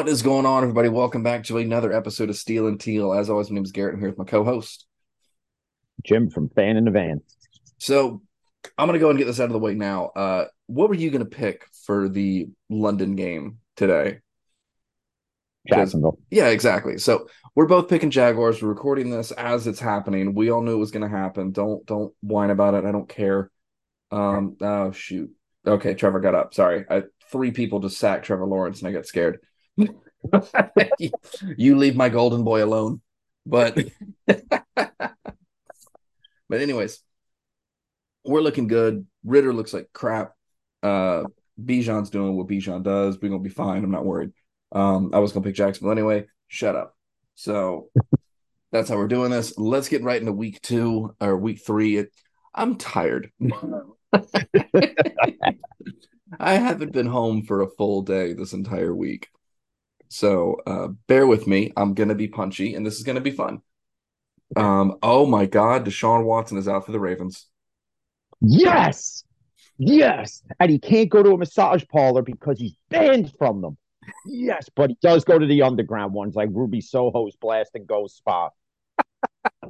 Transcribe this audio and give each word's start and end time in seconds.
What 0.00 0.08
is 0.08 0.22
going 0.22 0.46
on, 0.46 0.62
everybody? 0.62 0.88
Welcome 0.88 1.22
back 1.22 1.44
to 1.44 1.58
another 1.58 1.92
episode 1.92 2.30
of 2.30 2.36
Steel 2.36 2.68
and 2.68 2.80
Teal. 2.80 3.12
As 3.12 3.28
always, 3.28 3.50
my 3.50 3.56
name 3.56 3.64
is 3.64 3.70
Garrett. 3.70 3.92
I'm 3.92 4.00
here 4.00 4.08
with 4.08 4.16
my 4.16 4.24
co-host 4.24 4.86
Jim 6.02 6.30
from 6.30 6.48
Fan 6.48 6.78
in 6.78 6.86
the 6.86 6.90
Van. 6.90 7.20
So 7.76 8.22
I'm 8.78 8.86
gonna 8.88 8.98
go 8.98 9.10
and 9.10 9.18
get 9.18 9.26
this 9.26 9.40
out 9.40 9.48
of 9.48 9.52
the 9.52 9.58
way 9.58 9.74
now. 9.74 10.06
Uh, 10.06 10.46
what 10.68 10.88
were 10.88 10.94
you 10.94 11.10
gonna 11.10 11.26
pick 11.26 11.66
for 11.84 12.08
the 12.08 12.48
London 12.70 13.14
game 13.14 13.58
today? 13.76 14.20
Jacksonville. 15.68 16.18
Yeah, 16.30 16.48
exactly. 16.48 16.96
So 16.96 17.28
we're 17.54 17.66
both 17.66 17.90
picking 17.90 18.10
Jaguars. 18.10 18.62
We're 18.62 18.70
recording 18.70 19.10
this 19.10 19.32
as 19.32 19.66
it's 19.66 19.80
happening. 19.80 20.34
We 20.34 20.50
all 20.50 20.62
knew 20.62 20.76
it 20.76 20.78
was 20.78 20.92
gonna 20.92 21.10
happen. 21.10 21.52
Don't 21.52 21.84
don't 21.84 22.14
whine 22.22 22.48
about 22.48 22.72
it. 22.72 22.86
I 22.86 22.92
don't 22.92 23.06
care. 23.06 23.50
Um. 24.10 24.56
Oh 24.62 24.92
shoot. 24.92 25.30
Okay, 25.66 25.92
Trevor 25.92 26.20
got 26.20 26.34
up. 26.34 26.54
Sorry. 26.54 26.86
I 26.88 27.02
three 27.30 27.50
people 27.50 27.80
just 27.80 27.98
sacked 27.98 28.24
Trevor 28.24 28.46
Lawrence, 28.46 28.78
and 28.78 28.88
I 28.88 28.92
got 28.92 29.04
scared. 29.04 29.40
you, 31.56 31.76
leave 31.76 31.96
my 31.96 32.08
golden 32.08 32.44
boy 32.44 32.64
alone. 32.64 33.00
But 33.46 33.78
but 34.26 35.10
anyways, 36.52 37.00
we're 38.24 38.40
looking 38.40 38.66
good. 38.66 39.06
Ridder 39.24 39.52
looks 39.52 39.72
like 39.72 39.88
crap. 39.92 40.32
Uh 40.82 41.24
Bijan's 41.62 42.10
doing 42.10 42.36
what 42.36 42.48
Bijan 42.48 42.82
does. 42.82 43.18
We're 43.20 43.28
gonna 43.28 43.42
be 43.42 43.50
fine. 43.50 43.84
I'm 43.84 43.90
not 43.90 44.04
worried. 44.04 44.32
Um, 44.72 45.10
I 45.12 45.18
was 45.18 45.32
gonna 45.32 45.44
pick 45.44 45.54
Jacksonville 45.54 45.92
anyway. 45.92 46.26
Shut 46.48 46.76
up. 46.76 46.96
So 47.34 47.90
that's 48.72 48.88
how 48.88 48.96
we're 48.96 49.08
doing 49.08 49.30
this. 49.30 49.58
Let's 49.58 49.88
get 49.88 50.02
right 50.02 50.20
into 50.20 50.32
week 50.32 50.60
two 50.62 51.14
or 51.20 51.36
week 51.36 51.60
three. 51.64 51.96
It, 51.98 52.12
I'm 52.54 52.76
tired. 52.76 53.30
I 56.38 56.54
haven't 56.54 56.92
been 56.92 57.06
home 57.06 57.42
for 57.42 57.62
a 57.62 57.70
full 57.70 58.02
day 58.02 58.32
this 58.32 58.52
entire 58.52 58.94
week. 58.94 59.28
So 60.10 60.60
uh, 60.66 60.88
bear 61.06 61.26
with 61.26 61.46
me. 61.46 61.72
I'm 61.76 61.94
gonna 61.94 62.14
be 62.14 62.28
punchy, 62.28 62.74
and 62.74 62.84
this 62.84 62.98
is 62.98 63.04
gonna 63.04 63.20
be 63.20 63.30
fun. 63.30 63.62
Um, 64.56 64.98
oh 65.02 65.24
my 65.24 65.46
god, 65.46 65.86
Deshaun 65.86 66.24
Watson 66.24 66.58
is 66.58 66.68
out 66.68 66.84
for 66.84 66.92
the 66.92 67.00
Ravens. 67.00 67.46
Yes. 68.40 69.24
Yes. 69.78 70.42
And 70.58 70.70
he 70.70 70.78
can't 70.78 71.08
go 71.08 71.22
to 71.22 71.30
a 71.30 71.38
massage 71.38 71.84
parlor 71.90 72.22
because 72.22 72.58
he's 72.58 72.74
banned 72.88 73.32
from 73.38 73.60
them. 73.60 73.78
Yes, 74.26 74.68
but 74.74 74.90
he 74.90 74.96
does 75.00 75.24
go 75.24 75.38
to 75.38 75.46
the 75.46 75.62
underground 75.62 76.12
ones 76.12 76.34
like 76.34 76.48
Ruby 76.52 76.80
Soho's 76.80 77.36
Blast 77.36 77.70
and 77.74 77.86
Go 77.86 78.06
Spa. 78.08 78.50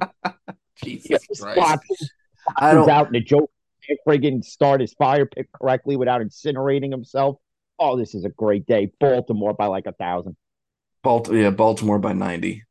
Jesus 0.83 1.23
Spot 1.33 1.55
Christ. 1.55 2.13
I 2.57 2.71
He's 2.71 2.77
don't 2.77 2.91
out 2.91 3.07
and 3.07 3.15
the 3.15 3.21
joke 3.21 3.51
can't 3.87 4.01
friggin' 4.07 4.45
start 4.45 4.81
his 4.81 4.95
fire 4.95 5.27
pit 5.27 5.49
correctly 5.53 5.97
without 5.97 6.23
incinerating 6.23 6.91
himself. 6.91 7.37
Oh, 7.81 7.97
this 7.97 8.15
is 8.15 8.25
a 8.25 8.29
great 8.29 8.67
day. 8.67 8.93
Baltimore 9.01 9.55
by 9.55 9.67
like 9.67 9.87
a 9.87 9.93
thousand. 9.93 10.37
Baltimore, 11.03 11.41
yeah, 11.41 11.51
Baltimore 11.51 11.99
by 11.99 12.13
90. 12.13 12.63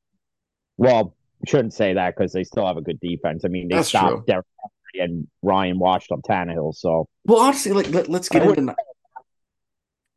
Well, 0.78 1.16
shouldn't 1.48 1.74
say 1.74 1.94
that 1.94 2.16
because 2.16 2.32
they 2.32 2.44
still 2.44 2.68
have 2.68 2.78
a 2.78 2.82
good 2.82 3.00
defense. 3.00 3.44
I 3.44 3.48
mean, 3.48 3.68
they 3.70 3.76
That's 3.78 3.90
true. 3.90 4.00
stopped 4.00 4.28
Derrick 4.28 4.46
Henry 4.94 5.06
and 5.12 5.28
Ryan 5.42 5.80
watched 5.80 6.12
on 6.12 6.22
Tannehill. 6.22 6.76
So 6.76 7.08
Well, 7.26 7.40
honestly, 7.40 7.72
like 7.72 7.90
let, 7.90 8.08
us 8.10 8.30
get 8.30 8.44
I 8.44 8.46
would- 8.46 8.58
into. 8.60 8.76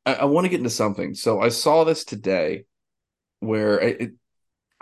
I, 0.05 0.15
I 0.15 0.25
want 0.27 0.45
to 0.45 0.49
get 0.51 0.59
into 0.59 0.69
something. 0.71 1.15
So 1.15 1.41
I 1.41 1.49
saw 1.49 1.85
this 1.85 2.05
today, 2.05 2.65
where 3.41 3.81
it. 3.81 4.01
it 4.01 4.11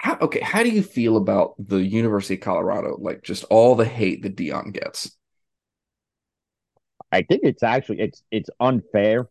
how, 0.03 0.16
okay, 0.22 0.41
how 0.41 0.62
do 0.62 0.70
you 0.70 0.83
feel 0.83 1.19
about 1.19 1.55
the 1.58 1.77
University 1.77 2.34
of 2.34 2.41
Colorado? 2.41 2.97
Like 2.99 3.22
just 3.22 3.44
all 3.44 3.75
the 3.76 3.84
hate 3.84 4.22
that 4.22 4.34
Deion 4.34 4.72
gets. 4.72 5.15
I 7.12 7.20
think 7.22 7.43
it's 7.44 7.62
actually 7.62 8.00
it's 8.00 8.22
it's 8.31 8.49
unfair, 8.60 9.28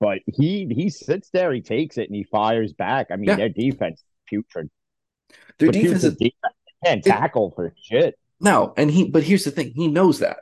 but 0.00 0.20
he 0.26 0.66
he 0.74 0.88
sits 0.90 1.30
there, 1.30 1.52
he 1.52 1.60
takes 1.60 1.98
it, 1.98 2.08
and 2.08 2.16
he 2.16 2.24
fires 2.24 2.72
back. 2.72 3.08
I 3.10 3.16
mean, 3.16 3.28
Yeah. 3.28 3.36
their 3.36 3.48
defense 3.50 4.00
is 4.00 4.06
putrid. 4.26 4.70
Their 5.58 5.68
But 5.68 5.74
defense 5.74 6.04
is 6.04 6.14
defense 6.16 6.54
can't 6.84 7.04
tackle 7.04 7.52
for 7.54 7.74
shit. 7.80 8.18
no, 8.40 8.72
and 8.76 8.90
he. 8.90 9.08
But 9.08 9.22
here's 9.22 9.44
the 9.44 9.50
thing: 9.50 9.72
he 9.74 9.86
knows 9.88 10.20
that. 10.20 10.38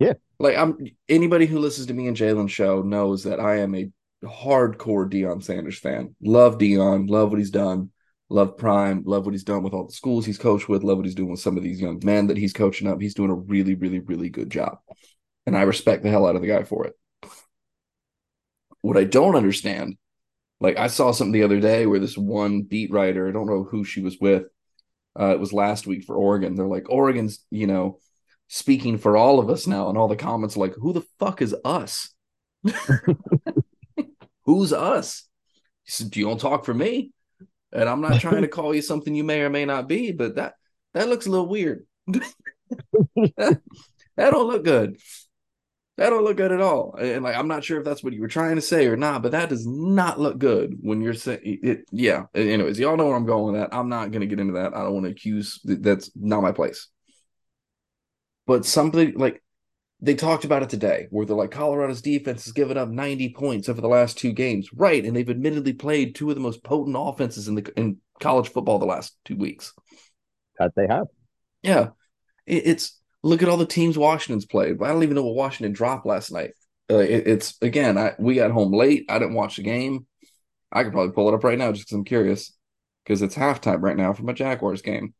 Yeah. 0.00 0.14
Like 0.40 0.56
I'm. 0.56 0.78
Anybody 1.08 1.46
who 1.46 1.58
listens 1.58 1.86
to 1.88 1.94
me 1.94 2.08
and 2.08 2.16
Jalen 2.16 2.48
show 2.50 2.82
knows 2.82 3.24
that 3.24 3.38
I 3.40 3.58
am 3.58 3.74
a 3.74 3.90
hardcore 4.24 5.08
Deion 5.10 5.42
Sanders 5.44 5.78
fan. 5.78 6.16
Love 6.22 6.58
Deion. 6.58 7.08
Love 7.08 7.30
what 7.30 7.38
he's 7.38 7.50
done. 7.50 7.90
Love 8.30 8.56
Prime. 8.56 9.02
Love 9.04 9.26
what 9.26 9.34
he's 9.34 9.44
done 9.44 9.62
with 9.62 9.74
all 9.74 9.86
the 9.86 9.92
schools 9.92 10.24
he's 10.24 10.38
coached 10.38 10.68
with. 10.68 10.82
Love 10.82 10.96
what 10.96 11.06
he's 11.06 11.14
doing 11.14 11.30
with 11.30 11.40
some 11.40 11.56
of 11.58 11.62
these 11.62 11.80
young 11.80 12.00
men 12.02 12.26
that 12.28 12.38
he's 12.38 12.54
coaching 12.54 12.88
up. 12.88 13.00
He's 13.00 13.14
doing 13.14 13.30
a 13.30 13.34
really, 13.34 13.74
really, 13.74 14.00
really 14.00 14.30
good 14.30 14.50
job, 14.50 14.78
and 15.46 15.56
I 15.56 15.62
respect 15.62 16.02
the 16.02 16.10
hell 16.10 16.26
out 16.26 16.34
of 16.36 16.42
the 16.42 16.48
guy 16.48 16.64
for 16.64 16.86
it. 16.86 16.94
What 18.84 18.98
I 18.98 19.04
don't 19.04 19.34
understand, 19.34 19.96
like 20.60 20.76
I 20.78 20.88
saw 20.88 21.10
something 21.10 21.32
the 21.32 21.44
other 21.44 21.58
day 21.58 21.86
where 21.86 21.98
this 21.98 22.18
one 22.18 22.64
beat 22.64 22.90
writer, 22.90 23.26
I 23.26 23.32
don't 23.32 23.46
know 23.46 23.64
who 23.64 23.82
she 23.82 24.02
was 24.02 24.18
with, 24.20 24.44
uh, 25.18 25.30
it 25.30 25.40
was 25.40 25.54
last 25.54 25.86
week 25.86 26.04
for 26.04 26.14
Oregon. 26.16 26.54
They're 26.54 26.66
like, 26.66 26.90
Oregon's, 26.90 27.38
you 27.50 27.66
know, 27.66 27.98
speaking 28.48 28.98
for 28.98 29.16
all 29.16 29.38
of 29.38 29.48
us 29.48 29.66
now. 29.66 29.88
And 29.88 29.96
all 29.96 30.06
the 30.06 30.16
comments 30.16 30.54
like, 30.54 30.74
who 30.74 30.92
the 30.92 31.00
fuck 31.18 31.40
is 31.40 31.56
us? 31.64 32.10
Who's 34.44 34.74
us? 34.74 35.26
He 35.84 35.90
said, 35.90 36.14
you 36.14 36.26
don't 36.26 36.38
talk 36.38 36.66
for 36.66 36.74
me. 36.74 37.12
And 37.72 37.88
I'm 37.88 38.02
not 38.02 38.20
trying 38.20 38.42
to 38.42 38.48
call 38.48 38.74
you 38.74 38.82
something 38.82 39.14
you 39.14 39.24
may 39.24 39.40
or 39.40 39.48
may 39.48 39.64
not 39.64 39.88
be, 39.88 40.12
but 40.12 40.34
that 40.34 40.56
that 40.92 41.08
looks 41.08 41.24
a 41.24 41.30
little 41.30 41.48
weird. 41.48 41.86
that, 42.06 43.60
that 44.16 44.30
don't 44.30 44.46
look 44.46 44.62
good. 44.62 44.98
That 45.96 46.10
don't 46.10 46.24
look 46.24 46.36
good 46.36 46.50
at 46.50 46.60
all. 46.60 46.96
And 46.98 47.22
like 47.22 47.36
I'm 47.36 47.46
not 47.46 47.62
sure 47.62 47.78
if 47.78 47.84
that's 47.84 48.02
what 48.02 48.12
you 48.12 48.20
were 48.20 48.28
trying 48.28 48.56
to 48.56 48.62
say 48.62 48.86
or 48.86 48.96
not, 48.96 49.22
but 49.22 49.32
that 49.32 49.48
does 49.48 49.64
not 49.64 50.18
look 50.18 50.38
good 50.38 50.76
when 50.80 51.00
you're 51.00 51.14
saying 51.14 51.40
it. 51.44 51.84
Yeah. 51.92 52.24
Anyways, 52.34 52.80
y'all 52.80 52.96
know 52.96 53.06
where 53.06 53.16
I'm 53.16 53.26
going 53.26 53.52
with 53.52 53.60
that. 53.60 53.76
I'm 53.76 53.88
not 53.88 54.10
gonna 54.10 54.26
get 54.26 54.40
into 54.40 54.54
that. 54.54 54.74
I 54.74 54.82
don't 54.82 54.94
want 54.94 55.06
to 55.06 55.12
accuse 55.12 55.60
that's 55.62 56.10
not 56.16 56.42
my 56.42 56.50
place. 56.50 56.88
But 58.46 58.66
something 58.66 59.14
like 59.14 59.42
they 60.00 60.14
talked 60.14 60.44
about 60.44 60.62
it 60.62 60.68
today, 60.68 61.06
where 61.10 61.24
they're 61.24 61.36
like 61.36 61.52
Colorado's 61.52 62.02
defense 62.02 62.44
has 62.44 62.52
given 62.52 62.76
up 62.76 62.88
90 62.88 63.30
points 63.30 63.68
over 63.68 63.80
the 63.80 63.88
last 63.88 64.18
two 64.18 64.32
games, 64.32 64.68
right? 64.74 65.04
And 65.04 65.16
they've 65.16 65.30
admittedly 65.30 65.72
played 65.72 66.14
two 66.14 66.28
of 66.28 66.34
the 66.34 66.42
most 66.42 66.62
potent 66.64 66.96
offenses 66.98 67.48
in 67.48 67.54
the 67.54 67.72
in 67.76 67.98
college 68.20 68.48
football 68.48 68.78
the 68.78 68.84
last 68.84 69.16
two 69.24 69.36
weeks. 69.36 69.72
That 70.58 70.72
they 70.74 70.86
have. 70.88 71.06
Yeah, 71.62 71.88
it, 72.46 72.66
it's 72.66 73.00
look 73.24 73.42
at 73.42 73.48
all 73.48 73.56
the 73.56 73.66
teams 73.66 73.96
Washington's 73.96 74.44
played. 74.44 74.80
I 74.82 74.88
don't 74.88 75.02
even 75.02 75.16
know 75.16 75.24
what 75.24 75.34
Washington 75.34 75.72
dropped 75.72 76.06
last 76.06 76.30
night. 76.30 76.52
Uh, 76.90 76.98
it, 76.98 77.26
it's 77.26 77.54
again, 77.62 77.96
I 77.96 78.12
we 78.18 78.34
got 78.36 78.50
home 78.50 78.72
late. 78.72 79.06
I 79.08 79.18
didn't 79.18 79.34
watch 79.34 79.56
the 79.56 79.62
game. 79.62 80.06
I 80.70 80.84
could 80.84 80.92
probably 80.92 81.12
pull 81.12 81.28
it 81.28 81.34
up 81.34 81.42
right 81.42 81.58
now 81.58 81.72
just 81.72 81.86
because 81.86 81.96
I'm 81.96 82.04
curious, 82.04 82.54
because 83.02 83.22
it's 83.22 83.34
halftime 83.34 83.80
right 83.80 83.96
now 83.96 84.12
for 84.12 84.24
my 84.24 84.34
Jaguars 84.34 84.82
game. 84.82 85.14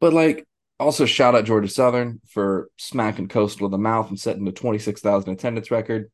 But 0.00 0.12
like, 0.12 0.44
also 0.80 1.06
shout 1.06 1.36
out 1.36 1.44
Georgia 1.44 1.68
Southern 1.68 2.20
for 2.28 2.68
smacking 2.76 3.28
Coastal 3.28 3.66
in 3.66 3.72
the 3.72 3.78
mouth 3.78 4.08
and 4.08 4.18
setting 4.18 4.44
the 4.44 4.52
twenty 4.52 4.80
six 4.80 5.00
thousand 5.00 5.32
attendance 5.32 5.70
record. 5.70 6.10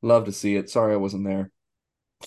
Love 0.00 0.24
to 0.24 0.32
see 0.32 0.56
it. 0.56 0.70
Sorry 0.70 0.94
I 0.94 0.96
wasn't 0.96 1.26
there. 1.26 1.50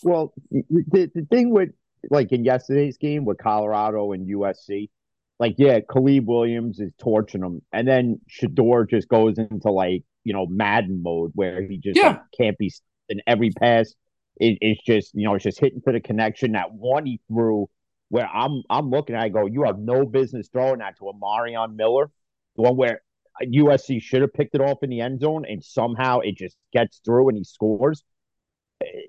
Well, 0.04 0.34
the, 0.52 1.10
the 1.14 1.26
thing 1.32 1.50
with 1.50 1.70
like 2.12 2.32
in 2.32 2.46
yesterday's 2.46 2.98
game 2.98 3.26
with 3.26 3.40
Colorado 3.40 4.12
and 4.12 4.28
USC, 4.28 4.90
like 5.40 5.56
yeah, 5.58 5.80
Caleb 5.92 6.28
Williams 6.28 6.80
is 6.80 6.92
torching 7.00 7.42
them, 7.42 7.62
and 7.72 7.88
then 7.88 8.20
Shedeur 8.30 8.90
just 8.90 9.08
goes 9.08 9.38
into 9.38 9.72
like 9.72 10.04
you 10.24 10.34
know 10.34 10.46
Madden 10.46 11.02
mode 11.04 11.32
where 11.36 11.62
he 11.62 11.78
just 11.78 11.98
Yeah. 11.98 12.08
like, 12.10 12.22
can't 12.38 12.58
be 12.58 12.72
in 13.10 13.22
every 13.28 13.52
pass. 13.52 13.94
It, 14.38 14.58
it's 14.62 14.82
just 14.84 15.14
you 15.14 15.26
know 15.26 15.36
it's 15.36 15.44
just 15.44 15.60
hitting 15.60 15.82
for 15.82 15.94
the 15.94 16.00
connection. 16.00 16.54
That 16.54 16.74
one 16.74 17.06
he 17.06 17.20
threw 17.28 17.70
where 18.10 18.28
I'm 18.28 18.62
I'm 18.70 18.90
looking 18.90 19.16
at, 19.16 19.24
I 19.24 19.30
go, 19.30 19.46
you 19.48 19.64
have 19.64 19.80
no 19.80 20.06
business 20.06 20.50
throwing 20.52 20.80
that 20.80 20.98
to 21.00 21.10
a 21.10 21.14
Marion 21.18 21.76
Miller, 21.76 22.12
the 22.56 22.62
one 22.62 22.78
where 22.78 23.02
USC 23.44 24.00
should 24.00 24.22
have 24.22 24.34
picked 24.34 24.54
it 24.56 24.62
off 24.62 24.84
in 24.84 24.90
the 24.92 25.02
end 25.02 25.22
zone, 25.22 25.46
and 25.50 25.64
somehow 25.64 26.20
it 26.20 26.38
just 26.38 26.56
gets 26.72 27.00
through 27.04 27.30
and 27.30 27.38
he 27.38 27.44
scores 27.44 28.04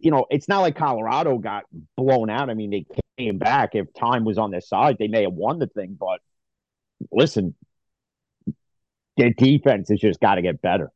you 0.00 0.10
know, 0.10 0.26
it's 0.30 0.48
not 0.48 0.60
like 0.60 0.76
Colorado 0.76 1.38
got 1.38 1.64
blown 1.96 2.30
out. 2.30 2.50
I 2.50 2.54
mean, 2.54 2.70
they 2.70 2.86
came 3.18 3.38
back. 3.38 3.74
If 3.74 3.92
time 3.94 4.24
was 4.24 4.38
on 4.38 4.50
their 4.50 4.60
side, 4.60 4.96
they 4.98 5.08
may 5.08 5.22
have 5.22 5.32
won 5.32 5.58
the 5.58 5.66
thing. 5.66 5.96
But 5.98 6.20
listen, 7.10 7.54
their 9.16 9.30
defense 9.30 9.88
has 9.88 10.00
just 10.00 10.20
got 10.20 10.36
to 10.36 10.42
get 10.42 10.60
better. 10.60 10.90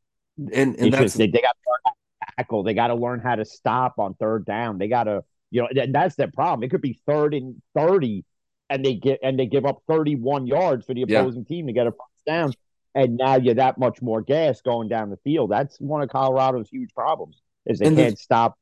And 0.52 0.76
and 0.76 0.92
that's 0.92 1.02
just, 1.02 1.18
they, 1.18 1.26
they 1.26 1.40
got 1.40 1.56
to 1.56 1.70
learn 1.70 1.80
how 1.84 1.90
to 1.90 2.32
tackle. 2.36 2.62
They 2.62 2.74
got 2.74 2.88
to 2.88 2.94
learn 2.94 3.20
how 3.20 3.34
to 3.34 3.44
stop 3.44 3.98
on 3.98 4.14
third 4.14 4.44
down. 4.44 4.78
They 4.78 4.88
got 4.88 5.04
to, 5.04 5.24
you 5.50 5.62
know, 5.62 5.68
and 5.82 5.94
that's 5.94 6.14
their 6.16 6.30
problem. 6.30 6.64
It 6.64 6.70
could 6.70 6.82
be 6.82 7.00
third 7.06 7.34
and 7.34 7.60
thirty, 7.76 8.24
and 8.70 8.84
they 8.84 8.94
get 8.94 9.20
and 9.22 9.38
they 9.38 9.46
give 9.46 9.66
up 9.66 9.82
thirty-one 9.88 10.46
yards 10.46 10.86
for 10.86 10.94
the 10.94 11.04
Yeah. 11.06 11.20
opposing 11.20 11.44
team 11.44 11.66
to 11.66 11.72
get 11.72 11.86
a 11.86 11.90
first 11.90 12.24
down. 12.26 12.52
And 12.94 13.16
now 13.16 13.36
you're 13.36 13.54
that 13.54 13.78
much 13.78 14.02
more 14.02 14.22
gas 14.22 14.60
going 14.60 14.88
down 14.88 15.10
the 15.10 15.18
field. 15.18 15.50
That's 15.50 15.78
one 15.78 16.02
of 16.02 16.08
Colorado's 16.08 16.68
huge 16.68 16.92
problems 16.94 17.40
is 17.66 17.78
they 17.78 17.86
And 17.86 17.96
can't 17.96 18.18
stop. 18.18 18.58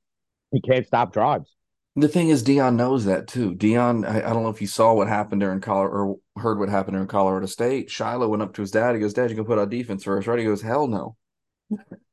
He 0.52 0.60
can't 0.60 0.86
stop 0.86 1.12
drives. 1.12 1.54
The 1.98 2.08
thing 2.08 2.28
is, 2.28 2.44
Deion 2.44 2.76
knows 2.76 3.06
that 3.06 3.26
too. 3.26 3.54
Deion, 3.54 4.06
I, 4.06 4.18
I 4.18 4.32
don't 4.34 4.42
know 4.42 4.50
if 4.50 4.60
you 4.60 4.66
saw 4.66 4.92
what 4.92 5.08
happened 5.08 5.40
during 5.40 5.60
Colorado 5.60 5.94
or 5.94 6.42
heard 6.42 6.58
what 6.58 6.68
happened 6.68 6.94
during 6.94 7.08
Colorado 7.08 7.46
State. 7.46 7.88
Shilo 7.88 8.28
went 8.28 8.42
up 8.42 8.52
to 8.54 8.60
his 8.60 8.70
dad. 8.70 8.94
He 8.94 9.00
goes, 9.00 9.14
"Dad, 9.14 9.30
you 9.30 9.36
can 9.36 9.46
put 9.46 9.58
on 9.58 9.70
defense 9.70 10.04
first, 10.04 10.26
right?" 10.26 10.38
He 10.38 10.44
goes, 10.44 10.60
"Hell 10.60 10.88
no." 10.88 11.16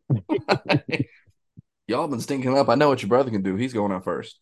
Y'all 1.87 2.07
been 2.07 2.21
stinking 2.21 2.57
up. 2.57 2.69
I 2.69 2.75
know 2.75 2.87
what 2.87 3.01
your 3.01 3.09
brother 3.09 3.29
can 3.29 3.43
do. 3.43 3.55
He's 3.57 3.73
going 3.73 3.91
out 3.91 4.05
first. 4.05 4.39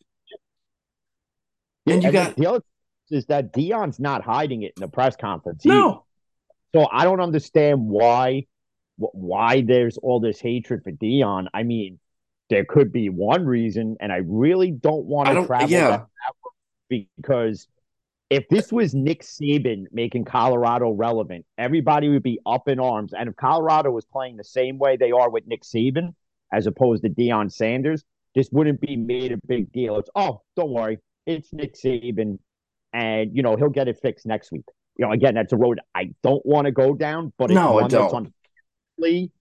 And 1.87 2.03
you 2.03 2.09
And 2.09 2.13
got 2.13 2.35
the 2.35 2.47
other 2.47 2.63
is 3.09 3.25
that 3.25 3.51
Deion's 3.51 3.99
not 3.99 4.23
hiding 4.23 4.61
it 4.61 4.73
in 4.77 4.81
the 4.81 4.87
press 4.87 5.15
conference. 5.15 5.65
No. 5.65 6.05
So 6.73 6.87
I 6.91 7.03
don't 7.03 7.19
understand 7.19 7.87
why 7.87 8.45
why 8.97 9.61
there's 9.61 9.97
all 9.97 10.19
this 10.19 10.39
hatred 10.39 10.83
for 10.83 10.91
Deion. 10.91 11.47
I 11.53 11.63
mean, 11.63 11.99
there 12.51 12.65
could 12.65 12.91
be 12.91 13.09
one 13.09 13.45
reason, 13.45 13.95
and 13.99 14.11
I 14.11 14.19
really 14.25 14.71
don't 14.71 15.05
want 15.05 15.29
to 15.29 15.47
travel 15.47 15.69
yeah. 15.69 15.89
that 15.89 16.05
because 16.89 17.67
if 18.29 18.47
this 18.49 18.71
was 18.71 18.93
Nick 18.93 19.23
Saban 19.23 19.85
making 19.91 20.25
Colorado 20.25 20.91
relevant, 20.91 21.45
everybody 21.57 22.09
would 22.09 22.23
be 22.23 22.39
up 22.45 22.67
in 22.67 22.79
arms. 22.79 23.13
And 23.17 23.29
if 23.29 23.35
Colorado 23.37 23.89
was 23.89 24.05
playing 24.05 24.35
the 24.35 24.43
same 24.43 24.77
way 24.77 24.97
they 24.97 25.11
are 25.11 25.29
with 25.29 25.47
Nick 25.47 25.63
Saban, 25.63 26.13
as 26.51 26.67
opposed 26.67 27.03
to 27.03 27.09
Deion 27.09 27.51
Sanders, 27.51 28.03
this 28.35 28.49
wouldn't 28.51 28.81
be 28.81 28.97
made 28.97 29.31
a 29.31 29.37
big 29.47 29.71
deal. 29.71 29.97
It's 29.97 30.09
oh, 30.13 30.41
don't 30.57 30.71
worry, 30.71 30.99
it's 31.25 31.53
Nick 31.53 31.75
Saban, 31.75 32.37
and 32.91 33.35
you 33.35 33.43
know 33.43 33.55
he'll 33.55 33.69
get 33.69 33.87
it 33.87 33.97
fixed 34.01 34.25
next 34.25 34.51
week. 34.51 34.65
You 34.97 35.05
know, 35.05 35.13
again, 35.13 35.35
that's 35.35 35.53
a 35.53 35.57
road 35.57 35.79
I 35.95 36.11
don't 36.21 36.45
want 36.45 36.65
to 36.65 36.71
go 36.73 36.93
down, 36.93 37.31
but 37.37 37.45
it's 37.45 37.55
No, 37.55 37.79
I 37.79 37.81
one 37.83 37.89
that's 37.89 38.13
unfortunately, 38.13 39.31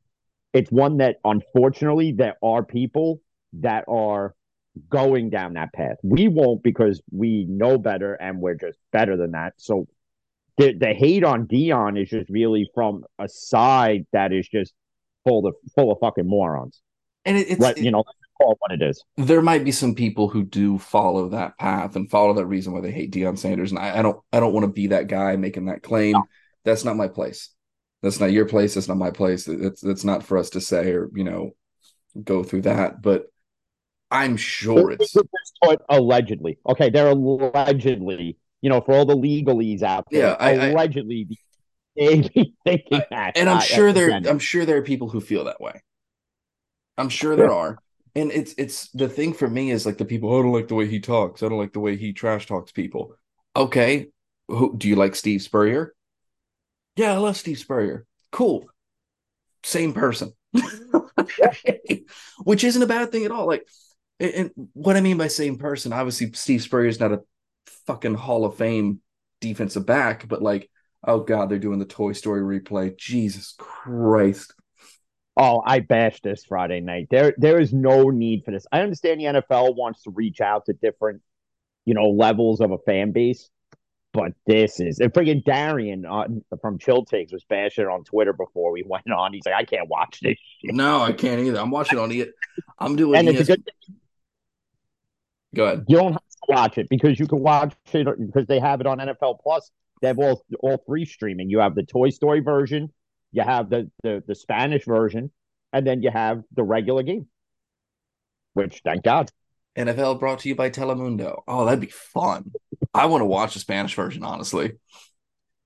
it's 0.52 0.70
one 0.70 0.99
that 0.99 1.17
unfortunately 1.25 2.12
there 2.12 2.37
are 2.43 2.64
people 2.64 3.20
that 3.55 3.85
are 3.88 4.35
going 4.88 5.31
down 5.31 5.55
that 5.55 5.73
path. 5.73 5.97
We 6.02 6.29
won't 6.29 6.62
because 6.62 7.00
we 7.11 7.47
know 7.49 7.79
better 7.79 8.14
and 8.14 8.41
we're 8.41 8.55
just 8.55 8.79
better 8.93 9.17
than 9.17 9.32
that. 9.32 9.55
So 9.56 9.87
the 10.58 10.75
the 10.75 10.93
hate 10.93 11.25
on 11.25 11.47
Deion 11.47 12.00
is 12.00 12.08
just 12.08 12.29
really 12.31 12.70
from 12.75 13.05
a 13.19 13.29
side 13.29 14.06
that 14.12 14.32
is 14.32 14.49
just 14.49 14.75
full 15.26 15.47
of 15.47 15.55
full 15.75 15.93
of 15.93 15.99
fucking 16.00 16.26
morons. 16.26 16.81
And 17.25 17.37
it, 17.37 17.50
it's 17.50 17.81
you 17.81 17.91
know, 17.91 18.05
call 18.41 18.56
what 18.61 18.73
it 18.73 18.82
is. 18.82 19.02
there 19.17 19.43
might 19.43 19.64
be 19.64 19.73
some 19.73 19.94
people 19.94 20.29
who 20.29 20.43
do 20.43 20.79
follow 20.79 21.29
that 21.29 21.58
path 21.58 21.97
and 21.97 22.11
follow 22.11 22.32
that 22.35 22.47
reason 22.47 22.73
why 22.73 22.81
they 22.81 22.91
hate 22.91 23.12
Deion 23.12 23.38
Sanders. 23.38 23.70
And 23.70 23.79
I, 23.79 23.99
I 23.99 24.02
don't 24.02 24.20
I 24.32 24.41
don't 24.41 24.52
want 24.52 24.64
to 24.64 24.73
be 24.73 24.88
that 24.88 25.08
guy 25.08 25.37
making 25.37 25.67
that 25.67 25.82
claim. 25.82 26.17
That's 26.64 26.85
not 26.85 26.97
my 26.97 27.08
place. 27.08 27.50
That's 28.02 28.20
not 28.20 28.32
your 28.32 28.47
place. 28.47 28.75
That's 28.75 28.88
not 28.88 28.97
my 28.97 29.11
place. 29.11 29.44
That's 29.44 29.81
that's 29.81 30.05
not 30.05 30.23
for 30.23 30.38
us 30.38 30.50
to 30.50 30.61
say 30.61 30.93
or 30.93 31.11
you 31.14 31.25
know 31.25 31.50
go 32.23 32.43
through 32.43 32.62
that. 32.62 33.02
But 33.02 33.26
I'm 34.11 34.37
sure 34.37 34.91
it's 34.93 35.14
allegedly. 35.88 36.58
Okay, 36.67 36.91
they're 36.91 37.08
allegedly, 37.11 38.37
you 38.62 38.70
know, 38.70 38.81
for 38.81 38.93
all 38.94 39.05
the 39.06 39.17
legalese 39.17 39.82
out 39.82 40.06
there, 40.11 40.29
Yeah, 40.29 40.37
I- 40.41 40.50
I- 40.56 40.67
allegedly 40.70 41.25
be 41.25 41.38
thinking 41.97 42.55
that. 42.64 43.32
and 43.37 43.49
I'm 43.49 43.61
sure 43.61 43.93
there 43.93 44.11
I'm 44.11 44.38
sure 44.38 44.64
there 44.64 44.79
are 44.79 44.82
people 44.82 45.08
who 45.08 45.20
feel 45.20 45.44
that 45.44 45.61
way. 45.61 45.82
I'm 46.97 47.08
sure 47.08 47.37
there 47.37 47.52
are. 47.52 47.79
And 48.17 48.32
it's 48.32 48.55
it's 48.58 48.88
the 48.91 49.08
thing 49.08 49.32
for 49.32 49.49
me 49.49 49.70
is 49.70 49.87
like 49.87 49.99
the 49.99 50.05
people, 50.05 50.32
"Oh, 50.32 50.41
I 50.41 50.43
don't 50.43 50.52
like 50.52 50.69
the 50.69 50.75
way 50.75 50.88
he 50.88 50.99
talks. 50.99 51.43
I 51.43 51.49
don't 51.49 51.58
like 51.58 51.73
the 51.73 51.81
way 51.81 51.97
he 51.97 52.12
trash 52.12 52.47
talks 52.47 52.73
people. 52.73 53.14
Okay. 53.55 54.08
Who 54.49 54.75
do 54.76 54.88
you 54.88 54.97
like 54.97 55.14
Steve 55.14 55.43
Spurrier? 55.43 55.94
Yeah, 57.00 57.14
I 57.14 57.17
love 57.17 57.38
Steve 57.38 57.58
Spurrier. 57.58 58.05
Cool. 58.31 58.67
Same 59.62 59.94
person. 59.94 60.35
Which 62.44 62.62
isn't 62.62 62.82
a 62.82 62.87
bad 62.87 63.11
thing 63.11 63.25
at 63.25 63.31
all. 63.31 63.47
Like 63.47 63.67
and, 64.20 64.50
what 64.75 64.99
I 64.99 65.00
mean 65.00 65.17
by 65.17 65.29
same 65.29 65.56
person, 65.56 65.94
obviously 65.94 66.31
Steve 66.35 66.61
Spurrier 66.61 66.88
is 66.91 67.00
not 67.00 67.12
a 67.12 67.23
fucking 67.87 68.17
Hall 68.17 68.44
of 68.44 68.56
Fame 68.56 69.00
defensive 69.41 69.87
back, 69.87 70.29
but 70.29 70.43
like, 70.43 70.69
oh 71.02 71.20
god, 71.20 71.49
they're 71.49 71.58
doing 71.58 71.79
the 71.79 71.87
Toy 71.87 72.12
Story 72.12 72.43
replay. 72.61 72.94
Jesus 72.99 73.55
Christ. 73.56 74.52
Oh, 75.38 75.62
I 75.64 75.81
bashed 75.81 76.23
this 76.23 76.44
Friday 76.44 76.81
night. 76.81 77.06
There, 77.11 77.32
there 77.38 77.58
is 77.58 77.73
no 77.73 78.11
need 78.11 78.44
for 78.44 78.50
this. 78.50 78.67
I 78.70 78.82
understand 78.82 79.20
the 79.20 79.41
NFL 79.41 79.75
wants 79.75 80.02
to 80.02 80.11
reach 80.11 80.43
out 80.43 80.67
to 80.67 80.75
different, 80.75 81.23
you 81.87 81.94
know, 81.94 82.11
levels 82.11 82.61
of 82.61 82.73
a 82.73 82.79
fan 82.79 83.12
base, 83.12 83.49
but 84.12 84.33
this 84.47 84.81
is 84.81 84.99
and 84.99 85.12
freaking 85.12 85.45
Darian 85.45 86.05
uh, 86.05 86.27
from 86.61 86.79
Chill 86.79 87.05
Takes 87.05 87.33
was 87.33 87.45
bashing 87.45 87.85
it 87.85 87.89
on 87.89 88.05
Twitter 88.05 88.33
before 88.33 88.73
we 88.73 88.83
went 88.87 89.11
on. 89.11 89.33
He's 89.33 89.45
like, 89.47 89.55
I 89.55 89.65
can't 89.65 89.89
watch 89.89 90.21
this. 90.21 90.37
shit. 90.61 90.75
No, 90.75 91.01
I 91.01 91.12
can't 91.12 91.41
either. 91.41 91.61
I'm 91.61 91.71
watching 91.71 91.99
on 91.99 92.11
it. 92.11 92.33
I'm 92.79 92.97
doing 92.97 93.19
And 93.19 93.29
it's 93.29 93.49
a 93.49 93.57
good 93.57 93.65
Go 95.55 95.65
ahead. 95.65 95.85
you 95.89 95.97
don't 95.97 96.12
have 96.12 96.21
to 96.21 96.39
watch 96.49 96.79
it 96.79 96.89
because 96.89 97.19
you 97.19 97.27
can 97.27 97.41
watch 97.41 97.75
it 97.93 98.07
because 98.27 98.47
they 98.47 98.61
have 98.61 98.81
it 98.81 98.87
on 98.87 98.99
NFL 98.99 99.41
Plus. 99.43 99.71
They 100.01 100.09
have 100.09 100.19
all 100.19 100.45
all 100.61 100.83
three 100.87 101.05
streaming. 101.05 101.51
You 101.51 101.59
have 101.59 101.75
the 101.75 101.83
Toy 101.83 102.11
Story 102.11 102.41
version, 102.41 102.93
you 103.33 103.43
have 103.43 103.69
the 103.69 103.91
the, 104.03 104.23
the 104.27 104.35
Spanish 104.35 104.85
version, 104.85 105.31
and 105.73 105.87
then 105.87 106.03
you 106.03 106.11
have 106.11 106.43
the 106.55 106.62
regular 106.62 107.03
game. 107.03 107.27
Which 108.55 108.81
thank 108.85 109.03
God. 109.03 109.31
NFL 109.77 110.19
brought 110.19 110.41
to 110.41 110.49
you 110.49 110.55
by 110.55 110.71
Telemundo. 110.71 111.43
Oh, 111.47 111.65
that'd 111.65 111.81
be 111.81 111.87
fun. 111.87 112.51
I 112.92 113.06
want 113.06 113.22
to 113.22 113.26
watch 113.26 113.54
the 113.54 113.60
Spanish 113.60 113.94
version, 113.94 114.25
honestly. 114.25 114.72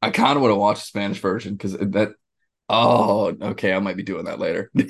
I 0.02 0.10
kind 0.10 0.36
of 0.36 0.42
want 0.42 0.52
to 0.52 0.56
watch 0.56 0.80
the 0.80 0.86
Spanish 0.86 1.18
version 1.18 1.54
because 1.54 1.72
that. 1.72 2.12
Oh, 2.68 3.34
okay. 3.40 3.72
I 3.72 3.78
might 3.78 3.96
be 3.96 4.02
doing 4.02 4.24
that 4.24 4.38
later. 4.38 4.70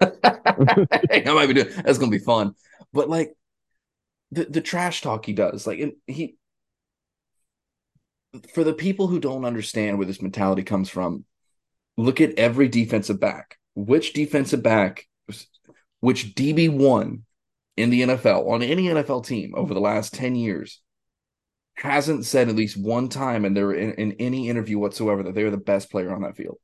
I 0.00 1.22
might 1.26 1.46
be 1.46 1.54
doing. 1.54 1.68
That's 1.84 1.98
gonna 1.98 2.10
be 2.10 2.18
fun. 2.18 2.54
But 2.92 3.08
like 3.08 3.34
the 4.30 4.44
the 4.44 4.60
trash 4.60 5.02
talk 5.02 5.24
he 5.26 5.32
does, 5.32 5.66
like 5.66 5.94
he. 6.06 6.36
For 8.54 8.64
the 8.64 8.72
people 8.72 9.08
who 9.08 9.20
don't 9.20 9.44
understand 9.44 9.98
where 9.98 10.06
this 10.06 10.22
mentality 10.22 10.62
comes 10.62 10.88
from, 10.88 11.26
look 11.98 12.20
at 12.22 12.38
every 12.38 12.68
defensive 12.68 13.20
back. 13.20 13.58
Which 13.74 14.14
defensive 14.14 14.62
back, 14.62 15.06
which 16.00 16.34
DB 16.34 16.70
one 16.70 17.24
in 17.76 17.90
the 17.90 18.02
NFL 18.02 18.48
on 18.48 18.62
any 18.62 18.88
NFL 18.88 19.26
team 19.26 19.54
over 19.54 19.74
the 19.74 19.80
last 19.80 20.14
10 20.14 20.34
years 20.34 20.81
hasn't 21.74 22.24
said 22.26 22.48
at 22.48 22.56
least 22.56 22.76
one 22.76 23.08
time 23.08 23.44
in 23.44 23.54
their 23.54 23.72
in, 23.72 23.92
in 23.94 24.12
any 24.18 24.48
interview 24.48 24.78
whatsoever 24.78 25.22
that 25.22 25.34
they're 25.34 25.50
the 25.50 25.56
best 25.56 25.90
player 25.90 26.14
on 26.14 26.22
that 26.22 26.36
field. 26.36 26.58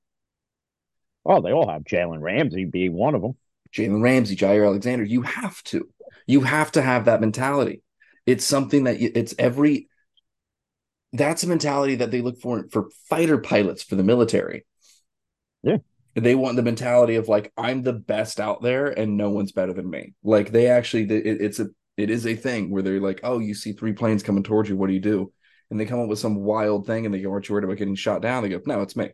Oh, 1.25 1.43
they 1.43 1.53
all 1.53 1.69
have 1.69 1.83
Jalen 1.83 2.21
Ramsey 2.21 2.65
being 2.65 2.95
one 2.95 3.15
of 3.15 3.23
them. 3.23 3.37
Jalen 3.73 4.03
Ramsey, 4.03 4.37
Jaire 4.37 4.67
Alexander, 4.67 5.05
you 5.05 5.23
have 5.23 5.63
to. 5.65 5.89
You 6.27 6.41
have 6.43 6.73
to 6.73 6.83
have 6.83 7.07
that 7.07 7.21
mentality. 7.21 7.83
It's 8.27 8.45
something 8.45 8.85
that 8.85 9.01
you, 9.01 9.11
it's 9.15 9.35
every 9.39 9.89
that's 11.13 11.43
a 11.43 11.49
mentality 11.49 11.97
that 11.97 12.11
they 12.11 12.21
look 12.21 12.41
for 12.41 12.67
for 12.71 12.89
fighter 13.09 13.39
pilots 13.39 13.83
for 13.83 13.97
the 13.97 14.03
military. 14.03 14.67
Yeah. 15.63 15.79
They 16.15 16.35
want 16.35 16.57
the 16.57 16.63
mentality 16.63 17.17
of 17.17 17.29
like 17.29 17.53
I'm 17.57 17.83
the 17.83 17.93
best 17.93 18.41
out 18.41 18.63
there 18.63 18.87
and 18.87 19.17
no 19.17 19.31
one's 19.31 19.53
better 19.53 19.73
than 19.73 19.89
me. 19.89 20.15
Like 20.23 20.53
they 20.53 20.67
actually 20.69 21.05
it, 21.05 21.41
it's 21.41 21.61
a 21.61 21.69
it 21.99 22.11
is 22.11 22.27
a 22.27 22.35
thing 22.37 22.71
where 22.71 22.83
they're 22.83 23.01
like, 23.01 23.21
"Oh, 23.25 23.39
you 23.41 23.55
see 23.55 23.73
three 23.73 23.93
planes 23.93 24.23
coming 24.23 24.43
towards 24.45 24.69
you, 24.71 24.77
what 24.77 24.89
do 24.89 24.95
you 24.95 25.01
do?" 25.01 25.33
And 25.71 25.79
they 25.81 25.87
come 25.87 26.01
up 26.01 26.09
with 26.09 26.19
some 26.19 26.37
wild 26.37 26.87
thing 26.87 27.05
and 27.07 27.15
they 27.15 27.21
go, 27.23 27.31
"Aren't 27.33 27.49
you 27.49 27.55
worried 27.55 27.65
about 27.65 27.79
getting 27.79 27.95
shot 27.97 28.23
down?" 28.23 28.43
They 28.43 28.49
go, 28.51 28.61
"No, 28.67 28.83
it's 28.83 28.97
me." 28.97 29.11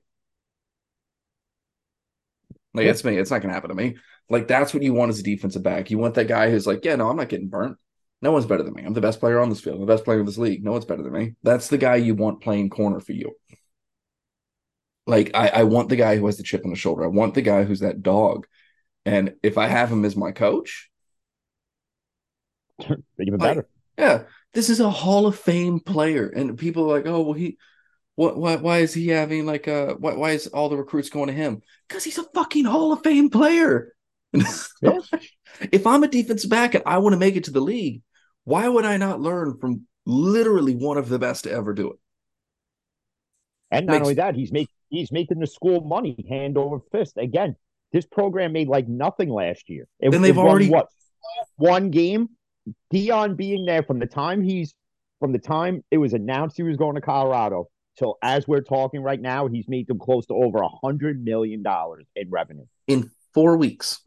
Like 2.73 2.85
Yeah. 2.85 2.91
it's 2.91 3.05
me. 3.05 3.17
It's 3.19 3.31
not 3.31 3.43
gonna 3.43 3.55
happen 3.55 3.71
to 3.71 3.75
me. 3.75 3.97
Like 4.29 4.49
that's 4.49 4.75
what 4.75 4.83
you 4.83 4.93
want 4.95 5.11
as 5.11 5.19
a 5.21 5.23
defensive 5.23 5.63
back. 5.63 5.91
You 5.91 5.99
want 5.99 6.15
that 6.15 6.29
guy 6.29 6.51
who's 6.51 6.67
like, 6.67 6.85
yeah, 6.85 6.97
no, 6.97 7.09
I'm 7.09 7.17
not 7.17 7.29
getting 7.29 7.49
burnt. 7.49 7.77
No 8.23 8.33
one's 8.33 8.47
better 8.47 8.63
than 8.63 8.75
me. 8.75 8.83
I'm 8.85 8.95
the 8.95 9.01
best 9.01 9.21
player 9.21 9.39
on 9.41 9.51
this 9.51 9.61
field. 9.61 9.77
I'm 9.77 9.87
the 9.87 9.93
best 9.93 10.05
player 10.05 10.21
in 10.21 10.27
this 10.27 10.39
league. 10.39 10.65
No 10.65 10.73
one's 10.73 10.87
better 10.87 11.03
than 11.03 11.13
me. 11.13 11.35
That's 11.43 11.69
the 11.69 11.79
guy 11.79 11.97
you 11.97 12.15
want 12.15 12.41
playing 12.41 12.71
corner 12.71 13.01
for 13.01 13.13
you. 13.13 13.33
Like 15.07 15.31
I, 15.35 15.49
I 15.49 15.63
want 15.65 15.89
the 15.91 15.97
guy 15.97 16.17
who 16.17 16.27
has 16.27 16.39
the 16.39 16.43
chip 16.43 16.65
on 16.65 16.71
the 16.71 16.77
shoulder. 16.77 17.05
I 17.05 17.09
want 17.09 17.35
the 17.35 17.43
guy 17.43 17.65
who's 17.65 17.81
that 17.81 18.03
dog. 18.03 18.47
And 19.05 19.35
if 19.43 19.59
I 19.59 19.69
have 19.69 19.91
him 19.91 20.05
as 20.05 20.17
my 20.17 20.33
coach, 20.33 20.91
Even 23.21 23.39
Like, 23.39 23.41
better. 23.41 23.69
yeah, 23.99 24.23
this 24.53 24.71
is 24.71 24.81
a 24.81 24.91
Hall 24.91 25.27
of 25.27 25.39
Fame 25.39 25.81
player. 25.81 26.29
And 26.29 26.59
people 26.59 26.85
are 26.91 26.97
like, 26.97 27.07
oh, 27.07 27.23
well, 27.23 27.33
he 27.33 27.57
what 28.17 28.37
why 28.37 28.57
why 28.57 28.79
is 28.79 28.95
he 28.95 29.09
having 29.09 29.45
like 29.45 29.67
uh 29.67 29.95
why 29.95 30.15
why 30.15 30.31
is 30.31 30.47
all 30.49 30.69
the 30.69 30.77
recruits 30.77 31.11
going 31.11 31.27
to 31.29 31.33
him? 31.33 31.63
Because 31.89 32.05
he's 32.05 32.19
a 32.19 32.23
fucking 32.35 32.65
Hall 32.65 32.93
of 32.93 33.03
Fame 33.03 33.29
player. 33.31 33.93
Yeah. 34.33 34.99
if 35.73 35.87
I'm 35.87 36.03
a 36.05 36.09
defensive 36.09 36.51
back 36.51 36.75
and 36.75 36.85
I 36.87 36.99
want 36.99 37.13
to 37.15 37.19
make 37.19 37.37
it 37.37 37.45
to 37.45 37.51
the 37.51 37.61
league, 37.61 38.03
why 38.45 38.69
would 38.69 38.85
I 38.85 38.97
not 38.97 39.21
learn 39.21 39.59
from 39.61 39.87
literally 40.07 40.75
one 40.75 40.97
of 40.99 41.09
the 41.09 41.19
best 41.19 41.45
to 41.45 41.51
ever 41.53 41.73
do 41.75 41.91
it? 41.93 41.99
And 43.71 43.87
not 43.87 43.95
makes- 43.95 44.03
only 44.03 44.15
that, 44.15 44.35
he's 44.35 44.53
making 44.53 44.75
he's 44.91 45.11
making 45.11 45.39
the 45.41 45.47
school 45.47 45.81
money 45.81 46.25
hand 46.29 46.57
over 46.57 46.79
fist. 46.93 47.15
Again, 47.17 47.57
this 47.93 48.07
program 48.07 48.53
made 48.53 48.69
like 48.69 48.87
nothing 48.87 49.29
last 49.29 49.69
year. 49.69 49.87
It, 49.99 50.15
And 50.15 50.25
they've 50.25 50.39
already- 50.39 50.69
what 50.71 50.89
one 51.57 51.91
game. 51.91 52.31
Deion 52.93 53.37
being 53.37 53.67
there 53.67 53.83
from 53.83 53.99
the 53.99 54.07
time 54.07 54.43
he's 54.43 54.75
from 55.21 55.33
the 55.33 55.39
time 55.39 55.83
it 55.91 55.99
was 55.99 56.13
announced 56.13 56.57
he 56.57 56.63
was 56.63 56.77
going 56.77 56.95
to 56.97 57.01
Colorado 57.01 57.69
till 57.97 58.17
as 58.23 58.47
we're 58.49 58.61
talking 58.61 59.03
right 59.03 59.21
now, 59.21 59.47
he's 59.47 59.69
made 59.69 59.87
them 59.87 59.99
close 59.99 60.27
to 60.27 60.35
over 60.35 60.59
a 60.59 60.69
hundred 60.69 61.23
million 61.23 61.63
dollars 61.63 62.07
in 62.17 62.31
revenue. 62.31 62.67
In 62.87 63.11
four 63.33 63.57
weeks. 63.57 64.01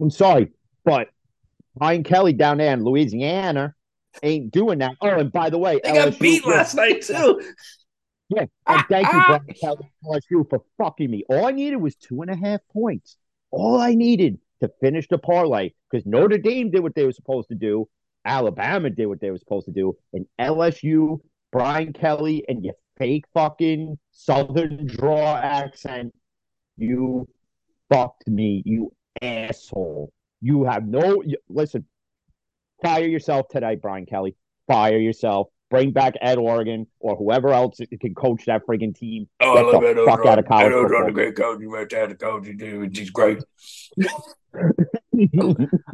I'm 0.00 0.10
sorry, 0.10 0.52
but 0.84 1.08
Brian 1.76 2.04
Kelly 2.04 2.32
down 2.32 2.58
there 2.58 2.72
in 2.72 2.84
Louisiana 2.84 3.74
ain't 4.22 4.50
doing 4.50 4.78
that. 4.78 4.92
Oh, 5.00 5.08
and 5.08 5.32
by 5.32 5.50
the 5.50 5.58
way, 5.58 5.80
They 5.82 5.92
got 5.92 6.12
LSU 6.12 6.20
beat 6.20 6.46
last 6.46 6.74
night 6.74 7.02
too. 7.02 7.42
Yeah, 8.28 8.44
and 8.66 8.84
thank 8.88 9.06
you, 9.12 9.22
Brian 9.26 9.46
Kelly, 9.60 9.90
LSU, 10.04 10.48
for 10.48 10.62
fucking 10.76 11.10
me. 11.10 11.24
All 11.28 11.46
I 11.46 11.50
needed 11.50 11.76
was 11.76 11.96
two 11.96 12.22
and 12.22 12.30
a 12.30 12.36
half 12.36 12.60
points. 12.72 13.16
All 13.50 13.80
I 13.80 13.94
needed 13.94 14.38
to 14.60 14.70
finish 14.80 15.06
the 15.08 15.18
parlay 15.18 15.70
because 15.90 16.06
Notre 16.06 16.38
Dame 16.38 16.70
did 16.70 16.82
what 16.82 16.94
they 16.94 17.04
were 17.04 17.12
supposed 17.12 17.48
to 17.48 17.54
do. 17.54 17.88
Alabama 18.24 18.90
did 18.90 19.06
what 19.06 19.20
they 19.20 19.30
were 19.30 19.38
supposed 19.38 19.66
to 19.66 19.72
do, 19.72 19.96
and 20.12 20.26
LSU, 20.40 21.20
Brian 21.50 21.92
Kelly, 21.92 22.44
and 22.48 22.64
your 22.64 22.74
fake 22.98 23.24
fucking 23.32 23.96
Southern 24.10 24.86
draw 24.86 25.36
accent, 25.36 26.12
you 26.76 27.28
fucked 27.90 28.28
me, 28.28 28.62
you 28.66 28.92
asshole. 29.22 30.12
You 30.40 30.64
have 30.64 30.86
no 30.86 31.22
listen. 31.48 31.86
Fire 32.82 33.06
yourself 33.06 33.48
today, 33.48 33.76
Brian 33.76 34.06
Kelly. 34.06 34.36
Fire 34.66 34.98
yourself. 34.98 35.48
Bring 35.70 35.92
back 35.92 36.14
Ed 36.20 36.38
Orgeron 36.38 36.86
or 36.98 37.16
whoever 37.16 37.52
else 37.52 37.78
can 38.00 38.14
coach 38.14 38.46
that 38.46 38.66
friggin' 38.66 38.94
team. 38.96 39.28
Oh, 39.40 39.54
Get 39.54 39.64
I 39.64 39.66
love 39.68 39.80
the 39.80 39.88
Ed 39.88 39.96
fuck 40.04 40.20
Orgeron. 40.20 40.26
out 40.26 40.38
of 40.38 40.46
college 40.46 40.72
Ed 40.72 40.72
Orgeron's 40.72 40.90
football. 40.90 41.08
a 41.08 41.12
great 41.12 41.36
coach. 41.36 41.60
You 41.60 41.70
might 41.70 41.92
have 41.92 42.08
to 42.08 42.14
coach. 42.16 42.46
He 42.46 42.52
do. 42.54 42.88
He's 42.92 43.10
great. 43.10 43.42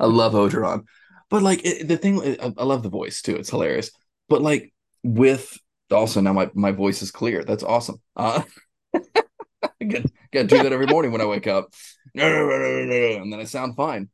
I 0.00 0.07
love 0.07 0.33
Orgeron, 0.35 0.85
but 1.31 1.43
like 1.43 1.64
it, 1.64 1.88
the 1.88 1.97
thing, 1.97 2.21
I, 2.40 2.52
I 2.57 2.64
love 2.64 2.83
the 2.83 2.88
voice 2.88 3.23
too. 3.23 3.37
It's 3.37 3.50
hilarious. 3.50 3.90
But 4.28 4.43
like 4.43 4.73
with 5.02 5.59
also 5.90 6.21
now 6.21 6.33
my 6.33 6.50
my 6.54 6.73
voice 6.73 7.02
is 7.02 7.11
clear. 7.11 7.45
That's 7.45 7.62
awesome. 7.62 8.00
Uh, 8.16 8.43
I 8.95 9.85
get 9.87 10.07
get 10.33 10.49
to 10.49 10.57
do 10.57 10.62
that 10.62 10.73
every 10.73 10.87
morning 10.87 11.12
when 11.12 11.21
I 11.21 11.26
wake 11.26 11.47
up, 11.47 11.73
and 12.14 13.33
then 13.33 13.40
I 13.40 13.45
sound 13.45 13.76
fine. 13.76 14.09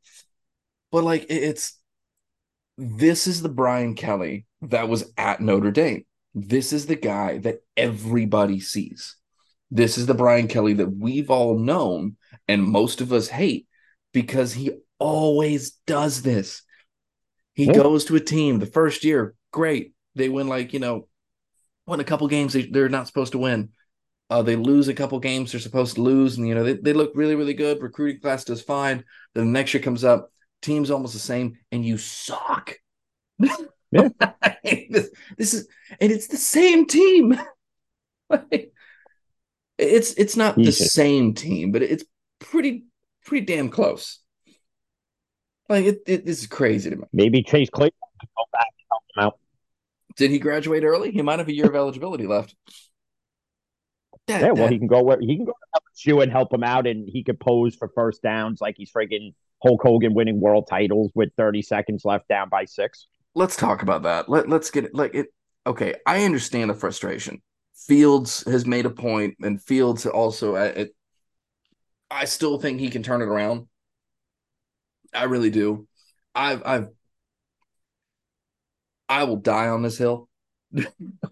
But 0.91 1.03
like 1.03 1.23
it, 1.23 1.29
it's 1.43 1.77
this 2.81 3.27
is 3.27 3.43
the 3.43 3.49
Brian 3.49 3.93
Kelly 3.93 4.45
that 4.63 4.89
was 4.89 5.11
at 5.15 5.39
Notre 5.39 5.69
Dame. 5.71 6.03
This 6.33 6.73
is 6.73 6.87
the 6.87 6.95
guy 6.95 7.37
that 7.39 7.59
everybody 7.77 8.59
sees. 8.59 9.17
This 9.69 9.99
is 9.99 10.07
the 10.07 10.15
Brian 10.15 10.47
Kelly 10.47 10.73
that 10.73 10.97
we've 10.97 11.29
all 11.29 11.59
known 11.59 12.17
and 12.47 12.63
most 12.63 12.99
of 12.99 13.13
us 13.13 13.27
hate 13.27 13.67
because 14.13 14.53
he 14.53 14.71
always 14.97 15.71
does 15.85 16.23
this. 16.23 16.63
He 17.53 17.65
Yeah. 17.65 17.73
goes 17.73 18.05
to 18.05 18.15
a 18.15 18.19
team 18.19 18.57
the 18.57 18.65
first 18.65 19.03
year, 19.03 19.35
great. 19.51 19.93
They 20.15 20.29
win 20.29 20.47
like, 20.47 20.73
you 20.73 20.79
know, 20.79 21.07
win 21.85 21.99
a 21.99 22.03
couple 22.05 22.27
games 22.27 22.53
they, 22.53 22.63
they're 22.63 22.89
not 22.89 23.05
supposed 23.07 23.33
to 23.33 23.37
win. 23.37 23.69
Uh, 24.31 24.41
they 24.41 24.55
lose 24.55 24.87
a 24.87 24.93
couple 24.93 25.19
games 25.19 25.51
they're 25.51 25.61
supposed 25.61 25.95
to 25.95 26.01
lose, 26.01 26.37
and 26.37 26.47
you 26.47 26.55
know, 26.55 26.63
they, 26.63 26.73
they 26.73 26.93
look 26.93 27.11
really, 27.15 27.35
really 27.35 27.53
good. 27.53 27.81
Recruiting 27.81 28.21
class 28.21 28.45
does 28.45 28.61
fine. 28.61 29.03
Then 29.35 29.45
the 29.45 29.51
next 29.51 29.73
year 29.73 29.83
comes 29.83 30.03
up, 30.05 30.31
team's 30.61 30.91
almost 30.91 31.13
the 31.13 31.19
same, 31.19 31.57
and 31.71 31.85
you 31.85 31.97
suck. 31.97 32.75
Yeah. 33.39 33.55
this, 34.63 35.09
this 35.37 35.53
is 35.53 35.67
and 35.99 36.11
it's 36.11 36.27
the 36.27 36.37
same 36.37 36.85
team. 36.87 37.39
Like, 38.29 38.71
it's 39.77 40.13
it's 40.13 40.37
not 40.37 40.55
the 40.55 40.71
same 40.71 41.33
team, 41.33 41.73
but 41.73 41.81
it's 41.81 42.05
pretty 42.39 42.85
pretty 43.25 43.45
damn 43.45 43.67
close. 43.67 44.19
Like 45.67 45.83
it, 45.83 46.01
it 46.07 46.25
this 46.25 46.39
is 46.39 46.47
crazy 46.47 46.91
to 46.91 46.95
me. 46.95 47.03
Maybe 47.11 47.43
Chase 47.43 47.69
Claypool 47.69 48.07
can 48.21 48.29
go 48.37 48.43
back 48.53 48.67
and 48.69 48.85
help 48.89 49.03
him 49.15 49.23
out. 49.25 49.39
Did 50.15 50.31
he 50.31 50.39
graduate 50.39 50.83
early? 50.85 51.11
He 51.11 51.21
might 51.21 51.39
have 51.39 51.49
a 51.49 51.53
year 51.53 51.65
of 51.67 51.75
eligibility 51.75 52.25
left. 52.25 52.55
That- 54.27 54.41
Yeah, 54.41 54.47
well, 54.51 54.55
that- 54.63 54.71
he 54.71 54.77
can 54.77 54.87
go 54.87 55.01
where 55.03 55.19
he 55.19 55.35
can 55.35 55.45
go 55.45 55.51
to 55.51 55.81
LSU 56.11 56.23
and 56.23 56.31
help 56.31 56.53
him 56.53 56.63
out, 56.63 56.87
and 56.87 57.09
he 57.09 57.23
could 57.23 57.39
pose 57.39 57.75
for 57.75 57.89
first 57.89 58.21
downs 58.21 58.61
like 58.61 58.75
he's 58.77 58.91
friggin' 58.91 59.33
Hulk 59.63 59.81
Hogan 59.83 60.13
winning 60.13 60.39
world 60.39 60.67
titles 60.69 61.11
with 61.13 61.29
30 61.37 61.61
seconds 61.61 62.05
left 62.05 62.27
down 62.27 62.49
by 62.49 62.65
six. 62.65 63.07
let's 63.35 63.55
talk 63.55 63.81
about 63.83 64.03
that. 64.03 64.29
Let 64.29 64.49
let's 64.49 64.71
get 64.71 64.85
it 64.85 64.95
like 64.95 65.15
it. 65.15 65.27
Okay, 65.65 65.95
I 66.05 66.23
understand 66.25 66.69
the 66.69 66.73
frustration. 66.73 67.41
Fields 67.75 68.43
has 68.45 68.65
made 68.65 68.85
a 68.85 68.89
point, 68.89 69.35
and 69.41 69.61
Fields 69.61 70.05
also. 70.05 70.55
It, 70.55 70.95
I 72.09 72.25
still 72.25 72.59
think 72.59 72.79
he 72.79 72.89
can 72.89 73.03
turn 73.03 73.21
it 73.21 73.27
around. 73.27 73.67
I 75.13 75.25
really 75.25 75.49
do. 75.49 75.87
I've 76.33 76.63
I've 76.65 76.87
I 79.07 79.25
will 79.25 79.37
die 79.37 79.67
on 79.67 79.81
this 79.81 79.97
hill. 79.97 80.29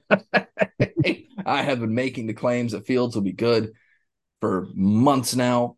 I 0.09 1.61
have 1.63 1.79
been 1.79 1.95
making 1.95 2.27
the 2.27 2.33
claims 2.33 2.73
that 2.73 2.85
Fields 2.85 3.15
will 3.15 3.23
be 3.23 3.31
good 3.31 3.71
for 4.41 4.67
months 4.73 5.35
now. 5.35 5.77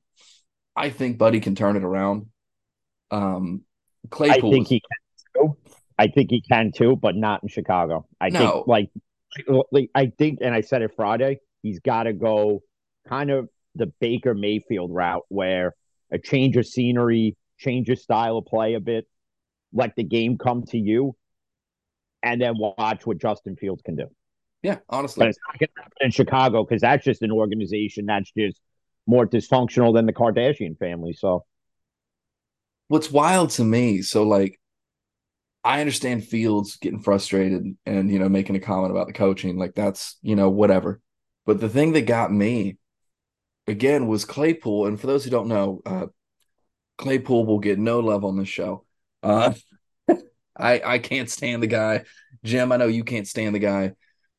I 0.76 0.90
think 0.90 1.18
Buddy 1.18 1.40
can 1.40 1.56
turn 1.56 1.76
it 1.76 1.84
around. 1.84 2.31
Um, 3.12 3.62
I 4.20 4.40
think 4.40 4.68
he 4.68 4.82
can 4.82 5.34
too. 5.36 5.58
I 5.98 6.08
think 6.08 6.32
he 6.32 6.42
can 6.42 6.72
too, 6.76 6.96
but 6.96 7.16
not 7.16 7.44
in 7.44 7.50
Chicago. 7.50 8.08
I 8.20 8.30
No. 8.30 8.40
think 8.40 8.68
like, 8.68 8.90
like 9.72 9.90
I 9.94 10.08
think, 10.08 10.40
and 10.42 10.54
I 10.54 10.62
said 10.62 10.82
it 10.82 10.94
Friday. 10.96 11.40
He's 11.62 11.80
got 11.80 12.04
to 12.04 12.14
go 12.14 12.64
kind 13.08 13.30
of 13.30 13.50
the 13.76 13.88
Baker 14.00 14.34
Mayfield 14.34 14.92
route, 14.94 15.24
where 15.30 15.76
a 16.12 16.18
change 16.18 16.58
of 16.58 16.66
scenery, 16.66 17.38
change 17.58 17.90
of 17.90 18.00
style 18.00 18.38
of 18.40 18.46
play 18.46 18.74
a 18.74 18.80
bit, 18.80 19.08
let 19.74 19.96
the 19.96 20.04
game 20.04 20.38
come 20.38 20.64
to 20.64 20.78
you, 20.78 21.16
and 22.24 22.42
then 22.42 22.56
watch 22.58 23.06
what 23.06 23.20
Justin 23.20 23.56
Fields 23.56 23.82
can 23.84 23.96
do. 23.96 24.08
yeah, 24.64 24.76
But 24.76 24.96
honestly, 24.98 25.28
it's 25.28 25.40
not 25.48 25.60
going 25.60 25.70
to 25.76 25.82
happen 25.82 25.98
in 26.02 26.12
Chicago 26.12 26.64
because 26.66 26.82
that's 26.82 27.06
just 27.06 27.22
an 27.22 27.32
organization 27.32 28.08
that's 28.08 28.32
just 28.32 28.60
more 29.08 29.28
dysfunctional 29.28 29.94
than 29.94 30.06
the 30.06 30.14
Kardashian 30.14 30.78
family. 30.78 31.14
So 31.14 31.46
what's 32.92 33.10
wild 33.10 33.50
to 33.50 33.64
me 33.64 34.02
so 34.02 34.24
like 34.24 34.60
i 35.64 35.80
understand 35.80 36.26
fields 36.26 36.76
getting 36.76 37.00
frustrated 37.00 37.64
and 37.86 38.12
you 38.12 38.20
know 38.20 38.28
making 38.28 38.58
a 38.58 38.60
comment 38.60 38.92
about 38.92 39.08
the 39.08 39.14
coaching 39.14 39.58
like 39.58 39.74
that's 39.74 40.18
you 40.22 40.36
know 40.36 40.50
whatever. 40.50 41.00
But 41.46 41.62
the 41.62 41.70
thing 41.70 41.94
that 41.94 42.02
got 42.02 42.34
me 42.34 42.78
again 43.66 44.08
was 44.08 44.26
claypool 44.26 44.88
and 44.88 45.00
for 45.00 45.08
those 45.08 45.24
who 45.24 45.30
don't 45.30 45.48
know 45.48 45.82
uh 45.86 46.08
claypool 46.98 47.46
will 47.46 47.60
get 47.60 47.80
no 47.80 48.02
love 48.02 48.26
on 48.26 48.38
this 48.38 48.50
show. 48.50 48.84
Uh 49.24 49.54
i 50.58 50.82
i 50.84 51.00
can't 51.00 51.30
stand 51.30 51.64
the 51.64 51.68
guy. 51.68 52.04
Jim 52.44 52.74
i 52.74 52.78
know 52.78 52.88
you 52.88 53.06
can't 53.06 53.28
stand 53.28 53.56
the 53.56 53.60
guy. 53.60 53.94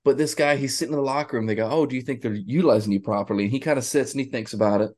But 0.04 0.18
this 0.18 0.35
guy 0.35 0.56
he's 0.56 0.76
sitting 0.76 0.92
in 0.92 0.99
the 0.99 1.02
locker 1.06 1.38
room. 1.38 1.47
They 1.47 1.54
go 1.54 1.71
oh 1.71 1.87
do 1.87 1.97
you 1.97 2.02
think 2.02 2.21
they're 2.21 2.35
utilizing 2.35 2.92
you 2.92 3.00
properly? 3.00 3.44
And 3.44 3.52
he 3.52 3.61
kind 3.61 3.78
of 3.78 3.85
sits 3.85 4.12
and 4.12 4.21
he 4.21 4.26
thinks 4.26 4.52
about 4.52 4.82
it 4.82 4.90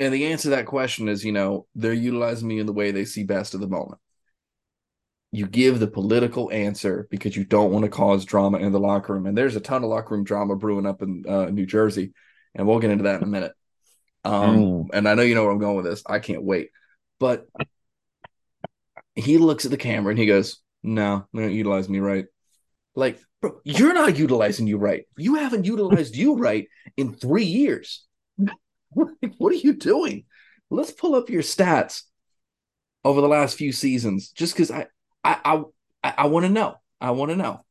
and 0.00 0.12
the 0.12 0.26
answer 0.26 0.44
to 0.44 0.56
that 0.56 0.66
question 0.66 1.08
is, 1.08 1.24
you 1.24 1.32
know, 1.32 1.66
they're 1.74 1.92
utilizing 1.92 2.48
me 2.48 2.58
in 2.58 2.66
the 2.66 2.72
way 2.72 2.90
they 2.90 3.04
see 3.04 3.24
best 3.24 3.54
at 3.54 3.60
the 3.60 3.68
moment. 3.68 4.00
You 5.32 5.46
give 5.46 5.80
the 5.80 5.88
political 5.88 6.50
answer 6.52 7.08
because 7.10 7.36
you 7.36 7.44
don't 7.44 7.72
want 7.72 7.84
to 7.84 7.90
cause 7.90 8.24
drama 8.24 8.58
in 8.58 8.72
the 8.72 8.80
locker 8.80 9.12
room. 9.12 9.26
And 9.26 9.36
there's 9.36 9.56
a 9.56 9.60
ton 9.60 9.82
of 9.82 9.90
locker 9.90 10.14
room 10.14 10.24
drama 10.24 10.56
brewing 10.56 10.86
up 10.86 11.02
in 11.02 11.24
uh, 11.28 11.46
New 11.46 11.66
Jersey. 11.66 12.12
And 12.54 12.66
we'll 12.66 12.78
get 12.78 12.90
into 12.90 13.04
that 13.04 13.16
in 13.16 13.24
a 13.24 13.26
minute. 13.26 13.52
Um, 14.24 14.56
Mm. 14.56 14.88
And 14.92 15.08
I 15.08 15.14
know 15.14 15.22
you 15.22 15.34
know 15.34 15.42
where 15.42 15.52
I'm 15.52 15.58
going 15.58 15.76
with 15.76 15.86
this. 15.86 16.02
I 16.06 16.18
can't 16.18 16.42
wait. 16.44 16.70
But 17.18 17.46
he 19.14 19.38
looks 19.38 19.64
at 19.64 19.70
the 19.70 19.76
camera 19.76 20.10
and 20.10 20.18
he 20.18 20.26
goes, 20.26 20.60
No, 20.82 21.26
they 21.32 21.42
don't 21.42 21.52
utilize 21.52 21.88
me 21.88 21.98
right. 21.98 22.26
Like, 22.94 23.20
bro, 23.40 23.60
you're 23.64 23.94
not 23.94 24.16
utilizing 24.16 24.66
you 24.66 24.78
right. 24.78 25.04
You 25.16 25.36
haven't 25.36 25.64
utilized 25.64 26.16
you 26.16 26.36
right 26.36 26.68
in 26.96 27.12
three 27.14 27.44
years. 27.44 28.04
Like, 29.22 29.34
what 29.38 29.52
are 29.52 29.56
you 29.56 29.74
doing? 29.74 30.24
Let's 30.70 30.90
pull 30.90 31.14
up 31.14 31.28
your 31.30 31.42
stats 31.42 32.02
over 33.04 33.20
the 33.20 33.28
last 33.28 33.56
few 33.56 33.72
seasons, 33.72 34.30
just 34.30 34.54
because 34.54 34.70
I, 34.70 34.86
I, 35.22 35.62
I, 36.02 36.14
I 36.18 36.26
want 36.26 36.46
to 36.46 36.50
know. 36.50 36.76
I 37.00 37.10
want 37.12 37.30
to 37.30 37.36
know. 37.36 37.64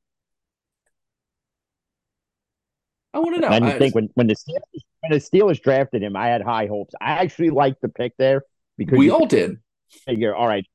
I 3.13 3.19
want 3.19 3.35
to 3.35 3.41
know. 3.41 3.49
And 3.49 3.65
I- 3.65 3.77
think 3.77 3.95
when, 3.95 4.09
when 4.15 4.27
the 4.27 4.35
Steelers, 4.35 4.81
when 5.01 5.11
the 5.11 5.17
Steelers 5.17 5.61
drafted 5.61 6.01
him, 6.01 6.15
I 6.15 6.27
had 6.27 6.41
high 6.41 6.67
hopes. 6.67 6.93
I 6.99 7.11
actually 7.11 7.49
liked 7.49 7.81
the 7.81 7.89
pick 7.89 8.13
there 8.17 8.43
because 8.77 8.97
we 8.97 9.09
all 9.09 9.25
did. 9.25 9.57
figure, 10.05 10.35
all 10.35 10.47
right, 10.47 10.65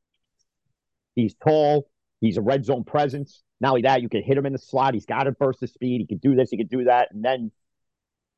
he's 1.15 1.35
tall, 1.35 1.89
he's 2.21 2.37
a 2.37 2.43
red 2.43 2.65
zone 2.65 2.85
presence. 2.85 3.43
Not 3.61 3.71
only 3.71 3.83
that, 3.83 4.03
you 4.03 4.09
can 4.09 4.23
hit 4.23 4.39
him 4.39 4.47
in 4.47 4.53
the 4.53 4.59
slot. 4.59 4.95
He's 4.95 5.07
got 5.07 5.27
a 5.27 5.33
burst 5.33 5.63
of 5.65 5.71
speed. 5.71 6.01
He 6.01 6.07
can 6.07 6.19
do 6.19 6.37
this. 6.37 6.51
He 6.51 6.57
can 6.57 6.69
do 6.69 6.85
that. 6.85 7.09
And 7.13 7.25
then, 7.25 7.51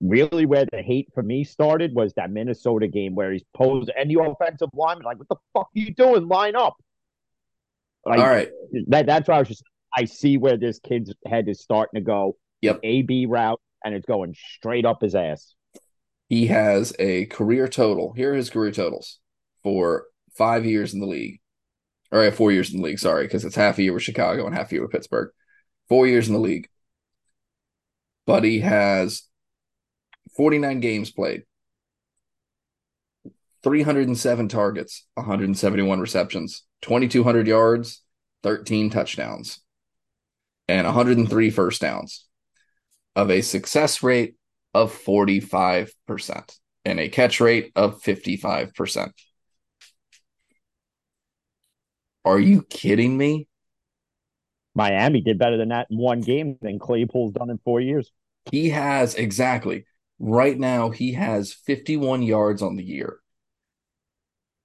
really, 0.00 0.46
where 0.46 0.66
the 0.70 0.82
hate 0.82 1.08
for 1.14 1.22
me 1.22 1.44
started 1.44 1.94
was 1.94 2.12
that 2.14 2.30
Minnesota 2.30 2.88
game 2.88 3.14
where 3.14 3.32
he's 3.32 3.44
posed 3.54 3.90
and 3.96 4.10
the 4.10 4.22
offensive 4.22 4.70
lineman 4.74 5.04
like, 5.04 5.18
"What 5.18 5.28
the 5.28 5.36
fuck 5.52 5.66
are 5.66 5.78
you 5.78 5.94
doing? 5.94 6.28
Line 6.28 6.56
up!" 6.56 6.76
Like, 8.04 8.18
all 8.18 8.26
right. 8.26 8.48
that, 8.88 9.06
that's 9.06 9.28
why 9.28 9.36
I 9.36 9.38
was 9.40 9.48
just. 9.48 9.62
I 9.96 10.04
see 10.04 10.36
where 10.36 10.56
this 10.56 10.78
kid's 10.78 11.12
head 11.26 11.48
is 11.48 11.60
starting 11.60 12.00
to 12.00 12.04
go. 12.04 12.36
Yep. 12.62 12.80
A 12.84 13.02
B 13.02 13.26
route, 13.26 13.60
and 13.84 13.94
it's 13.94 14.06
going 14.06 14.34
straight 14.56 14.84
up 14.84 15.02
his 15.02 15.14
ass. 15.14 15.54
He 16.28 16.46
has 16.46 16.94
a 17.00 17.26
career 17.26 17.66
total. 17.66 18.12
Here 18.12 18.32
are 18.32 18.36
his 18.36 18.50
career 18.50 18.70
totals 18.70 19.18
for 19.64 20.06
five 20.36 20.64
years 20.64 20.94
in 20.94 21.00
the 21.00 21.06
league. 21.06 21.40
Or 22.12 22.24
uh, 22.24 22.30
four 22.30 22.50
years 22.50 22.72
in 22.72 22.78
the 22.78 22.84
league, 22.84 22.98
sorry, 22.98 23.24
because 23.24 23.44
it's 23.44 23.56
half 23.56 23.78
a 23.78 23.82
year 23.82 23.92
with 23.92 24.02
Chicago 24.02 24.46
and 24.46 24.54
half 24.54 24.70
a 24.70 24.74
year 24.74 24.82
with 24.82 24.90
Pittsburgh. 24.90 25.30
Four 25.88 26.06
years 26.06 26.28
in 26.28 26.34
the 26.34 26.40
league. 26.40 26.68
Buddy 28.26 28.60
has 28.60 29.22
49 30.40 30.80
games 30.80 31.10
played, 31.10 31.42
307 33.62 34.48
targets, 34.48 35.06
171 35.12 36.00
receptions, 36.00 36.64
2,200 36.80 37.46
yards, 37.46 38.02
13 38.42 38.88
touchdowns, 38.88 39.60
and 40.66 40.86
103 40.86 41.50
first 41.50 41.82
downs 41.82 42.24
of 43.14 43.30
a 43.30 43.42
success 43.42 44.02
rate 44.02 44.36
of 44.72 44.90
45% 44.90 46.56
and 46.86 46.98
a 46.98 47.10
catch 47.10 47.38
rate 47.42 47.70
of 47.76 48.00
55%. 48.00 49.10
Are 52.24 52.40
you 52.40 52.62
kidding 52.62 53.14
me? 53.14 53.46
Miami 54.74 55.20
did 55.20 55.38
better 55.38 55.58
than 55.58 55.68
that 55.68 55.88
in 55.90 55.98
one 55.98 56.22
game 56.22 56.56
than 56.62 56.78
Claypool's 56.78 57.34
done 57.34 57.50
in 57.50 57.58
four 57.62 57.82
years. 57.82 58.10
He 58.50 58.70
has 58.70 59.14
exactly 59.16 59.84
right 60.20 60.56
now, 60.56 60.90
he 60.90 61.14
has 61.14 61.52
51 61.52 62.22
yards 62.22 62.62
on 62.62 62.76
the 62.76 62.84
year. 62.84 63.18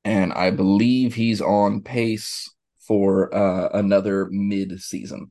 And 0.03 0.31
I 0.33 0.51
believe 0.51 1.15
he's 1.15 1.41
on 1.41 1.81
pace 1.81 2.53
for 2.79 3.33
uh, 3.33 3.69
another 3.73 4.27
mid 4.29 4.79
season. 4.81 5.27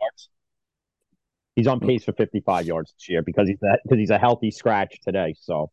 He's 1.54 1.69
on 1.69 1.78
pace 1.78 2.02
for 2.02 2.12
55 2.12 2.66
yards 2.66 2.93
this 2.99 3.09
year 3.09 3.23
because 3.23 3.47
he's 3.47 3.62
a, 3.62 3.78
because 3.85 3.99
he's 3.99 4.11
a 4.11 4.19
healthy 4.19 4.50
scratch 4.50 4.99
today. 5.02 5.37
So, 5.40 5.71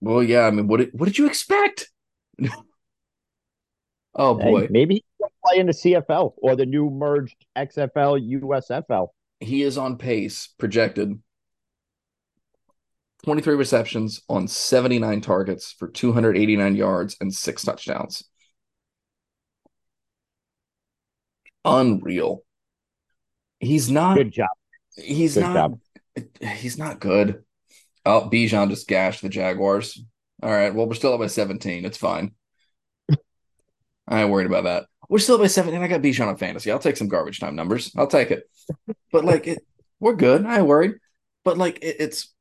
well, 0.00 0.22
yeah. 0.22 0.42
I 0.42 0.52
mean, 0.52 0.68
what 0.68 0.76
did, 0.78 0.90
what 0.92 1.06
did 1.06 1.18
you 1.18 1.26
expect? 1.26 1.90
oh 4.14 4.34
boy, 4.34 4.60
hey, 4.62 4.68
maybe 4.70 5.04
he'll 5.18 5.32
play 5.44 5.58
in 5.58 5.66
the 5.66 5.72
CFL 5.72 6.34
or 6.36 6.54
the 6.54 6.66
new 6.66 6.88
merged 6.88 7.44
XFL 7.58 8.40
USFL. 8.40 9.08
He 9.40 9.62
is 9.62 9.76
on 9.76 9.98
pace 9.98 10.50
projected 10.58 11.18
23 13.24 13.54
receptions 13.54 14.22
on 14.28 14.48
79 14.48 15.20
targets 15.20 15.72
for 15.72 15.88
289 15.88 16.74
yards 16.74 17.16
and 17.20 17.32
six 17.32 17.62
touchdowns. 17.62 18.24
Unreal. 21.64 22.42
He's 23.60 23.90
not 23.90 24.16
good 24.16 24.32
job. 24.32 24.50
He's 24.96 25.34
good 25.34 25.42
not 25.42 25.54
job. 25.54 25.78
he's 26.40 26.76
not 26.76 26.98
good. 26.98 27.44
Oh, 28.04 28.28
Bijan 28.32 28.68
just 28.70 28.88
gashed 28.88 29.22
the 29.22 29.28
Jaguars. 29.28 30.02
All 30.42 30.50
right. 30.50 30.74
Well, 30.74 30.88
we're 30.88 30.94
still 30.94 31.12
up 31.12 31.20
by 31.20 31.28
17. 31.28 31.84
It's 31.84 31.96
fine. 31.96 32.32
I 34.08 34.22
ain't 34.22 34.30
worried 34.30 34.48
about 34.48 34.64
that. 34.64 34.86
We're 35.08 35.20
still 35.20 35.36
up 35.36 35.42
by 35.42 35.46
17. 35.46 35.80
I 35.80 35.86
got 35.86 36.02
Bijan 36.02 36.26
on 36.26 36.36
fantasy. 36.36 36.72
I'll 36.72 36.80
take 36.80 36.96
some 36.96 37.06
garbage 37.06 37.38
time 37.38 37.54
numbers. 37.54 37.92
I'll 37.96 38.08
take 38.08 38.32
it. 38.32 38.50
But 39.12 39.24
like 39.24 39.46
it, 39.46 39.64
we're 40.00 40.16
good. 40.16 40.44
I 40.44 40.58
ain't 40.58 40.66
worried. 40.66 40.94
But 41.44 41.58
like 41.58 41.78
it, 41.82 41.96
it's 42.00 42.31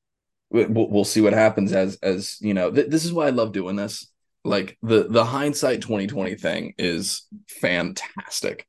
we'll, 0.51 0.89
we'll 0.89 1.05
see 1.05 1.21
what 1.21 1.33
happens 1.33 1.71
as 1.71 1.97
as 1.97 2.37
you 2.41 2.53
know 2.53 2.71
th- 2.71 2.89
this 2.89 3.05
is 3.05 3.13
why 3.13 3.27
i 3.27 3.31
love 3.31 3.51
doing 3.51 3.75
this. 3.75 4.07
Like 4.43 4.77
the 4.81 5.03
the 5.07 5.23
hindsight 5.23 5.81
2020 5.81 6.35
thing 6.35 6.73
is 6.77 7.27
fantastic. 7.47 8.67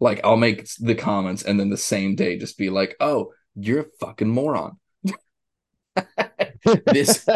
Like 0.00 0.20
i'll 0.24 0.36
make 0.36 0.68
the 0.80 0.94
comments 0.94 1.42
and 1.42 1.58
then 1.58 1.70
the 1.70 1.76
same 1.76 2.14
day 2.14 2.38
just 2.38 2.58
be 2.58 2.70
like 2.70 2.96
oh 3.00 3.32
you're 3.54 3.80
a 3.80 3.86
fucking 4.00 4.28
moron. 4.28 4.78
This 6.86 7.26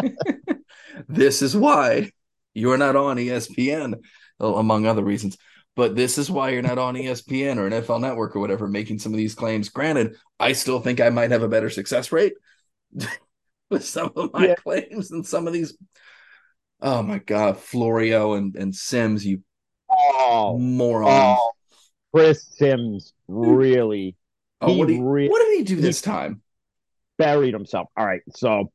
this 1.07 1.41
is 1.43 1.55
why 1.55 2.11
you're 2.55 2.77
not 2.77 2.95
on 2.95 3.17
espn 3.17 3.93
among 4.39 4.85
other 4.87 5.03
reasons. 5.03 5.37
But 5.75 5.95
this 5.95 6.17
is 6.17 6.31
why 6.31 6.49
you're 6.49 6.63
not 6.63 6.79
on 6.79 6.95
espn 6.95 7.57
or 7.57 7.69
nfl 7.69 8.01
network 8.01 8.35
or 8.35 8.39
whatever 8.39 8.67
making 8.67 8.99
some 8.99 9.13
of 9.13 9.17
these 9.17 9.35
claims. 9.35 9.69
Granted 9.69 10.15
i 10.39 10.53
still 10.53 10.79
think 10.79 10.99
i 10.99 11.09
might 11.09 11.31
have 11.31 11.43
a 11.43 11.47
better 11.49 11.69
success 11.69 12.11
rate 12.11 12.33
with 13.71 13.85
some 13.85 14.11
of 14.15 14.33
my 14.33 14.47
yeah. 14.47 14.55
claims 14.55 15.11
and 15.11 15.25
some 15.25 15.47
of 15.47 15.53
these. 15.53 15.77
Oh 16.81 17.03
my 17.03 17.19
God, 17.19 17.57
Florio 17.57 18.33
and, 18.33 18.55
and 18.55 18.73
Sims, 18.73 19.25
you 19.25 19.43
oh, 19.89 20.57
moron. 20.57 21.37
Oh, 21.37 21.51
Chris 22.13 22.47
Sims 22.57 23.13
really. 23.27 24.15
Oh, 24.61 24.73
what, 24.73 24.89
did 24.89 24.95
he, 24.95 25.01
really, 25.01 25.29
what 25.29 25.39
did 25.39 25.57
he 25.57 25.63
do 25.63 25.77
this 25.77 26.01
time? 26.01 26.41
Buried 27.17 27.53
himself. 27.53 27.87
All 27.95 28.05
right. 28.05 28.19
So, 28.35 28.73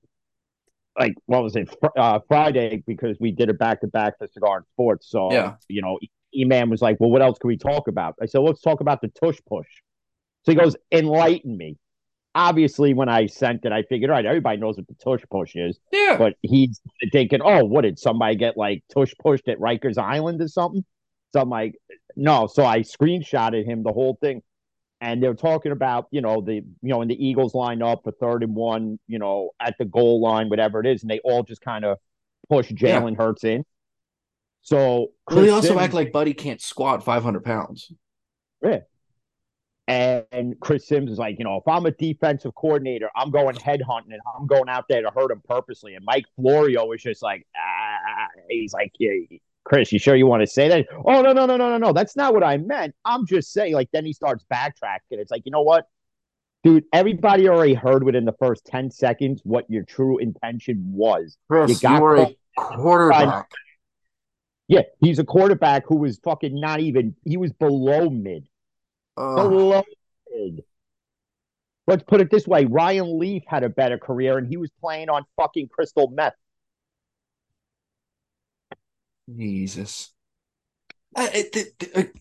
like, 0.99 1.13
what 1.27 1.43
was 1.43 1.57
it? 1.57 1.69
Uh, 1.95 2.21
Friday, 2.27 2.83
because 2.87 3.19
we 3.21 3.33
did 3.33 3.51
it 3.51 3.59
back 3.59 3.83
to 3.83 3.87
back 3.89 4.17
for 4.17 4.27
Cigar 4.33 4.57
and 4.57 4.67
Sports. 4.73 5.11
So, 5.11 5.31
yeah. 5.31 5.57
you 5.69 5.83
know, 5.83 5.99
E 6.35 6.45
Man 6.47 6.71
was 6.71 6.81
like, 6.81 6.99
well, 7.01 7.11
what 7.11 7.21
else 7.21 7.39
can 7.39 7.49
we 7.49 7.59
talk 7.59 7.87
about? 7.87 8.15
I 8.19 8.25
said, 8.25 8.39
let's 8.39 8.63
talk 8.63 8.81
about 8.81 9.03
the 9.03 9.09
tush 9.09 9.37
push. 9.47 9.67
So 10.47 10.53
he 10.53 10.55
goes, 10.55 10.75
enlighten 10.91 11.55
me 11.55 11.77
obviously 12.35 12.95
when 12.95 13.09
I 13.09 13.27
sent 13.27 13.65
it, 13.65 13.73
I 13.73 13.83
figured, 13.83 14.11
all 14.11 14.17
right, 14.17 14.27
everybody 14.27 14.59
knows 14.59 14.77
what 14.77 14.89
the 14.89 14.95
tush 14.95 15.23
push 15.31 15.55
is. 15.55 15.79
Yeah. 15.93 16.17
But 16.19 16.35
he's 16.43 16.81
thinking, 17.13 17.41
oh, 17.43 17.65
what 17.65 17.83
did 17.83 17.99
somebody 17.99 18.37
get 18.37 18.57
like 18.57 18.83
tush 18.93 19.13
pushed 19.19 19.49
at 19.49 19.59
Rikers 19.59 19.99
Island 19.99 20.41
or 20.41 20.49
something? 20.49 20.85
So 21.33 21.41
I'm 21.41 21.51
like, 21.51 21.75
no. 22.17 22.47
So 22.47 22.65
I 22.65 22.81
screenshotted 22.81 23.65
him 23.65 23.83
the 23.83 23.93
whole 23.93 24.19
thing. 24.21 24.43
And 25.01 25.23
they're 25.23 25.35
talking 25.35 25.73
about, 25.73 26.07
you 26.13 26.23
know, 26.23 26.41
the 26.41 26.55
you 26.55 26.65
know, 26.83 26.99
when 26.99 27.09
the 27.09 27.27
Eagles 27.27 27.55
line 27.55 27.83
up 27.83 28.03
for 28.05 28.13
third 28.13 28.43
and 28.43 28.55
one, 28.55 28.99
you 29.07 29.19
know, 29.19 29.51
at 29.61 29.75
the 29.79 29.85
goal 29.85 30.23
line, 30.23 30.49
whatever 30.49 30.81
it 30.81 30.87
is, 30.87 31.03
and 31.03 31.11
they 31.11 31.19
all 31.19 31.43
just 31.43 31.61
kind 31.61 31.85
of 31.85 31.99
push 32.49 32.71
Jalen 32.71 33.11
yeah. 33.13 33.23
Hurts 33.23 33.45
in. 33.45 33.65
So 34.63 35.09
well, 35.29 35.43
they 35.43 35.51
also 35.51 35.69
Sims, 35.69 35.81
act 35.81 35.93
like 35.93 36.11
Buddy 36.11 36.33
can't 36.33 36.61
squat 36.61 37.05
500 37.05 37.45
pounds. 37.45 37.93
Yeah. 38.63 38.81
And 39.87 40.59
Chris 40.61 40.89
Sims 40.89 41.11
is 41.11 41.19
like, 41.19 41.39
you 41.39 41.45
know, 41.45 41.57
if 41.57 41.69
I'm 41.69 41.85
a 41.85 41.91
defensive 41.91 42.55
coordinator, 42.55 43.11
I'm 43.15 43.31
going 43.31 43.55
headhunting 43.57 44.13
and 44.13 44.21
I'm 44.39 44.47
going 44.47 44.69
out 44.69 44.87
there 44.89 45.03
to 45.03 45.11
hurt 45.11 45.31
him 45.31 45.43
purposely. 45.47 45.95
And 45.95 46.05
Mike 46.05 46.25
Florio 46.37 46.91
is 46.93 47.03
just 47.03 47.23
like, 47.23 47.47
ah, 47.57 48.29
he's 48.49 48.73
like, 48.73 48.93
yeah, 48.99 49.39
Chris, 49.65 49.93
you 49.93 49.99
sure 49.99 50.15
you 50.15 50.27
want 50.27 50.43
to 50.43 50.47
say 50.47 50.69
that? 50.69 50.87
Oh, 50.93 51.23
no, 51.23 51.33
no, 51.33 51.47
no, 51.47 51.57
no, 51.57 51.71
no, 51.71 51.79
no. 51.79 51.93
That's 51.93 52.17
not 52.17 52.35
what 52.35 52.45
I 52.45 52.59
meant. 52.59 52.95
I'm 53.05 53.27
just 53.27 53.53
saying, 53.53 53.75
like, 53.75 53.89
then 53.93 54.05
he 54.05 54.13
starts 54.13 54.45
backtracking. 54.53 54.99
It's 55.11 55.31
like, 55.31 55.43
you 55.45 55.53
know 55.53 55.63
what? 55.63 55.87
Dude, 56.63 56.85
everybody 56.93 57.49
already 57.49 57.75
heard 57.75 58.05
within 58.05 58.25
the 58.25 58.35
first 58.39 58.65
10 58.67 58.91
seconds 58.91 59.41
what 59.45 59.69
your 59.71 59.83
true 59.83 60.19
intention 60.19 60.83
was. 60.95 61.37
Chris, 61.51 61.71
you, 61.71 61.89
got 61.89 61.97
you 61.97 62.03
were 62.03 62.17
a 62.17 62.37
quarterback. 62.57 63.51
Yeah, 64.69 64.83
he's 65.01 65.19
a 65.19 65.25
quarterback 65.25 65.85
who 65.87 65.97
was 65.97 66.19
fucking 66.25 66.59
not 66.59 66.81
even, 66.81 67.15
he 67.25 67.37
was 67.37 67.53
below 67.53 68.09
mid. 68.09 68.47
Beloved. 69.17 70.65
Let's 71.87 72.03
put 72.05 72.21
it 72.21 72.31
this 72.31 72.47
way: 72.47 72.65
Ryan 72.65 73.19
Leaf 73.19 73.43
had 73.47 73.63
a 73.63 73.69
better 73.69 73.99
career, 73.99 74.39
and 74.39 74.49
he 74.49 74.57
was 74.57 74.71
playing 74.81 75.11
on 75.11 75.25
fucking 75.37 75.69
crystal 75.69 76.09
meth. 76.09 76.35
Jesus. 79.35 80.13
it, 81.17 81.57
it, 81.57 81.91
it, 81.95 82.13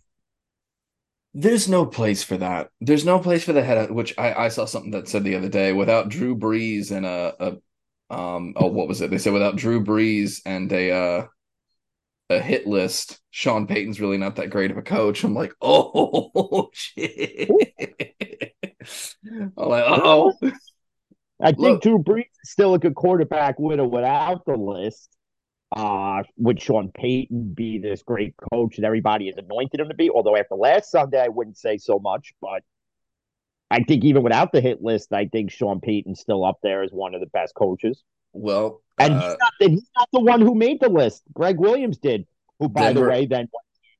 there's 1.33 1.67
no 1.67 1.85
place 1.85 2.23
for 2.23 2.37
that. 2.37 2.69
There's 2.79 3.05
no 3.05 3.19
place 3.19 3.43
for 3.43 3.53
the 3.53 3.63
head. 3.63 3.91
Which 3.91 4.13
I, 4.17 4.33
I 4.45 4.47
saw 4.49 4.65
something 4.65 4.91
that 4.91 5.07
said 5.07 5.23
the 5.23 5.35
other 5.35 5.49
day. 5.49 5.73
Without 5.73 6.09
Drew 6.09 6.35
Brees 6.35 6.91
and 6.91 7.05
a, 7.05 7.35
a 7.39 8.13
um 8.13 8.53
oh 8.55 8.67
what 8.67 8.87
was 8.87 9.01
it? 9.01 9.09
They 9.09 9.17
said 9.17 9.33
without 9.33 9.55
Drew 9.55 9.83
Brees 9.83 10.41
and 10.45 10.71
a 10.71 10.91
uh 10.91 11.25
a 12.29 12.39
hit 12.39 12.67
list, 12.67 13.19
Sean 13.31 13.67
Payton's 13.67 13.99
really 13.99 14.17
not 14.17 14.35
that 14.37 14.49
great 14.49 14.71
of 14.71 14.77
a 14.77 14.81
coach. 14.81 15.23
I'm 15.23 15.33
like, 15.33 15.53
oh 15.61 16.69
shit. 16.73 17.49
I'm 19.35 19.51
like, 19.55 19.85
oh. 19.87 20.33
I 21.41 21.47
think 21.47 21.59
Look. 21.59 21.81
Drew 21.81 21.99
Brees 21.99 22.25
is 22.43 22.51
still 22.51 22.73
a 22.73 22.79
good 22.79 22.95
quarterback 22.95 23.59
with 23.59 23.79
or 23.79 23.87
without 23.87 24.45
the 24.45 24.55
list. 24.55 25.09
Uh, 25.75 26.21
would 26.37 26.61
Sean 26.61 26.91
Payton 26.93 27.53
be 27.53 27.79
this 27.79 28.03
great 28.03 28.35
coach 28.51 28.77
that 28.77 28.85
everybody 28.85 29.25
has 29.25 29.37
anointed 29.37 29.79
him 29.79 29.89
to 29.89 29.95
be? 29.95 30.09
Although 30.09 30.37
after 30.37 30.55
last 30.55 30.91
Sunday, 30.91 31.19
I 31.19 31.29
wouldn't 31.29 31.57
say 31.57 31.77
so 31.77 31.97
much, 31.99 32.33
but 32.41 32.63
I 33.71 33.83
think 33.83 34.03
even 34.03 34.21
without 34.21 34.51
the 34.51 34.61
hit 34.61 34.83
list, 34.83 35.11
I 35.11 35.25
think 35.25 35.51
Sean 35.51 35.81
Payton's 35.81 36.19
still 36.19 36.45
up 36.45 36.59
there 36.61 36.83
as 36.83 36.91
one 36.91 37.15
of 37.15 37.21
the 37.21 37.27
best 37.27 37.55
coaches. 37.55 38.03
Well, 38.33 38.81
and 38.97 39.13
uh, 39.13 39.29
he's, 39.29 39.37
not, 39.39 39.53
he's 39.59 39.89
not 39.95 40.09
the 40.11 40.19
one 40.19 40.41
who 40.41 40.55
made 40.55 40.79
the 40.79 40.89
list. 40.89 41.23
Gregg 41.33 41.59
Williams 41.59 41.97
did, 41.97 42.25
who, 42.59 42.69
by 42.69 42.81
Denver, 42.81 43.01
the 43.01 43.09
way, 43.09 43.25
then 43.25 43.47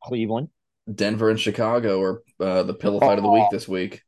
Cleveland. 0.04 0.50
Denver 0.94 1.30
and 1.30 1.40
Chicago 1.40 2.02
are 2.02 2.24
uh, 2.40 2.64
the 2.64 2.74
pillow 2.74 3.00
fight 3.00 3.14
oh, 3.14 3.18
of 3.18 3.24
the 3.24 3.30
week 3.30 3.48
this 3.52 3.68
week. 3.68 4.02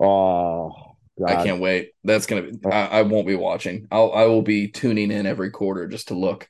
Oh, 0.00 0.72
God. 1.18 1.30
I 1.30 1.44
can't 1.44 1.60
wait. 1.60 1.92
That's 2.02 2.26
gonna 2.26 2.42
be. 2.42 2.58
I, 2.66 2.86
I, 2.86 3.02
won't 3.02 3.26
be 3.26 3.36
watching. 3.36 3.86
I'll. 3.90 4.12
I 4.12 4.24
will 4.24 4.42
be 4.42 4.68
tuning 4.68 5.12
in 5.12 5.26
every 5.26 5.50
quarter 5.50 5.86
just 5.86 6.08
to 6.08 6.14
look. 6.14 6.48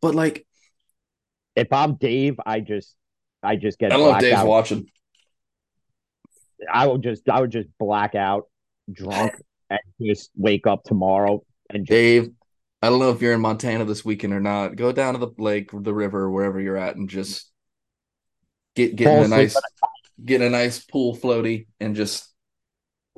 But 0.00 0.14
like, 0.14 0.46
if 1.54 1.70
I'm 1.72 1.96
Dave, 1.96 2.40
I 2.44 2.60
just, 2.60 2.96
I 3.42 3.56
just 3.56 3.78
get. 3.78 3.92
I 3.92 3.96
don't 3.96 4.10
know 4.10 4.14
if 4.14 4.20
Dave's 4.20 4.38
out. 4.38 4.46
watching. 4.46 4.86
I 6.72 6.86
would 6.86 7.02
just, 7.02 7.28
I 7.28 7.40
would 7.40 7.50
just 7.50 7.68
black 7.78 8.14
out, 8.14 8.44
drunk, 8.90 9.34
and 9.70 9.80
just 10.00 10.30
wake 10.36 10.66
up 10.66 10.84
tomorrow 10.84 11.44
Dave, 11.78 12.30
I 12.82 12.88
don't 12.88 12.98
know 12.98 13.10
if 13.10 13.22
you're 13.22 13.32
in 13.32 13.40
Montana 13.40 13.84
this 13.84 14.04
weekend 14.04 14.32
or 14.32 14.40
not. 14.40 14.76
Go 14.76 14.92
down 14.92 15.14
to 15.14 15.20
the 15.20 15.30
lake, 15.38 15.70
the 15.72 15.94
river, 15.94 16.30
wherever 16.30 16.60
you're 16.60 16.76
at, 16.76 16.96
and 16.96 17.08
just 17.08 17.50
get 18.74 18.96
get 18.96 19.08
in 19.08 19.24
a 19.24 19.28
nice 19.28 19.56
get 20.22 20.40
a 20.40 20.50
nice 20.50 20.84
pool 20.84 21.16
floaty 21.16 21.66
and 21.80 21.96
just 21.96 22.28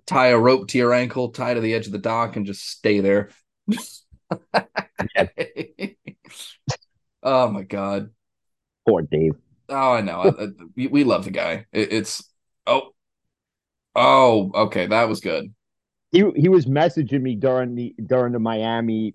tie 0.06 0.28
a 0.28 0.38
rope 0.38 0.68
to 0.68 0.78
your 0.78 0.92
ankle, 0.92 1.30
tie 1.30 1.54
to 1.54 1.60
the 1.60 1.74
edge 1.74 1.86
of 1.86 1.92
the 1.92 1.98
dock, 1.98 2.36
and 2.36 2.46
just 2.46 2.68
stay 2.68 3.00
there. 3.00 3.30
oh 7.22 7.48
my 7.48 7.62
god, 7.62 8.10
poor 8.86 9.02
Dave. 9.02 9.34
Oh, 9.70 9.92
I 9.92 10.02
know. 10.02 10.20
I, 10.20 10.44
I, 10.44 10.48
we 10.74 11.04
love 11.04 11.24
the 11.24 11.30
guy. 11.30 11.64
It, 11.72 11.92
it's 11.92 12.28
oh, 12.66 12.90
oh, 13.94 14.50
okay, 14.54 14.86
that 14.86 15.08
was 15.08 15.20
good 15.20 15.54
he 16.14 16.30
he 16.36 16.48
was 16.48 16.66
messaging 16.66 17.22
me 17.22 17.34
during 17.34 17.74
the 17.74 17.94
during 18.06 18.32
the 18.32 18.38
Miami 18.38 19.14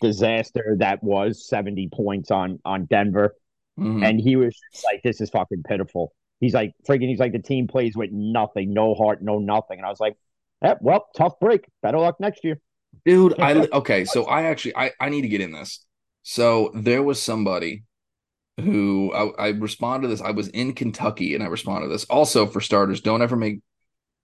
disaster 0.00 0.76
that 0.78 1.02
was 1.02 1.48
70 1.48 1.88
points 1.92 2.30
on 2.30 2.58
on 2.64 2.84
Denver. 2.84 3.34
Mm-hmm. 3.80 4.02
And 4.02 4.20
he 4.20 4.36
was 4.36 4.54
like, 4.84 5.02
This 5.02 5.20
is 5.20 5.30
fucking 5.30 5.62
pitiful. 5.66 6.12
He's 6.40 6.54
like 6.54 6.74
freaking. 6.86 7.08
He's 7.08 7.18
like 7.18 7.32
the 7.32 7.38
team 7.38 7.66
plays 7.66 7.96
with 7.96 8.10
nothing, 8.12 8.74
no 8.74 8.94
heart, 8.94 9.22
no 9.22 9.38
nothing. 9.38 9.78
And 9.78 9.86
I 9.86 9.88
was 9.88 10.00
like, 10.00 10.16
eh, 10.62 10.74
well, 10.80 11.06
tough 11.16 11.40
break. 11.40 11.64
Better 11.82 11.98
luck 11.98 12.20
next 12.20 12.44
year, 12.44 12.60
dude. 13.06 13.40
I 13.40 13.68
okay. 13.72 14.04
So 14.04 14.24
I 14.24 14.42
actually 14.42 14.76
I 14.76 14.90
I 15.00 15.08
need 15.08 15.22
to 15.22 15.28
get 15.28 15.40
in 15.40 15.52
this. 15.52 15.84
So 16.22 16.72
there 16.74 17.02
was 17.02 17.22
somebody 17.22 17.84
who 18.60 19.12
I, 19.14 19.46
I 19.46 19.48
responded 19.50 20.08
to 20.08 20.08
this. 20.08 20.20
I 20.20 20.32
was 20.32 20.48
in 20.48 20.74
Kentucky 20.74 21.34
and 21.34 21.42
I 21.42 21.46
responded 21.46 21.86
to 21.86 21.92
this. 21.92 22.04
Also, 22.04 22.46
for 22.46 22.60
starters, 22.60 23.00
don't 23.00 23.22
ever 23.22 23.36
make 23.36 23.60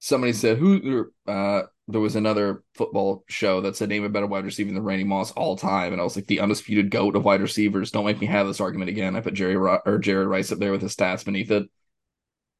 somebody 0.01 0.33
said 0.33 0.59
who 0.59 1.11
uh 1.27 1.63
there 1.89 2.01
was 2.01 2.17
another 2.17 2.63
football 2.75 3.25
show 3.29 3.63
that 3.63 3.75
said 3.75 3.89
name 3.89 4.05
a 4.05 4.11
better 4.11 4.27
wide 4.27 4.45
receiver 4.45 4.71
than 4.71 4.83
Randy 4.83 5.05
Moss 5.05 5.31
all 5.33 5.57
time, 5.57 5.93
and 5.93 6.01
I 6.01 6.05
was 6.05 6.17
like 6.17 6.27
the 6.27 6.41
undisputed 6.41 6.91
goat 6.91 7.17
of 7.17 7.25
wide 7.25 7.41
receivers. 7.41 7.91
Don't 7.91 8.05
make 8.05 8.21
me 8.21 8.27
have 8.27 8.47
this 8.47 8.61
argument 8.61 8.91
again. 8.91 9.17
I 9.17 9.21
put 9.23 9.33
Jerry 9.35 9.57
or 9.57 9.99
Jared 9.99 10.29
Rice 10.29 10.53
up 10.53 10.59
there 10.59 10.71
with 10.71 10.83
his 10.83 10.95
stats 10.95 11.25
beneath 11.25 11.51
it. 11.51 11.67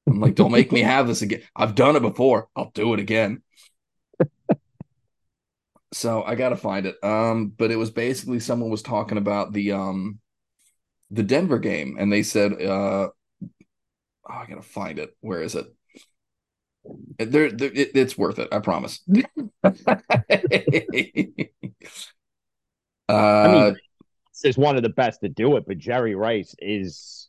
I'm 0.09 0.21
like, 0.21 0.35
don't 0.35 0.51
make 0.53 0.73
me 0.73 0.81
have 0.81 1.07
this 1.07 1.21
again. 1.21 1.43
I've 1.55 1.75
done 1.75 1.95
it 1.95 2.01
before. 2.01 2.49
I'll 2.57 2.71
do 2.75 2.95
it 2.95 3.01
again. 3.01 3.43
so 5.93 6.23
I 6.23 6.35
gotta 6.35 6.57
find 6.57 6.87
it. 6.87 6.97
Um, 7.03 7.49
but 7.49 7.71
it 7.71 7.77
was 7.77 7.91
basically 7.91 8.41
someone 8.41 8.71
was 8.71 8.83
talking 8.83 9.19
about 9.19 9.53
the 9.53 9.73
um 9.73 10.21
the 11.11 11.23
Denver 11.23 11.59
game, 11.59 11.97
and 11.99 12.13
they 12.13 12.23
said, 12.23 12.53
uh, 12.55 13.09
oh, 13.09 13.11
I 14.27 14.47
gotta 14.47 14.63
find 14.63 14.99
it. 14.99 15.15
Where 15.21 15.43
is 15.43 15.55
it? 15.55 15.67
There, 17.19 17.47
it, 17.47 17.91
it's 17.95 18.17
worth 18.17 18.39
it. 18.39 18.49
I 18.53 18.61
promise. 18.61 19.01
uh, 19.65 19.73
I 23.09 23.53
mean, 23.53 23.77
is 24.45 24.57
one 24.59 24.77
of 24.77 24.83
the 24.83 24.89
best 24.89 25.21
to 25.23 25.29
do 25.29 25.57
it, 25.57 25.65
but 25.67 25.79
Jerry 25.79 26.15
Rice 26.15 26.55
is 26.59 27.29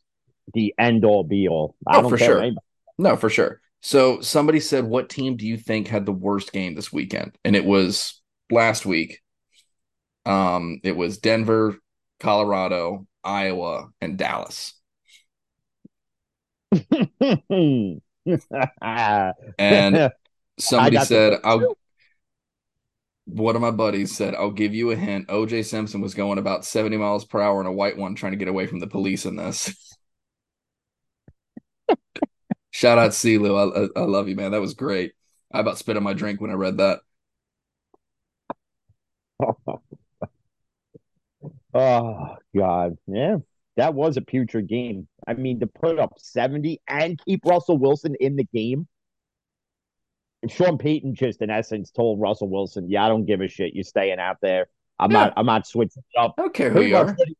the 0.54 0.74
end 0.78 1.04
all 1.04 1.24
be 1.24 1.48
all. 1.48 1.74
I 1.86 2.00
oh, 2.00 2.08
for 2.08 2.18
sure. 2.18 2.38
Anybody. 2.38 2.64
No, 2.98 3.16
for 3.16 3.30
sure. 3.30 3.60
So 3.80 4.20
somebody 4.20 4.60
said, 4.60 4.84
"What 4.84 5.08
team 5.08 5.36
do 5.36 5.46
you 5.46 5.56
think 5.56 5.88
had 5.88 6.06
the 6.06 6.12
worst 6.12 6.52
game 6.52 6.74
this 6.74 6.92
weekend?" 6.92 7.36
And 7.44 7.56
it 7.56 7.64
was 7.64 8.20
last 8.50 8.84
week. 8.84 9.20
Um, 10.26 10.80
it 10.84 10.96
was 10.96 11.18
Denver, 11.18 11.78
Colorado, 12.20 13.06
Iowa, 13.24 13.88
and 14.00 14.18
Dallas. 14.18 14.74
and 19.58 20.12
somebody 20.58 21.00
said, 21.00 21.40
"I'll." 21.44 21.76
One 23.26 23.54
of 23.54 23.62
my 23.62 23.70
buddies 23.70 24.14
said, 24.14 24.34
"I'll 24.34 24.50
give 24.50 24.74
you 24.74 24.90
a 24.90 24.96
hint. 24.96 25.26
O.J. 25.30 25.62
Simpson 25.62 26.00
was 26.02 26.14
going 26.14 26.38
about 26.38 26.64
seventy 26.64 26.96
miles 26.98 27.24
per 27.24 27.40
hour 27.40 27.60
in 27.60 27.66
a 27.66 27.72
white 27.72 27.96
one, 27.96 28.14
trying 28.14 28.32
to 28.32 28.38
get 28.38 28.48
away 28.48 28.66
from 28.66 28.80
the 28.80 28.86
police 28.86 29.24
in 29.24 29.36
this." 29.36 29.74
Shout 32.70 32.98
out 32.98 33.10
CeeLo. 33.10 33.90
I, 33.96 34.00
I, 34.00 34.02
I 34.02 34.06
love 34.06 34.28
you, 34.28 34.36
man. 34.36 34.52
That 34.52 34.60
was 34.60 34.74
great. 34.74 35.12
I 35.52 35.60
about 35.60 35.78
spit 35.78 35.96
on 35.96 36.02
my 36.02 36.12
drink 36.12 36.40
when 36.40 36.50
I 36.50 36.54
read 36.54 36.78
that. 36.78 37.00
oh 41.74 42.36
God, 42.56 42.96
yeah, 43.06 43.36
that 43.76 43.94
was 43.94 44.16
a 44.16 44.22
putrid 44.22 44.68
game. 44.68 45.08
I 45.30 45.34
mean, 45.34 45.60
to 45.60 45.66
put 45.66 45.98
up 45.98 46.14
seventy 46.18 46.80
and 46.88 47.18
keep 47.24 47.44
Russell 47.44 47.78
Wilson 47.78 48.16
in 48.20 48.36
the 48.36 48.44
game. 48.44 48.88
And 50.42 50.50
Sean 50.50 50.78
Payton 50.78 51.14
just 51.14 51.42
in 51.42 51.50
essence 51.50 51.90
told 51.90 52.20
Russell 52.20 52.48
Wilson, 52.48 52.90
"Yeah, 52.90 53.04
I 53.04 53.08
don't 53.08 53.26
give 53.26 53.40
a 53.40 53.48
shit. 53.48 53.74
You're 53.74 53.84
staying 53.84 54.18
out 54.18 54.36
there. 54.40 54.66
I'm 54.98 55.10
yeah. 55.10 55.24
not. 55.24 55.34
I'm 55.36 55.46
not 55.46 55.66
switching 55.66 56.02
up. 56.18 56.34
I 56.38 56.42
don't 56.42 56.54
care 56.54 56.70
who 56.70 56.82
you 56.82 56.96
are." 56.96 57.14
He, 57.26 57.36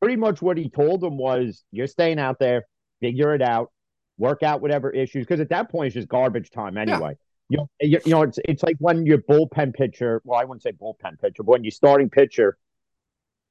pretty 0.00 0.16
much 0.16 0.42
what 0.42 0.58
he 0.58 0.68
told 0.68 1.02
him 1.02 1.16
was, 1.16 1.64
"You're 1.72 1.86
staying 1.86 2.18
out 2.18 2.38
there. 2.38 2.66
Figure 3.00 3.34
it 3.34 3.42
out 3.42 3.72
work 4.18 4.42
out 4.42 4.60
whatever 4.60 4.90
issues 4.90 5.26
because 5.26 5.40
at 5.40 5.48
that 5.50 5.70
point 5.70 5.88
it's 5.88 5.94
just 5.94 6.08
garbage 6.08 6.50
time 6.50 6.76
anyway. 6.76 7.16
Yeah. 7.48 7.58
You, 7.80 7.90
know, 7.90 8.00
you 8.06 8.12
know, 8.12 8.22
it's 8.22 8.38
it's 8.44 8.62
like 8.62 8.76
when 8.78 9.04
your 9.04 9.18
bullpen 9.18 9.74
pitcher, 9.74 10.22
well, 10.24 10.40
I 10.40 10.44
wouldn't 10.44 10.62
say 10.62 10.72
bullpen 10.72 11.20
pitcher, 11.20 11.42
but 11.42 11.48
when 11.48 11.64
your 11.64 11.72
starting 11.72 12.08
pitcher 12.08 12.56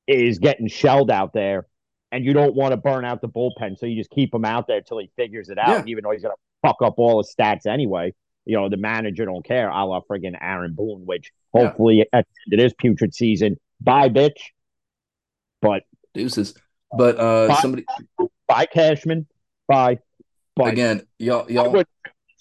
is 0.07 0.39
getting 0.39 0.67
shelled 0.67 1.11
out 1.11 1.33
there, 1.33 1.67
and 2.11 2.25
you 2.25 2.33
don't 2.33 2.55
want 2.55 2.71
to 2.71 2.77
burn 2.77 3.05
out 3.05 3.21
the 3.21 3.29
bullpen, 3.29 3.77
so 3.77 3.85
you 3.85 3.95
just 3.95 4.09
keep 4.09 4.33
him 4.33 4.45
out 4.45 4.67
there 4.67 4.77
until 4.77 4.99
he 4.99 5.09
figures 5.15 5.49
it 5.49 5.57
out, 5.57 5.69
yeah. 5.69 5.91
even 5.91 6.03
though 6.03 6.11
he's 6.11 6.21
gonna 6.21 6.33
fuck 6.61 6.77
up 6.81 6.95
all 6.97 7.21
his 7.21 7.33
stats 7.33 7.65
anyway. 7.65 8.13
You 8.45 8.57
know, 8.57 8.69
the 8.69 8.77
manager 8.77 9.25
don't 9.25 9.45
care, 9.45 9.69
a 9.69 9.85
la 9.85 10.01
friggin' 10.01 10.35
Aaron 10.41 10.73
Boone, 10.73 11.05
which 11.05 11.31
hopefully 11.53 11.97
yeah. 11.99 12.19
at 12.19 12.27
it 12.47 12.59
is 12.59 12.73
putrid 12.73 13.13
season. 13.13 13.57
Bye, 13.79 14.09
bitch. 14.09 14.39
But 15.61 15.83
deuces. 16.13 16.55
But 16.95 17.19
uh 17.19 17.47
bye, 17.47 17.59
somebody 17.61 17.85
bye 18.47 18.65
Cashman. 18.65 19.27
Bye. 19.67 19.99
But 20.55 20.73
Again, 20.73 21.03
y'all 21.19 21.49
y'all 21.49 21.83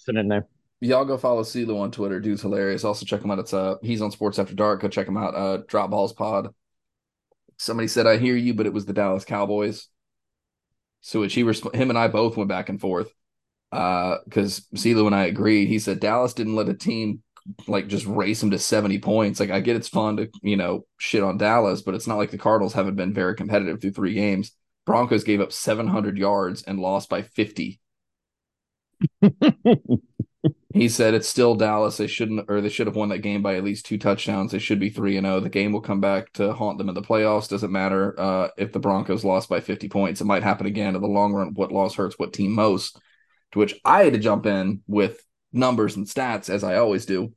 in 0.07 0.27
there. 0.27 0.47
Y'all 0.81 1.05
go 1.05 1.17
follow 1.17 1.43
CeeLo 1.43 1.79
on 1.79 1.91
Twitter. 1.91 2.19
Dude's 2.19 2.41
hilarious. 2.41 2.83
Also 2.83 3.05
check 3.05 3.23
him 3.23 3.31
out. 3.31 3.39
It's 3.39 3.53
uh 3.53 3.75
he's 3.81 4.01
on 4.01 4.11
Sports 4.11 4.39
After 4.39 4.55
Dark. 4.55 4.81
Go 4.81 4.89
check 4.89 5.07
him 5.07 5.17
out. 5.17 5.35
Uh 5.35 5.57
Drop 5.67 5.91
Balls 5.91 6.11
Pod. 6.11 6.53
Somebody 7.61 7.87
said 7.87 8.07
I 8.07 8.17
hear 8.17 8.35
you, 8.35 8.55
but 8.55 8.65
it 8.65 8.73
was 8.73 8.85
the 8.87 8.93
Dallas 8.93 9.23
Cowboys. 9.23 9.87
So 11.01 11.19
which 11.19 11.35
he 11.35 11.43
resp- 11.43 11.75
him 11.75 11.89
and 11.91 11.99
I 11.99 12.07
both 12.07 12.35
went 12.35 12.49
back 12.49 12.69
and 12.69 12.81
forth. 12.81 13.13
Uh, 13.71 14.17
because 14.25 14.67
CeeLo 14.75 15.05
and 15.05 15.15
I 15.15 15.25
agreed. 15.25 15.67
He 15.67 15.77
said 15.77 15.99
Dallas 15.99 16.33
didn't 16.33 16.55
let 16.55 16.69
a 16.69 16.73
team 16.73 17.21
like 17.67 17.87
just 17.87 18.07
race 18.07 18.41
him 18.41 18.49
to 18.49 18.57
70 18.57 18.97
points. 18.97 19.39
Like 19.39 19.51
I 19.51 19.59
get 19.59 19.75
it's 19.75 19.87
fun 19.87 20.17
to, 20.17 20.29
you 20.41 20.57
know, 20.57 20.87
shit 20.97 21.21
on 21.21 21.37
Dallas, 21.37 21.83
but 21.83 21.93
it's 21.93 22.07
not 22.07 22.17
like 22.17 22.31
the 22.31 22.37
Cardinals 22.39 22.73
haven't 22.73 22.95
been 22.95 23.13
very 23.13 23.35
competitive 23.35 23.79
through 23.79 23.91
three 23.91 24.15
games. 24.15 24.51
Broncos 24.87 25.23
gave 25.23 25.39
up 25.39 25.51
700 25.51 26.17
yards 26.17 26.63
and 26.63 26.79
lost 26.79 27.09
by 27.09 27.21
50 27.21 27.79
he 30.73 30.89
said 30.89 31.13
it's 31.13 31.27
still 31.27 31.55
Dallas. 31.55 31.97
They 31.97 32.07
shouldn't, 32.07 32.49
or 32.49 32.61
they 32.61 32.69
should 32.69 32.87
have 32.87 32.95
won 32.95 33.09
that 33.09 33.19
game 33.19 33.41
by 33.41 33.55
at 33.55 33.63
least 33.63 33.85
two 33.85 33.97
touchdowns. 33.97 34.51
They 34.51 34.59
should 34.59 34.79
be 34.79 34.89
three 34.89 35.17
and 35.17 35.25
zero. 35.25 35.39
The 35.39 35.49
game 35.49 35.71
will 35.71 35.81
come 35.81 36.01
back 36.01 36.31
to 36.33 36.53
haunt 36.53 36.77
them 36.77 36.89
in 36.89 36.95
the 36.95 37.01
playoffs. 37.01 37.49
Doesn't 37.49 37.71
matter 37.71 38.19
uh, 38.19 38.49
if 38.57 38.71
the 38.71 38.79
Broncos 38.79 39.25
lost 39.25 39.49
by 39.49 39.59
fifty 39.59 39.89
points. 39.89 40.21
It 40.21 40.25
might 40.25 40.43
happen 40.43 40.67
again 40.67 40.95
in 40.95 41.01
the 41.01 41.07
long 41.07 41.33
run. 41.33 41.53
What 41.53 41.71
loss 41.71 41.95
hurts 41.95 42.17
what 42.17 42.33
team 42.33 42.53
most? 42.53 42.99
To 43.51 43.59
which 43.59 43.79
I 43.83 44.03
had 44.03 44.13
to 44.13 44.19
jump 44.19 44.45
in 44.45 44.81
with 44.87 45.25
numbers 45.51 45.97
and 45.97 46.07
stats 46.07 46.49
as 46.49 46.63
I 46.63 46.77
always 46.77 47.05
do. 47.05 47.33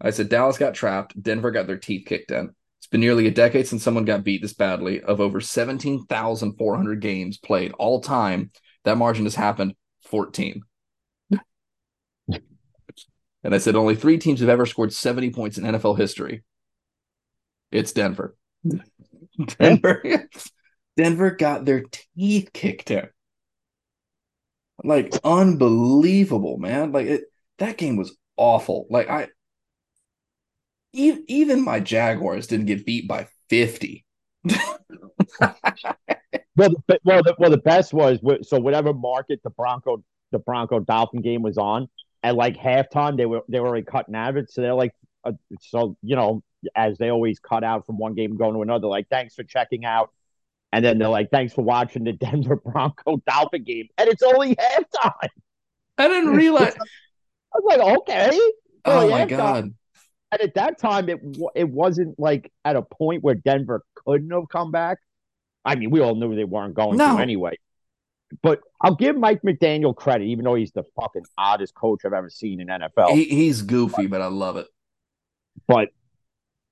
I 0.00 0.10
said 0.10 0.28
Dallas 0.28 0.58
got 0.58 0.74
trapped. 0.74 1.20
Denver 1.20 1.50
got 1.50 1.66
their 1.66 1.78
teeth 1.78 2.06
kicked 2.06 2.30
in. 2.30 2.50
It's 2.78 2.86
been 2.88 3.00
nearly 3.00 3.26
a 3.26 3.30
decade 3.30 3.66
since 3.66 3.82
someone 3.82 4.04
got 4.04 4.22
beat 4.22 4.42
this 4.42 4.52
badly. 4.52 5.00
Of 5.00 5.20
over 5.20 5.40
seventeen 5.40 6.04
thousand 6.04 6.58
four 6.58 6.76
hundred 6.76 7.00
games 7.00 7.38
played 7.38 7.72
all 7.78 8.02
time, 8.02 8.50
that 8.84 8.98
margin 8.98 9.24
has 9.24 9.34
happened 9.34 9.74
fourteen. 10.02 10.62
And 13.46 13.54
I 13.54 13.58
said 13.58 13.76
only 13.76 13.94
three 13.94 14.18
teams 14.18 14.40
have 14.40 14.48
ever 14.48 14.66
scored 14.66 14.92
70 14.92 15.30
points 15.30 15.56
in 15.56 15.62
NFL 15.62 15.96
history. 15.96 16.42
It's 17.70 17.92
Denver. 17.92 18.36
Denver. 19.60 20.02
Denver 20.96 21.30
got 21.30 21.64
their 21.64 21.84
teeth 22.16 22.50
kicked 22.52 22.90
in. 22.90 23.08
Like 24.82 25.14
unbelievable, 25.22 26.58
man. 26.58 26.90
Like 26.90 27.06
it 27.06 27.24
that 27.58 27.76
game 27.78 27.94
was 27.96 28.16
awful. 28.36 28.88
Like 28.90 29.08
I 29.08 29.28
even, 30.92 31.24
even 31.28 31.64
my 31.64 31.78
Jaguars 31.78 32.48
didn't 32.48 32.66
get 32.66 32.84
beat 32.84 33.06
by 33.06 33.28
50. 33.48 34.04
well, 34.44 34.56
the, 36.56 36.98
well, 37.04 37.22
the, 37.22 37.36
well, 37.38 37.50
the 37.50 37.58
best 37.58 37.94
was 37.94 38.18
so 38.42 38.58
whatever 38.58 38.92
market 38.92 39.38
the 39.44 39.50
Bronco 39.50 40.02
the 40.32 40.40
Bronco 40.40 40.80
Dolphin 40.80 41.22
game 41.22 41.42
was 41.42 41.56
on, 41.58 41.88
at 42.22 42.34
like 42.34 42.56
halftime 42.56 43.16
they 43.16 43.26
were 43.26 43.42
they 43.48 43.60
were 43.60 43.68
already 43.68 43.84
cutting 43.84 44.14
out 44.14 44.30
of 44.30 44.36
it. 44.36 44.50
So 44.50 44.60
they're 44.60 44.74
like, 44.74 44.92
uh, 45.24 45.32
so 45.60 45.96
you 46.02 46.16
know, 46.16 46.42
as 46.74 46.98
they 46.98 47.10
always 47.10 47.38
cut 47.38 47.64
out 47.64 47.86
from 47.86 47.98
one 47.98 48.14
game 48.14 48.36
going 48.36 48.54
to 48.54 48.62
another, 48.62 48.88
like 48.88 49.08
thanks 49.08 49.34
for 49.34 49.44
checking 49.44 49.84
out. 49.84 50.10
And 50.72 50.84
then 50.84 50.98
they're 50.98 51.08
like, 51.08 51.30
thanks 51.30 51.54
for 51.54 51.62
watching 51.62 52.04
the 52.04 52.12
Denver 52.12 52.56
Bronco 52.56 53.22
Dolphin 53.26 53.64
game. 53.64 53.88
And 53.98 54.08
it's 54.08 54.22
only 54.22 54.56
halftime. 54.56 55.28
I 55.98 56.08
didn't 56.08 56.34
realize. 56.34 56.74
I 57.54 57.58
was 57.58 57.78
like, 57.78 57.98
okay. 57.98 58.38
Oh 58.84 59.08
my 59.08 59.24
God. 59.24 59.72
And 60.32 60.42
at 60.42 60.54
that 60.54 60.78
time, 60.78 61.08
it 61.08 61.20
it 61.54 61.68
wasn't 61.68 62.18
like 62.18 62.52
at 62.64 62.76
a 62.76 62.82
point 62.82 63.22
where 63.22 63.34
Denver 63.34 63.84
couldn't 63.94 64.30
have 64.30 64.48
come 64.50 64.70
back. 64.70 64.98
I 65.64 65.74
mean, 65.76 65.90
we 65.90 66.00
all 66.00 66.14
knew 66.14 66.34
they 66.34 66.44
weren't 66.44 66.74
going 66.74 66.96
no. 66.96 67.16
to 67.16 67.22
anyway. 67.22 67.58
But 68.42 68.60
I'll 68.80 68.94
give 68.94 69.16
Mike 69.16 69.42
McDaniel 69.42 69.94
credit, 69.94 70.24
even 70.26 70.44
though 70.44 70.54
he's 70.54 70.72
the 70.72 70.84
fucking 71.00 71.24
oddest 71.38 71.74
coach 71.74 72.04
I've 72.04 72.12
ever 72.12 72.30
seen 72.30 72.60
in 72.60 72.68
NFL. 72.68 73.10
He, 73.10 73.24
he's 73.24 73.62
goofy, 73.62 74.06
but 74.06 74.20
I 74.20 74.26
love 74.26 74.56
it. 74.56 74.66
But 75.66 75.90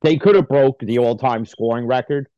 they 0.02 0.16
could 0.16 0.34
have 0.34 0.48
broke 0.48 0.80
the 0.80 0.98
all-time 0.98 1.46
scoring 1.46 1.86
record, 1.86 2.28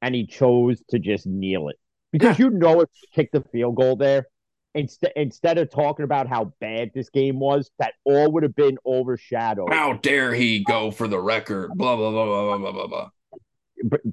and 0.00 0.14
he 0.14 0.26
chose 0.26 0.82
to 0.90 0.98
just 0.98 1.26
kneel 1.26 1.68
it 1.68 1.76
because 2.12 2.38
yeah. 2.38 2.46
you 2.46 2.50
know 2.50 2.80
if 2.80 2.88
you 3.02 3.08
kick 3.14 3.30
the 3.32 3.42
field 3.52 3.76
goal 3.76 3.96
there, 3.96 4.26
instead 4.74 5.12
instead 5.16 5.58
of 5.58 5.70
talking 5.70 6.04
about 6.04 6.28
how 6.28 6.52
bad 6.60 6.90
this 6.94 7.10
game 7.10 7.38
was, 7.40 7.70
that 7.78 7.94
all 8.04 8.30
would 8.32 8.42
have 8.42 8.54
been 8.54 8.78
overshadowed. 8.86 9.72
How 9.72 9.94
dare 9.94 10.34
he 10.34 10.64
go 10.64 10.90
for 10.90 11.08
the 11.08 11.18
record? 11.18 11.70
Blah 11.74 11.96
blah 11.96 12.10
blah 12.10 12.24
blah 12.24 12.58
blah 12.58 12.72
blah 12.72 12.86
blah. 12.86 13.08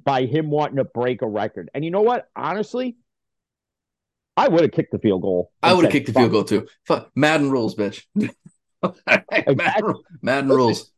By 0.04 0.26
him 0.26 0.50
wanting 0.50 0.76
to 0.76 0.84
break 0.84 1.22
a 1.22 1.28
record, 1.28 1.70
and 1.74 1.84
you 1.84 1.90
know 1.90 2.02
what? 2.02 2.28
Honestly, 2.36 2.96
I 4.36 4.48
would 4.48 4.62
have 4.62 4.72
kicked 4.72 4.92
the 4.92 4.98
field 4.98 5.22
goal. 5.22 5.50
I 5.62 5.72
would 5.72 5.84
have 5.84 5.92
kicked 5.92 6.06
the 6.06 6.12
field 6.12 6.30
goal 6.30 6.44
too. 6.44 6.68
Fuck 6.86 7.10
Madden 7.14 7.50
rules, 7.50 7.74
bitch. 7.74 8.04
Madden, 8.84 9.94
Madden 10.20 10.50
rules. 10.50 10.90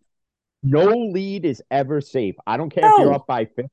No 0.63 0.87
lead 0.87 1.45
is 1.45 1.63
ever 1.71 2.01
safe. 2.01 2.35
I 2.47 2.57
don't 2.57 2.71
care 2.71 2.83
no. 2.83 2.95
if 2.95 3.01
you're 3.01 3.15
up 3.15 3.27
by 3.27 3.45
50. 3.45 3.71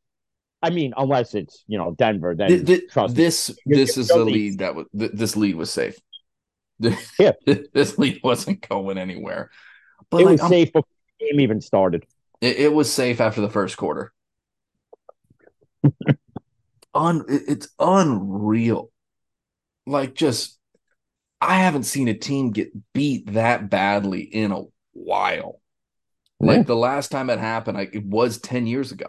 I 0.61 0.69
mean, 0.69 0.93
unless 0.97 1.35
it's 1.35 1.63
you 1.67 1.77
know 1.77 1.95
Denver. 1.97 2.35
Then 2.35 2.63
this 2.65 2.81
trust 2.91 3.15
this 3.15 3.55
me. 3.65 3.77
this 3.77 3.97
is 3.97 4.07
the 4.07 4.17
lead 4.17 4.59
that 4.59 4.75
was 4.75 4.87
this 4.93 5.35
lead 5.35 5.55
was 5.55 5.71
safe. 5.71 5.97
Yeah, 7.19 7.31
this 7.45 7.97
lead 7.97 8.19
wasn't 8.23 8.67
going 8.67 8.97
anywhere. 8.97 9.49
But 10.09 10.21
it 10.21 10.25
like, 10.25 10.31
was 10.33 10.41
I'm, 10.41 10.49
safe 10.49 10.73
before 10.73 10.87
the 11.19 11.25
game 11.25 11.39
even 11.39 11.61
started. 11.61 12.05
It, 12.41 12.57
it 12.57 12.73
was 12.73 12.91
safe 12.91 13.21
after 13.21 13.41
the 13.41 13.49
first 13.49 13.77
quarter. 13.77 14.11
Un, 16.93 17.23
it's 17.27 17.69
unreal. 17.79 18.91
Like, 19.85 20.15
just 20.15 20.57
I 21.41 21.59
haven't 21.59 21.83
seen 21.83 22.07
a 22.07 22.13
team 22.13 22.51
get 22.51 22.71
beat 22.93 23.33
that 23.33 23.69
badly 23.69 24.21
in 24.21 24.51
a 24.51 24.63
while. 24.93 25.61
Like 26.39 26.67
the 26.67 26.75
last 26.75 27.11
time 27.11 27.29
it 27.29 27.39
happened, 27.39 27.77
like 27.77 27.95
it 27.95 28.05
was 28.05 28.39
10 28.39 28.67
years 28.67 28.91
ago. 28.91 29.07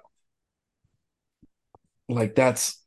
Like 2.08 2.34
that's 2.34 2.82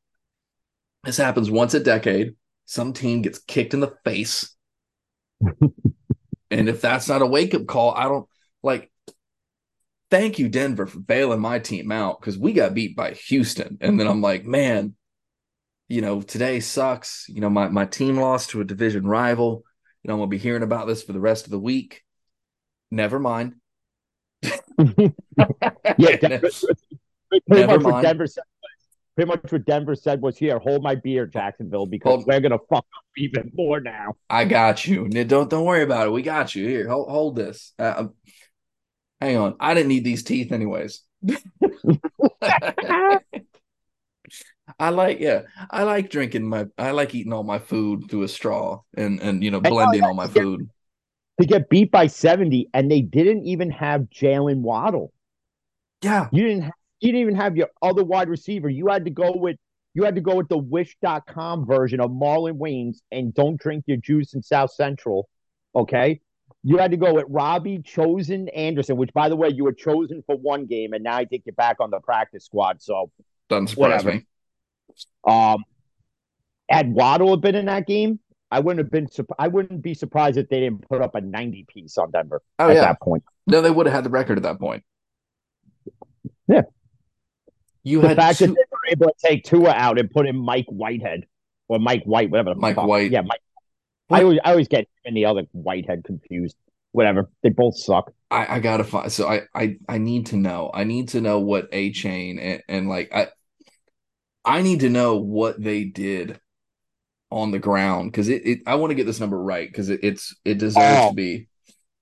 this 1.04 1.18
happens 1.18 1.52
once 1.52 1.74
a 1.74 1.80
decade. 1.80 2.36
Some 2.66 2.94
team 2.94 3.22
gets 3.22 3.40
kicked 3.40 3.74
in 3.74 3.80
the 3.80 3.96
face. 4.04 4.56
and 5.42 6.70
if 6.70 6.82
that's 6.82 7.08
not 7.08 7.22
a 7.22 7.26
wake-up 7.28 7.66
call, 7.68 7.94
I 7.94 8.04
don't 8.04 8.28
like 8.64 8.92
thank 10.10 10.40
you, 10.40 10.50
Denver, 10.50 10.88
for 10.88 11.00
bailing 11.00 11.40
my 11.40 11.60
team 11.60 11.92
out 11.92 12.20
because 12.20 12.38
we 12.38 12.54
got 12.54 12.74
beat 12.74 12.96
by 12.96 13.12
Houston. 13.12 13.78
And 13.82 14.00
then 14.00 14.08
I'm 14.08 14.22
like, 14.22 14.46
man, 14.46 14.96
you 15.90 16.02
know, 16.02 16.22
today 16.22 16.60
sucks. 16.60 17.26
You 17.28 17.42
know, 17.42 17.50
my, 17.50 17.68
my 17.68 17.86
team 17.86 18.18
lost 18.18 18.52
to 18.52 18.62
a 18.62 18.66
division 18.66 19.06
rival. 19.06 19.64
You 20.04 20.08
know, 20.08 20.14
I'm 20.14 20.20
going 20.20 20.30
to 20.30 20.36
be 20.36 20.38
hearing 20.38 20.64
about 20.64 20.88
this 20.88 21.04
for 21.04 21.12
the 21.12 21.20
rest 21.20 21.46
of 21.46 21.52
the 21.52 21.60
week. 21.60 22.04
Never 22.92 23.20
mind. 23.20 23.56
yeah, 24.44 26.16
Denver, 26.16 26.50
pretty 27.30 27.44
Never 27.50 27.74
much 27.74 27.82
mind. 27.82 27.84
what 27.84 28.02
Denver 28.04 28.28
said. 28.28 28.44
Pretty 29.16 29.28
much 29.28 29.52
what 29.52 29.66
Denver 29.66 29.96
said 29.96 30.22
was, 30.22 30.38
"Here, 30.38 30.60
hold 30.60 30.82
my 30.82 30.96
beer, 30.96 31.26
Jacksonville, 31.28 31.86
because 31.86 32.10
hold, 32.10 32.26
we're 32.26 32.40
gonna 32.40 32.58
fuck 32.70 32.86
up 32.96 33.06
even 33.18 33.52
more 33.54 33.82
now." 33.82 34.14
I 34.30 34.46
got 34.46 34.88
you. 34.88 35.10
Don't 35.10 35.50
don't 35.50 35.66
worry 35.66 35.84
about 35.84 36.08
it. 36.08 36.12
We 36.12 36.22
got 36.22 36.56
you. 36.56 36.66
Here, 36.66 36.88
hold, 36.88 37.10
hold 37.10 37.36
this. 37.36 37.74
Uh, 37.78 37.94
um, 37.98 38.14
hang 39.20 39.36
on. 39.36 39.56
I 39.60 39.74
didn't 39.74 39.90
need 39.90 40.06
these 40.06 40.24
teeth 40.24 40.54
anyways. 40.54 41.02
I 44.80 44.90
like 44.90 45.20
yeah, 45.20 45.42
I 45.70 45.84
like 45.84 46.10
drinking 46.10 46.48
my 46.48 46.68
I 46.78 46.92
like 46.92 47.14
eating 47.14 47.34
all 47.34 47.44
my 47.44 47.60
food 47.60 48.10
through 48.10 48.24
a 48.24 48.28
straw 48.28 48.82
and 48.96 49.20
and 49.20 49.44
you 49.44 49.52
know 49.52 49.60
blending 49.60 50.04
all 50.04 50.14
my 50.14 50.28
food. 50.28 50.70
To 51.42 51.46
get 51.46 51.70
beat 51.70 51.90
by 51.92 52.08
70 52.08 52.70
and 52.74 52.92
they 52.92 53.02
didn't 53.02 53.46
even 53.46 53.72
have 53.72 54.02
Jaylen 54.14 54.58
Waddle. 54.58 55.14
Yeah. 56.02 56.28
You 56.34 56.44
didn't 56.44 56.64
have, 56.64 56.74
you 57.00 57.12
didn't 57.14 57.22
even 57.22 57.36
have 57.36 57.56
your 57.56 57.70
other 57.82 58.04
wide 58.04 58.28
receiver. 58.28 58.70
You 58.70 58.88
had 58.88 59.06
to 59.06 59.12
go 59.12 59.34
with 59.36 59.58
you 59.94 60.04
had 60.04 60.16
to 60.16 60.22
go 60.22 60.36
with 60.36 60.50
the 60.50 60.58
wish.com 60.58 61.66
version 61.66 62.00
of 62.00 62.12
Marlon 62.12 62.58
Wayans 62.58 62.98
and 63.12 63.34
don't 63.34 63.60
drink 63.60 63.86
your 63.88 63.98
juice 63.98 64.34
in 64.34 64.44
South 64.44 64.72
Central. 64.72 65.28
Okay. 65.76 66.22
You 66.64 66.78
had 66.78 66.92
to 66.92 66.98
go 66.98 67.14
with 67.14 67.26
Robbie 67.30 67.80
Chosen 67.80 68.50
Anderson, 68.50 68.98
which 68.98 69.14
by 69.14 69.30
the 69.30 69.36
way, 69.36 69.50
you 69.50 69.64
were 69.64 69.74
chosen 69.74 70.24
for 70.26 70.36
one 70.36 70.66
game 70.66 70.94
and 70.94 71.04
now 71.04 71.18
I 71.18 71.26
take 71.26 71.44
you 71.46 71.54
back 71.54 71.78
on 71.80 71.90
the 71.90 72.00
practice 72.00 72.46
squad. 72.46 72.82
So 72.82 73.12
doesn't 73.50 73.68
surprise 73.68 74.04
whatever. 74.04 74.12
me. 74.18 74.26
Um, 75.28 75.64
had 76.70 76.94
Waddle 76.94 77.32
have 77.32 77.42
been 77.42 77.56
in 77.56 77.66
that 77.66 77.88
game, 77.88 78.20
I 78.52 78.60
wouldn't 78.60 78.86
have 78.86 78.92
been. 78.92 79.08
I 79.38 79.48
wouldn't 79.48 79.82
be 79.82 79.94
surprised 79.94 80.38
if 80.38 80.50
they 80.50 80.60
didn't 80.60 80.88
put 80.88 81.02
up 81.02 81.16
a 81.16 81.22
ninety 81.22 81.66
piece 81.68 81.98
on 81.98 82.12
Denver 82.12 82.42
oh, 82.58 82.70
at 82.70 82.76
yeah. 82.76 82.82
that 82.82 83.02
point. 83.02 83.24
No, 83.48 83.62
they 83.62 83.72
would 83.72 83.86
have 83.86 83.94
had 83.94 84.06
the 84.06 84.10
record 84.10 84.38
at 84.38 84.44
that 84.44 84.60
point. 84.60 84.84
Yeah, 86.48 86.62
you 87.84 88.02
the 88.02 88.10
had 88.10 88.18
fact 88.18 88.40
two... 88.40 88.48
that 88.48 88.56
they 88.56 88.64
were 88.72 88.92
able 88.92 89.08
to 89.08 89.28
take 89.28 89.44
Tua 89.44 89.72
out 89.72 90.00
and 90.00 90.10
put 90.10 90.28
in 90.28 90.36
Mike 90.36 90.66
Whitehead 90.68 91.26
or 91.68 91.80
Mike 91.80 92.04
White, 92.06 92.32
whatever. 92.32 92.56
Mike 92.56 92.76
fuck. 92.76 92.88
White. 92.88 93.12
Yeah, 93.12 93.22
Mike. 93.22 93.42
What? 94.08 94.20
I 94.20 94.24
always, 94.24 94.40
I 94.44 94.52
always 94.52 94.68
get 94.68 94.88
any 95.06 95.26
other 95.26 95.44
Whitehead 95.52 96.04
confused. 96.04 96.58
Whatever, 96.92 97.30
they 97.44 97.50
both 97.50 97.78
suck. 97.78 98.12
I, 98.32 98.56
I 98.56 98.60
gotta 98.60 98.84
find. 98.84 99.12
So 99.12 99.28
I, 99.28 99.44
I, 99.54 99.78
I 99.88 100.00
need 100.00 100.26
to 100.28 100.38
know. 100.38 100.72
I 100.74 100.86
need 100.86 101.10
to 101.10 101.22
know 101.22 101.40
what 101.40 101.72
Achane 101.72 102.40
and, 102.42 102.64
and 102.68 102.90
like 102.90 103.14
I, 103.14 103.28
I 104.46 104.62
need 104.62 104.82
to 104.82 104.90
know 104.90 105.18
what 105.18 105.62
they 105.62 105.84
did 105.84 106.40
on 107.32 107.52
the 107.52 107.60
ground 107.60 108.12
because 108.12 108.30
it, 108.30 108.46
it, 108.46 108.60
I 108.66 108.76
want 108.76 108.92
to 108.92 108.96
get 108.96 109.06
this 109.06 109.20
number 109.20 109.42
right 109.42 109.68
because 109.68 109.90
it, 109.90 110.00
it's 110.04 110.36
it 110.46 110.58
deserves 110.58 111.00
oh. 111.00 111.10
to 111.10 111.16
be. 111.16 111.48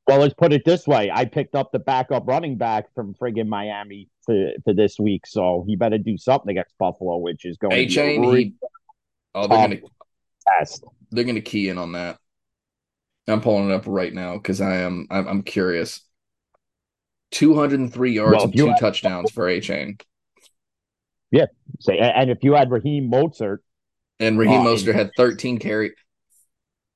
Well, 0.08 0.20
let's 0.20 0.34
put 0.34 0.54
it 0.54 0.64
this 0.64 0.88
way: 0.88 1.12
I 1.12 1.26
picked 1.26 1.56
up 1.56 1.72
the 1.72 1.80
backup 1.80 2.28
running 2.28 2.58
back 2.58 2.94
from 2.96 3.14
friggin' 3.16 3.48
Miami 3.48 4.10
for, 4.26 4.52
for 4.64 4.74
this 4.74 4.98
week, 4.98 5.28
so 5.28 5.66
he 5.68 5.76
better 5.76 5.98
do 5.98 6.18
something 6.18 6.50
against 6.50 6.78
Buffalo, 6.78 7.18
which 7.18 7.46
is 7.46 7.58
going 7.58 7.74
Achane, 7.74 8.24
to 8.24 8.34
be 8.34 8.54
oh, 9.36 9.48
they're 9.48 9.68
gonna 9.68 9.82
test. 10.58 10.86
They're 11.12 11.26
gonna 11.26 11.42
key 11.42 11.68
in 11.68 11.78
on 11.78 11.94
that. 11.94 12.20
I'm 13.28 13.42
pulling 13.42 13.70
it 13.70 13.74
up 13.74 13.84
right 13.86 14.14
now 14.14 14.36
because 14.36 14.62
I 14.62 14.78
am 14.78 15.08
I'm, 15.10 15.28
I'm 15.28 15.44
curious. 15.44 16.02
203 17.32 18.14
yards 18.14 18.36
well, 18.36 18.44
and 18.46 18.56
two 18.56 18.74
touchdowns 18.80 19.32
for 19.32 19.48
Achane. 19.48 20.02
Yeah. 21.32 21.46
Say, 21.80 21.98
and 21.98 22.30
if 22.30 22.40
you 22.44 22.54
had 22.54 22.72
Raheem 22.72 23.12
Mostert, 23.12 23.60
and 24.20 24.40
Raheem 24.40 24.62
uh, 24.62 24.66
Mostert 24.66 24.96
had 24.96 25.12
13 25.18 25.60
carry, 25.60 25.94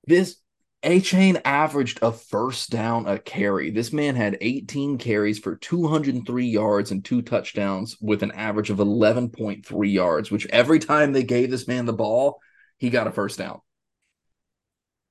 this 0.08 0.38
Achane 0.84 1.40
averaged 1.46 2.00
a 2.02 2.12
first 2.12 2.72
down 2.72 3.08
a 3.08 3.20
carry. 3.20 3.70
This 3.70 3.94
man 3.94 4.16
had 4.16 4.38
18 4.42 4.98
carries 4.98 5.38
for 5.38 5.56
203 5.56 6.46
yards 6.46 6.90
and 6.92 7.06
two 7.06 7.22
touchdowns 7.22 7.98
with 8.02 8.24
an 8.24 8.32
average 8.32 8.72
of 8.72 8.78
11.3 8.78 9.94
yards, 9.94 10.32
which 10.32 10.48
every 10.48 10.80
time 10.80 11.14
they 11.14 11.24
gave 11.24 11.52
this 11.52 11.68
man 11.68 11.86
the 11.86 11.94
ball, 11.94 12.40
he 12.78 12.90
got 12.90 13.06
a 13.06 13.12
first 13.12 13.38
down. 13.38 13.62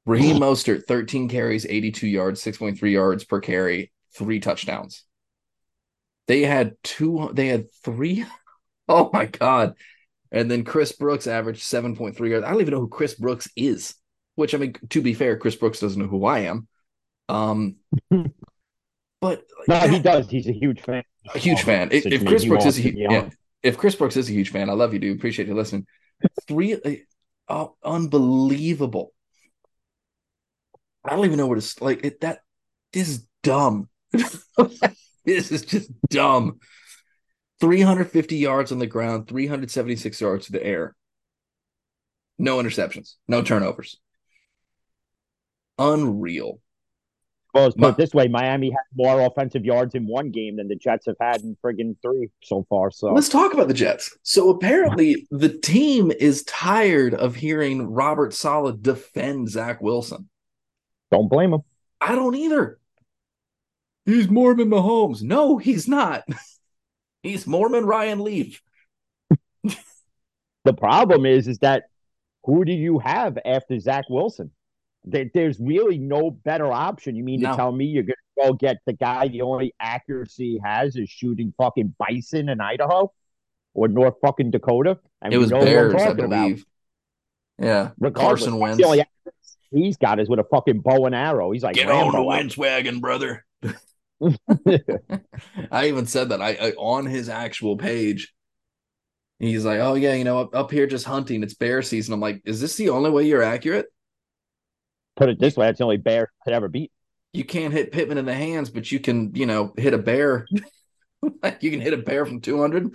Raheem 0.07 0.37
Mostert, 0.41 0.87
13 0.89 1.29
carries, 1.29 1.65
82 1.65 2.09
yards, 2.09 2.43
6.3 2.43 2.91
yards 2.91 3.25
per 3.25 3.41
carry, 3.41 3.93
three 4.13 4.41
touchdowns. 4.41 5.05
They 6.27 6.43
had 6.43 6.75
two, 6.83 7.31
they 7.33 7.47
had 7.47 7.73
three 7.85 8.25
Oh 8.93 9.09
my 9.13 9.27
god. 9.27 9.75
And 10.33 10.51
then 10.51 10.65
Chris 10.65 10.93
Brooks 10.93 11.27
averaged 11.27 11.63
7.3 11.63 12.29
yards. 12.29 12.45
I 12.45 12.51
don't 12.51 12.61
even 12.61 12.75
know 12.75 12.81
who 12.81 12.89
Chris 12.89 13.15
Brooks 13.15 13.49
is. 13.57 13.95
Which 14.35 14.55
I 14.55 14.59
mean, 14.59 14.75
to 14.91 15.01
be 15.01 15.15
fair, 15.15 15.37
Chris 15.37 15.55
Brooks 15.55 15.81
doesn't 15.81 16.01
know 16.01 16.09
who 16.09 16.25
I 16.25 16.41
am. 16.41 16.67
Um 17.29 17.77
but 19.21 19.45
no, 19.69 19.79
he 19.81 20.01
does. 20.01 20.29
He's 20.29 20.49
a 20.49 20.53
huge 20.53 20.81
fan. 20.81 21.05
A 21.35 21.39
huge 21.39 21.63
fan. 21.63 21.91
If, 21.93 22.07
if 22.07 22.25
Chris 22.25 22.45
Brooks 22.45 22.67
is 22.67 22.79
a 22.79 22.95
yeah, 22.95 23.31
if 23.63 23.79
Chris 23.79 23.95
Brooks 23.95 24.17
is 24.17 24.29
a 24.29 24.33
huge 24.33 24.51
fan, 24.51 24.71
I 24.71 24.73
love 24.73 24.93
you, 24.93 24.99
dude. 24.99 25.17
Appreciate 25.17 25.47
you 25.47 25.55
listening. 25.55 25.87
Three 26.49 27.05
oh, 27.49 27.77
unbelievable. 27.85 29.13
I 31.05 31.11
don't 31.11 31.25
even 31.25 31.39
know 31.39 31.47
what 31.47 31.59
it's 31.59 31.81
like. 31.81 32.05
It, 32.05 32.21
that 32.23 32.41
this 32.93 33.09
is 33.09 33.27
dumb. 33.43 33.89
this 34.13 35.53
is 35.53 35.63
just 35.63 35.91
dumb. 36.09 36.59
350 37.61 38.37
yards 38.37 38.73
on 38.73 38.79
the 38.79 38.87
ground, 38.87 39.29
376 39.29 40.21
yards 40.21 40.47
to 40.47 40.53
the 40.53 40.65
air. 40.65 40.95
No 42.39 42.59
interceptions, 42.59 43.15
no 43.29 43.43
turnovers. 43.43 43.99
Unreal. 45.79 46.61
Well, 47.53 47.65
let's 47.65 47.77
put 47.77 47.91
it 47.91 47.97
this 47.97 48.15
way: 48.15 48.29
Miami 48.29 48.71
had 48.71 48.79
more 48.95 49.21
offensive 49.21 49.65
yards 49.65 49.95
in 49.95 50.07
one 50.07 50.31
game 50.31 50.57
than 50.57 50.69
the 50.69 50.77
Jets 50.77 51.07
have 51.07 51.17
had 51.21 51.43
in 51.43 51.57
friggin' 51.63 51.97
three 52.01 52.29
so 52.43 52.65
far. 52.71 52.91
So 52.91 53.13
let's 53.13 53.29
talk 53.29 53.53
about 53.53 53.69
the 53.69 53.75
Jets. 53.75 54.17
So 54.23 54.51
apparently, 54.51 55.27
the 55.31 55.49
team 55.49 56.13
is 56.13 56.45
tired 56.45 57.13
of 57.15 57.35
hearing 57.35 57.91
Robert 57.91 58.33
Saleh 58.33 58.81
defend 58.81 59.51
Zach 59.51 59.83
Wilson. 59.83 60.29
Don't 61.11 61.29
blame 61.29 61.53
him. 61.53 61.63
I 62.01 62.15
don't 62.15 62.37
either. 62.37 62.79
He's 64.07 64.29
Mormon 64.29 64.71
Mahomes. 64.71 65.23
No, 65.23 65.59
he's 65.59 65.89
not. 65.89 66.25
He's 67.23 67.47
Mormon 67.47 67.85
Ryan 67.85 68.21
Leaf. 68.21 68.63
the 69.65 70.73
problem 70.73 71.27
is, 71.27 71.49
is 71.49 71.59
that 71.59 71.85
who 72.45 72.65
do 72.65 72.73
you 72.73 72.99
have 72.99 73.39
after 73.45 73.79
Zach 73.79 74.05
Wilson? 74.09 74.51
there's 75.05 75.59
really 75.59 75.99
no 75.99 76.31
better 76.31 76.71
option. 76.71 77.17
You 77.17 77.25
mean 77.25 77.41
no. 77.41 77.51
to 77.51 77.57
tell 77.57 77.73
me 77.73 77.87
you're 77.87 78.03
gonna 78.03 78.15
go 78.49 78.53
get 78.53 78.79
the 78.87 78.93
guy 78.93 79.29
the 79.29 79.43
only 79.43 79.75
accuracy 79.81 80.53
he 80.53 80.61
has 80.63 80.97
is 80.97 81.09
shooting 81.09 81.55
fucking 81.57 81.95
bison 81.99 82.49
in 82.49 82.61
Idaho 82.61 83.11
or 83.73 83.89
North 83.89 84.17
fucking 84.21 84.51
Dakota? 84.51 84.99
And 85.23 85.33
it 85.33 85.39
was 85.39 85.51
Bears, 85.51 85.95
I 85.95 86.13
believe. 86.13 86.29
About. 86.29 86.59
Yeah, 87.59 87.91
Regardless, 87.99 88.45
Carson 88.45 88.59
Wentz. 88.59 88.83
he's 89.71 89.97
got 89.97 90.19
is 90.19 90.29
with 90.29 90.39
a 90.39 90.45
fucking 90.45 90.81
bow 90.81 91.07
and 91.07 91.15
arrow. 91.15 91.51
He's 91.51 91.63
like, 91.63 91.77
get 91.77 91.89
Rambo 91.89 92.07
on 92.07 92.13
the 92.13 92.23
Wentz 92.23 92.57
wagon, 92.57 93.01
brother. 93.01 93.45
I 95.71 95.89
even 95.89 96.07
said 96.07 96.31
that 96.31 96.43
I, 96.43 96.51
I, 96.55 96.71
on 96.73 97.07
his 97.07 97.29
actual 97.29 97.77
page. 97.77 98.33
He's 99.39 99.65
like, 99.65 99.81
oh 99.81 99.95
yeah, 99.95 100.15
you 100.15 100.25
know, 100.25 100.41
up, 100.41 100.55
up 100.55 100.71
here 100.71 100.87
just 100.87 101.07
hunting. 101.07 101.43
It's 101.43 101.55
bear 101.55 101.81
season. 101.81 102.13
I'm 102.13 102.21
like, 102.21 102.43
is 102.45 102.61
this 102.61 102.77
the 102.77 102.91
only 102.91 103.11
way 103.11 103.25
you're 103.25 103.43
accurate? 103.43 103.87
Put 105.17 105.31
it 105.31 105.41
this 105.41 105.57
way, 105.57 105.67
that's 105.67 105.79
the 105.79 105.85
only 105.85 105.97
bear 105.97 106.31
could 106.45 106.53
ever 106.53 106.69
beat. 106.69 106.93
You 107.33 107.45
can't 107.45 107.73
hit 107.73 107.93
Pittman 107.93 108.19
in 108.19 108.27
the 108.27 108.35
hands, 108.35 108.71
but 108.71 108.91
you 108.91 109.01
can, 109.01 109.35
you 109.35 109.47
know, 109.47 109.73
hit 109.77 109.95
a 109.95 109.99
bear. 109.99 110.47
like 111.43 111.63
you 111.63 111.71
can 111.71 111.81
hit 111.81 111.95
a 111.95 111.99
bear 111.99 112.27
from 112.27 112.41
200. 112.41 112.95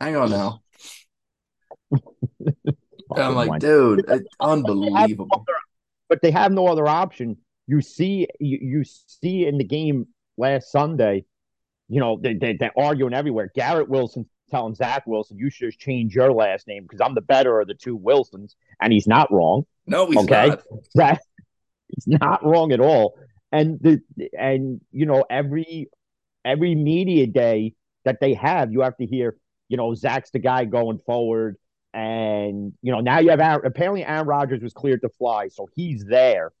Hang 0.00 0.16
on 0.16 0.30
now. 0.30 0.62
I'm 3.14 3.34
like, 3.34 3.60
dude, 3.60 4.04
it's 4.08 4.28
unbelievable. 4.40 5.44
But 6.08 6.22
they 6.22 6.30
have 6.30 6.52
no 6.52 6.66
other 6.66 6.86
option. 6.86 7.36
You 7.66 7.82
see, 7.82 8.26
you, 8.40 8.58
you 8.60 8.84
see 8.84 9.46
in 9.46 9.58
the 9.58 9.64
game 9.64 10.06
last 10.42 10.70
Sunday, 10.70 11.24
you 11.88 12.00
know, 12.00 12.18
they, 12.20 12.34
they, 12.34 12.56
they're 12.56 12.76
arguing 12.76 13.14
everywhere. 13.14 13.50
Garrett 13.54 13.88
Wilson 13.88 14.28
telling 14.50 14.74
Zach 14.74 15.06
Wilson, 15.06 15.38
you 15.38 15.48
should 15.48 15.76
change 15.78 16.14
your 16.14 16.32
last 16.32 16.68
name 16.68 16.82
because 16.82 17.00
I'm 17.00 17.14
the 17.14 17.22
better 17.22 17.60
of 17.60 17.68
the 17.68 17.74
two 17.74 17.96
Wilsons. 17.96 18.56
And 18.80 18.92
he's 18.92 19.06
not 19.06 19.32
wrong. 19.32 19.64
No, 19.86 20.06
he's 20.06 20.18
okay? 20.18 20.48
not. 20.48 20.62
That, 20.94 21.20
he's 21.88 22.06
not 22.06 22.44
wrong 22.44 22.72
at 22.72 22.80
all. 22.80 23.18
And 23.50 23.78
the 23.80 24.00
and 24.38 24.80
you 24.90 25.06
know, 25.06 25.24
every 25.28 25.90
every 26.44 26.74
media 26.74 27.26
day 27.26 27.74
that 28.04 28.18
they 28.20 28.34
have, 28.34 28.72
you 28.72 28.80
have 28.80 28.96
to 28.96 29.06
hear, 29.06 29.36
you 29.68 29.76
know, 29.76 29.94
Zach's 29.94 30.30
the 30.30 30.38
guy 30.38 30.64
going 30.64 30.98
forward. 30.98 31.56
And 31.94 32.72
you 32.82 32.92
know, 32.92 33.00
now 33.00 33.18
you 33.18 33.30
have 33.30 33.40
Aaron, 33.40 33.66
apparently 33.66 34.04
Aaron 34.04 34.26
Rodgers 34.26 34.62
was 34.62 34.72
cleared 34.72 35.02
to 35.02 35.10
fly, 35.10 35.48
so 35.48 35.68
he's 35.74 36.04
there. 36.04 36.52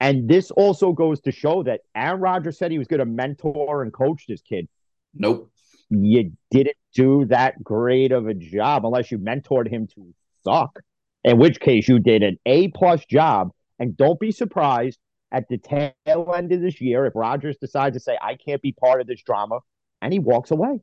And 0.00 0.28
this 0.28 0.50
also 0.50 0.92
goes 0.92 1.20
to 1.22 1.32
show 1.32 1.62
that 1.64 1.80
Aaron 1.94 2.20
Rodgers 2.20 2.58
said 2.58 2.70
he 2.70 2.78
was 2.78 2.88
going 2.88 3.00
to 3.00 3.06
mentor 3.06 3.82
and 3.82 3.92
coach 3.92 4.24
this 4.26 4.40
kid. 4.40 4.66
Nope 5.12 5.50
you 5.90 6.32
didn't 6.50 6.76
do 6.94 7.26
that 7.26 7.62
great 7.62 8.12
of 8.12 8.28
a 8.28 8.34
job 8.34 8.86
unless 8.86 9.10
you 9.10 9.18
mentored 9.18 9.68
him 9.68 9.88
to 9.88 10.14
suck. 10.44 10.80
In 11.24 11.38
which 11.38 11.60
case, 11.60 11.88
you 11.88 11.98
did 11.98 12.22
an 12.22 12.38
A 12.46 12.68
plus 12.68 13.04
job. 13.04 13.50
And 13.78 13.96
don't 13.96 14.20
be 14.20 14.30
surprised 14.30 14.98
at 15.32 15.48
the 15.48 15.58
tail 15.58 16.32
end 16.36 16.52
of 16.52 16.60
this 16.60 16.80
year 16.80 17.06
if 17.06 17.14
Rodgers 17.14 17.56
decides 17.56 17.96
to 17.96 18.00
say, 18.00 18.16
I 18.20 18.36
can't 18.36 18.62
be 18.62 18.72
part 18.72 19.00
of 19.00 19.06
this 19.06 19.22
drama, 19.22 19.60
and 20.02 20.12
he 20.12 20.18
walks 20.18 20.50
away. 20.50 20.80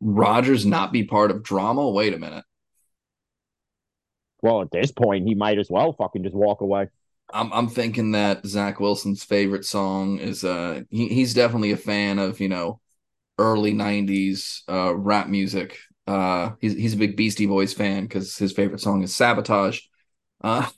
Rodgers 0.00 0.66
not 0.66 0.92
be 0.92 1.04
part 1.04 1.30
of 1.30 1.42
drama? 1.42 1.88
Wait 1.88 2.12
a 2.12 2.18
minute. 2.18 2.44
Well, 4.42 4.62
at 4.62 4.70
this 4.70 4.90
point, 4.90 5.26
he 5.26 5.34
might 5.34 5.58
as 5.58 5.70
well 5.70 5.92
fucking 5.92 6.24
just 6.24 6.34
walk 6.34 6.60
away. 6.60 6.88
I'm 7.32 7.52
I'm 7.52 7.68
thinking 7.68 8.12
that 8.12 8.46
Zach 8.46 8.80
Wilson's 8.80 9.24
favorite 9.24 9.64
song 9.64 10.18
is 10.18 10.44
uh 10.44 10.82
he, 10.90 11.08
he's 11.08 11.34
definitely 11.34 11.72
a 11.72 11.76
fan 11.76 12.18
of 12.18 12.40
you 12.40 12.48
know 12.48 12.80
early 13.38 13.72
90s 13.72 14.62
uh, 14.68 14.94
rap 14.94 15.28
music. 15.28 15.78
Uh, 16.06 16.50
he's, 16.60 16.74
he's 16.74 16.94
a 16.94 16.98
big 16.98 17.16
Beastie 17.16 17.46
Boys 17.46 17.72
fan 17.72 18.04
because 18.04 18.36
his 18.36 18.52
favorite 18.52 18.80
song 18.80 19.02
is 19.02 19.16
Sabotage. 19.16 19.80
Uh, 20.42 20.68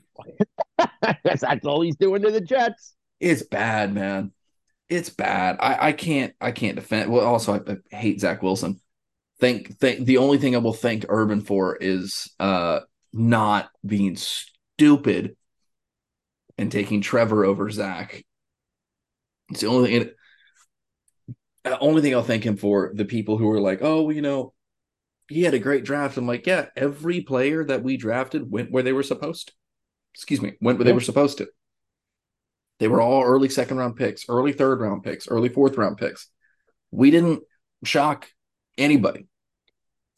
that's 1.25 1.67
all 1.67 1.81
he's 1.83 1.97
doing 1.97 2.23
to 2.23 2.31
the 2.31 2.41
Jets. 2.41 2.95
It's 3.21 3.43
bad, 3.43 3.93
man. 3.93 4.33
It's 4.89 5.11
bad. 5.11 5.57
I, 5.61 5.89
I 5.89 5.93
can't 5.93 6.35
I 6.41 6.53
can't 6.53 6.77
defend. 6.77 7.11
Well, 7.11 7.27
also 7.27 7.55
I, 7.55 7.77
I 7.93 7.97
hate 7.97 8.21
Zach 8.21 8.43
Wilson. 8.43 8.81
Think 9.41 9.79
think 9.79 10.07
the 10.07 10.19
only 10.19 10.39
thing 10.39 10.55
I 10.55 10.59
will 10.59 10.73
thank 10.73 11.05
Urban 11.09 11.41
for 11.43 11.77
is 11.77 12.31
uh 12.41 12.81
not 13.13 13.71
being 13.85 14.17
stupid 14.17 15.37
and 16.59 16.71
taking 16.71 17.01
Trevor 17.01 17.45
over 17.45 17.71
Zach. 17.71 18.25
It's 19.51 19.61
the 19.61 19.69
only 19.69 19.99
thing 19.99 20.11
only 21.81 22.03
thing 22.03 22.15
I'll 22.15 22.23
thank 22.23 22.45
him 22.45 22.57
for 22.57 22.93
the 22.95 23.05
people 23.05 23.39
who 23.39 23.51
are 23.51 23.61
like, 23.61 23.81
oh, 23.83 24.11
you 24.11 24.23
know, 24.23 24.53
he 25.29 25.43
had 25.43 25.55
a 25.55 25.59
great 25.59 25.85
draft. 25.85 26.17
I'm 26.17 26.27
like, 26.27 26.47
yeah, 26.47 26.67
every 26.77 27.21
player 27.21 27.65
that 27.65 27.83
we 27.83 27.97
drafted 27.97 28.51
went 28.51 28.71
where 28.71 28.83
they 28.83 28.93
were 28.93 29.03
supposed 29.03 29.49
to. 29.49 29.55
Excuse 30.15 30.41
me, 30.41 30.55
went 30.61 30.79
where 30.79 30.87
yeah. 30.87 30.93
they 30.93 30.95
were 30.95 31.01
supposed 31.01 31.39
to. 31.39 31.49
They 32.79 32.89
were 32.89 33.01
all 33.01 33.25
early 33.25 33.49
second 33.49 33.79
round 33.79 33.97
picks, 33.97 34.29
early 34.29 34.53
third 34.53 34.81
round 34.81 35.03
picks, 35.03 35.29
early 35.29 35.49
fourth 35.49 35.77
round 35.77 35.99
picks. 35.99 36.29
We 36.91 37.11
didn't 37.11 37.43
shock 37.85 38.29
anybody 38.79 39.27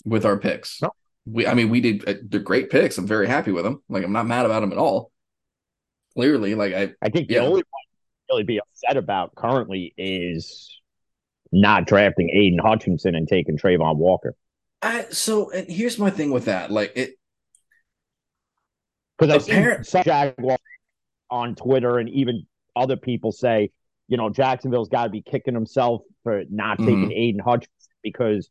with 0.04 0.24
our 0.26 0.38
picks. 0.38 0.82
No. 0.82 0.90
We, 1.24 1.46
I 1.46 1.54
mean, 1.54 1.68
we 1.68 1.80
did. 1.80 2.08
Uh, 2.08 2.14
they're 2.26 2.40
great 2.40 2.70
picks. 2.70 2.98
I'm 2.98 3.06
very 3.06 3.28
happy 3.28 3.52
with 3.52 3.64
them. 3.64 3.82
Like, 3.88 4.04
I'm 4.04 4.12
not 4.12 4.26
mad 4.26 4.46
about 4.46 4.60
them 4.60 4.72
at 4.72 4.78
all. 4.78 5.12
Clearly, 6.14 6.54
like 6.54 6.74
I, 6.74 6.92
I 7.02 7.10
think 7.10 7.28
the 7.28 7.34
yeah. 7.34 7.40
only 7.40 7.62
one 7.62 7.82
really 8.30 8.44
be 8.44 8.60
upset 8.60 8.96
about 8.96 9.34
currently 9.34 9.94
is 9.96 10.80
not 11.52 11.86
drafting 11.86 12.30
Aidan 12.30 12.58
Hutchinson 12.58 13.14
and 13.14 13.28
taking 13.28 13.56
Travon 13.56 13.96
Walker. 13.96 14.34
I, 14.82 15.06
so 15.10 15.50
and 15.50 15.68
here's 15.68 15.98
my 15.98 16.10
thing 16.10 16.30
with 16.30 16.46
that. 16.46 16.70
Like 16.70 16.92
it, 16.94 17.14
because 19.18 19.34
I've 19.34 19.42
seen 19.42 19.84
some 19.84 20.02
Jaguar 20.04 20.58
on 21.30 21.54
Twitter 21.54 21.98
and 21.98 22.08
even 22.10 22.46
other 22.76 22.96
people 22.96 23.32
say, 23.32 23.70
you 24.06 24.16
know, 24.16 24.30
Jacksonville's 24.30 24.88
got 24.88 25.04
to 25.04 25.10
be 25.10 25.22
kicking 25.22 25.54
himself 25.54 26.02
for 26.22 26.44
not 26.50 26.78
taking 26.78 27.04
mm-hmm. 27.04 27.12
Aidan 27.12 27.40
Hutchinson 27.40 27.92
because 28.02 28.48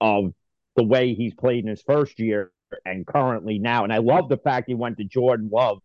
of 0.00 0.32
the 0.76 0.84
way 0.84 1.14
he's 1.14 1.34
played 1.34 1.64
in 1.64 1.70
his 1.70 1.82
first 1.82 2.18
year 2.18 2.52
and 2.84 3.06
currently 3.06 3.58
now. 3.58 3.84
And 3.84 3.92
I 3.92 3.98
love 3.98 4.28
the 4.28 4.36
fact 4.36 4.68
he 4.68 4.74
went 4.74 4.98
to 4.98 5.04
Jordan 5.04 5.50
Love 5.52 5.78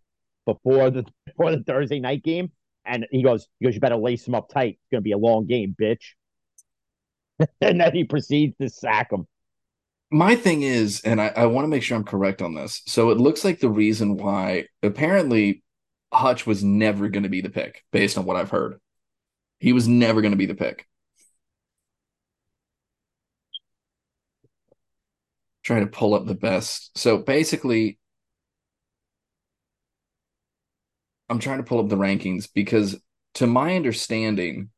before 0.54 0.90
the 0.90 1.06
before 1.26 1.52
the 1.52 1.64
Thursday 1.64 2.00
night 2.00 2.24
game, 2.24 2.52
and 2.86 3.06
he 3.12 3.24
goes, 3.24 3.48
he 3.60 3.66
goes, 3.66 3.76
you 3.76 3.80
better 3.80 3.98
lace 3.98 4.28
him 4.28 4.36
up 4.36 4.50
tight. 4.50 4.80
It's 4.82 4.92
gonna 4.92 5.02
be 5.02 5.12
a 5.12 5.18
long 5.18 5.46
game, 5.46 5.76
bitch. 5.80 6.14
and 7.62 7.80
then 7.80 7.94
he 7.94 8.04
proceeds 8.04 8.56
to 8.60 8.70
sack 8.70 9.12
him. 9.12 9.28
My 10.12 10.36
thing 10.36 10.64
is, 10.64 11.02
and 11.02 11.22
I, 11.22 11.28
I 11.28 11.46
want 11.46 11.66
to 11.66 11.70
make 11.70 11.84
sure 11.84 11.96
I'm 11.96 12.04
correct 12.04 12.42
on 12.42 12.56
this. 12.56 12.82
So 12.88 13.12
it 13.12 13.20
looks 13.20 13.46
like 13.46 13.60
the 13.60 13.70
reason 13.70 14.18
why 14.18 14.66
apparently 14.82 15.64
Hutch 16.12 16.48
was 16.48 16.64
never 16.64 17.10
going 17.10 17.24
to 17.24 17.30
be 17.30 17.42
the 17.42 17.50
pick, 17.50 17.84
based 17.92 18.18
on 18.18 18.26
what 18.26 18.36
I've 18.36 18.50
heard. 18.50 18.80
He 19.60 19.74
was 19.74 19.88
never 19.88 20.22
going 20.22 20.32
to 20.32 20.38
be 20.38 20.48
the 20.48 20.56
pick. 20.56 20.88
Trying 25.64 25.82
to 25.82 25.92
pull 25.92 26.16
up 26.16 26.26
the 26.26 26.34
best. 26.34 26.98
So 26.98 27.20
basically, 27.20 27.99
I'm 31.30 31.40
trying 31.40 31.58
to 31.58 31.64
pull 31.64 31.80
up 31.80 31.90
the 31.90 31.96
rankings 31.96 32.48
because, 32.54 33.00
to 33.36 33.48
my 33.48 33.76
understanding, 33.76 34.70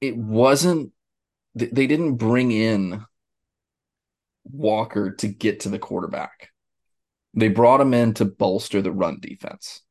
it 0.00 0.16
wasn't 0.16 0.92
they 1.54 1.86
didn't 1.86 2.16
bring 2.16 2.52
in 2.52 3.04
Walker 4.44 5.12
to 5.16 5.28
get 5.28 5.60
to 5.60 5.68
the 5.68 5.78
quarterback. 5.78 6.50
They 7.34 7.48
brought 7.48 7.80
him 7.80 7.94
in 7.94 8.14
to 8.14 8.24
bolster 8.24 8.80
the 8.80 8.92
run 8.92 9.18
defense. 9.20 9.82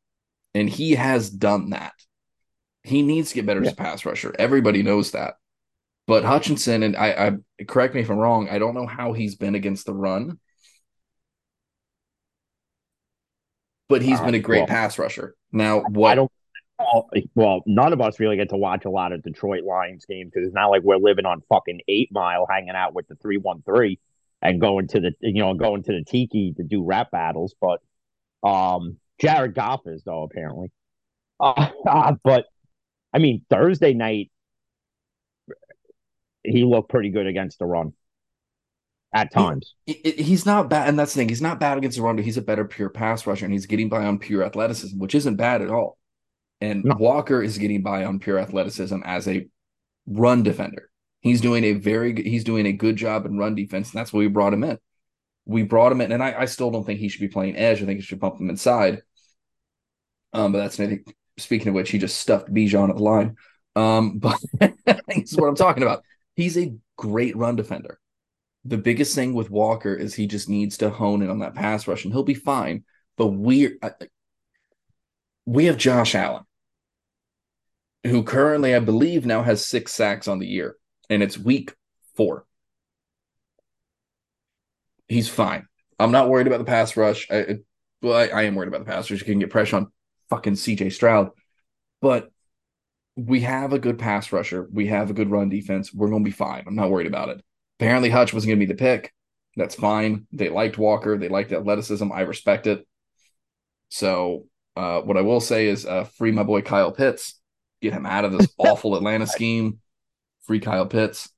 And 0.54 0.70
he 0.70 0.94
has 0.94 1.30
done 1.30 1.72
that. 1.72 1.94
He 2.84 3.02
needs 3.02 3.30
to 3.30 3.36
get 3.36 3.46
better 3.46 3.62
yeah. 3.62 3.68
as 3.68 3.74
a 3.74 3.78
pass 3.78 4.06
rusher. 4.06 4.34
Everybody 4.40 4.82
knows 4.82 5.12
that. 5.12 5.36
But 6.08 6.24
Hutchinson, 6.24 6.84
and 6.84 6.96
I, 6.96 7.38
I 7.60 7.64
correct 7.66 7.94
me 7.94 8.02
if 8.02 8.10
I'm 8.10 8.18
wrong, 8.18 8.48
I 8.50 8.60
don't 8.60 8.76
know 8.76 8.88
how 8.88 9.12
he's 9.12 9.36
been 9.36 9.56
against 9.56 9.86
the 9.86 9.94
run. 9.94 10.40
But 13.90 14.02
he's 14.02 14.20
uh, 14.20 14.26
been 14.26 14.36
a 14.36 14.40
great 14.40 14.60
well, 14.60 14.68
pass 14.68 15.00
rusher. 15.00 15.36
Now, 15.52 15.82
what 15.82 16.12
I 16.12 16.16
don't 16.16 16.32
well, 17.34 17.64
none 17.66 17.94
of 17.94 18.02
us 18.02 18.20
really 18.20 18.36
get 18.36 18.50
to 18.50 18.58
watch 18.58 18.86
a 18.86 18.90
lot 18.90 19.12
of 19.12 19.24
Detroit 19.24 19.64
Lions 19.64 20.06
games 20.06 20.32
because 20.32 20.46
it's 20.46 20.56
not 20.56 20.68
like 20.68 20.84
we're 20.84 20.98
living 20.98 21.26
on 21.26 21.42
fucking 21.50 21.82
Eight 21.88 22.10
Mile, 22.12 22.46
hanging 22.50 22.76
out 22.76 22.94
with 22.94 23.08
the 23.08 23.16
three 23.16 23.38
one 23.38 23.64
three 23.64 24.00
and 24.42 24.62
going 24.62 24.88
to 24.90 25.00
the 25.00 25.12
you 25.22 25.42
know 25.42 25.54
going 25.54 25.84
to 25.84 25.94
the 25.94 26.04
tiki 26.04 26.54
to 26.58 26.64
do 26.64 26.84
rap 26.84 27.12
battles. 27.12 27.56
But 27.60 27.82
um, 28.48 28.98
Jared 29.20 29.56
Goff 29.56 29.82
is 29.86 30.04
though 30.04 30.24
apparently. 30.24 30.72
Uh, 31.40 31.70
uh, 31.88 32.14
but 32.24 32.46
I 33.14 33.20
mean 33.20 33.44
Thursday 33.50 33.94
night, 33.94 34.32
he 36.44 36.64
looked 36.64 36.90
pretty 36.90 37.10
good 37.10 37.28
against 37.28 37.60
the 37.60 37.66
run 37.66 37.94
at 39.14 39.32
times. 39.32 39.74
He, 39.86 39.94
he's 40.18 40.46
not 40.46 40.70
bad, 40.70 40.90
and 40.90 41.00
that's 41.00 41.14
the 41.14 41.20
thing. 41.20 41.30
He's 41.30 41.42
not 41.42 41.60
bad 41.60 41.78
against 41.78 41.98
the 41.98 42.04
run, 42.04 42.16
but 42.16 42.26
he's 42.26 42.38
a 42.38 42.42
better 42.42 42.66
pure 42.66 42.90
pass 42.90 43.26
rusher, 43.26 43.46
and 43.46 43.54
he's 43.54 43.66
getting 43.66 43.90
by 43.90 44.06
on 44.06 44.20
pure 44.20 44.44
athleticism, 44.44 44.98
which 45.00 45.16
isn't 45.16 45.36
bad 45.36 45.62
at 45.62 45.70
all. 45.70 45.98
And 46.60 46.84
no. 46.84 46.96
Walker 46.96 47.42
is 47.42 47.58
getting 47.58 47.84
by 47.84 48.04
on 48.04 48.20
pure 48.20 48.40
athleticism 48.40 49.00
as 49.06 49.28
a 49.28 49.48
run 50.08 50.44
defender. 50.44 50.90
He's 51.22 51.42
doing 51.42 51.64
a 51.64 51.74
very 51.74 52.14
good, 52.14 52.26
he's 52.26 52.44
doing 52.44 52.66
a 52.66 52.74
good 52.74 52.96
job 52.96 53.26
in 53.26 53.38
run 53.38 53.56
defense, 53.56 53.92
and 53.92 54.00
that's 54.00 54.12
why 54.12 54.20
we 54.20 54.28
brought 54.28 54.54
him 54.54 54.64
in. 54.64 54.78
We 55.46 55.64
brought 55.64 55.92
him 55.92 56.02
in, 56.02 56.12
and 56.12 56.24
I, 56.24 56.42
I 56.42 56.46
still 56.46 56.72
don't 56.72 56.86
think 56.86 57.00
he 57.00 57.10
should 57.10 57.22
be 57.22 57.28
playing 57.28 57.56
edge. 57.56 57.82
I 57.82 57.86
think 57.86 58.00
he 58.00 58.06
should 58.06 58.20
bump 58.20 58.40
him 58.40 58.50
inside. 58.50 59.02
Um, 60.34 60.52
but 60.52 60.60
that's. 60.60 60.80
Speaking 61.40 61.68
of 61.68 61.76
which, 61.76 61.92
he 61.92 62.00
just 62.00 62.20
stuffed 62.20 62.52
Bijan 62.52 62.90
at 62.90 62.96
the 62.96 63.04
line. 63.04 63.36
Um, 63.76 64.18
but 64.20 64.40
this 64.60 65.32
is 65.32 65.38
what 65.38 65.48
I'm 65.48 65.56
talking 65.56 65.84
about. 65.84 66.04
He's 66.36 66.58
a 66.58 66.76
great 66.98 67.38
run 67.38 67.56
defender. 67.56 68.00
The 68.68 68.78
biggest 68.78 69.16
thing 69.16 69.34
with 69.34 69.50
Walker 69.50 69.94
is 69.96 70.14
he 70.14 70.28
just 70.28 70.50
needs 70.50 70.78
to 70.78 70.90
hone 70.90 71.22
in 71.22 71.30
on 71.30 71.40
that 71.40 71.56
pass 71.56 71.88
rush, 71.88 72.04
and 72.04 72.14
he'll 72.14 72.24
be 72.24 72.34
fine. 72.34 72.84
But 73.18 73.28
we 73.28 73.80
we 75.46 75.66
have 75.66 75.78
Josh 75.78 76.14
Allen 76.14 76.44
who 78.08 78.24
currently, 78.24 78.76
I 78.76 78.80
believe, 78.80 79.26
now 79.26 79.44
has 79.44 79.66
six 79.66 79.94
sacks 79.94 80.28
on 80.28 80.40
the 80.40 80.48
year, 80.48 80.78
and 81.10 81.22
it's 81.22 81.38
week 81.38 81.76
four. 82.16 82.46
he's 85.08 85.30
fine. 85.30 85.68
I'm 86.00 86.12
not 86.12 86.30
worried 86.30 86.48
about 86.48 86.60
the 86.60 86.66
pass 86.66 86.96
rush. 86.98 87.28
I, 87.32 87.60
well, 88.02 88.16
I, 88.16 88.28
I 88.28 88.44
am 88.44 88.56
worried 88.56 88.68
about 88.68 88.86
the 88.86 88.92
pass 88.92 89.10
rush. 89.10 89.20
You 89.20 89.26
can 89.26 89.40
get 89.40 89.50
pressure 89.50 89.78
on 89.78 89.92
fucking 90.30 90.54
CJ 90.54 90.92
Stroud, 90.92 91.32
but 92.02 92.32
we 93.16 93.42
have 93.42 93.74
a 93.74 93.80
good 93.80 93.98
pass 93.98 94.32
rusher. 94.32 94.68
We 94.72 94.88
have 94.88 95.10
a 95.10 95.14
good 95.14 95.32
run 95.32 95.50
defense. 95.50 95.94
We're 95.94 96.10
going 96.10 96.24
to 96.24 96.30
be 96.30 96.36
fine. 96.36 96.64
I'm 96.68 96.76
not 96.76 96.92
worried 96.92 97.08
about 97.08 97.30
it. 97.30 97.44
Apparently, 97.80 98.10
Hutch 98.10 98.34
wasn't 98.34 98.50
going 98.50 98.60
to 98.60 98.66
be 98.66 98.74
the 98.74 98.78
pick. 98.78 99.14
That's 99.56 99.76
fine. 99.76 100.28
They 100.32 100.50
liked 100.50 100.78
Walker. 100.78 101.18
They 101.18 101.30
liked 101.30 101.52
athleticism. 101.52 102.12
I 102.12 102.22
respect 102.22 102.68
it. 102.68 102.88
So, 103.90 104.46
uh, 104.76 105.02
what 105.02 105.18
I 105.18 105.22
will 105.22 105.40
say 105.40 105.68
is 105.68 105.86
uh, 105.86 106.04
free 106.04 106.32
my 106.32 106.44
boy 106.44 106.62
Kyle 106.62 106.92
Pitts. 106.92 107.40
Get 107.82 107.94
him 107.94 108.06
out 108.06 108.26
of 108.26 108.32
this 108.32 108.48
awful 108.58 108.96
Atlanta 108.96 109.28
scheme. 109.28 109.80
Free 110.46 110.60
Kyle 110.60 110.86
Pitts. 110.86 111.30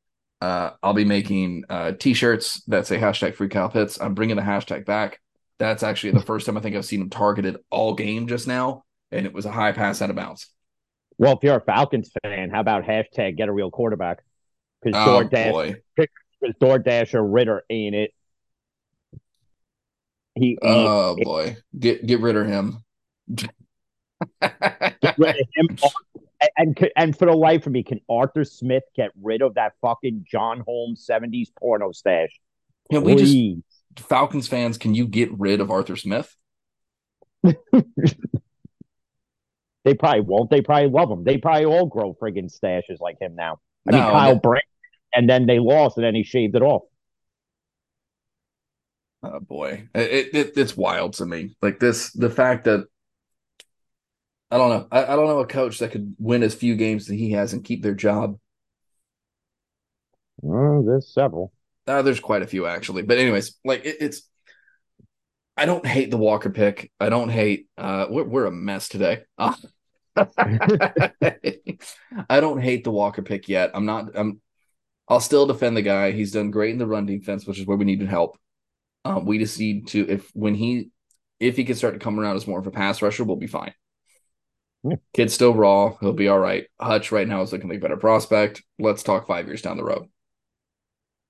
Uh, 0.42 0.72
I'll 0.82 0.94
be 0.94 1.06
making 1.06 1.64
uh, 1.70 1.94
t-shirts 1.94 2.64
that 2.68 2.88
say 2.88 2.98
hashtag 2.98 3.36
free 3.36 3.50
Kyle 3.50 3.70
Pitts. 3.70 4.00
I'm 4.00 4.14
bringing 4.14 4.38
the 4.38 4.42
hashtag 4.42 4.86
back. 4.86 5.20
That's 5.58 5.84
actually 5.84 6.12
the 6.12 6.22
first 6.22 6.46
time 6.46 6.58
I 6.58 6.62
think 6.62 6.78
I've 6.78 6.86
seen 6.86 7.02
him 7.02 7.10
targeted 7.10 7.58
all 7.70 7.94
game 7.94 8.28
just 8.28 8.48
now, 8.48 8.86
and 9.12 9.26
it 9.26 9.34
was 9.34 9.46
a 9.46 9.52
high 9.52 9.74
pass 9.74 10.02
out 10.02 10.10
of 10.10 10.16
bounds. 10.16 10.48
Well, 11.18 11.34
if 11.34 11.40
you're 11.44 11.58
a 11.58 11.62
Falcons 11.62 12.10
fan, 12.24 12.50
how 12.50 12.62
about 12.62 12.86
hashtag 12.86 13.36
get 13.36 13.50
a 13.50 13.52
real 13.52 13.70
quarterback? 13.70 14.20
Because 14.82 15.02
Oh 15.06 15.24
boy. 15.52 15.76
Because 16.42 16.56
DoorDasher 16.62 17.22
Ridder 17.22 17.64
ain't 17.70 17.96
it. 17.96 18.12
He, 20.36 20.58
Oh 20.62 21.16
boy. 21.22 21.58
Get 21.78 22.06
get 22.06 22.22
rid 22.22 22.36
of 22.38 22.48
him. 22.48 22.84
get 23.36 23.50
rid 25.18 25.36
of 25.36 25.48
him. 25.56 25.78
And, 26.58 26.78
and 26.78 26.90
and 26.96 27.18
for 27.18 27.26
the 27.26 27.34
life 27.34 27.66
of 27.66 27.74
me, 27.74 27.84
can 27.84 28.00
Arthur 28.10 28.46
Smith 28.46 28.84
get 28.96 29.12
rid 29.22 29.42
of 29.42 29.56
that 29.56 29.74
fucking 29.82 30.26
John 30.32 30.62
Holmes 30.66 31.06
'70s 31.10 31.50
porno 31.60 31.92
stash? 31.92 32.30
Can 32.90 33.04
we 33.04 33.16
just 33.16 34.08
Falcons 34.08 34.48
fans, 34.48 34.78
can 34.78 34.96
you 34.96 35.06
get 35.08 35.30
rid 35.38 35.60
of 35.60 35.70
Arthur 35.72 35.98
Smith? 35.98 36.34
They 39.86 39.94
probably 39.94 40.22
won't. 40.22 40.50
They 40.50 40.62
probably 40.62 40.90
love 40.90 41.10
him. 41.10 41.24
They 41.24 41.38
probably 41.38 41.66
all 41.66 41.86
grow 41.86 42.14
friggin' 42.22 42.54
stashes 42.54 43.00
like 43.00 43.18
him 43.20 43.34
now. 43.36 43.60
I 43.88 43.92
mean, 43.94 44.02
No, 44.02 44.12
Kyle 44.12 44.34
that- 44.34 44.44
Brandt, 44.44 44.66
and 45.14 45.30
then 45.30 45.46
they 45.46 45.60
lost, 45.60 45.98
and 45.98 46.06
then 46.06 46.16
he 46.16 46.24
shaved 46.24 46.56
it 46.56 46.62
off. 46.62 46.84
Oh 49.22 49.40
boy. 49.40 49.90
It, 49.94 50.30
it 50.34 50.58
it's 50.58 50.78
wild 50.78 51.14
to 51.16 51.26
me. 51.26 51.56
Like 51.62 51.80
this 51.80 52.12
the 52.14 52.30
fact 52.30 52.66
that 52.66 52.86
I 54.52 54.58
don't 54.58 54.70
know. 54.70 54.88
I, 54.92 55.04
I 55.04 55.16
don't 55.16 55.28
know 55.28 55.40
a 55.40 55.48
coach 55.48 55.80
that 55.80 55.92
could 55.92 56.16
win 56.18 56.44
as 56.44 56.56
few 56.56 56.76
games 56.76 57.08
that 57.08 57.16
he 57.16 57.32
has 57.32 57.54
and 57.54 57.64
keep 57.64 57.84
their 57.84 57.94
job. 57.94 58.40
Oh, 60.44 60.84
there's 60.84 61.14
several. 61.14 61.54
Uh, 61.86 62.02
there's 62.02 62.20
quite 62.20 62.42
a 62.42 62.48
few 62.48 62.66
actually, 62.66 63.04
but 63.04 63.18
anyways, 63.18 63.58
like 63.64 63.86
it, 63.86 63.98
it's. 64.00 64.24
I 65.58 65.66
don't 65.66 65.86
hate 65.86 66.10
the 66.10 66.18
Walker 66.18 66.50
pick. 66.50 66.92
I 67.00 67.10
don't 67.10 67.30
hate. 67.30 67.68
Uh, 67.78 68.08
we're 68.10 68.24
we're 68.24 68.46
a 68.46 68.52
mess 68.52 68.88
today. 68.90 69.24
Uh, 69.38 69.54
I 72.30 72.40
don't 72.40 72.62
hate 72.62 72.84
the 72.84 72.92
Walker 72.92 73.22
pick 73.22 73.50
yet. 73.50 73.72
I'm 73.74 73.86
not. 73.86 74.12
I'm. 74.16 74.42
I'll 75.10 75.20
still 75.20 75.48
defend 75.48 75.76
the 75.76 75.82
guy. 75.82 76.12
He's 76.12 76.32
done 76.32 76.52
great 76.52 76.72
in 76.72 76.78
the 76.78 76.86
run 76.88 77.08
defense, 77.08 77.46
which 77.48 77.60
is 77.60 77.66
where 77.66 77.78
we 77.78 77.86
needed 77.86 78.08
help. 78.08 78.38
Um, 79.06 79.26
we 79.26 79.40
just 79.40 79.60
need 79.60 79.88
to 79.88 80.08
if 80.08 80.30
when 80.34 80.54
he 80.56 80.90
if 81.40 81.56
he 81.56 81.64
can 81.64 81.76
start 81.76 81.96
to 81.96 82.00
come 82.00 82.20
around 82.20 82.36
as 82.36 82.48
more 82.48 82.60
of 82.60 82.68
a 82.68 82.72
pass 82.72 83.02
rusher, 83.02 83.24
we'll 83.24 83.38
be 83.38 83.48
fine. 83.48 83.74
Yeah. 84.84 84.98
Kid's 85.14 85.34
still 85.34 85.54
raw. 85.54 85.96
He'll 86.00 86.14
be 86.14 86.28
all 86.28 86.40
right. 86.40 86.66
Hutch 86.80 87.12
right 87.12 87.28
now 87.28 87.42
is 87.42 87.52
looking 87.52 87.70
like 87.70 87.80
a 87.80 87.82
better 87.82 87.98
prospect. 87.98 88.64
Let's 88.78 89.04
talk 89.04 89.28
five 89.28 89.48
years 89.48 89.62
down 89.62 89.78
the 89.78 89.84
road. 89.84 90.08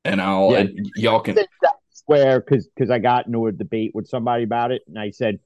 And 0.04 0.22
I'll 0.22 0.52
Yeah. 0.52 0.60
and 0.60 0.92
y'all 0.96 1.22
can 1.22 1.36
That's 1.36 2.04
where 2.06 2.42
because 2.42 2.68
because 2.68 2.90
I 2.92 3.00
got 3.00 3.28
into 3.28 3.48
a 3.48 3.52
debate 3.52 3.92
with 3.94 4.08
somebody 4.08 4.44
about 4.44 4.72
it, 4.72 4.82
and 4.88 5.00
I 5.00 5.12
said, 5.12 5.40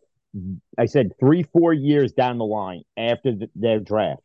I 0.77 0.85
said 0.85 1.11
three 1.19 1.43
four 1.43 1.73
years 1.73 2.13
down 2.13 2.37
the 2.37 2.45
line 2.45 2.83
after 2.97 3.35
th- 3.35 3.51
their 3.55 3.79
draft, 3.79 4.21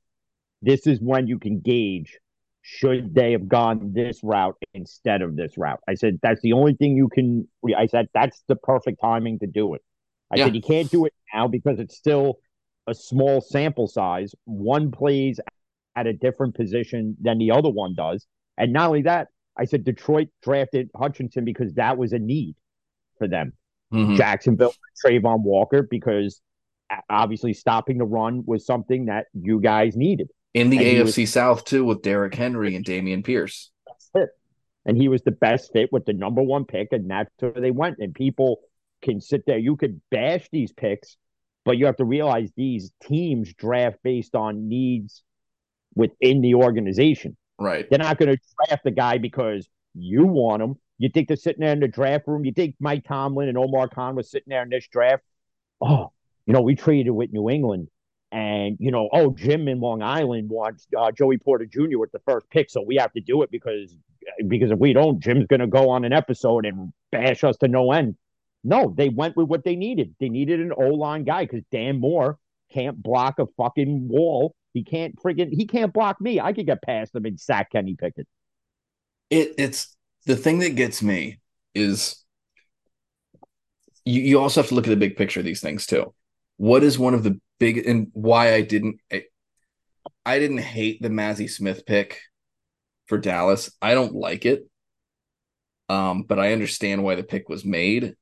this 0.63 0.87
is 0.87 1.01
when 1.01 1.27
you 1.27 1.39
can 1.39 1.61
gauge 1.61 2.19
should 2.63 3.15
they 3.15 3.33
have 3.33 3.49
gone 3.49 3.93
this 3.95 4.23
route 4.23 4.57
instead 4.75 5.23
of 5.23 5.37
this 5.37 5.57
route. 5.57 5.81
I 5.89 5.95
said 5.95 6.19
that's 6.23 6.41
the 6.43 6.53
only 6.53 6.75
thing 6.75 6.97
you 6.97 7.09
can. 7.09 7.49
I 7.77 7.87
said 7.87 8.09
that's 8.13 8.43
the 8.49 8.57
perfect 8.57 9.01
timing 9.01 9.39
to 9.39 9.47
do 9.47 9.75
it. 9.75 9.83
I 10.31 10.37
Yeah. 10.37 10.45
said 10.47 10.55
you 10.55 10.63
can't 10.63 10.91
do 10.91 11.07
it 11.07 11.15
now 11.33 11.49
because 11.49 11.79
it's 11.79 11.97
still 11.97 12.39
a 12.87 12.95
small 12.95 13.41
sample 13.41 13.87
size. 13.87 14.35
One 14.45 14.91
plays 14.91 15.41
at 15.97 16.07
a 16.07 16.13
different 16.13 16.55
position 16.55 17.17
than 17.21 17.39
the 17.39 17.51
other 17.51 17.71
one 17.71 17.95
does, 17.95 18.27
and 18.57 18.73
not 18.73 18.89
only 18.89 19.03
that. 19.03 19.29
I 19.57 19.65
said 19.65 19.83
Detroit 19.83 20.29
drafted 20.43 20.89
Hutchinson 20.95 21.45
because 21.45 21.75
that 21.75 21.99
was 21.99 22.13
a 22.13 22.19
need 22.19 22.55
for 23.19 23.27
them. 23.27 23.55
Mhm. 23.93 24.17
Jacksonville, 24.17 24.73
Travon 25.05 25.43
Walker, 25.43 25.83
because 25.83 26.41
obviously 27.11 27.53
stopping 27.53 27.99
the 27.99 28.05
run 28.05 28.45
was 28.47 28.65
something 28.65 29.07
that 29.07 29.27
you 29.35 29.61
guys 29.61 29.97
needed. 29.97 30.31
In 30.55 30.71
the 30.71 30.79
and 30.79 31.09
AFC 31.09 31.29
South 31.29 31.65
too 31.65 31.85
with 31.85 32.03
Derrick 32.03 32.35
Henry 32.35 32.75
and 32.75 32.85
Dameon 32.85 33.25
Pierce. 33.25 33.71
That's 33.87 34.11
it. 34.15 34.31
And 34.87 34.97
he 34.97 35.09
was 35.09 35.23
the 35.23 35.31
best 35.31 35.73
fit 35.73 35.93
with 35.93 36.07
the 36.07 36.15
number 36.15 36.43
one 36.43 36.65
pick, 36.65 36.89
and 36.93 37.11
that's 37.11 37.31
where 37.39 37.53
they 37.53 37.71
went. 37.71 37.99
And 37.99 38.15
people 38.15 38.61
can 39.03 39.21
sit 39.21 39.45
there. 39.47 39.59
You 39.59 39.77
could 39.77 40.01
bash 40.11 40.49
these 40.51 40.73
picks, 40.73 41.17
but 41.65 41.77
you 41.77 41.87
have 41.87 41.97
to 41.97 42.05
realize 42.05 42.51
these 42.57 42.91
teams 43.03 43.53
draft 43.55 43.99
based 44.03 44.35
on 44.35 44.69
needs 44.69 45.23
within 45.95 46.41
the 46.41 46.55
organization. 46.55 47.37
Right. 47.59 47.89
They're 47.91 47.99
not 47.99 48.19
going 48.19 48.35
to 48.35 48.39
draft 48.67 48.85
the 48.85 48.91
guy 48.91 49.19
because 49.19 49.69
you 49.95 50.25
want 50.25 50.63
him. 50.63 50.77
You 50.97 51.09
think 51.09 51.29
they're 51.29 51.37
sitting 51.37 51.61
there 51.61 51.73
in 51.73 51.81
the 51.81 51.89
draft 51.89 52.27
room? 52.27 52.45
You 52.45 52.53
think 52.53 52.77
Mike 52.81 53.05
Tomlin 53.05 53.49
and 53.49 53.59
Omar 53.59 53.89
Khan 53.89 54.17
was 54.17 54.31
sitting 54.31 54.49
there 54.49 54.63
in 54.63 54.71
this 54.71 54.87
draft? 54.89 55.23
Oh, 55.81 56.13
you 56.47 56.55
know, 56.55 56.61
we 56.61 56.75
traded 56.75 57.13
with 57.13 57.33
New 57.33 57.51
England, 57.51 57.89
and 58.31 58.77
you 58.79 58.91
know, 58.91 59.09
oh, 59.13 59.31
Jim 59.31 59.69
in 59.69 59.81
Long 59.81 60.03
Island 60.03 60.51
wants 60.51 60.87
uh, 60.97 61.11
Joey 61.13 61.39
Porter 61.39 61.67
Jr. 61.67 61.99
with 61.99 62.13
the 62.13 62.21
first 62.21 62.49
pick, 62.51 62.71
so 62.71 62.83
we 62.83 62.97
have 62.97 63.13
to 63.13 63.21
do 63.21 63.43
it 63.43 63.51
because 63.51 63.97
because 64.47 64.71
if 64.71 64.79
we 64.79 64.93
don't, 64.93 65.21
Jim's 65.21 65.47
going 65.47 65.61
to 65.61 65.67
go 65.67 65.91
on 65.91 66.05
an 66.05 66.13
episode 66.13 66.67
and 66.67 66.93
bash 67.11 67.45
us 67.45 67.57
to 67.59 67.69
no 67.69 67.93
end. 67.93 68.17
No, 68.65 68.93
they 68.95 69.09
went 69.09 69.37
with 69.37 69.49
what 69.49 69.65
they 69.65 69.77
needed. 69.77 70.15
They 70.21 70.29
needed 70.29 70.61
an 70.61 70.73
O 70.77 70.89
line 70.89 71.25
guy 71.25 71.45
because 71.45 71.63
Dan 71.71 72.01
Moore 72.01 72.39
can't 72.73 73.03
block 73.03 73.39
a 73.39 73.47
fucking 73.57 74.09
wall. 74.09 74.55
He 74.75 74.85
can't 74.85 75.17
friggin' 75.17 75.53
he 75.53 75.67
can't 75.67 75.93
block 75.93 76.21
me. 76.21 76.41
I 76.41 76.53
could 76.53 76.67
get 76.67 76.83
past 76.83 77.15
him 77.15 77.25
and 77.25 77.41
sack 77.41 77.73
Kenny 77.73 77.95
Pickett. 77.95 78.27
It 79.31 79.55
it's 79.57 79.97
the 80.27 80.37
thing 80.37 80.59
that 80.59 80.77
gets 80.77 81.03
me 81.03 81.39
is 81.75 82.23
you, 84.05 84.23
you 84.23 84.41
also 84.41 84.61
have 84.61 84.69
to 84.69 84.75
look 84.75 84.87
at 84.87 84.91
the 84.91 84.97
big 84.97 85.17
picture 85.17 85.41
of 85.41 85.47
these 85.47 85.61
things 85.61 85.87
too. 85.87 86.15
What 86.59 86.83
is 86.83 86.99
one 86.99 87.15
of 87.15 87.23
the 87.23 87.41
big 87.59 87.87
and 87.87 88.09
why 88.13 88.55
I 88.55 88.63
didn't 88.63 89.01
I, 89.13 89.25
I 90.25 90.39
didn't 90.39 90.59
hate 90.59 91.03
the 91.03 91.09
Mazi 91.09 91.49
Smith 91.49 91.87
pick 91.87 92.21
for 93.07 93.19
Dallas. 93.19 93.71
I 93.81 93.95
don't 93.95 94.15
like 94.15 94.47
it. 94.47 94.69
Um, 95.89 96.25
but 96.25 96.39
I 96.39 96.53
understand 96.53 97.03
why 97.03 97.15
the 97.15 97.23
pick 97.23 97.49
was 97.49 97.65
made. 97.65 98.15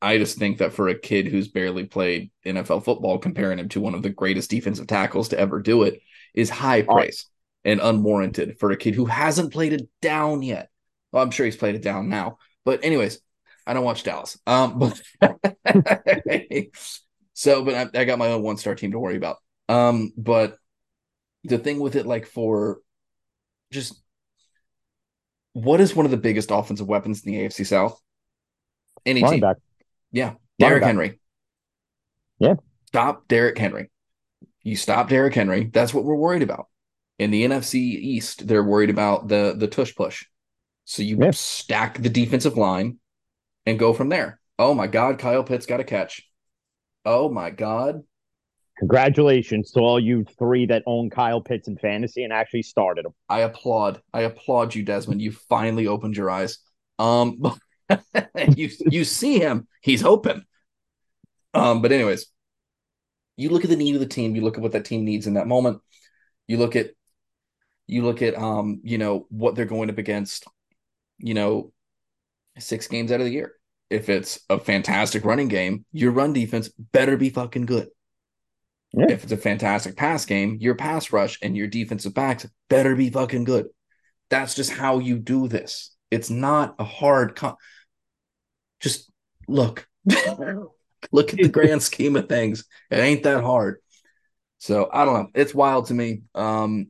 I 0.00 0.18
just 0.18 0.36
think 0.36 0.58
that 0.58 0.72
for 0.72 0.88
a 0.88 0.98
kid 0.98 1.28
who's 1.28 1.46
barely 1.46 1.84
played 1.84 2.32
NFL 2.44 2.84
football, 2.84 3.18
comparing 3.18 3.60
him 3.60 3.68
to 3.70 3.80
one 3.80 3.94
of 3.94 4.02
the 4.02 4.10
greatest 4.10 4.50
defensive 4.50 4.88
tackles 4.88 5.28
to 5.28 5.38
ever 5.38 5.60
do 5.60 5.84
it 5.84 6.00
is 6.34 6.50
high 6.50 6.82
praise 6.82 7.26
and 7.64 7.80
unwarranted 7.80 8.58
for 8.58 8.72
a 8.72 8.76
kid 8.76 8.96
who 8.96 9.04
hasn't 9.04 9.52
played 9.52 9.72
it 9.72 9.88
down 10.00 10.42
yet. 10.42 10.70
Well, 11.12 11.22
I'm 11.22 11.30
sure 11.30 11.46
he's 11.46 11.56
played 11.56 11.76
it 11.76 11.82
down 11.82 12.08
now. 12.08 12.38
But 12.64 12.84
anyways, 12.84 13.20
I 13.64 13.74
don't 13.74 13.84
watch 13.84 14.02
Dallas. 14.02 14.36
Um, 14.44 14.80
but 14.80 15.00
so, 17.42 17.64
but 17.64 17.74
I, 17.74 18.00
I 18.00 18.04
got 18.04 18.18
my 18.20 18.28
own 18.28 18.42
one 18.42 18.56
star 18.56 18.76
team 18.76 18.92
to 18.92 19.00
worry 19.00 19.16
about. 19.16 19.38
Um, 19.68 20.12
but 20.16 20.56
the 21.42 21.58
thing 21.58 21.80
with 21.80 21.96
it, 21.96 22.06
like 22.06 22.26
for 22.26 22.78
just 23.72 24.00
what 25.54 25.80
is 25.80 25.94
one 25.94 26.06
of 26.06 26.12
the 26.12 26.16
biggest 26.16 26.52
offensive 26.52 26.86
weapons 26.86 27.24
in 27.24 27.32
the 27.32 27.38
AFC 27.40 27.66
South? 27.66 28.00
Any 29.04 29.22
Running 29.22 29.36
team. 29.36 29.40
back. 29.40 29.56
Yeah. 30.12 30.34
Derrick. 30.60 30.84
Henry. 30.84 31.18
Yeah. 32.38 32.54
Stop 32.86 33.26
Derrick 33.26 33.58
Henry. 33.58 33.90
You 34.62 34.76
stop 34.76 35.08
Derrick 35.08 35.34
Henry. 35.34 35.64
That's 35.64 35.92
what 35.92 36.04
we're 36.04 36.14
worried 36.14 36.42
about. 36.42 36.68
In 37.18 37.32
the 37.32 37.44
NFC 37.44 37.74
East, 37.74 38.46
they're 38.46 38.62
worried 38.62 38.90
about 38.90 39.26
the 39.26 39.54
the 39.56 39.66
tush 39.66 39.94
push. 39.96 40.26
So 40.84 41.02
you 41.02 41.18
Yeah. 41.20 41.32
stack 41.32 42.00
the 42.00 42.08
defensive 42.08 42.56
line 42.56 42.98
and 43.66 43.78
go 43.80 43.92
from 43.92 44.10
there. 44.10 44.38
Oh 44.60 44.74
my 44.74 44.86
God, 44.86 45.18
Kyle 45.18 45.42
Pitts 45.42 45.66
got 45.66 45.80
a 45.80 45.84
catch. 45.84 46.22
Oh 47.04 47.28
my 47.28 47.50
God. 47.50 48.02
Congratulations 48.78 49.70
to 49.72 49.80
all 49.80 50.00
you 50.00 50.24
three 50.38 50.66
that 50.66 50.82
own 50.86 51.10
Kyle 51.10 51.40
Pitts 51.40 51.68
in 51.68 51.76
fantasy 51.76 52.24
and 52.24 52.32
actually 52.32 52.62
started 52.62 53.06
him. 53.06 53.12
I 53.28 53.40
applaud. 53.40 54.00
I 54.12 54.22
applaud 54.22 54.74
you, 54.74 54.82
Desmond. 54.82 55.20
You 55.20 55.32
finally 55.32 55.86
opened 55.86 56.16
your 56.16 56.30
eyes. 56.30 56.58
Um 56.98 57.42
you 58.56 58.70
you 58.90 59.04
see 59.04 59.38
him, 59.38 59.66
he's 59.82 60.04
open. 60.04 60.44
Um, 61.54 61.82
but 61.82 61.92
anyways, 61.92 62.26
you 63.36 63.50
look 63.50 63.64
at 63.64 63.70
the 63.70 63.76
need 63.76 63.94
of 63.94 64.00
the 64.00 64.06
team, 64.06 64.34
you 64.34 64.42
look 64.42 64.56
at 64.56 64.62
what 64.62 64.72
that 64.72 64.84
team 64.84 65.04
needs 65.04 65.26
in 65.26 65.34
that 65.34 65.46
moment. 65.46 65.80
You 66.46 66.58
look 66.58 66.76
at 66.76 66.90
you 67.86 68.02
look 68.02 68.22
at 68.22 68.36
um, 68.36 68.80
you 68.84 68.98
know, 68.98 69.26
what 69.28 69.54
they're 69.54 69.64
going 69.64 69.90
up 69.90 69.98
against, 69.98 70.46
you 71.18 71.34
know, 71.34 71.72
six 72.58 72.88
games 72.88 73.12
out 73.12 73.20
of 73.20 73.26
the 73.26 73.32
year. 73.32 73.54
If 73.92 74.08
it's 74.08 74.40
a 74.48 74.58
fantastic 74.58 75.24
running 75.24 75.48
game, 75.48 75.84
your 75.92 76.12
run 76.12 76.32
defense 76.32 76.68
better 76.68 77.16
be 77.16 77.30
fucking 77.30 77.66
good. 77.66 77.88
Yeah. 78.92 79.06
If 79.10 79.22
it's 79.22 79.32
a 79.32 79.36
fantastic 79.36 79.96
pass 79.96 80.24
game, 80.24 80.58
your 80.60 80.74
pass 80.74 81.12
rush 81.12 81.38
and 81.42 81.56
your 81.56 81.66
defensive 81.66 82.14
backs 82.14 82.46
better 82.68 82.94
be 82.94 83.10
fucking 83.10 83.44
good. 83.44 83.66
That's 84.28 84.54
just 84.54 84.70
how 84.70 84.98
you 84.98 85.18
do 85.18 85.48
this. 85.48 85.94
It's 86.10 86.30
not 86.30 86.74
a 86.78 86.84
hard 86.84 87.36
con- 87.36 87.56
just 88.80 89.10
look. 89.48 89.86
look 90.06 91.32
at 91.32 91.36
the 91.36 91.48
grand 91.48 91.82
scheme 91.82 92.16
of 92.16 92.28
things. 92.28 92.64
It 92.90 92.98
ain't 92.98 93.22
that 93.22 93.42
hard. 93.42 93.78
So 94.58 94.88
I 94.92 95.04
don't 95.04 95.14
know. 95.14 95.30
It's 95.34 95.54
wild 95.54 95.86
to 95.86 95.94
me. 95.94 96.22
Um 96.34 96.88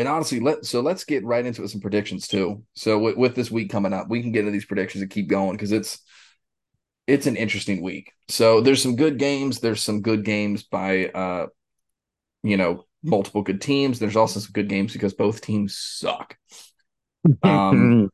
and 0.00 0.08
honestly, 0.08 0.40
let 0.40 0.64
so 0.64 0.80
let's 0.80 1.04
get 1.04 1.24
right 1.24 1.44
into 1.44 1.66
some 1.68 1.80
predictions 1.80 2.26
too. 2.26 2.64
So 2.74 2.98
with, 2.98 3.16
with 3.16 3.34
this 3.34 3.50
week 3.50 3.70
coming 3.70 3.92
up, 3.92 4.08
we 4.08 4.22
can 4.22 4.32
get 4.32 4.40
into 4.40 4.52
these 4.52 4.64
predictions 4.64 5.02
and 5.02 5.10
keep 5.10 5.28
going 5.28 5.52
because 5.52 5.72
it's 5.72 6.00
it's 7.06 7.26
an 7.26 7.36
interesting 7.36 7.82
week. 7.82 8.12
So 8.28 8.62
there's 8.62 8.82
some 8.82 8.96
good 8.96 9.18
games. 9.18 9.60
There's 9.60 9.82
some 9.82 10.00
good 10.00 10.24
games 10.24 10.62
by 10.62 11.08
uh, 11.08 11.46
you 12.42 12.56
know, 12.56 12.86
multiple 13.02 13.42
good 13.42 13.60
teams. 13.60 13.98
There's 13.98 14.16
also 14.16 14.40
some 14.40 14.52
good 14.52 14.68
games 14.68 14.94
because 14.94 15.12
both 15.12 15.40
teams 15.40 15.76
suck. 15.76 16.36
Um, 17.42 18.08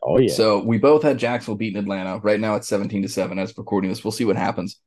oh 0.00 0.20
yeah. 0.20 0.32
So 0.32 0.60
we 0.60 0.78
both 0.78 1.02
had 1.02 1.18
Jacksonville 1.18 1.56
beating 1.56 1.82
Atlanta. 1.82 2.20
Right 2.20 2.38
now 2.38 2.54
it's 2.54 2.68
17 2.68 3.02
to 3.02 3.08
7 3.08 3.36
as 3.36 3.58
recording 3.58 3.90
this. 3.90 4.04
We'll 4.04 4.12
see 4.12 4.24
what 4.24 4.36
happens. 4.36 4.80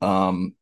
Um 0.00 0.54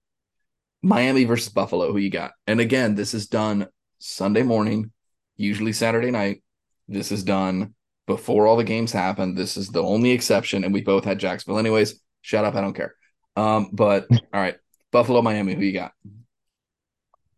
Miami 0.82 1.24
versus 1.24 1.52
Buffalo, 1.52 1.92
who 1.92 1.98
you 1.98 2.10
got? 2.10 2.32
And 2.46 2.58
again, 2.58 2.94
this 2.94 3.12
is 3.12 3.26
done 3.26 3.66
Sunday 3.98 4.42
morning, 4.42 4.92
usually 5.38 5.72
Saturday 5.72 6.10
night. 6.10 6.42
This 6.88 7.10
is 7.10 7.24
done 7.24 7.74
before 8.06 8.46
all 8.46 8.56
the 8.56 8.64
games 8.64 8.92
happen. 8.92 9.34
This 9.34 9.56
is 9.56 9.68
the 9.68 9.82
only 9.82 10.10
exception, 10.10 10.64
and 10.64 10.74
we 10.74 10.82
both 10.82 11.04
had 11.04 11.18
Jacksonville. 11.18 11.58
Anyways, 11.58 12.00
shut 12.20 12.44
up, 12.44 12.54
I 12.54 12.60
don't 12.60 12.74
care. 12.74 12.94
Um, 13.36 13.70
but 13.72 14.06
all 14.10 14.40
right, 14.40 14.56
Buffalo, 14.90 15.22
Miami, 15.22 15.54
who 15.54 15.62
you 15.62 15.72
got? 15.72 15.92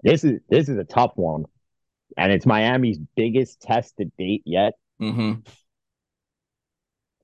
This 0.02 0.24
is 0.24 0.40
this 0.48 0.68
is 0.68 0.78
a 0.78 0.84
tough 0.84 1.12
one, 1.14 1.44
and 2.16 2.32
it's 2.32 2.46
Miami's 2.46 2.98
biggest 3.16 3.60
test 3.60 3.96
to 3.98 4.06
date 4.18 4.42
yet. 4.46 4.72
Mm-hmm. 5.00 5.40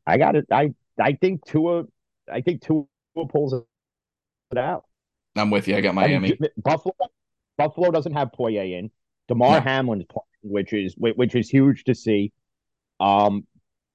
I 0.07 0.19
got 0.19 0.37
it. 0.37 0.47
I 0.53 0.75
I 1.01 1.15
think 1.15 1.45
Tua. 1.47 1.85
I 2.31 2.43
think 2.43 2.63
Tua 2.63 2.85
pulls 3.29 3.55
it 3.55 4.59
out. 4.59 4.85
I'm 5.37 5.51
with 5.51 5.69
you. 5.69 5.77
I 5.77 5.81
got 5.81 5.95
Miami. 5.95 6.37
And 6.39 6.49
Buffalo. 6.57 6.95
Buffalo 7.57 7.91
doesn't 7.91 8.13
have 8.13 8.31
Poyer 8.39 8.79
in. 8.79 8.91
Damar 9.29 9.59
No. 9.59 9.61
Hamlin's 9.61 10.05
playing, 10.05 10.25
which 10.55 10.73
is 10.73 10.95
which 10.99 11.35
is 11.35 11.49
huge 11.49 11.85
to 11.85 11.95
see. 11.95 12.33
Um, 13.01 13.47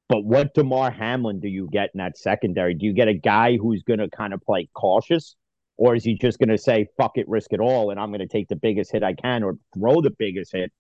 but 0.10 0.26
what 0.26 0.54
Damar 0.54 0.92
Hamlin 0.92 1.40
do 1.40 1.48
you 1.48 1.70
get 1.72 1.92
in 1.94 2.00
that 2.00 2.18
secondary? 2.18 2.74
Do 2.74 2.86
you 2.86 2.94
get 2.94 3.08
a 3.08 3.14
guy 3.14 3.58
who's 3.58 3.82
going 3.84 4.00
to 4.00 4.10
kind 4.10 4.34
of 4.34 4.42
play 4.42 4.70
cautious, 4.74 5.36
or 5.78 5.96
is 5.96 6.04
he 6.04 6.16
just 6.16 6.38
going 6.38 6.50
to 6.50 6.58
say 6.58 6.88
"fuck 6.98 7.18
it, 7.18 7.28
risk 7.30 7.54
it 7.54 7.60
all," 7.62 7.92
and 7.92 8.00
I'm 8.00 8.10
going 8.10 8.20
to 8.20 8.28
take 8.28 8.48
the 8.50 8.56
biggest 8.58 8.92
hit 8.92 9.04
I 9.04 9.14
can, 9.14 9.44
or 9.44 9.58
throw 9.74 10.02
the 10.02 10.12
biggest 10.12 10.52
hit? 10.52 10.72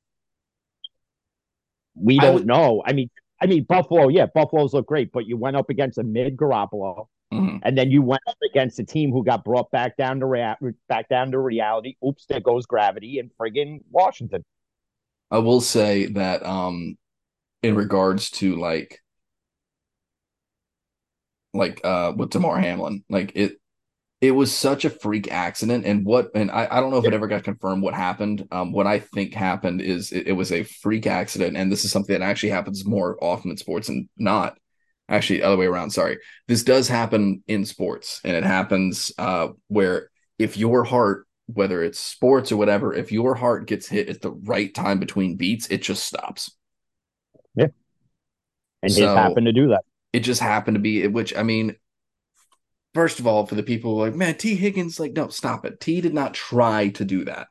We 1.96 2.20
don't 2.20 2.34
would- 2.36 2.48
know. 2.48 2.84
I 2.86 2.94
mean, 2.94 3.10
I 3.42 3.46
mean 3.48 3.64
Buffalo. 3.64 4.10
Yeah, 4.10 4.26
Buffalo's 4.34 4.74
look 4.74 4.88
great, 4.88 5.12
but 5.12 5.26
you 5.26 5.38
went 5.38 5.56
up 5.56 5.70
against 5.70 5.98
a 5.98 6.04
mid 6.04 6.36
Garoppolo. 6.38 7.08
Mhm. 7.34 7.62
And 7.64 7.78
then 7.78 7.92
you 7.92 8.02
went 8.02 8.22
up 8.28 8.38
against 8.50 8.80
a 8.80 8.84
team 8.84 9.12
who 9.12 9.24
got 9.24 9.44
brought 9.44 9.72
back 9.72 9.96
down 9.96 10.20
to 10.20 10.26
rea- 10.26 10.56
back 10.90 11.08
down 11.08 11.32
to 11.32 11.40
reality. 11.40 11.96
Oops, 12.06 12.26
there 12.26 12.42
goes 12.42 12.66
gravity 12.66 13.20
in 13.20 13.30
friggin' 13.40 13.82
Washington. 13.90 14.44
I 15.30 15.40
will 15.40 15.62
say 15.62 16.08
that 16.08 16.46
um 16.46 16.98
in 17.64 17.76
regards 17.76 18.32
to 18.32 18.56
like 18.58 19.00
like 21.54 21.82
uh 21.84 22.14
with 22.16 22.30
Damar 22.32 22.60
Hamlin, 22.60 23.04
like 23.10 23.32
it 23.36 23.58
it 24.22 24.32
was 24.32 24.56
such 24.56 24.86
a 24.86 24.90
freak 24.92 25.32
accident 25.32 25.86
and 25.86 26.06
what 26.06 26.32
and 26.36 26.52
I, 26.52 26.68
I 26.72 26.82
don't 26.82 26.92
know 26.92 26.98
if 27.00 27.06
it 27.06 27.14
ever 27.14 27.28
got 27.28 27.44
confirmed 27.44 27.84
what 27.84 27.94
happened. 27.96 28.48
Um 28.52 28.74
what 28.74 28.88
I 28.88 29.00
think 29.00 29.34
happened 29.34 29.82
is 29.82 30.12
it, 30.14 30.28
it 30.30 30.34
was 30.34 30.52
a 30.52 30.64
freak 30.64 31.08
accident 31.08 31.58
and 31.58 31.72
this 31.72 31.86
is 31.86 31.92
something 31.92 32.14
that 32.20 32.26
actually 32.26 32.52
happens 32.52 32.86
more 32.86 33.18
often 33.24 33.52
in 33.52 33.58
sports 33.58 33.90
and 33.90 34.10
not 34.18 34.58
actually 35.12 35.44
other 35.44 35.58
way 35.58 35.66
around, 35.68 35.92
sorry. 35.92 36.18
This 36.48 36.64
does 36.64 36.88
happen 36.88 37.44
in 37.48 37.66
sports 37.66 38.22
and 38.24 38.36
it 38.36 38.44
happens 38.44 39.12
uh 39.18 39.50
where 39.68 40.10
if 40.40 40.58
your 40.58 40.84
heart 40.84 41.28
whether 41.48 41.84
it's 41.84 42.00
sports 42.00 42.52
or 42.52 42.58
whatever, 42.58 42.94
if 42.94 43.12
your 43.12 43.36
heart 43.36 43.68
gets 43.68 43.88
hit 43.88 44.08
at 44.10 44.22
the 44.22 44.32
right 44.32 44.74
time 44.74 45.00
between 45.00 45.36
beats, 45.36 45.68
it 45.68 45.82
just 45.82 46.04
stops. 46.04 46.56
Yeah 47.56 47.68
and 48.82 48.92
So- 48.92 49.16
happened 49.16 49.46
to 49.46 49.54
do 49.54 49.68
that. 49.70 49.82
It 50.14 50.22
just 50.22 50.42
happened 50.42 50.76
to 50.76 50.82
be, 50.82 51.08
which 51.08 51.36
I 51.36 51.44
mean, 51.44 51.76
first 52.94 53.20
of 53.20 53.28
all, 53.28 53.46
for 53.46 53.56
the 53.56 53.64
people 53.64 53.96
who 53.96 54.02
are 54.02 54.08
like, 54.08 54.16
man, 54.16 54.36
Tee 54.38 54.56
Higgins, 54.56 55.00
like, 55.00 55.14
no, 55.14 55.30
stop 55.30 55.66
it. 55.66 55.80
T 55.80 56.02
did 56.02 56.14
not 56.14 56.34
try 56.34 56.90
to 56.90 57.06
do 57.06 57.24
that. 57.26 57.48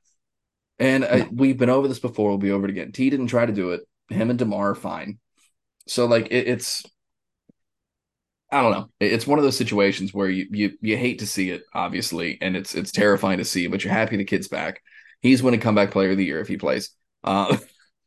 And 0.79 1.05
uh, 1.05 1.17
No. 1.17 1.29
we've 1.33 1.57
been 1.57 1.71
over 1.71 1.89
this 1.89 2.01
before. 2.01 2.29
We'll 2.31 2.39
be 2.39 2.51
over 2.51 2.67
it 2.67 2.71
again. 2.71 2.93
T 2.93 3.09
didn't 3.09 3.29
try 3.29 3.47
to 3.47 3.53
do 3.53 3.71
it. 3.71 3.81
Him 4.11 4.29
and 4.29 4.39
Damar 4.39 4.71
are 4.71 4.75
fine. 4.75 5.19
So, 5.87 6.05
like, 6.07 6.27
it, 6.27 6.49
it's, 6.49 6.85
I 8.53 8.63
don't 8.63 8.73
know. 8.73 8.91
It's 8.99 9.27
one 9.27 9.39
of 9.39 9.45
those 9.45 9.57
situations 9.57 10.13
where 10.13 10.29
you 10.29 10.47
you 10.51 10.73
you 10.81 10.97
hate 10.97 11.21
to 11.21 11.27
see 11.27 11.51
it, 11.51 11.63
obviously, 11.73 12.39
and 12.41 12.57
it's 12.57 12.75
it's 12.75 12.91
terrifying 12.91 13.39
to 13.39 13.45
see, 13.45 13.67
but 13.69 13.85
you're 13.85 13.93
happy 13.93 14.17
the 14.17 14.25
kid's 14.25 14.49
back. 14.49 14.83
He's 15.23 15.43
winning 15.43 15.61
comeback 15.61 15.93
player 15.93 16.11
of 16.11 16.17
the 16.17 16.25
year 16.25 16.41
if 16.41 16.49
he 16.49 16.57
plays. 16.57 16.91
Uh, 17.23 17.57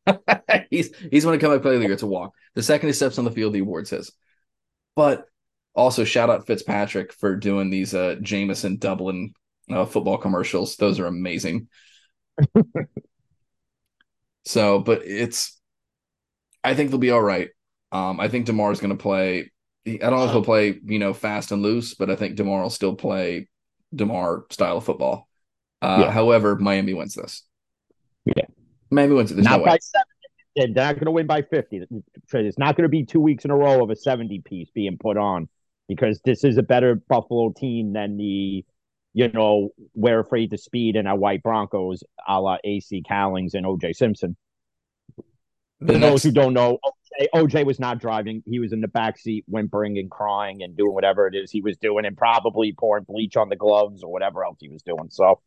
he's 0.69 0.93
he's 1.11 1.25
winning 1.25 1.39
comeback 1.39 1.61
player 1.61 1.75
of 1.75 1.79
the 1.79 1.85
year. 1.85 1.93
It's 1.93 2.03
a 2.03 2.07
walk. 2.07 2.33
The 2.55 2.63
second 2.63 2.89
he 2.89 2.93
steps 2.93 3.17
on 3.17 3.25
the 3.25 3.31
field, 3.31 3.53
the 3.53 3.59
award's 3.59 3.91
his. 3.91 4.11
But 4.95 5.25
also 5.75 6.03
shout 6.05 6.29
out 6.29 6.47
Fitzpatrick 6.47 7.13
for 7.13 7.35
doing 7.35 7.69
these 7.69 7.93
uh 7.95 8.15
Jameson 8.21 8.77
Dublin 8.77 9.33
uh, 9.71 9.85
football 9.85 10.17
commercials. 10.17 10.75
Those 10.77 10.99
are 10.99 11.07
amazing. 11.07 11.67
so, 14.45 14.79
but 14.79 15.01
it's 15.05 15.59
I 16.63 16.75
think 16.75 16.89
they'll 16.89 16.99
be 16.99 17.11
all 17.11 17.21
right. 17.21 17.49
Um, 17.91 18.19
I 18.19 18.27
think 18.27 18.45
Damar 18.45 18.71
is 18.71 18.79
going 18.79 18.95
to 18.95 19.01
play. 19.01 19.51
I 19.85 19.97
don't 19.97 20.11
know 20.11 20.25
if 20.25 20.31
he'll 20.31 20.43
play, 20.43 20.79
you 20.85 20.99
know, 20.99 21.13
fast 21.13 21.51
and 21.51 21.61
loose, 21.61 21.93
but 21.93 22.09
I 22.09 22.15
think 22.15 22.35
Damar 22.35 22.61
will 22.63 22.69
still 22.69 22.95
play 22.95 23.49
Damar 23.93 24.45
style 24.49 24.77
of 24.77 24.85
football. 24.85 25.27
Uh, 25.81 26.03
Yeah. 26.05 26.11
However, 26.11 26.55
Miami 26.55 26.93
wins 26.93 27.15
this. 27.15 27.43
Yeah. 28.25 28.45
Miami 28.89 29.15
wins 29.15 29.31
it. 29.31 29.35
There's 29.35 29.45
not 29.45 29.59
no 29.59 29.65
by 29.65 29.71
way. 29.73 29.77
seven. 29.81 30.05
They're 30.55 30.67
not 30.67 30.93
going 30.95 31.05
to 31.05 31.11
win 31.11 31.27
by 31.27 31.41
50. 31.41 31.81
It's 32.33 32.57
not 32.59 32.77
going 32.77 32.83
to 32.83 32.89
be 32.89 33.03
two 33.05 33.19
weeks 33.19 33.43
in 33.43 33.51
a 33.51 33.55
row 33.57 33.83
of 33.83 33.89
a 33.89 33.95
70 33.95 34.41
piece 34.45 34.69
being 34.69 34.97
put 34.97 35.17
on 35.17 35.49
because 35.89 36.21
this 36.23 36.43
is 36.43 36.57
a 36.57 36.63
better 36.63 36.95
Buffalo 36.95 37.51
team 37.57 37.91
than 37.93 38.17
the, 38.17 38.63
you 39.13 39.31
know, 39.33 39.69
we're 39.95 40.19
afraid 40.19 40.51
to 40.51 40.57
speed 40.57 40.95
and 40.95 41.07
our 41.07 41.17
white 41.17 41.41
Broncos 41.43 42.03
a 42.27 42.39
la 42.39 42.57
AC 42.63 43.03
Cowlings 43.07 43.53
and 43.55 43.65
OJ 43.65 43.95
Simpson. 43.95 44.37
The 45.17 45.23
For 45.93 45.99
next- 45.99 46.01
those 46.11 46.23
who 46.23 46.31
don't 46.31 46.53
know, 46.53 46.77
OJ, 47.19 47.27
OJ 47.35 47.65
was 47.65 47.79
not 47.79 47.99
driving. 47.99 48.43
He 48.45 48.59
was 48.59 48.73
in 48.73 48.81
the 48.81 48.87
back 48.87 49.17
seat, 49.17 49.43
whimpering 49.47 49.97
and 49.97 50.09
crying 50.09 50.63
and 50.63 50.75
doing 50.75 50.93
whatever 50.93 51.27
it 51.27 51.35
is 51.35 51.51
he 51.51 51.61
was 51.61 51.77
doing, 51.77 52.05
and 52.05 52.17
probably 52.17 52.73
pouring 52.73 53.05
bleach 53.05 53.37
on 53.37 53.49
the 53.49 53.55
gloves 53.55 54.03
or 54.03 54.11
whatever 54.11 54.43
else 54.45 54.57
he 54.59 54.69
was 54.69 54.81
doing. 54.83 55.09
So 55.09 55.39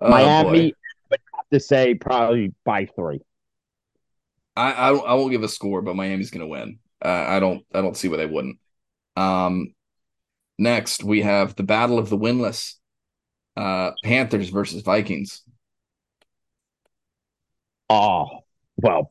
Oh, 0.00 0.10
Miami, 0.10 0.68
boy. 0.68 0.72
would 1.10 1.20
have 1.34 1.48
to 1.52 1.60
say 1.60 1.94
probably 1.94 2.54
by 2.64 2.86
three. 2.86 3.20
I, 4.56 4.72
I 4.72 4.90
I 4.90 5.14
won't 5.14 5.30
give 5.30 5.42
a 5.42 5.48
score, 5.48 5.82
but 5.82 5.96
Miami's 5.96 6.30
going 6.30 6.40
to 6.40 6.46
win. 6.46 6.78
Uh, 7.04 7.08
I 7.08 7.40
don't 7.40 7.64
I 7.72 7.80
don't 7.80 7.96
see 7.96 8.08
why 8.08 8.16
they 8.16 8.26
wouldn't. 8.26 8.58
Um, 9.16 9.74
next 10.58 11.04
we 11.04 11.22
have 11.22 11.56
the 11.56 11.62
battle 11.62 11.98
of 11.98 12.10
the 12.10 12.18
winless. 12.18 12.74
Uh, 13.56 13.92
Panthers 14.04 14.50
versus 14.50 14.82
Vikings. 14.82 15.42
Oh 17.90 18.26
well, 18.76 19.10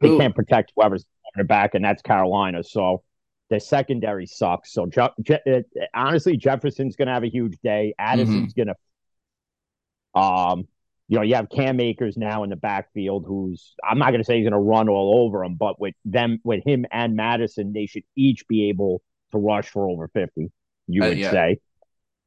they 0.00 0.16
can't 0.16 0.34
protect 0.34 0.72
whoever's 0.76 1.04
back, 1.46 1.74
and 1.74 1.84
that's 1.84 2.02
Carolina. 2.02 2.62
So 2.62 3.02
the 3.50 3.60
secondary 3.60 4.26
sucks. 4.26 4.72
So 4.72 4.86
Je- 4.86 5.08
Je- 5.22 5.40
uh, 5.46 5.60
honestly, 5.94 6.36
Jefferson's 6.36 6.96
going 6.96 7.08
to 7.08 7.14
have 7.14 7.24
a 7.24 7.30
huge 7.30 7.56
day. 7.62 7.94
Addison's 7.98 8.54
going 8.54 8.68
to. 8.68 10.20
Um, 10.20 10.66
you 11.08 11.16
know, 11.16 11.22
you 11.22 11.34
have 11.34 11.48
Cam 11.48 11.80
Akers 11.80 12.16
now 12.16 12.44
in 12.44 12.50
the 12.50 12.56
backfield, 12.56 13.24
who's 13.26 13.74
I'm 13.88 13.98
not 13.98 14.10
going 14.10 14.20
to 14.20 14.24
say 14.24 14.36
he's 14.36 14.44
going 14.44 14.52
to 14.52 14.58
run 14.58 14.88
all 14.88 15.24
over 15.24 15.42
him, 15.42 15.56
but 15.56 15.80
with 15.80 15.94
them, 16.04 16.38
with 16.44 16.64
him 16.64 16.86
and 16.92 17.16
Mattison, 17.16 17.72
they 17.72 17.86
should 17.86 18.04
each 18.14 18.46
be 18.46 18.68
able 18.68 19.02
to 19.32 19.38
rush 19.38 19.68
for 19.68 19.88
over 19.90 20.08
fifty. 20.08 20.52
You 20.86 21.02
Uh, 21.02 21.08
would 21.08 21.18
yeah. 21.18 21.30
say, 21.32 21.58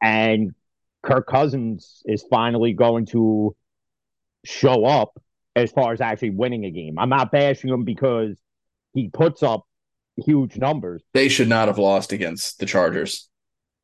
and 0.01 0.51
Kirk 1.01 1.27
Cousins 1.27 2.01
is 2.05 2.23
finally 2.29 2.73
going 2.73 3.05
to 3.07 3.55
show 4.45 4.85
up 4.85 5.17
as 5.55 5.71
far 5.71 5.93
as 5.93 6.01
actually 6.01 6.31
winning 6.31 6.65
a 6.65 6.71
game. 6.71 6.97
I'm 6.99 7.09
not 7.09 7.31
bashing 7.31 7.69
him 7.69 7.83
because 7.83 8.37
he 8.93 9.09
puts 9.09 9.43
up 9.43 9.65
huge 10.17 10.57
numbers, 10.57 11.01
They 11.13 11.29
should 11.29 11.49
not 11.49 11.67
have 11.67 11.77
lost 11.79 12.11
against 12.11 12.59
the 12.59 12.65
Chargers. 12.65 13.29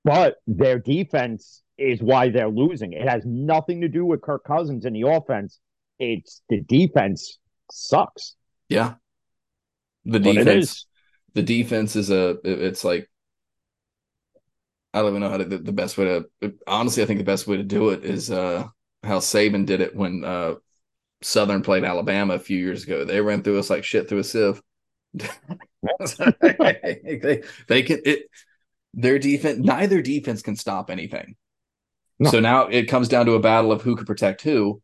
but 0.03 0.35
their 0.47 0.79
defense 0.79 1.61
is 1.77 2.01
why 2.01 2.29
they're 2.29 2.49
losing. 2.49 2.93
It 2.93 3.07
has 3.07 3.23
nothing 3.25 3.81
to 3.81 3.87
do 3.87 4.05
with 4.05 4.21
Kirk 4.21 4.43
Cousins 4.43 4.85
and 4.85 4.95
the 4.95 5.07
offense. 5.07 5.59
It's 5.99 6.41
the 6.49 6.61
defense 6.61 7.39
sucks. 7.71 8.35
Yeah, 8.69 8.95
the 10.05 10.19
But 10.19 10.33
defense. 10.33 10.85
The 11.35 11.43
defense 11.43 11.95
is 11.95 12.09
a. 12.09 12.37
It's 12.43 12.83
like 12.83 13.09
I 14.93 14.99
don't 15.01 15.09
even 15.09 15.21
know 15.21 15.29
how 15.29 15.37
to 15.37 15.45
the, 15.45 15.57
the 15.59 15.71
best 15.71 15.97
way 15.97 16.05
to 16.41 16.53
honestly, 16.67 17.03
I 17.03 17.05
think 17.05 17.19
the 17.19 17.23
best 17.23 17.47
way 17.47 17.57
to 17.57 17.63
do 17.63 17.89
it 17.89 18.03
is 18.03 18.31
uh 18.31 18.67
how 19.03 19.19
Saban 19.19 19.65
did 19.65 19.81
it 19.81 19.95
when 19.95 20.23
uh 20.23 20.55
Southern 21.21 21.61
played 21.61 21.83
Alabama 21.83 22.35
a 22.35 22.39
few 22.39 22.57
years 22.57 22.83
ago. 22.83 23.03
They 23.03 23.21
ran 23.21 23.43
through 23.43 23.59
us 23.59 23.69
like 23.69 23.83
shit 23.83 24.07
through 24.07 24.19
a 24.19 24.23
sieve. 24.23 24.61
they, 25.13 27.41
they 27.67 27.83
can 27.83 27.99
it 28.05 28.29
their 28.93 29.17
defense 29.17 29.59
neither 29.59 30.01
defense 30.01 30.41
can 30.41 30.55
stop 30.55 30.89
anything. 30.89 31.35
No. 32.19 32.29
So 32.29 32.39
now 32.39 32.67
it 32.67 32.83
comes 32.83 33.07
down 33.07 33.25
to 33.25 33.33
a 33.33 33.39
battle 33.39 33.71
of 33.71 33.81
who 33.81 33.95
can 33.95 34.05
protect 34.05 34.41
who. 34.41 34.81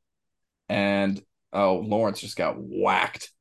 And 0.69 1.21
oh, 1.53 1.75
Lawrence 1.75 2.21
just 2.21 2.37
got 2.37 2.55
whacked. 2.57 3.31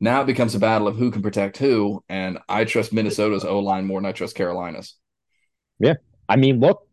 Now 0.00 0.22
it 0.22 0.26
becomes 0.26 0.54
a 0.54 0.58
battle 0.58 0.88
of 0.88 0.96
who 0.96 1.10
can 1.10 1.22
protect 1.22 1.56
who, 1.56 2.04
and 2.08 2.38
I 2.48 2.64
trust 2.64 2.92
Minnesota's 2.92 3.44
O 3.44 3.60
line 3.60 3.86
more 3.86 3.98
than 3.98 4.06
I 4.06 4.12
trust 4.12 4.34
Carolina's. 4.34 4.94
Yeah, 5.78 5.94
I 6.28 6.36
mean, 6.36 6.60
look, 6.60 6.85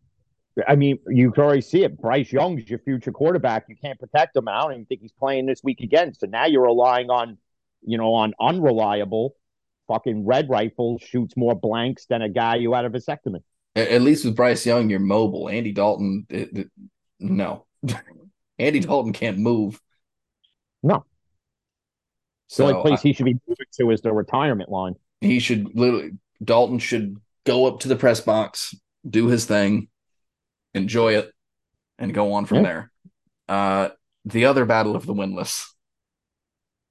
I 0.68 0.76
mean, 0.76 0.98
you 1.08 1.32
can 1.32 1.42
already 1.42 1.60
see 1.60 1.82
it. 1.82 2.00
Bryce 2.00 2.32
Young's 2.32 2.68
your 2.68 2.78
future 2.78 3.10
quarterback. 3.10 3.64
You 3.68 3.76
can't 3.76 3.98
protect 3.98 4.36
him. 4.36 4.46
I 4.48 4.62
don't 4.62 4.72
even 4.72 4.86
think 4.86 5.00
he's 5.00 5.12
playing 5.12 5.46
this 5.46 5.62
week 5.64 5.80
again. 5.80 6.14
So 6.14 6.26
now 6.26 6.46
you're 6.46 6.62
relying 6.62 7.10
on, 7.10 7.38
you 7.82 7.98
know, 7.98 8.14
on 8.14 8.34
unreliable 8.40 9.34
fucking 9.88 10.24
red 10.24 10.48
rifle 10.48 10.98
shoots 10.98 11.36
more 11.36 11.54
blanks 11.54 12.06
than 12.06 12.22
a 12.22 12.28
guy 12.28 12.56
you 12.56 12.72
had 12.72 12.84
a 12.84 12.90
vasectomy. 12.90 13.42
At 13.76 14.02
least 14.02 14.24
with 14.24 14.36
Bryce 14.36 14.64
Young, 14.64 14.88
you're 14.88 15.00
mobile. 15.00 15.48
Andy 15.48 15.72
Dalton, 15.72 16.26
it, 16.30 16.56
it, 16.56 16.70
no. 17.18 17.66
Andy 18.58 18.80
Dalton 18.80 19.12
can't 19.12 19.38
move. 19.38 19.80
No. 20.82 21.04
So 22.46 22.68
the 22.68 22.76
only 22.76 22.88
place 22.88 23.00
I, 23.00 23.02
he 23.02 23.12
should 23.12 23.24
be 23.24 23.38
moving 23.48 23.66
to 23.80 23.90
is 23.90 24.00
the 24.02 24.12
retirement 24.12 24.70
line. 24.70 24.94
He 25.20 25.40
should 25.40 25.76
literally 25.76 26.12
Dalton 26.42 26.78
should 26.78 27.16
go 27.44 27.66
up 27.66 27.80
to 27.80 27.88
the 27.88 27.96
press 27.96 28.20
box, 28.20 28.76
do 29.08 29.26
his 29.26 29.44
thing, 29.44 29.88
enjoy 30.74 31.16
it, 31.16 31.30
and 31.98 32.12
go 32.12 32.32
on 32.34 32.46
from 32.46 32.58
yeah. 32.58 32.62
there. 32.62 32.90
Uh, 33.48 33.88
the 34.24 34.46
other 34.46 34.64
battle 34.64 34.96
of 34.96 35.06
the 35.06 35.14
winless, 35.14 35.66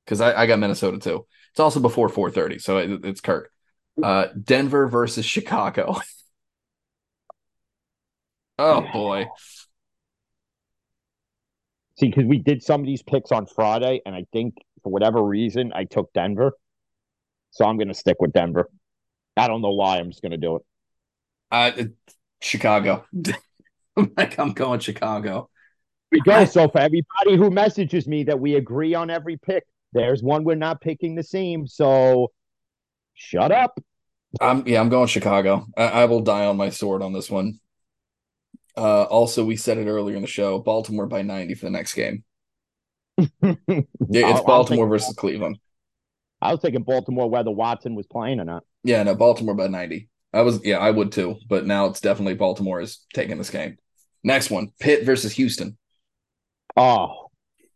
because 0.05 0.21
I, 0.21 0.43
I, 0.43 0.45
got 0.45 0.59
Minnesota 0.59 0.99
too. 0.99 1.25
It's 1.51 1.59
also 1.59 1.79
before 1.79 2.09
4:30, 2.09 2.61
so 2.61 2.77
it, 2.77 3.05
it's 3.05 3.21
Kirk. 3.21 3.51
Uh, 4.01 4.27
Denver 4.41 4.87
versus 4.87 5.25
Chicago. 5.25 5.95
oh 8.59 8.81
boy. 8.91 9.27
See, 11.99 12.07
because 12.07 12.25
we 12.25 12.39
did 12.39 12.63
some 12.63 12.81
of 12.81 12.87
these 12.87 13.03
picks 13.03 13.31
on 13.31 13.45
Friday, 13.45 14.01
and 14.05 14.15
I 14.15 14.25
think 14.33 14.55
for 14.81 14.91
whatever 14.91 15.23
reason 15.23 15.71
I 15.75 15.83
took 15.83 16.11
Denver, 16.13 16.53
so 17.51 17.65
I'm 17.65 17.77
going 17.77 17.87
to 17.87 17.93
stick 17.93 18.17
with 18.19 18.33
Denver. 18.33 18.69
I 19.37 19.47
don't 19.47 19.61
know 19.61 19.73
why. 19.73 19.99
I'm 19.99 20.09
just 20.09 20.21
going 20.21 20.31
to 20.31 20.37
do 20.37 20.57
it. 20.57 20.61
Uh, 21.51 21.71
Chicago. 22.41 23.05
like 24.17 24.39
I'm 24.39 24.53
going 24.53 24.79
Chicago. 24.79 25.49
We 26.11 26.21
go. 26.21 26.45
So 26.45 26.67
for 26.67 26.79
everybody 26.79 27.37
who 27.37 27.49
messages 27.49 28.07
me 28.07 28.23
that 28.25 28.39
we 28.39 28.55
agree 28.55 28.93
on 28.93 29.09
every 29.09 29.37
pick, 29.37 29.65
there's 29.93 30.21
one 30.21 30.43
we're 30.43 30.55
not 30.55 30.81
picking 30.81 31.15
the 31.15 31.23
same. 31.23 31.67
So 31.67 32.31
shut 33.13 33.51
up. 33.51 33.79
I'm 34.41 34.67
yeah, 34.67 34.79
I'm 34.79 34.89
going 34.89 35.07
Chicago. 35.07 35.65
I, 35.77 35.83
I 35.83 36.05
will 36.05 36.21
die 36.21 36.45
on 36.45 36.57
my 36.57 36.69
sword 36.69 37.01
on 37.01 37.13
this 37.13 37.29
one. 37.29 37.59
Uh, 38.75 39.03
also, 39.03 39.45
we 39.45 39.55
said 39.55 39.77
it 39.77 39.87
earlier 39.87 40.15
in 40.15 40.21
the 40.21 40.27
show: 40.27 40.59
Baltimore 40.59 41.05
by 41.05 41.21
90 41.21 41.53
for 41.55 41.65
the 41.65 41.71
next 41.71 41.93
game. 41.93 42.23
yeah, 43.17 43.53
it's 44.01 44.41
Baltimore 44.41 44.87
versus 44.87 45.15
Cleveland. 45.15 45.59
I 46.41 46.51
was 46.51 46.61
thinking 46.61 46.83
Baltimore 46.83 47.29
whether 47.29 47.51
Watson 47.51 47.95
was 47.95 48.07
playing 48.07 48.39
or 48.39 48.45
not. 48.45 48.63
Yeah, 48.83 49.03
no, 49.03 49.15
Baltimore 49.15 49.55
by 49.55 49.67
90. 49.67 50.09
I 50.33 50.41
was 50.41 50.59
yeah, 50.65 50.79
I 50.79 50.89
would 50.89 51.11
too, 51.11 51.37
but 51.47 51.65
now 51.65 51.85
it's 51.85 52.01
definitely 52.01 52.33
Baltimore 52.33 52.81
is 52.81 53.05
taking 53.13 53.37
this 53.37 53.51
game. 53.51 53.77
Next 54.23 54.49
one, 54.49 54.71
Pitt 54.79 55.05
versus 55.05 55.33
Houston. 55.33 55.77
Oh, 56.77 57.29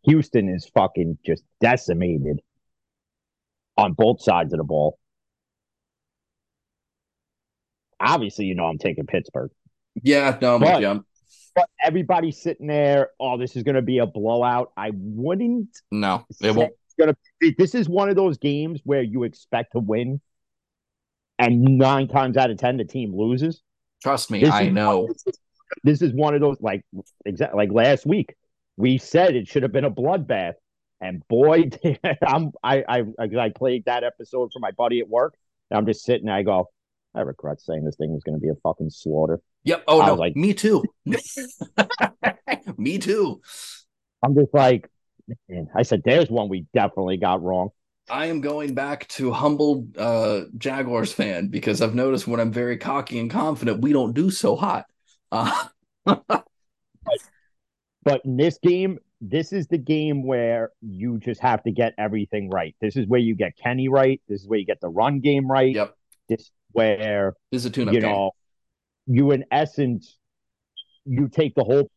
Houston 0.03 0.49
is 0.49 0.69
fucking 0.73 1.17
just 1.25 1.43
decimated 1.59 2.41
on 3.77 3.93
both 3.93 4.21
sides 4.21 4.53
of 4.53 4.57
the 4.57 4.63
ball. 4.63 4.97
Obviously, 7.99 8.45
you 8.45 8.55
know 8.55 8.65
I'm 8.65 8.77
taking 8.77 9.05
Pittsburgh. 9.05 9.51
Yeah, 10.01 10.37
no, 10.41 10.55
I'm 10.55 10.61
but. 10.61 11.03
But 11.55 11.69
everybody's 11.83 12.39
sitting 12.39 12.67
there. 12.67 13.09
Oh, 13.19 13.39
this 13.39 13.55
is 13.55 13.63
going 13.63 13.75
to 13.75 13.81
be 13.81 13.97
a 13.97 14.05
blowout. 14.05 14.71
I 14.77 14.91
wouldn't. 14.93 15.69
No, 15.91 16.23
it 16.39 16.55
won't. 16.55 16.73
Gonna 16.99 17.15
this 17.57 17.75
is 17.75 17.87
one 17.87 18.09
of 18.09 18.15
those 18.15 18.37
games 18.37 18.79
where 18.83 19.03
you 19.03 19.23
expect 19.23 19.73
to 19.73 19.79
win, 19.79 20.19
and 21.37 21.77
nine 21.77 22.07
times 22.07 22.37
out 22.37 22.49
of 22.49 22.57
ten 22.57 22.77
the 22.77 22.85
team 22.85 23.15
loses. 23.15 23.61
Trust 24.03 24.31
me, 24.31 24.41
this 24.41 24.51
I 24.51 24.69
know. 24.69 24.99
One, 24.99 25.07
this, 25.07 25.23
is, 25.27 25.39
this 25.83 26.01
is 26.01 26.13
one 26.13 26.35
of 26.35 26.41
those 26.41 26.57
like 26.61 26.83
exact 27.25 27.55
like 27.55 27.71
last 27.71 28.05
week 28.05 28.35
we 28.77 28.99
said 28.99 29.35
it 29.35 29.47
should 29.47 29.63
have 29.63 29.71
been 29.71 29.83
a 29.85 29.91
bloodbath, 29.91 30.53
and 31.01 31.27
boy, 31.27 31.71
I'm 32.25 32.51
I 32.63 32.83
I 32.87 33.03
I 33.37 33.49
played 33.49 33.85
that 33.85 34.03
episode 34.03 34.51
for 34.53 34.59
my 34.59 34.71
buddy 34.71 34.99
at 34.99 35.09
work. 35.09 35.33
And 35.69 35.77
I'm 35.77 35.85
just 35.85 36.05
sitting. 36.05 36.29
I 36.29 36.43
go, 36.43 36.69
I 37.13 37.21
regret 37.21 37.59
saying 37.59 37.83
this 37.83 37.97
thing 37.97 38.13
was 38.13 38.23
going 38.23 38.39
to 38.39 38.41
be 38.41 38.47
a 38.47 38.55
fucking 38.63 38.91
slaughter. 38.91 39.41
Yep. 39.65 39.83
Oh 39.87 40.01
I 40.01 40.07
no, 40.07 40.13
like 40.13 40.37
me 40.37 40.53
too. 40.53 40.83
me 42.77 42.99
too. 42.99 43.41
I'm 44.23 44.33
just 44.33 44.53
like, 44.53 44.89
man, 45.49 45.67
I 45.75 45.81
said, 45.83 46.03
there's 46.05 46.29
one 46.29 46.47
we 46.47 46.65
definitely 46.73 47.17
got 47.17 47.43
wrong. 47.43 47.69
I 48.09 48.27
am 48.27 48.39
going 48.39 48.73
back 48.73 49.09
to 49.09 49.33
humble 49.33 49.85
uh, 49.97 50.43
Jaguars 50.57 51.11
fan 51.11 51.49
because 51.49 51.81
I've 51.81 51.93
noticed 51.93 52.25
when 52.25 52.39
I'm 52.39 52.53
very 52.53 52.77
cocky 52.77 53.19
and 53.19 53.29
confident, 53.29 53.81
we 53.81 53.91
don't 53.91 54.13
do 54.13 54.31
so 54.31 54.55
hot. 54.55 54.85
Uh- 55.31 55.67
but, 58.03 58.25
in 58.25 58.37
this 58.37 58.57
game, 58.63 58.99
this 59.19 59.51
is 59.51 59.67
the 59.67 59.77
game 59.77 60.25
where 60.25 60.71
you 60.81 61.17
just 61.17 61.41
have 61.41 61.63
to 61.63 61.71
get 61.71 61.93
everything 61.97 62.49
right. 62.49 62.75
This 62.79 62.95
is 62.95 63.07
where 63.07 63.19
you 63.19 63.35
get 63.35 63.57
Kenny 63.57 63.89
right. 63.89 64.21
This 64.27 64.41
is 64.41 64.47
where 64.47 64.59
you 64.59 64.65
get 64.65 64.79
the 64.81 64.89
run 64.89 65.19
game 65.19 65.49
right. 65.49 65.73
Yep. 65.73 65.95
This 66.29 66.51
where 66.71 67.33
this 67.51 67.61
is 67.61 67.65
a 67.65 67.69
tune-up 67.69 67.93
you 67.93 68.01
game. 68.01 68.11
know 68.11 68.31
you 69.07 69.31
in 69.31 69.45
essence 69.51 70.17
you 71.05 71.29
take 71.29 71.55
the 71.55 71.63
whole 71.63 71.89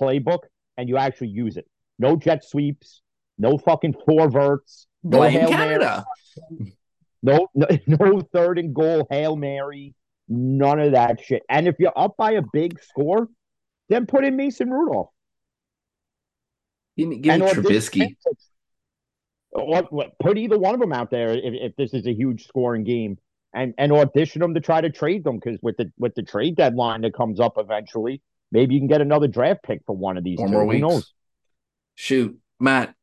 playbook 0.00 0.40
and 0.76 0.88
you 0.88 0.96
actually 0.96 1.28
use 1.28 1.56
it. 1.56 1.66
No 1.98 2.16
jet 2.16 2.44
sweeps, 2.44 3.02
no 3.38 3.58
fucking 3.58 3.94
four 4.06 4.30
verts, 4.30 4.86
no 5.02 5.18
Blame 5.18 5.32
hail 5.32 5.48
Canada. 5.48 6.04
Mary, 6.50 6.76
no, 7.22 7.48
no 7.54 7.66
no 7.86 8.20
third 8.32 8.58
and 8.58 8.74
goal 8.74 9.06
hail 9.10 9.36
mary, 9.36 9.94
none 10.30 10.78
of 10.80 10.92
that 10.92 11.20
shit. 11.20 11.42
And 11.50 11.68
if 11.68 11.76
you're 11.78 11.92
up 11.96 12.16
by 12.16 12.32
a 12.32 12.42
big 12.52 12.80
score, 12.80 13.28
then 13.88 14.06
put 14.06 14.24
in 14.24 14.36
Mason 14.36 14.70
Rudolph. 14.70 15.10
Give 16.96 17.08
me, 17.08 17.18
give 17.18 17.40
me 17.40 17.46
Trubisky. 17.46 18.16
Or, 19.52 19.82
put 20.20 20.38
either 20.38 20.56
one 20.58 20.74
of 20.74 20.80
them 20.80 20.92
out 20.92 21.10
there 21.10 21.30
if, 21.30 21.42
if 21.42 21.76
this 21.76 21.92
is 21.92 22.06
a 22.06 22.12
huge 22.12 22.46
scoring 22.46 22.84
game 22.84 23.18
and 23.52 23.74
and 23.78 23.90
audition 23.90 24.40
them 24.40 24.54
to 24.54 24.60
try 24.60 24.80
to 24.80 24.90
trade 24.90 25.24
them 25.24 25.40
because 25.40 25.58
with 25.60 25.76
the 25.76 25.90
with 25.98 26.14
the 26.14 26.22
trade 26.22 26.54
deadline 26.54 27.00
that 27.00 27.14
comes 27.14 27.40
up 27.40 27.54
eventually, 27.56 28.22
maybe 28.52 28.74
you 28.74 28.80
can 28.80 28.86
get 28.86 29.00
another 29.00 29.26
draft 29.26 29.64
pick 29.64 29.80
for 29.86 29.96
one 29.96 30.16
of 30.16 30.22
these. 30.22 30.38
Four 30.38 30.46
two. 30.46 30.52
more 30.52 30.66
weeks. 30.66 30.82
Who 30.82 30.88
knows? 30.88 31.12
Shoot, 31.96 32.38
Matt, 32.60 32.94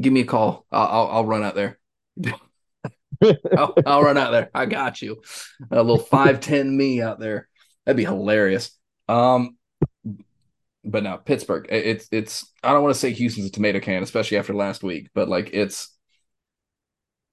give 0.00 0.12
me 0.12 0.20
a 0.20 0.24
call. 0.24 0.64
I'll 0.72 0.86
I'll, 0.86 1.06
I'll 1.08 1.26
run 1.26 1.44
out 1.44 1.54
there. 1.54 1.78
I'll, 3.56 3.74
I'll, 3.86 4.02
run 4.02 4.16
out 4.16 4.30
there. 4.30 4.50
I 4.54 4.66
got 4.66 5.02
you. 5.02 5.22
A 5.70 5.82
little 5.82 5.98
five 5.98 6.40
ten 6.40 6.76
me 6.76 7.02
out 7.02 7.20
there. 7.20 7.48
That'd 7.84 7.96
be 7.96 8.04
hilarious. 8.04 8.70
Um, 9.08 9.56
but 10.84 11.02
no, 11.02 11.18
Pittsburgh. 11.18 11.66
It's 11.70 12.08
it's. 12.10 12.50
I 12.62 12.72
don't 12.72 12.82
want 12.82 12.94
to 12.94 13.00
say 13.00 13.12
Houston's 13.12 13.46
a 13.46 13.50
tomato 13.50 13.80
can, 13.80 14.02
especially 14.02 14.38
after 14.38 14.54
last 14.54 14.82
week. 14.82 15.10
But 15.14 15.28
like, 15.28 15.50
it's 15.52 15.94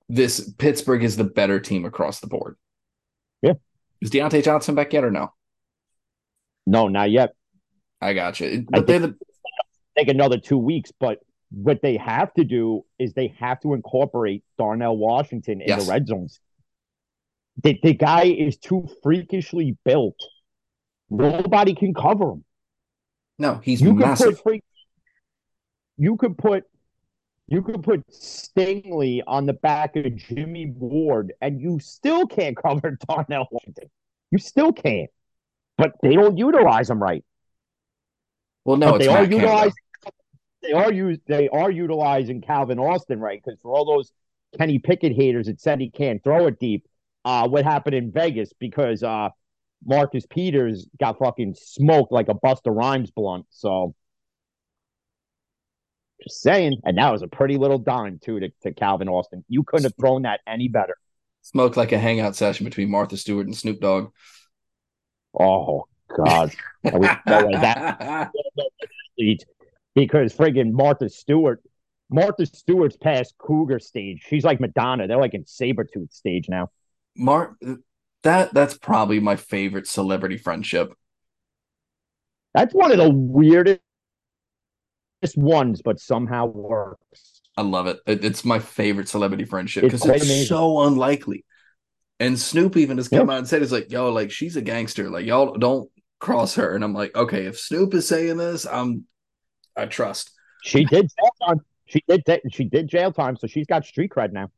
this 0.10 0.52
Pittsburgh 0.58 1.04
is 1.04 1.18
the 1.18 1.24
better 1.24 1.60
team 1.60 1.86
across 1.86 2.20
the 2.20 2.28
board. 2.28 2.58
Yeah. 3.42 3.54
Is 4.02 4.10
Diontae 4.10 4.44
Johnson 4.44 4.76
back 4.76 4.94
yet 4.94 5.04
or 5.04 5.12
no? 5.12 5.34
No, 6.66 6.88
not 6.88 7.10
yet. 7.12 7.34
I 8.02 8.14
got 8.14 8.40
you. 8.40 8.66
But 8.70 8.88
they 8.88 8.98
the 8.98 9.16
take 9.98 10.10
another 10.10 10.38
two 10.38 10.58
weeks, 10.58 10.92
but 11.00 11.20
what 11.50 11.82
they 11.82 11.98
have 11.98 12.34
to 12.34 12.44
do 12.44 12.84
is 13.00 13.14
they 13.14 13.34
have 13.40 13.60
to 13.62 13.74
incorporate 13.74 14.44
Darnell 14.58 14.98
Washington 14.98 15.62
in 15.62 15.70
yes. 15.70 15.86
the 15.86 15.92
red 15.92 16.08
zones. 16.08 16.40
The, 17.64 17.80
the 17.82 17.94
guy 17.94 18.26
is 18.26 18.58
too 18.58 18.88
freakishly 19.02 19.78
built. 19.84 20.20
Nobody 21.10 21.74
can 21.74 21.94
cover 21.94 22.32
him. 22.32 22.44
No, 23.40 23.60
he's 23.64 23.82
you 23.82 23.94
massive. 23.94 24.36
Could 24.36 24.44
put, 24.44 24.64
you 25.98 26.18
could 26.18 26.38
put 26.38 26.66
you 27.48 27.62
could 27.62 27.82
put 27.82 28.06
Stingley 28.12 29.22
on 29.26 29.46
the 29.46 29.54
back 29.54 29.96
of 29.96 30.16
Jimmy 30.16 30.74
Ward, 30.76 31.34
and 31.42 31.62
you 31.62 31.80
still 31.80 32.28
can't 32.28 32.58
cover 32.62 32.98
Darnell 33.08 33.48
Washington. 33.52 33.90
You 34.32 34.38
still 34.38 34.74
can't. 34.74 35.10
But 35.78 35.94
they 36.02 36.16
don't 36.16 36.38
utilize 36.38 36.88
them 36.88 37.02
right. 37.02 37.24
Well, 38.66 38.78
no, 38.78 38.98
they 38.98 39.08
are 39.08 39.24
utilizing. 39.24 39.74
They 40.62 40.72
are 40.72 40.92
use, 40.92 41.20
They 41.28 41.50
are 41.50 41.72
utilizing 41.72 42.42
Calvin 42.42 42.80
Austin 42.80 43.20
right 43.20 43.42
because 43.44 43.60
for 43.62 43.72
all 43.74 43.86
those 43.86 44.12
Kenny 44.58 44.80
Pickett 44.80 45.14
haters 45.14 45.48
that 45.48 45.62
said 45.62 45.80
he 45.80 45.90
can't 45.90 46.24
throw 46.24 46.48
it 46.48 46.60
deep, 46.60 46.86
uh, 47.26 47.48
what 47.48 47.64
happened 47.64 47.96
in 47.96 48.12
Vegas 48.12 48.52
because 48.60 49.04
uh, 49.04 49.30
Marcus 49.86 50.26
Peters 50.26 50.88
got 51.00 51.20
fucking 51.20 51.56
smoked 51.60 52.12
like 52.12 52.30
a 52.30 52.34
Busta 52.34 52.76
Rhymes 52.76 53.12
blunt. 53.12 53.46
So 53.50 53.94
just 56.24 56.42
saying. 56.42 56.82
And 56.84 56.98
that 56.98 57.12
was 57.12 57.22
a 57.22 57.28
pretty 57.28 57.58
little 57.58 57.78
dime 57.78 58.20
too 58.24 58.40
to, 58.40 58.50
to 58.64 58.74
Calvin 58.74 59.10
Austin. 59.10 59.44
You 59.48 59.64
couldn't 59.64 59.86
have 59.86 59.96
thrown 60.00 60.24
that 60.24 60.42
any 60.48 60.68
better. 60.68 60.96
Smoked 61.42 61.78
like 61.78 61.92
a 61.92 62.00
hangout 62.00 62.36
session 62.36 62.66
between 62.66 62.90
Martha 62.90 63.18
Stewart 63.18 63.46
and 63.46 63.56
Snoop 63.56 63.80
Dogg. 63.80 64.12
Oh 65.40 65.88
God. 66.16 66.54
way 66.84 67.52
that 67.62 68.32
because 69.98 70.32
friggin' 70.32 70.74
Martha 70.74 71.10
Stewart, 71.10 71.60
Martha 72.12 72.46
Stewart's 72.46 72.96
past 72.96 73.34
Cougar 73.40 73.80
stage. 73.80 74.24
She's 74.30 74.44
like 74.44 74.60
Madonna. 74.60 75.08
They're 75.08 75.18
like 75.18 75.34
in 75.34 75.44
Sabretooth 75.44 76.14
stage 76.14 76.48
now. 76.48 76.70
Mark 77.16 77.58
that 78.22 78.54
that's 78.54 78.78
probably 78.78 79.20
my 79.20 79.36
favorite 79.36 79.88
celebrity 79.88 80.38
friendship. 80.38 80.94
That's 82.54 82.76
one 82.76 82.92
of 82.92 83.00
the 83.00 83.10
weirdest 83.10 83.82
ones, 85.36 85.82
but 85.84 86.00
somehow 86.00 86.46
works. 86.46 87.42
I 87.58 87.64
love 87.64 87.88
it. 87.88 87.98
it 88.06 88.24
it's 88.24 88.46
my 88.46 88.60
favorite 88.60 89.10
celebrity 89.10 89.46
friendship 89.46 89.82
because 89.84 90.06
it's, 90.06 90.30
it's 90.30 90.48
so 90.48 90.84
unlikely. 90.84 91.44
And 92.20 92.38
Snoop 92.38 92.78
even 92.78 92.98
has 92.98 93.10
come 93.10 93.32
out 93.32 93.40
and 93.40 93.48
said, 93.48 93.64
"It's 93.64 93.72
like, 93.72 93.92
yo, 93.92 94.12
like 94.12 94.30
she's 94.30 94.58
a 94.58 94.62
gangster. 94.62 95.10
Like 95.10 95.26
y'all 95.26 95.58
don't 95.58 95.90
cross 96.20 96.54
her." 96.56 96.76
And 96.76 96.84
I'm 96.84 96.94
like, 96.94 97.16
okay, 97.16 97.48
if 97.48 97.58
Snoop 97.60 97.96
is 97.96 98.08
saying 98.08 98.38
this, 98.38 98.68
I'm, 98.68 99.06
I 99.78 99.86
trust. 99.86 100.32
She 100.64 100.84
did 100.84 101.10
jail 101.10 101.30
time. 101.48 101.62
She 101.86 102.04
did. 102.08 102.24
She 102.52 102.66
did 102.66 102.88
jail 102.88 103.12
time, 103.14 103.38
so 103.38 103.48
she's 103.48 103.68
got 103.68 103.86
street 103.86 104.12
cred 104.12 104.34
now. 104.34 104.50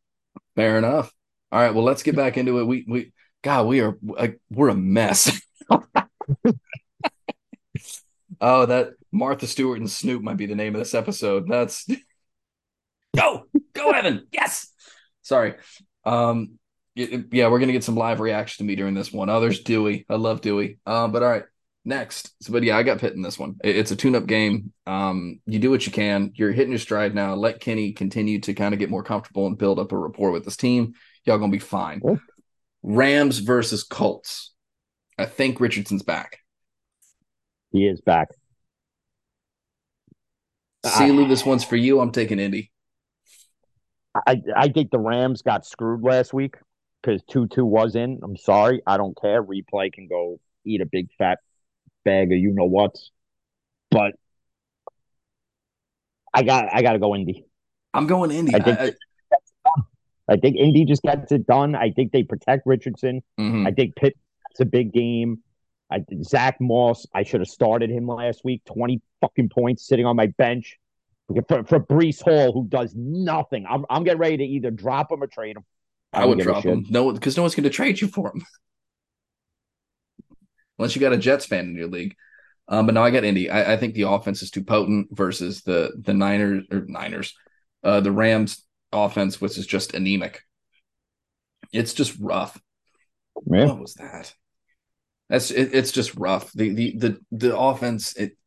Fair 0.55 0.77
enough. 0.77 1.13
All 1.51 1.59
right. 1.59 1.73
Well, 1.73 1.83
let's 1.83 2.03
get 2.03 2.15
back 2.15 2.37
into 2.37 2.59
it. 2.59 2.63
We 2.63 2.85
we 2.87 3.11
God, 3.43 3.67
we 3.67 3.81
are 3.81 3.97
like 4.01 4.39
we're 4.49 4.69
a 4.69 4.75
mess. 4.75 5.39
oh, 8.41 8.65
that 8.65 8.91
Martha 9.11 9.47
Stewart 9.47 9.79
and 9.79 9.89
Snoop 9.89 10.21
might 10.21 10.37
be 10.37 10.45
the 10.45 10.55
name 10.55 10.75
of 10.75 10.79
this 10.79 10.93
episode. 10.93 11.47
That's 11.47 11.85
go, 13.15 13.45
go, 13.73 13.91
Evan. 13.91 14.27
Yes. 14.31 14.71
Sorry. 15.21 15.55
Um, 16.05 16.59
yeah, 16.95 17.47
we're 17.47 17.59
gonna 17.59 17.71
get 17.71 17.83
some 17.83 17.95
live 17.95 18.19
reaction 18.19 18.65
to 18.65 18.67
me 18.67 18.75
during 18.75 18.93
this 18.93 19.11
one. 19.11 19.29
Oh, 19.29 19.39
there's 19.39 19.61
Dewey. 19.61 20.05
I 20.09 20.15
love 20.15 20.41
Dewey. 20.41 20.79
Um, 20.85 21.11
but 21.11 21.23
all 21.23 21.29
right, 21.29 21.43
next. 21.85 22.33
So, 22.43 22.53
but 22.53 22.63
yeah, 22.63 22.77
I 22.77 22.83
got 22.83 22.99
Pitt 22.99 23.13
in 23.13 23.21
this 23.21 23.39
one. 23.39 23.55
It's 23.63 23.91
a 23.91 23.95
tune-up 23.95 24.27
game. 24.27 24.73
Um, 24.85 25.39
you 25.45 25.59
do 25.59 25.69
what 25.69 25.85
you 25.85 25.91
can. 25.91 26.31
You're 26.35 26.51
hitting 26.51 26.71
your 26.71 26.79
stride 26.79 27.15
now. 27.15 27.35
Let 27.35 27.59
Kenny 27.59 27.93
continue 27.93 28.39
to 28.41 28.53
kind 28.53 28.73
of 28.73 28.79
get 28.79 28.89
more 28.89 29.03
comfortable 29.03 29.47
and 29.47 29.57
build 29.57 29.79
up 29.79 29.91
a 29.91 29.97
rapport 29.97 30.31
with 30.31 30.45
this 30.45 30.57
team. 30.57 30.93
Y'all 31.25 31.37
gonna 31.37 31.51
be 31.51 31.59
fine. 31.59 32.01
Rams 32.83 33.39
versus 33.39 33.83
Colts. 33.83 34.53
I 35.17 35.25
think 35.25 35.59
Richardson's 35.59 36.03
back. 36.03 36.39
He 37.71 37.85
is 37.85 38.01
back. 38.01 38.29
Sealy, 40.85 41.25
this 41.25 41.45
one's 41.45 41.63
for 41.63 41.75
you. 41.75 41.99
I'm 41.99 42.11
taking 42.11 42.39
Indy. 42.39 42.71
I 44.25 44.41
I 44.55 44.69
think 44.69 44.91
the 44.91 44.99
Rams 44.99 45.41
got 45.41 45.65
screwed 45.65 46.01
last 46.03 46.33
week 46.33 46.55
because 47.01 47.21
two 47.29 47.47
two 47.47 47.65
was 47.65 47.95
in. 47.95 48.19
I'm 48.23 48.37
sorry, 48.37 48.81
I 48.87 48.97
don't 48.97 49.19
care. 49.19 49.43
Replay 49.43 49.91
can 49.91 50.07
go 50.07 50.39
eat 50.65 50.81
a 50.81 50.85
big 50.85 51.09
fat 51.17 51.39
bag 52.03 52.31
of 52.31 52.37
you 52.37 52.51
know 52.51 52.65
what, 52.65 52.95
but 53.91 54.13
I 56.33 56.43
got 56.43 56.65
I 56.73 56.81
got 56.81 56.93
to 56.93 56.99
go 56.99 57.15
Indy. 57.15 57.45
I'm 57.93 58.07
going 58.07 58.31
Indy. 58.31 58.55
I 58.55 58.59
think, 58.59 58.79
I, 58.79 58.91
I 60.29 60.37
think 60.37 60.57
Indy 60.57 60.85
just 60.85 61.01
gets 61.01 61.31
it 61.31 61.47
done. 61.47 61.75
I 61.75 61.91
think 61.91 62.11
they 62.11 62.23
protect 62.23 62.63
Richardson. 62.65 63.21
Mm-hmm. 63.39 63.67
I 63.67 63.71
think 63.71 63.95
Pitt. 63.95 64.17
It's 64.51 64.59
a 64.59 64.65
big 64.65 64.91
game. 64.91 65.39
I, 65.91 66.03
Zack 66.23 66.57
Moss, 66.59 67.05
I 67.13 67.23
should 67.23 67.41
have 67.41 67.47
started 67.47 67.89
him 67.89 68.07
last 68.07 68.41
week. 68.43 68.63
Twenty 68.65 69.01
fucking 69.21 69.49
points 69.49 69.87
sitting 69.87 70.05
on 70.05 70.15
my 70.15 70.27
bench 70.27 70.77
for, 71.47 71.63
for 71.63 71.79
Breece 71.79 72.21
Hall, 72.23 72.51
who 72.51 72.67
does 72.67 72.93
nothing. 72.95 73.65
I'm 73.69 73.85
I'm 73.89 74.03
getting 74.03 74.19
ready 74.19 74.37
to 74.37 74.43
either 74.43 74.71
drop 74.71 75.11
him 75.11 75.21
or 75.21 75.27
trade 75.27 75.57
him. 75.57 75.65
I, 76.13 76.23
I 76.23 76.25
would 76.25 76.39
drop 76.39 76.63
him. 76.63 76.85
No, 76.89 77.11
because 77.11 77.37
no 77.37 77.43
one's 77.43 77.55
going 77.55 77.63
to 77.63 77.69
trade 77.69 78.01
you 78.01 78.07
for 78.07 78.31
him 78.31 78.43
unless 80.79 80.95
you 80.95 81.01
got 81.01 81.13
a 81.13 81.17
Jets 81.17 81.45
fan 81.45 81.65
in 81.65 81.75
your 81.75 81.87
league. 81.87 82.15
Um, 82.67 82.85
but 82.85 82.95
now 82.95 83.03
I 83.03 83.11
got 83.11 83.23
Indy. 83.23 83.49
I, 83.49 83.73
I, 83.73 83.77
think 83.77 83.95
the 83.95 84.03
offense 84.03 84.43
is 84.43 84.51
too 84.51 84.63
potent 84.63 85.07
versus 85.11 85.63
the 85.63 85.91
the 85.99 86.13
Niners 86.13 86.65
or 86.71 86.85
Niners, 86.87 87.35
uh, 87.83 87.99
the 87.99 88.11
Rams 88.11 88.63
offense, 88.91 89.41
which 89.41 89.57
is 89.57 89.65
just 89.65 89.95
anemic. 89.95 90.43
It's 91.73 91.93
just 91.93 92.15
rough. 92.19 92.59
Man. 93.45 93.67
What 93.67 93.79
was 93.79 93.93
that? 93.95 94.33
That's 95.29 95.51
it, 95.51 95.73
it's 95.73 95.91
just 95.91 96.15
rough. 96.15 96.51
The 96.53 96.73
the 96.73 96.97
the 96.97 97.19
the 97.31 97.57
offense 97.57 98.13
it 98.15 98.37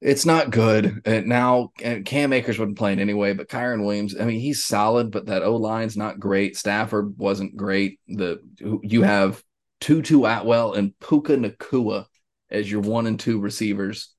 it's 0.00 0.26
not 0.26 0.50
good. 0.50 1.02
And 1.04 1.26
now 1.26 1.72
Cam 2.04 2.32
Akers 2.32 2.58
wasn't 2.58 2.78
playing 2.78 3.00
anyway, 3.00 3.32
but 3.32 3.48
Kyren 3.48 3.84
Williams, 3.84 4.14
I 4.18 4.24
mean, 4.24 4.40
he's 4.40 4.62
solid, 4.62 5.10
but 5.10 5.26
that 5.26 5.42
O 5.42 5.56
line's 5.56 5.96
not 5.96 6.20
great. 6.20 6.56
Stafford 6.56 7.18
wasn't 7.18 7.56
great. 7.56 7.98
The 8.06 8.40
you 8.82 9.02
have 9.02 9.42
Tutu 9.80 10.24
Atwell 10.24 10.74
and 10.74 10.98
Puka 10.98 11.36
Nacua 11.36 12.06
as 12.50 12.70
your 12.70 12.80
one 12.80 13.06
and 13.06 13.18
two 13.18 13.40
receivers. 13.40 14.14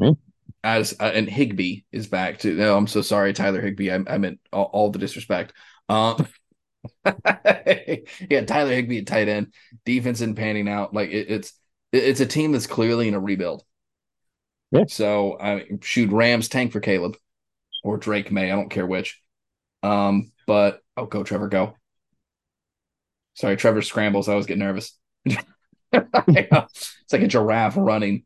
Mm. 0.00 0.16
As 0.62 0.94
uh, 0.98 1.10
and 1.14 1.28
Higbee 1.28 1.82
is 1.92 2.06
back 2.06 2.38
too. 2.38 2.54
No, 2.54 2.76
I'm 2.76 2.86
so 2.86 3.02
sorry, 3.02 3.32
Tyler 3.32 3.60
Higbee. 3.60 3.90
I, 3.90 4.00
I 4.06 4.18
meant 4.18 4.40
all, 4.52 4.70
all, 4.72 4.90
the 4.90 4.98
disrespect. 4.98 5.52
Um, 5.88 6.26
yeah, 7.04 8.44
Tyler 8.46 8.72
Higbee 8.72 8.98
at 8.98 9.06
tight 9.06 9.28
end. 9.28 9.52
Defense 9.84 10.20
and 10.22 10.36
panning 10.36 10.68
out. 10.68 10.94
Like 10.94 11.10
it, 11.10 11.30
it's 11.30 11.52
it's 11.92 12.20
a 12.20 12.26
team 12.26 12.52
that's 12.52 12.66
clearly 12.66 13.08
in 13.08 13.14
a 13.14 13.20
rebuild. 13.20 13.62
Yeah. 14.72 14.84
So 14.88 15.38
I 15.38 15.66
shoot 15.82 16.10
Rams 16.10 16.48
tank 16.48 16.72
for 16.72 16.80
Caleb 16.80 17.16
or 17.84 17.98
Drake 17.98 18.32
Maye. 18.32 18.50
I 18.50 18.56
don't 18.56 18.70
care 18.70 18.86
which. 18.86 19.20
Um, 19.82 20.32
but 20.46 20.80
oh, 20.96 21.06
go 21.06 21.22
Trevor, 21.22 21.48
go. 21.48 21.74
Sorry, 23.34 23.56
Trevor 23.56 23.82
scrambles. 23.82 24.28
I 24.28 24.32
always 24.32 24.46
get 24.46 24.58
nervous. 24.58 24.96
it's 25.24 27.12
like 27.12 27.22
a 27.22 27.28
giraffe 27.28 27.76
running. 27.76 28.24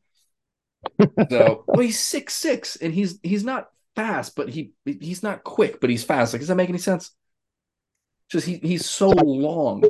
So 1.31 1.65
well, 1.67 1.81
he's 1.81 1.99
six 1.99 2.35
six 2.35 2.77
and 2.77 2.95
he's 2.95 3.19
he's 3.23 3.45
not 3.45 3.69
fast, 3.97 4.37
but 4.37 4.49
he 4.49 4.73
he's 4.85 5.23
not 5.23 5.45
quick, 5.45 5.81
but 5.81 5.91
he's 5.91 6.05
fast. 6.05 6.33
Like, 6.33 6.41
does 6.41 6.49
that 6.49 6.57
make 6.57 6.69
any 6.69 6.79
sense? 6.79 7.11
Just 8.31 8.47
he 8.47 8.59
he's 8.59 8.87
so 8.87 9.09
long. 9.09 9.85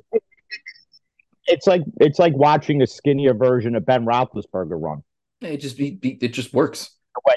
It's 1.47 1.67
like 1.67 1.83
it's 2.01 2.19
like 2.19 2.35
watching 2.35 2.83
a 2.83 2.87
skinnier 2.87 3.35
version 3.35 3.75
of 3.75 3.85
Ben 3.85 4.05
Roethlisberger 4.05 4.81
run. 4.81 5.03
It 5.41 5.59
just 5.59 5.77
be, 5.77 5.99
it 6.03 6.29
just 6.29 6.53
works. 6.53 6.91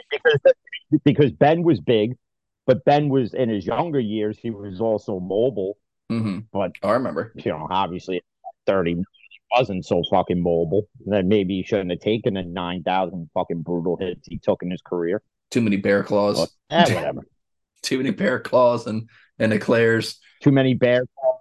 Because, 0.09 0.39
because 1.03 1.31
Ben 1.31 1.63
was 1.63 1.79
big, 1.79 2.15
but 2.65 2.83
Ben 2.83 3.09
was 3.09 3.33
in 3.33 3.49
his 3.49 3.65
younger 3.65 3.99
years. 3.99 4.37
He 4.37 4.49
was 4.49 4.81
also 4.81 5.19
mobile. 5.19 5.77
Mm-hmm. 6.11 6.39
But 6.51 6.71
oh, 6.83 6.89
I 6.89 6.93
remember, 6.93 7.33
you 7.35 7.51
know, 7.51 7.67
obviously, 7.69 8.21
thirty 8.65 9.01
wasn't 9.51 9.85
so 9.85 10.01
fucking 10.09 10.41
mobile. 10.41 10.87
That 11.07 11.25
maybe 11.25 11.57
he 11.57 11.63
shouldn't 11.63 11.91
have 11.91 11.99
taken 11.99 12.35
the 12.35 12.43
nine 12.43 12.83
thousand 12.83 13.29
fucking 13.33 13.61
brutal 13.61 13.97
hits 13.97 14.27
he 14.27 14.37
took 14.37 14.61
in 14.63 14.71
his 14.71 14.81
career. 14.81 15.21
Too 15.49 15.61
many 15.61 15.77
bear 15.77 16.03
claws. 16.03 16.39
But, 16.69 16.89
eh, 16.89 16.93
whatever. 16.93 17.21
Too 17.81 17.97
many 17.97 18.11
bear 18.11 18.39
claws 18.39 18.85
and 18.85 19.09
and 19.39 19.51
eclairs. 19.53 20.19
Too 20.41 20.51
many 20.51 20.75
bear 20.75 21.03
claws 21.17 21.31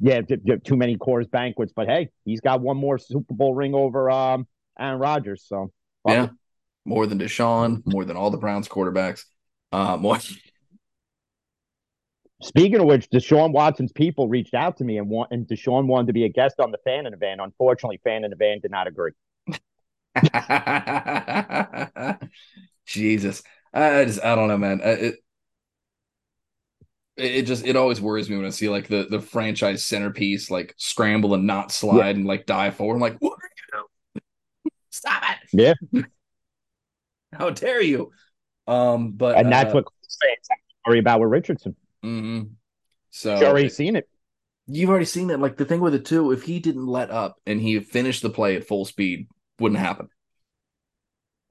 yeah, 0.00 0.22
too 0.22 0.76
many 0.76 0.96
Coors 0.96 1.30
banquets, 1.30 1.72
but 1.76 1.86
hey, 1.86 2.08
he's 2.24 2.40
got 2.40 2.60
one 2.62 2.78
more 2.78 2.98
Super 2.98 3.34
Bowl 3.34 3.54
ring 3.54 3.74
over 3.74 4.10
um 4.10 4.46
Aaron 4.78 4.98
Rodgers. 4.98 5.44
So 5.46 5.70
yeah, 6.06 6.28
more 6.86 7.06
than 7.06 7.18
Deshaun, 7.18 7.82
more 7.84 8.04
than 8.04 8.16
all 8.16 8.30
the 8.30 8.38
Browns 8.38 8.66
quarterbacks. 8.66 9.24
Uh, 9.72 9.96
more. 9.98 10.18
Speaking 12.42 12.80
of 12.80 12.86
which, 12.86 13.10
Deshaun 13.10 13.52
Watson's 13.52 13.92
people 13.92 14.28
reached 14.28 14.54
out 14.54 14.78
to 14.78 14.84
me 14.84 14.96
and 14.96 15.08
want 15.08 15.30
and 15.30 15.46
Deshaun 15.46 15.86
wanted 15.86 16.06
to 16.06 16.14
be 16.14 16.24
a 16.24 16.28
guest 16.28 16.58
on 16.58 16.70
the 16.70 16.78
fan 16.78 17.06
in 17.06 17.12
the 17.12 17.18
van. 17.18 17.38
Unfortunately, 17.38 18.00
fan 18.02 18.24
in 18.24 18.30
the 18.30 18.36
van 18.36 18.60
did 18.60 18.70
not 18.70 18.86
agree. 18.86 19.12
Jesus, 22.86 23.42
I 23.74 24.04
just 24.04 24.24
I 24.24 24.34
don't 24.34 24.48
know, 24.48 24.56
man. 24.56 24.80
It, 24.82 25.16
it 27.16 27.42
just 27.42 27.66
it 27.66 27.76
always 27.76 28.00
worries 28.00 28.30
me 28.30 28.36
when 28.36 28.46
I 28.46 28.50
see 28.50 28.70
like 28.70 28.88
the 28.88 29.06
the 29.08 29.20
franchise 29.20 29.84
centerpiece 29.84 30.50
like 30.50 30.74
scramble 30.78 31.34
and 31.34 31.46
not 31.46 31.70
slide 31.70 31.98
yeah. 31.98 32.08
and 32.08 32.26
like 32.26 32.46
die 32.46 32.70
forward. 32.70 32.94
I'm 32.94 33.00
like, 33.00 33.18
what 33.18 33.32
are 33.32 33.50
you 33.56 33.84
doing? 34.14 34.22
Stop 34.90 35.22
it. 35.22 35.76
Yeah. 35.92 36.02
How 37.34 37.50
dare 37.50 37.82
you? 37.82 38.12
Um, 38.66 39.12
but 39.12 39.36
and 39.36 39.52
that's 39.52 39.70
uh, 39.70 39.82
what 39.82 39.84
worry 40.86 40.98
about 40.98 41.20
with 41.20 41.30
Richardson. 41.30 41.76
Mm-hmm. 42.04 42.52
So 43.10 43.34
you've 43.34 43.42
already 43.42 43.68
seen 43.68 43.96
it. 43.96 44.08
You've 44.66 44.90
already 44.90 45.04
seen 45.04 45.30
it. 45.30 45.40
Like 45.40 45.56
the 45.56 45.64
thing 45.64 45.80
with 45.80 45.94
it 45.94 46.04
too, 46.04 46.32
if 46.32 46.42
he 46.42 46.60
didn't 46.60 46.86
let 46.86 47.10
up 47.10 47.36
and 47.46 47.60
he 47.60 47.80
finished 47.80 48.22
the 48.22 48.30
play 48.30 48.56
at 48.56 48.66
full 48.66 48.84
speed, 48.84 49.28
wouldn't 49.58 49.80
happen. 49.80 50.08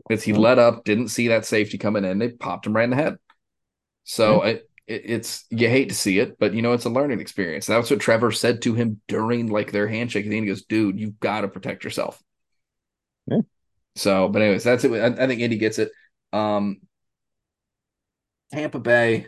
Because 0.07 0.23
he 0.23 0.31
mm-hmm. 0.31 0.41
let 0.41 0.59
up, 0.59 0.85
didn't 0.85 1.09
see 1.09 1.27
that 1.27 1.45
safety 1.45 1.77
coming 1.77 2.05
in, 2.05 2.17
they 2.17 2.29
popped 2.29 2.65
him 2.65 2.75
right 2.75 2.85
in 2.85 2.89
the 2.91 2.95
head. 2.95 3.17
So 4.05 4.39
mm-hmm. 4.39 4.47
it 4.47 4.69
it, 4.89 5.03
it's 5.05 5.45
you 5.49 5.69
hate 5.69 5.89
to 5.89 5.95
see 5.95 6.19
it, 6.19 6.37
but 6.39 6.53
you 6.53 6.61
know 6.61 6.73
it's 6.73 6.85
a 6.85 6.89
learning 6.89 7.21
experience. 7.21 7.67
That's 7.67 7.89
what 7.89 7.99
Trevor 7.99 8.31
said 8.31 8.61
to 8.63 8.73
him 8.73 8.99
during 9.07 9.47
like 9.47 9.71
their 9.71 9.87
handshake. 9.87 10.25
And 10.25 10.33
he 10.33 10.45
goes, 10.45 10.63
"Dude, 10.63 10.99
you've 10.99 11.19
got 11.19 11.41
to 11.41 11.47
protect 11.47 11.83
yourself." 11.83 12.21
Yeah. 13.27 13.41
So, 13.95 14.27
but 14.27 14.41
anyways, 14.41 14.63
that's 14.63 14.83
it. 14.83 14.91
I, 14.91 15.23
I 15.23 15.27
think 15.27 15.39
Indy 15.39 15.57
gets 15.57 15.79
it. 15.79 15.91
Um, 16.33 16.81
Tampa 18.51 18.79
Bay 18.79 19.27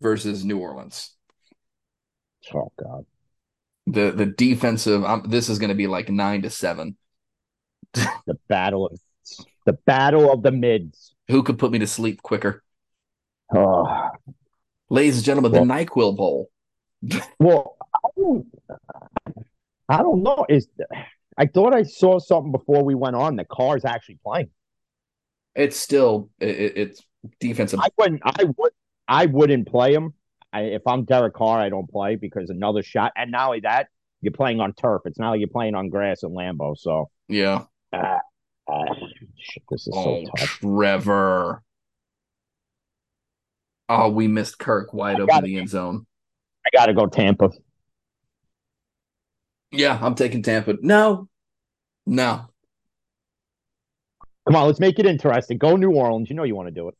versus 0.00 0.44
New 0.44 0.58
Orleans. 0.58 1.14
Oh 2.54 2.72
God. 2.78 3.04
The 3.86 4.10
the 4.10 4.26
defensive. 4.26 5.04
Um, 5.04 5.24
this 5.28 5.48
is 5.48 5.58
going 5.58 5.70
to 5.70 5.74
be 5.74 5.86
like 5.86 6.08
nine 6.08 6.42
to 6.42 6.50
seven. 6.50 6.96
the 7.92 8.38
battle 8.48 8.86
of 8.86 9.00
the 9.66 9.72
battle 9.72 10.32
of 10.32 10.42
the 10.42 10.52
mids. 10.52 11.14
Who 11.28 11.42
could 11.42 11.58
put 11.58 11.72
me 11.72 11.78
to 11.80 11.86
sleep 11.86 12.22
quicker? 12.22 12.62
Oh. 13.54 14.10
Ladies 14.90 15.16
and 15.16 15.24
gentlemen, 15.24 15.52
well, 15.52 15.64
the 15.64 15.72
Nyquil 15.72 16.16
Bowl. 16.16 16.50
well, 17.38 17.76
I 17.94 18.08
don't, 18.16 18.46
I 19.88 19.98
don't 19.98 20.22
know. 20.22 20.46
Is 20.48 20.68
I 21.36 21.46
thought 21.46 21.74
I 21.74 21.82
saw 21.82 22.18
something 22.18 22.52
before 22.52 22.82
we 22.82 22.94
went 22.94 23.16
on. 23.16 23.36
The 23.36 23.44
car's 23.44 23.84
actually 23.84 24.18
playing. 24.24 24.50
It's 25.54 25.76
still 25.76 26.30
it, 26.40 26.72
it's 26.76 27.02
defensive. 27.40 27.80
I 27.80 27.88
wouldn't. 27.98 28.22
I 28.24 28.44
would. 28.44 28.72
I 29.08 29.26
wouldn't 29.26 29.66
play 29.66 29.94
him. 29.94 30.12
I, 30.52 30.62
if 30.62 30.82
I'm 30.86 31.04
Derek 31.04 31.34
Carr, 31.34 31.58
I 31.58 31.70
don't 31.70 31.90
play 31.90 32.16
because 32.16 32.50
another 32.50 32.82
shot. 32.82 33.12
And 33.16 33.30
not 33.30 33.46
only 33.46 33.60
that, 33.60 33.88
you're 34.20 34.32
playing 34.32 34.60
on 34.60 34.74
turf. 34.74 35.02
It's 35.06 35.18
not 35.18 35.30
like 35.30 35.40
you're 35.40 35.48
playing 35.48 35.74
on 35.74 35.88
grass 35.88 36.22
in 36.22 36.30
Lambeau. 36.30 36.76
So 36.76 37.10
yeah. 37.28 37.64
Uh, 37.92 38.18
uh, 38.70 38.94
shit, 39.38 39.62
this 39.70 39.86
is 39.86 39.94
oh, 39.96 40.24
so 40.24 40.30
tough. 40.36 40.48
Trevor. 40.60 41.62
Oh, 43.88 44.10
we 44.10 44.28
missed 44.28 44.58
Kirk 44.58 44.92
wide 44.92 45.20
open 45.20 45.38
in 45.38 45.44
the 45.44 45.58
end 45.58 45.70
zone. 45.70 46.06
I 46.66 46.76
got 46.76 46.86
to 46.86 46.94
go 46.94 47.06
Tampa. 47.06 47.50
Yeah, 49.70 49.98
I'm 50.00 50.14
taking 50.14 50.42
Tampa. 50.42 50.74
No, 50.82 51.28
no. 52.06 52.46
Come 54.46 54.56
on, 54.56 54.66
let's 54.66 54.80
make 54.80 54.98
it 54.98 55.06
interesting. 55.06 55.56
Go 55.56 55.76
New 55.76 55.92
Orleans. 55.92 56.28
You 56.28 56.36
know 56.36 56.42
you 56.42 56.54
want 56.54 56.68
to 56.68 56.74
do 56.74 56.88
it. 56.88 56.94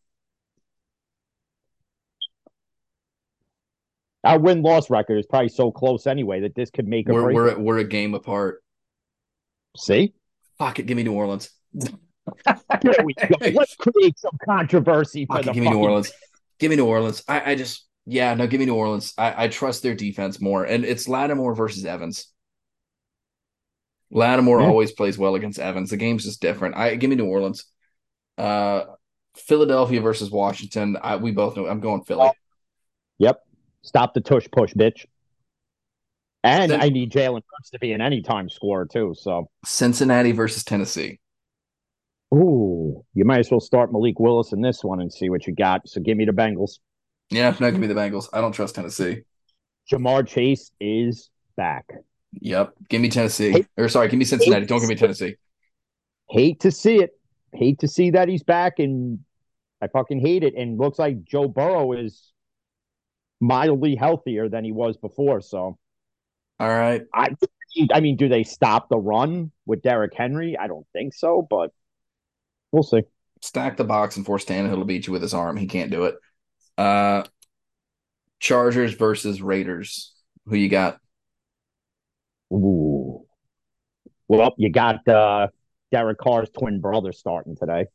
Our 4.29 4.39
win 4.39 4.63
loss 4.63 4.91
record 4.91 5.19
is 5.19 5.27
probably 5.27 5.49
so 5.49 5.71
close 5.71 6.07
anyway 6.07 6.41
that 6.41 6.55
this 6.55 6.71
could 6.71 6.87
make 6.87 7.09
a 7.09 7.13
we're, 7.13 7.23
break. 7.23 7.37
We're, 7.37 7.59
we're 7.59 7.79
a 7.79 7.85
game 7.85 8.15
apart. 8.15 8.63
See? 9.77 10.13
Fuck 10.59 10.79
it. 10.79 10.87
Give 10.87 10.97
me 10.97 11.03
New 11.03 11.13
Orleans. 11.13 11.51
there 11.73 12.95
we 13.05 13.15
go. 13.15 13.37
Let's 13.55 13.75
create 13.77 14.19
some 14.19 14.37
controversy 14.45 15.27
for 15.27 15.37
Fuck 15.37 15.45
the 15.45 15.51
it, 15.51 15.55
give 15.55 15.65
me 15.65 15.71
New 15.71 15.79
Orleans. 15.79 16.13
Give 16.59 16.71
me 16.71 16.77
New 16.77 16.87
Orleans. 16.87 17.23
I, 17.29 17.53
I 17.53 17.55
just 17.55 17.87
yeah, 18.07 18.35
no, 18.35 18.47
give 18.47 18.61
me 18.61 18.67
New 18.67 18.75
Orleans. 18.75 19.13
I, 19.19 19.45
I 19.45 19.49
trust 19.49 19.83
their 19.83 19.95
defense 19.95 20.41
more. 20.41 20.65
And 20.65 20.85
it's 20.85 21.09
Lattimore 21.09 21.55
versus 21.55 21.85
Evans. 21.85 22.33
Lattimore 24.11 24.63
yeah. 24.63 24.69
always 24.69 24.93
plays 24.93 25.19
well 25.19 25.35
against 25.35 25.59
Evans. 25.59 25.91
The 25.91 25.99
game's 25.99 26.25
just 26.25 26.41
different. 26.41 26.77
I 26.77 26.95
give 26.97 27.11
me 27.11 27.17
New 27.17 27.27
Orleans. 27.27 27.65
Uh 28.37 28.85
Philadelphia 29.37 30.01
versus 30.01 30.31
Washington. 30.31 30.97
I, 31.01 31.17
we 31.17 31.31
both 31.31 31.57
know 31.57 31.67
I'm 31.67 31.81
going 31.81 32.03
Philly. 32.03 32.31
Yep. 33.19 33.41
Stop 33.89 34.13
the 34.13 34.21
tush 34.21 34.47
push, 34.53 34.75
bitch. 34.75 35.07
And 36.45 36.75
I 36.75 36.91
need 36.91 37.11
Jalen 37.11 37.43
Hurts 37.51 37.71
to 37.71 37.79
be 37.79 37.93
an 37.93 38.03
anytime 38.03 38.51
scorer 38.51 38.85
too. 38.85 39.15
So 39.19 39.49
Cincinnati 39.65 40.33
versus 40.33 40.63
Tennessee. 40.63 41.21
Ooh, 42.35 43.03
you 43.15 43.25
might 43.25 43.39
as 43.39 43.51
well 43.51 43.61
start 43.61 43.91
Malik 43.91 44.21
Willis 44.21 44.53
in 44.53 44.61
this 44.61 44.85
one 44.85 45.01
and 45.01 45.11
see 45.11 45.31
what 45.31 45.47
you 45.47 45.55
got. 45.55 45.89
So 45.89 46.03
give 46.03 46.19
me 46.19 46.27
the 46.27 46.33
Bengals. 46.33 46.81
Yeah, 47.31 47.57
no, 47.59 47.71
give 47.71 47.81
me 47.81 47.87
the 47.87 47.95
Bengals. 47.95 48.29
I 48.31 48.43
don't 48.43 48.53
trust 48.53 48.75
Tennessee. 48.75 49.23
Ja'Marr 49.91 50.27
Chase 50.27 50.71
is 50.79 51.31
back. 51.57 51.87
Yep. 52.43 52.75
Give 52.91 53.01
me 53.01 53.09
Tennessee. 53.09 53.53
Hate, 53.53 53.67
or 53.79 53.89
sorry, 53.89 54.09
give 54.09 54.19
me 54.19 54.27
Cincinnati. 54.27 54.67
Don't 54.67 54.81
give 54.81 54.91
me 54.91 54.97
Tennessee. 54.97 55.37
Hate 56.29 56.61
to 56.61 56.71
see 56.71 56.97
it. 56.97 57.19
Hate 57.55 57.79
to 57.79 57.89
see 57.89 58.11
that 58.11 58.29
he's 58.29 58.43
back 58.43 58.79
and 58.79 59.21
I 59.81 59.89
fucking 59.89 60.21
hate 60.21 60.45
it. 60.45 60.55
And 60.55 60.79
looks 60.79 60.99
like 60.99 61.25
Joe 61.25 61.49
Burrow 61.49 61.95
is 61.95 62.33
mildly 63.41 63.95
healthier 63.95 64.49
than 64.49 64.65
he 64.65 64.73
was 64.73 64.97
before. 64.97 65.41
So 65.41 65.79
all 66.61 66.69
right. 66.69 67.03
I 67.15 67.29
I 67.93 68.01
mean, 68.01 68.17
do 68.17 68.29
they 68.29 68.43
stop 68.43 68.89
the 68.89 68.97
run 68.97 69.53
with 69.67 69.83
Derrick 69.83 70.13
Henry? 70.17 70.57
I 70.59 70.67
don't 70.67 70.87
think 70.93 71.15
so, 71.15 71.47
but 71.49 71.71
we'll 72.73 72.83
see. 72.83 73.03
Stack 73.41 73.77
the 73.77 73.85
box 73.85 74.17
and 74.17 74.27
force 74.27 74.45
Tannehill 74.45 74.81
to 74.81 74.85
beat 74.85 75.07
you 75.07 75.13
with 75.13 75.23
his 75.23 75.35
arm. 75.35 75.57
He 75.57 75.67
can't 75.67 75.91
do 75.91 76.05
it. 76.05 76.17
Uh 76.77 77.25
Chargers 78.41 78.95
versus 78.95 79.43
Raiders. 79.43 80.15
Who 80.47 80.57
you 80.57 80.69
got? 80.69 80.99
Ooh. 82.53 83.27
Well, 84.27 84.55
you 84.57 84.71
got 84.71 85.07
uh 85.07 85.49
Derek 85.93 86.19
Carr's 86.19 86.51
twin 86.51 86.81
brother 86.81 87.13
starting 87.13 87.57
today. 87.57 87.87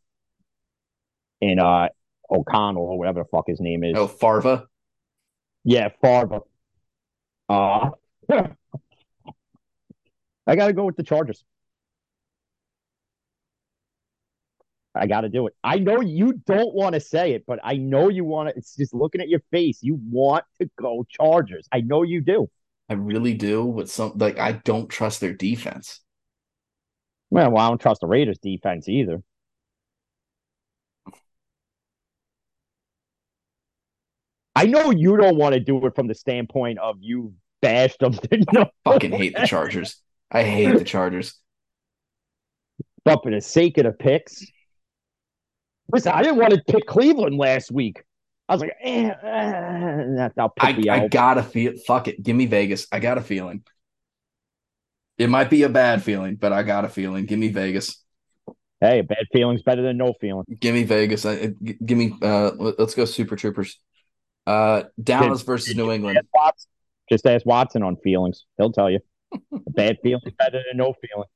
In 1.41 1.59
uh 1.59 1.89
O'Connell 2.31 2.83
or 2.83 2.97
whatever 2.97 3.23
the 3.23 3.29
fuck 3.29 3.45
his 3.47 3.59
name 3.59 3.83
is. 3.83 3.95
Oh, 3.97 4.07
Farva? 4.07 4.67
Yeah, 5.63 5.89
Farva. 6.01 6.41
Uh 7.49 7.89
I 10.47 10.55
gotta 10.55 10.73
go 10.73 10.85
with 10.85 10.95
the 10.97 11.03
Chargers. 11.03 11.43
I 14.95 15.07
got 15.07 15.21
to 15.21 15.29
do 15.29 15.47
it. 15.47 15.55
I 15.63 15.77
know 15.77 16.01
you 16.01 16.33
don't 16.45 16.73
want 16.75 16.93
to 16.93 16.99
say 16.99 17.33
it, 17.33 17.45
but 17.47 17.59
I 17.63 17.77
know 17.77 18.09
you 18.09 18.23
want 18.23 18.49
to. 18.49 18.55
It's 18.55 18.75
just 18.75 18.93
looking 18.93 19.21
at 19.21 19.29
your 19.29 19.41
face. 19.51 19.79
You 19.81 19.99
want 20.09 20.45
to 20.61 20.69
go 20.79 21.05
Chargers. 21.09 21.67
I 21.71 21.81
know 21.81 22.03
you 22.03 22.21
do. 22.21 22.47
I 22.89 22.93
really 22.93 23.33
do. 23.33 23.73
But 23.75 23.89
some 23.89 24.13
like 24.17 24.37
I 24.37 24.51
don't 24.51 24.89
trust 24.89 25.19
their 25.19 25.33
defense. 25.33 26.01
Well, 27.31 27.51
well, 27.51 27.65
I 27.65 27.69
don't 27.69 27.81
trust 27.81 28.01
the 28.01 28.07
Raiders' 28.07 28.37
defense 28.37 28.87
either. 28.87 29.23
I 34.55 34.65
know 34.65 34.91
you 34.91 35.17
don't 35.17 35.37
want 35.37 35.53
to 35.53 35.59
do 35.59 35.85
it 35.85 35.95
from 35.95 36.07
the 36.07 36.15
standpoint 36.15 36.79
of 36.79 36.97
you 37.01 37.33
bashed 37.61 37.99
them. 37.99 38.13
I 38.31 38.69
fucking 38.85 39.11
hate 39.11 39.35
the 39.35 39.47
Chargers. 39.47 40.01
I 40.31 40.43
hate 40.43 40.77
the 40.77 40.83
Chargers. 40.83 41.35
But 43.05 43.23
for 43.23 43.31
the 43.31 43.41
sake 43.41 43.77
of 43.77 43.85
the 43.85 43.91
picks, 43.91 44.45
listen, 45.91 46.11
I 46.13 46.21
didn't 46.21 46.37
want 46.37 46.53
to 46.53 46.61
pick 46.67 46.85
Cleveland 46.85 47.37
last 47.37 47.71
week. 47.71 48.03
I 48.47 48.53
was 48.53 48.61
like, 48.61 48.75
eh, 48.81 49.09
eh, 49.09 50.29
I'll 50.37 50.49
pick 50.49 50.87
I, 50.89 51.03
I 51.03 51.07
gotta 51.07 51.43
feel. 51.43 51.73
Fuck 51.87 52.07
it. 52.07 52.21
Give 52.21 52.35
me 52.35 52.45
Vegas. 52.45 52.87
I 52.91 52.99
got 52.99 53.17
a 53.17 53.21
feeling. 53.21 53.63
It 55.17 55.29
might 55.29 55.49
be 55.49 55.63
a 55.63 55.69
bad 55.69 56.03
feeling, 56.03 56.35
but 56.35 56.51
I 56.51 56.63
got 56.63 56.85
a 56.85 56.89
feeling. 56.89 57.25
Give 57.25 57.39
me 57.39 57.49
Vegas. 57.49 58.03
Hey, 58.81 59.01
bad 59.01 59.25
feeling's 59.31 59.61
better 59.61 59.81
than 59.81 59.97
no 59.97 60.13
feeling. 60.19 60.45
Give 60.59 60.75
me 60.75 60.83
Vegas. 60.83 61.25
I, 61.25 61.53
give 61.63 61.97
me. 61.97 62.15
Uh, 62.21 62.51
let's 62.77 62.95
go 62.95 63.05
Super 63.05 63.35
Troopers. 63.35 63.79
Uh, 64.45 64.83
Dallas 65.01 65.41
versus 65.41 65.75
New 65.75 65.91
England. 65.91 66.19
Just 67.09 67.25
ask 67.25 67.45
Watson 67.45 67.83
on 67.83 67.97
feelings. 67.97 68.45
He'll 68.57 68.71
tell 68.71 68.89
you. 68.89 68.99
A 69.33 69.71
bad 69.71 69.97
feeling 70.03 70.21
better 70.37 70.61
than 70.69 70.77
no 70.77 70.93
feeling. 70.93 71.27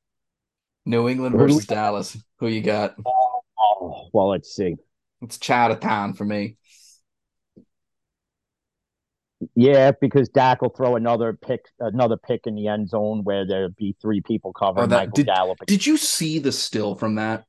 New 0.85 1.09
England 1.09 1.35
versus 1.35 1.65
Dallas. 1.65 2.17
Who 2.39 2.47
you 2.47 2.61
got? 2.61 2.95
Oh, 3.05 4.09
well, 4.13 4.29
let's 4.29 4.53
see. 4.53 4.75
It's 5.21 5.37
Chattertown 5.37 6.15
for 6.15 6.23
me. 6.23 6.57
Yeah, 9.55 9.91
because 9.99 10.29
Dak 10.29 10.61
will 10.61 10.69
throw 10.69 10.95
another 10.95 11.33
pick, 11.33 11.65
another 11.79 12.17
pick 12.17 12.47
in 12.47 12.55
the 12.55 12.67
end 12.67 12.89
zone 12.89 13.23
where 13.23 13.45
there'd 13.45 13.75
be 13.75 13.95
three 14.01 14.21
people 14.21 14.53
covering 14.53 14.89
that, 14.89 14.95
Michael 14.95 15.13
did, 15.13 15.25
Gallup. 15.27 15.57
Did 15.67 15.85
you 15.85 15.97
see 15.97 16.39
the 16.39 16.51
still 16.51 16.95
from 16.95 17.15
that? 17.15 17.45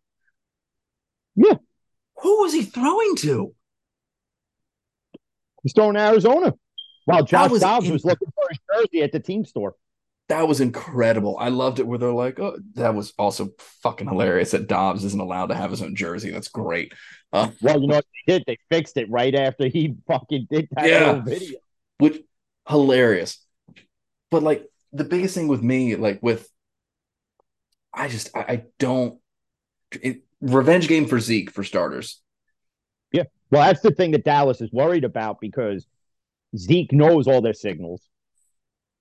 Yeah. 1.34 1.54
Who 2.22 2.42
was 2.42 2.52
he 2.52 2.62
throwing 2.62 3.16
to? 3.16 3.54
He's 5.62 5.72
throwing 5.72 5.96
Arizona. 5.96 6.54
While 7.04 7.24
Josh 7.24 7.50
was 7.50 7.62
Dobbs 7.62 7.86
in- 7.86 7.92
was 7.92 8.04
looking 8.04 8.28
for 8.34 8.44
his 8.50 8.58
jersey 8.72 9.02
at 9.02 9.12
the 9.12 9.20
team 9.20 9.44
store 9.44 9.74
that 10.28 10.46
was 10.46 10.60
incredible. 10.60 11.36
I 11.38 11.48
loved 11.48 11.80
it 11.80 11.86
where 11.86 11.98
they're 11.98 12.12
like, 12.12 12.38
oh, 12.38 12.58
that 12.74 12.94
was 12.94 13.14
also 13.18 13.50
fucking 13.82 14.08
hilarious 14.08 14.50
that 14.50 14.68
Dobbs 14.68 15.04
isn't 15.04 15.20
allowed 15.20 15.46
to 15.46 15.54
have 15.54 15.70
his 15.70 15.82
own 15.82 15.96
jersey. 15.96 16.30
That's 16.30 16.48
great. 16.48 16.92
Uh, 17.32 17.48
well, 17.62 17.80
you 17.80 17.88
know 17.88 17.96
what 17.96 18.06
they 18.26 18.34
did? 18.34 18.44
They 18.46 18.58
fixed 18.70 18.98
it 18.98 19.10
right 19.10 19.34
after 19.34 19.68
he 19.68 19.96
fucking 20.06 20.48
did 20.50 20.68
that 20.72 20.88
yeah, 20.88 21.20
video. 21.20 21.58
Which 21.98 22.22
hilarious. 22.68 23.42
But 24.30 24.42
like 24.42 24.66
the 24.92 25.04
biggest 25.04 25.34
thing 25.34 25.48
with 25.48 25.62
me, 25.62 25.96
like 25.96 26.22
with, 26.22 26.48
I 27.92 28.08
just 28.08 28.36
I, 28.36 28.40
I 28.40 28.64
don't. 28.78 29.18
It, 30.02 30.24
revenge 30.40 30.88
game 30.88 31.06
for 31.06 31.18
Zeke 31.18 31.50
for 31.50 31.64
starters. 31.64 32.20
Well, 33.50 33.66
that's 33.66 33.80
the 33.80 33.90
thing 33.90 34.10
that 34.12 34.24
Dallas 34.24 34.60
is 34.60 34.70
worried 34.72 35.04
about 35.04 35.40
because 35.40 35.86
Zeke 36.56 36.92
knows 36.92 37.26
all 37.26 37.40
their 37.40 37.54
signals. 37.54 38.02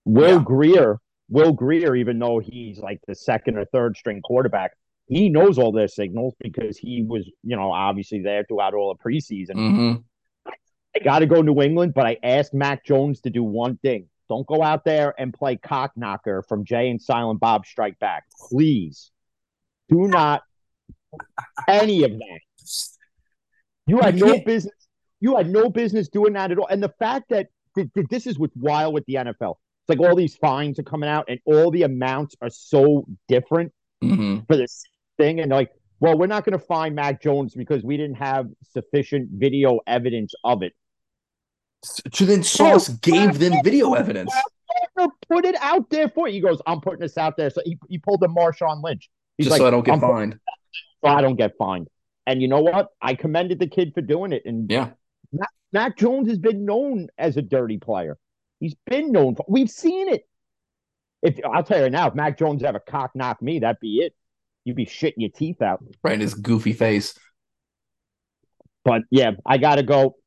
Will 0.06 0.38
yeah. 0.38 0.44
Grier 0.44 1.00
Will 1.30 1.52
Grier, 1.52 1.96
even 1.96 2.20
though 2.20 2.40
he's 2.40 2.80
like 2.80 3.02
the 3.08 3.16
second 3.16 3.58
or 3.58 3.66
third 3.66 3.98
string 3.98 4.22
quarterback, 4.22 4.72
he 5.08 5.30
knows 5.30 5.58
all 5.58 5.72
their 5.72 5.88
signals 5.88 6.36
because 6.40 6.78
he 6.78 7.04
was, 7.04 7.30
you 7.44 7.56
know, 7.56 7.72
obviously 7.72 8.22
there 8.22 8.46
throughout 8.46 8.74
all 8.74 8.94
the 8.96 9.04
preseason. 9.04 9.56
Mm-hmm. 9.56 10.52
I 10.96 11.00
got 11.00 11.20
to 11.20 11.26
go 11.26 11.42
New 11.42 11.62
England, 11.62 11.94
but 11.94 12.06
I 12.06 12.18
asked 12.24 12.54
Mac 12.54 12.86
Jones 12.86 13.22
to 13.22 13.30
do 13.30 13.44
one 13.44 13.78
thing. 13.78 14.08
Don't 14.30 14.48
go 14.48 14.62
out 14.64 14.84
there 14.84 15.14
and 15.18 15.34
play 15.34 15.56
cock 15.56 15.92
knocker 15.96 16.44
from 16.44 16.66
Jay 16.66 16.90
and 16.90 17.02
Silent 17.02 17.40
Bob 17.40 17.66
Strike 17.66 18.00
Back. 18.00 18.26
Please 18.50 19.12
do 19.90 20.08
not 20.08 20.44
any 21.68 22.04
of 22.04 22.12
that. 22.12 22.40
You 23.88 24.00
had 24.00 24.16
no 24.20 24.40
business. 24.46 24.74
You 25.20 25.36
had 25.38 25.50
no 25.50 25.70
business 25.70 26.10
doing 26.10 26.34
that 26.34 26.52
at 26.52 26.60
all. 26.60 26.68
And 26.68 26.82
the 26.84 26.94
fact 27.00 27.30
that 27.30 27.48
th- 27.76 27.88
th- 27.96 28.08
this 28.10 28.28
is 28.28 28.38
what's 28.38 28.56
wild 28.56 28.94
with 28.94 29.06
the 29.06 29.16
NFL. 29.16 29.56
It's 29.88 29.98
like 29.98 30.00
all 30.08 30.16
these 30.16 30.36
fines 30.36 30.78
are 30.80 30.84
coming 30.84 31.10
out, 31.10 31.26
and 31.30 31.40
all 31.46 31.72
the 31.72 31.84
amounts 31.84 32.36
are 32.42 32.50
so 32.50 33.08
different 33.28 33.72
Mhm. 34.04 34.46
for 34.46 34.58
this 34.58 34.84
thing. 35.18 35.40
And 35.40 35.50
like, 35.50 35.72
well, 36.00 36.18
we're 36.18 36.28
not 36.28 36.44
going 36.46 36.60
to 36.60 36.64
fine 36.64 36.94
Mac 36.94 37.22
Jones 37.22 37.56
because 37.56 37.84
we 37.84 37.98
didn't 37.98 38.18
have 38.18 38.48
sufficient 38.64 39.30
video 39.32 39.80
evidence 39.88 40.34
of 40.44 40.62
it. 40.62 40.74
So 41.84 42.26
then 42.26 42.44
Sauce 42.44 42.90
gave 42.90 43.40
them 43.40 43.54
video 43.64 43.94
evidence. 43.94 44.34
Put 45.30 45.46
it 45.46 45.56
out 45.62 45.90
there 45.90 46.10
for 46.10 46.28
you. 46.28 46.34
He 46.36 46.40
goes, 46.42 46.60
I'm 46.68 46.82
putting 46.82 47.00
this 47.00 47.18
out 47.18 47.38
there. 47.38 47.50
So 47.50 47.62
he, 47.64 47.78
he 47.88 47.98
pulled 47.98 48.22
a 48.24 48.28
Marshawn 48.28 48.84
Lynch. 48.84 49.10
He's 49.38 49.46
Just 49.48 49.52
like, 49.54 49.60
so 49.60 49.68
I 49.68 49.72
don't 49.72 49.86
get 49.86 49.94
"I'm 49.94 50.00
fined. 50.02 50.40
so 51.04 51.10
I 51.10 51.22
don't 51.22 51.36
get 51.36 51.54
fined. 51.58 51.88
And 52.28 52.42
you 52.42 52.50
know 52.50 52.62
what? 52.62 52.90
I 53.02 53.16
commended 53.16 53.58
the 53.58 53.68
kid 53.68 53.94
for 53.96 54.02
doing 54.02 54.34
it. 54.34 54.44
And 54.46 54.70
Yeah. 54.70 54.90
Mac, 55.32 55.50
Mac 55.72 55.98
Jones 55.98 56.28
has 56.28 56.38
been 56.38 56.66
known 56.66 57.08
as 57.18 57.38
a 57.38 57.42
dirty 57.42 57.78
player. 57.78 58.18
He's 58.60 58.76
been 58.86 59.14
known 59.14 59.36
for. 59.36 59.46
We've 59.48 59.70
seen 59.70 60.10
it. 60.10 60.28
If 61.22 61.40
I'll 61.46 61.64
tell 61.64 61.84
you 61.84 61.90
now, 61.90 62.08
if 62.10 62.16
Mac 62.16 62.38
Jones 62.38 62.64
ever 62.64 62.80
cock 62.80 63.12
knock 63.16 63.42
me, 63.42 63.60
that'd 63.60 63.80
be 63.80 64.00
it. 64.00 64.14
You'd 64.66 64.76
be 64.76 64.86
shitting 64.86 65.14
your 65.18 65.30
teeth 65.30 65.62
out. 65.62 65.82
Right 66.04 66.14
in 66.14 66.20
his 66.20 66.34
goofy 66.34 66.74
face. 66.74 67.18
But 68.84 69.04
yeah, 69.10 69.32
I 69.46 69.58
gotta 69.58 69.84
go. 69.84 70.18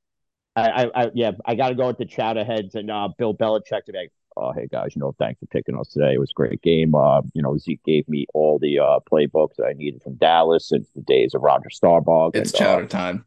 I, 0.56 0.68
I, 0.68 1.02
I 1.02 1.10
yeah, 1.14 1.32
I 1.44 1.54
gotta 1.54 1.74
go 1.74 1.86
with 1.88 1.98
the 1.98 2.06
Chowderheads 2.06 2.74
and 2.74 2.90
uh, 2.90 3.08
Bill 3.18 3.34
Belichick 3.34 3.84
today. 3.84 4.08
Oh, 4.42 4.52
hey 4.52 4.68
guys, 4.72 4.96
you 4.96 5.00
know, 5.00 5.14
thanks 5.18 5.38
for 5.38 5.46
picking 5.46 5.78
us 5.78 5.88
today. 5.88 6.14
It 6.14 6.18
was 6.18 6.30
a 6.30 6.34
great 6.34 6.62
game. 6.62 6.94
Uh, 6.94 7.20
you 7.34 7.42
know, 7.42 7.58
Zeke 7.58 7.84
gave 7.84 8.08
me 8.08 8.26
all 8.32 8.58
the 8.58 8.78
uh 8.78 9.00
playbooks 9.10 9.56
that 9.58 9.66
I 9.66 9.74
needed 9.74 10.02
from 10.02 10.14
Dallas 10.14 10.66
since 10.66 10.88
the 10.96 11.02
days 11.02 11.34
of 11.34 11.42
Roger 11.42 11.68
Staubach. 11.68 12.34
It's 12.34 12.52
and, 12.52 12.62
uh, 12.62 12.64
chowder 12.64 12.86
time. 12.86 13.26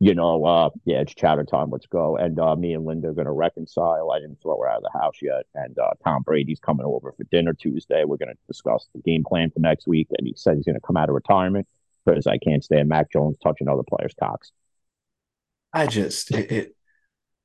you 0.00 0.16
know, 0.16 0.44
uh, 0.44 0.70
yeah, 0.84 1.02
it's 1.02 1.14
chowder 1.14 1.44
time. 1.44 1.70
Let's 1.70 1.86
go. 1.86 2.16
And 2.16 2.38
uh, 2.40 2.56
me 2.56 2.74
and 2.74 2.84
Linda 2.84 3.08
are 3.08 3.12
going 3.12 3.26
to 3.26 3.32
reconcile. 3.32 4.10
I 4.10 4.18
didn't 4.18 4.42
throw 4.42 4.58
her 4.60 4.68
out 4.68 4.78
of 4.78 4.90
the 4.92 4.98
house 4.98 5.16
yet. 5.22 5.46
And 5.54 5.78
uh, 5.78 5.90
Tom 6.04 6.22
Brady's 6.22 6.58
coming 6.58 6.84
over 6.84 7.12
for 7.12 7.24
dinner 7.30 7.52
Tuesday. 7.52 8.04
We're 8.04 8.16
going 8.16 8.34
to 8.34 8.38
discuss 8.48 8.88
the 8.92 9.00
game 9.00 9.22
plan 9.22 9.50
for 9.50 9.60
next 9.60 9.86
week. 9.86 10.08
And 10.18 10.26
he 10.26 10.34
said 10.36 10.56
he's 10.56 10.66
going 10.66 10.74
to 10.74 10.86
come 10.86 10.96
out 10.96 11.08
of 11.08 11.14
retirement 11.14 11.68
because 12.04 12.26
I 12.26 12.38
can't 12.38 12.64
stand 12.64 12.88
Mac 12.88 13.12
Jones 13.12 13.36
touching 13.40 13.68
other 13.68 13.84
players' 13.88 14.14
cocks. 14.18 14.50
I 15.72 15.86
just 15.86 16.32
it, 16.32 16.50
it 16.50 16.76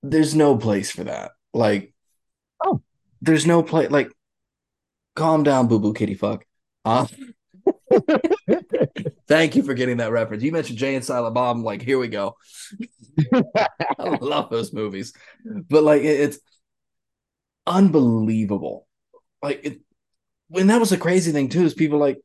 there's 0.02 0.34
no 0.34 0.58
place 0.58 0.90
for 0.90 1.04
that. 1.04 1.34
Like. 1.54 1.93
There's 3.24 3.46
no 3.46 3.64
play 3.64 3.88
like 3.88 4.12
calm 5.16 5.44
down, 5.44 5.68
boo 5.68 5.80
boo 5.80 5.94
kitty 5.94 6.14
fuck. 6.14 6.46
Uh, 6.84 7.08
thank 9.28 9.56
you 9.56 9.64
for 9.64 9.74
getting 9.74 9.98
that 9.98 10.12
reference. 10.12 10.44
You 10.44 10.52
mentioned 10.52 10.78
Jay 10.78 10.96
and 10.96 11.06
Silent 11.06 11.34
Bob. 11.34 11.56
I'm 11.56 11.64
like, 11.64 11.82
here 11.82 11.98
we 11.98 12.10
go. 12.10 12.36
I 13.34 14.18
love 14.20 14.50
those 14.50 14.74
movies. 14.74 15.14
But 15.46 15.84
like 15.84 16.02
it, 16.02 16.20
it's 16.20 16.40
unbelievable. 17.66 18.88
Like 19.42 19.62
it 19.64 19.82
when 20.50 20.68
that 20.68 20.80
was 20.80 20.92
a 20.92 20.98
crazy 20.98 21.32
thing 21.32 21.50
too, 21.50 21.64
is 21.64 21.74
people 21.74 22.00
like, 22.00 22.20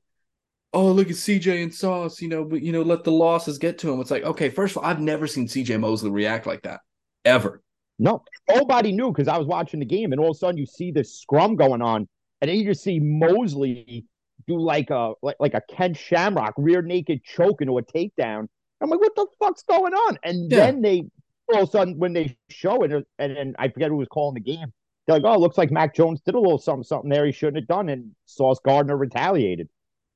oh, 0.72 0.90
look 0.90 1.08
at 1.08 1.14
CJ 1.14 1.62
and 1.62 1.72
Sauce, 1.74 2.20
you 2.20 2.28
know, 2.28 2.44
but 2.44 2.60
you 2.60 2.72
know, 2.72 2.82
let 2.82 3.04
the 3.04 3.12
losses 3.12 3.58
get 3.58 3.78
to 3.78 3.92
him. 3.92 4.00
It's 4.00 4.10
like, 4.10 4.24
okay, 4.24 4.48
first 4.48 4.76
of 4.76 4.82
all, 4.82 4.90
I've 4.90 5.00
never 5.00 5.28
seen 5.28 5.46
CJ 5.46 5.78
Mosley 5.78 6.10
react 6.10 6.46
like 6.46 6.62
that. 6.62 6.80
Ever. 7.24 7.62
No, 7.98 8.24
nobody 8.48 8.92
knew 8.92 9.08
because 9.12 9.28
I 9.28 9.38
was 9.38 9.46
watching 9.46 9.80
the 9.80 9.86
game. 9.86 10.12
And 10.12 10.20
all 10.20 10.30
of 10.30 10.36
a 10.36 10.38
sudden 10.38 10.58
you 10.58 10.66
see 10.66 10.90
this 10.90 11.20
scrum 11.20 11.56
going 11.56 11.82
on. 11.82 12.08
And 12.40 12.48
then 12.48 12.56
you 12.56 12.64
just 12.64 12.82
see 12.82 13.00
Mosley 13.00 14.06
do 14.46 14.58
like 14.60 14.90
a 14.90 15.14
like, 15.22 15.36
like 15.40 15.54
a 15.54 15.62
Ken 15.68 15.94
Shamrock 15.94 16.54
rear 16.56 16.82
naked 16.82 17.24
choke 17.24 17.60
into 17.60 17.78
a 17.78 17.82
takedown. 17.82 18.48
I'm 18.80 18.90
like, 18.90 19.00
what 19.00 19.14
the 19.16 19.26
fuck's 19.40 19.62
going 19.64 19.92
on? 19.92 20.18
And 20.22 20.50
Yeah. 20.50 20.58
then 20.58 20.82
they 20.82 21.04
all 21.52 21.62
of 21.62 21.68
a 21.68 21.72
sudden 21.72 21.98
when 21.98 22.12
they 22.12 22.36
show 22.50 22.82
it, 22.82 22.92
and 22.92 23.04
then 23.36 23.54
I 23.58 23.68
forget 23.68 23.88
who 23.88 23.96
was 23.96 24.08
calling 24.08 24.34
the 24.34 24.40
game. 24.40 24.72
They're 25.06 25.16
like, 25.16 25.24
oh, 25.24 25.34
it 25.34 25.40
looks 25.40 25.58
like 25.58 25.70
Mac 25.70 25.94
Jones 25.94 26.20
did 26.20 26.34
a 26.34 26.38
little 26.40 26.58
something 26.58 26.84
something 26.84 27.10
there 27.10 27.26
he 27.26 27.32
shouldn't 27.32 27.56
have 27.56 27.66
done, 27.68 27.88
and 27.88 28.12
Sauce 28.26 28.60
Gardner 28.64 28.96
retaliated. 28.96 29.68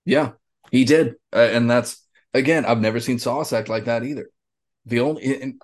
Yeah, 0.05 0.33
he 0.71 0.85
did. 0.85 1.17
Uh, 1.33 1.49
and 1.53 1.71
that's 1.71 2.05
again, 2.35 2.65
I've 2.65 2.81
never 2.81 3.01
seen 3.01 3.19
Sauce 3.19 3.53
act 3.53 3.69
like 3.69 3.85
that 3.87 4.05
either. 4.05 4.31
The 4.87 5.01
only 5.01 5.43
and 5.43 5.61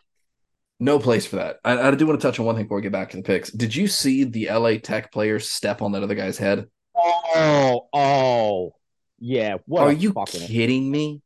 no 0.80 0.98
place 0.98 1.26
for 1.26 1.36
that. 1.36 1.58
I, 1.64 1.78
I 1.78 1.94
do 1.94 2.06
want 2.06 2.20
to 2.20 2.26
touch 2.26 2.38
on 2.38 2.46
one 2.46 2.54
thing 2.54 2.64
before 2.64 2.76
we 2.76 2.82
get 2.82 2.92
back 2.92 3.10
to 3.10 3.16
the 3.16 3.22
picks. 3.22 3.50
Did 3.50 3.74
you 3.74 3.88
see 3.88 4.24
the 4.24 4.48
LA 4.50 4.74
Tech 4.78 5.12
player 5.12 5.38
step 5.40 5.82
on 5.82 5.92
that 5.92 6.02
other 6.02 6.14
guy's 6.14 6.38
head? 6.38 6.66
Oh, 6.94 7.88
oh, 7.92 8.74
yeah. 9.18 9.56
What 9.66 9.82
Are 9.82 9.92
you 9.92 10.14
kidding 10.26 10.90
me? 10.90 11.22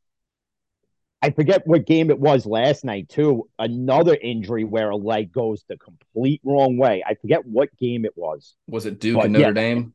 I 1.25 1.31
forget 1.31 1.65
what 1.67 1.87
game 1.87 2.11
it 2.11 2.19
was 2.19 2.47
last 2.47 2.85
night 2.85 3.09
too. 3.09 3.49
Another 3.59 4.17
injury 4.21 4.65
where 4.65 4.91
a 4.91 4.97
leg 4.97 5.33
goes 5.33 5.65
the 5.69 5.77
complete 5.77 6.41
wrong 6.45 6.77
way. 6.79 7.05
I 7.07 7.15
forget 7.15 7.47
what 7.47 7.77
game 7.79 8.05
it 8.05 8.13
was. 8.17 8.57
Was 8.67 8.87
it 8.87 8.99
Duke 8.99 9.17
But, 9.17 9.27
and 9.27 9.35
Notre 9.35 9.47
yeah. 9.47 9.53
Dame? 9.53 9.95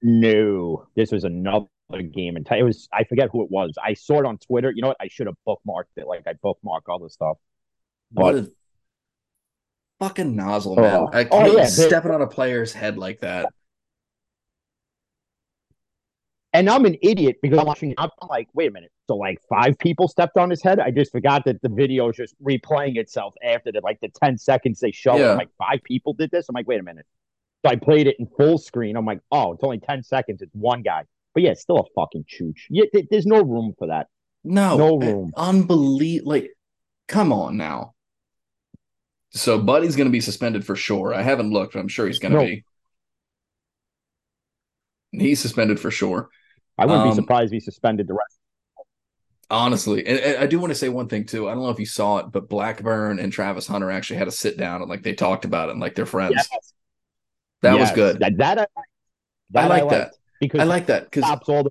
No, 0.00 0.86
this 0.94 1.10
was 1.10 1.24
another 1.24 1.66
game, 2.12 2.36
and 2.36 2.46
it 2.48 2.62
was 2.62 2.88
I 2.92 3.04
forget 3.04 3.30
who 3.32 3.42
it 3.42 3.50
was. 3.50 3.74
I 3.82 3.94
saw 3.94 4.20
it 4.20 4.26
on 4.26 4.38
Twitter. 4.38 4.70
You 4.70 4.82
know 4.82 4.88
what? 4.88 4.98
I 5.00 5.08
should 5.08 5.26
have 5.26 5.36
bookmarked 5.46 5.96
it. 5.96 6.06
Like 6.06 6.22
I 6.26 6.34
bookmark 6.34 6.88
all 6.88 7.00
the 7.00 7.10
stuff. 7.10 7.38
What 8.12 8.34
But 8.34 8.44
a 8.44 8.52
fucking 10.00 10.34
nozzle, 10.36 10.76
man. 10.76 10.94
Oh. 10.94 11.10
I 11.12 11.24
Oh, 11.30 11.40
can't 11.44 11.52
yeah, 11.58 11.64
stepping 11.66 12.10
on 12.10 12.22
a 12.22 12.26
player's 12.26 12.72
head 12.72 12.98
like 12.98 13.20
that. 13.20 13.48
and 16.52 16.70
I'm 16.70 16.84
an 16.84 16.96
idiot 17.02 17.36
because 17.42 17.58
I'm 17.58 17.66
watching. 17.66 17.94
I'm 17.98 18.10
like, 18.28 18.48
wait 18.54 18.68
a 18.68 18.70
minute. 18.70 18.92
So 19.08 19.16
like 19.16 19.38
five 19.48 19.76
people 19.78 20.06
stepped 20.06 20.36
on 20.36 20.50
his 20.50 20.62
head. 20.62 20.78
I 20.78 20.90
just 20.92 21.10
forgot 21.10 21.44
that 21.46 21.60
the 21.62 21.68
video 21.68 22.08
is 22.10 22.16
just 22.16 22.34
replaying 22.42 22.96
itself 22.96 23.34
after 23.44 23.72
the 23.72 23.80
like 23.82 23.98
the 24.00 24.08
ten 24.08 24.38
seconds 24.38 24.78
they 24.80 24.92
show. 24.92 25.16
Yeah. 25.16 25.32
Like, 25.32 25.48
five 25.58 25.80
people 25.82 26.12
did 26.14 26.30
this. 26.30 26.48
I'm 26.48 26.54
like, 26.54 26.68
wait 26.68 26.78
a 26.78 26.84
minute. 26.84 27.06
So 27.66 27.72
I 27.72 27.76
played 27.76 28.06
it 28.06 28.16
in 28.20 28.28
full 28.36 28.58
screen. 28.58 28.96
I'm 28.96 29.04
like, 29.04 29.20
oh, 29.32 29.54
it's 29.54 29.64
only 29.64 29.80
ten 29.80 30.02
seconds. 30.04 30.42
It's 30.42 30.54
one 30.54 30.82
guy. 30.82 31.02
But 31.34 31.42
yeah, 31.42 31.50
it's 31.50 31.62
still 31.62 31.78
a 31.78 32.00
fucking 32.00 32.24
chooch. 32.32 32.60
Yeah, 32.70 32.84
th- 32.92 33.06
there's 33.10 33.26
no 33.26 33.42
room 33.42 33.74
for 33.76 33.88
that. 33.88 34.06
No, 34.44 34.76
No 34.76 34.96
room. 34.98 35.32
Unbelievable. 35.36 36.30
Like, 36.30 36.50
come 37.08 37.32
on 37.32 37.56
now. 37.56 37.93
So 39.34 39.58
Buddy's 39.60 39.96
going 39.96 40.06
to 40.06 40.12
be 40.12 40.20
suspended 40.20 40.64
for 40.64 40.76
sure. 40.76 41.12
I 41.12 41.22
haven't 41.22 41.50
looked, 41.52 41.74
but 41.74 41.80
I'm 41.80 41.88
sure 41.88 42.06
he's 42.06 42.20
going 42.20 42.32
to 42.32 42.38
No. 42.38 42.44
be. 42.46 42.64
He's 45.12 45.40
suspended 45.40 45.78
for 45.80 45.90
sure. 45.90 46.28
I 46.78 46.86
wouldn't 46.86 47.02
Um, 47.04 47.10
be 47.10 47.14
surprised 47.14 47.52
if 47.52 47.56
he 47.56 47.60
suspended 47.60 48.06
the 48.06 48.14
rest. 48.14 48.38
Honestly, 49.50 50.04
and, 50.06 50.18
and 50.18 50.38
I 50.38 50.46
do 50.46 50.58
want 50.58 50.70
to 50.70 50.74
say 50.74 50.88
one 50.88 51.08
thing 51.08 51.26
too. 51.26 51.48
I 51.48 51.54
don't 51.54 51.62
know 51.62 51.70
if 51.70 51.78
you 51.78 51.86
saw 51.86 52.18
it, 52.18 52.32
but 52.32 52.48
Blackburn 52.48 53.18
and 53.18 53.32
Travis 53.32 53.66
Hunter 53.66 53.90
actually 53.90 54.16
had 54.16 54.26
a 54.26 54.32
sit 54.32 54.56
down 54.56 54.80
and 54.80 54.90
like 54.90 55.02
they 55.02 55.12
talked 55.14 55.44
about 55.44 55.68
it 55.68 55.72
and 55.72 55.80
like 55.80 55.94
they're 55.94 56.06
friends. 56.06 56.34
Yes. 56.36 56.48
That 57.60 57.78
was 57.78 57.90
good. 57.92 58.20
That, 58.20 58.36
that, 58.38 58.58
I, 58.58 58.66
I 59.54 59.66
like 59.66 59.84
liked 59.84 59.90
that. 59.90 60.14
because 60.40 60.60
I 60.60 60.64
like 60.64 60.86
that 60.86 61.04
because 61.04 61.24
stops 61.24 61.48
all 61.48 61.62
the 61.64 61.70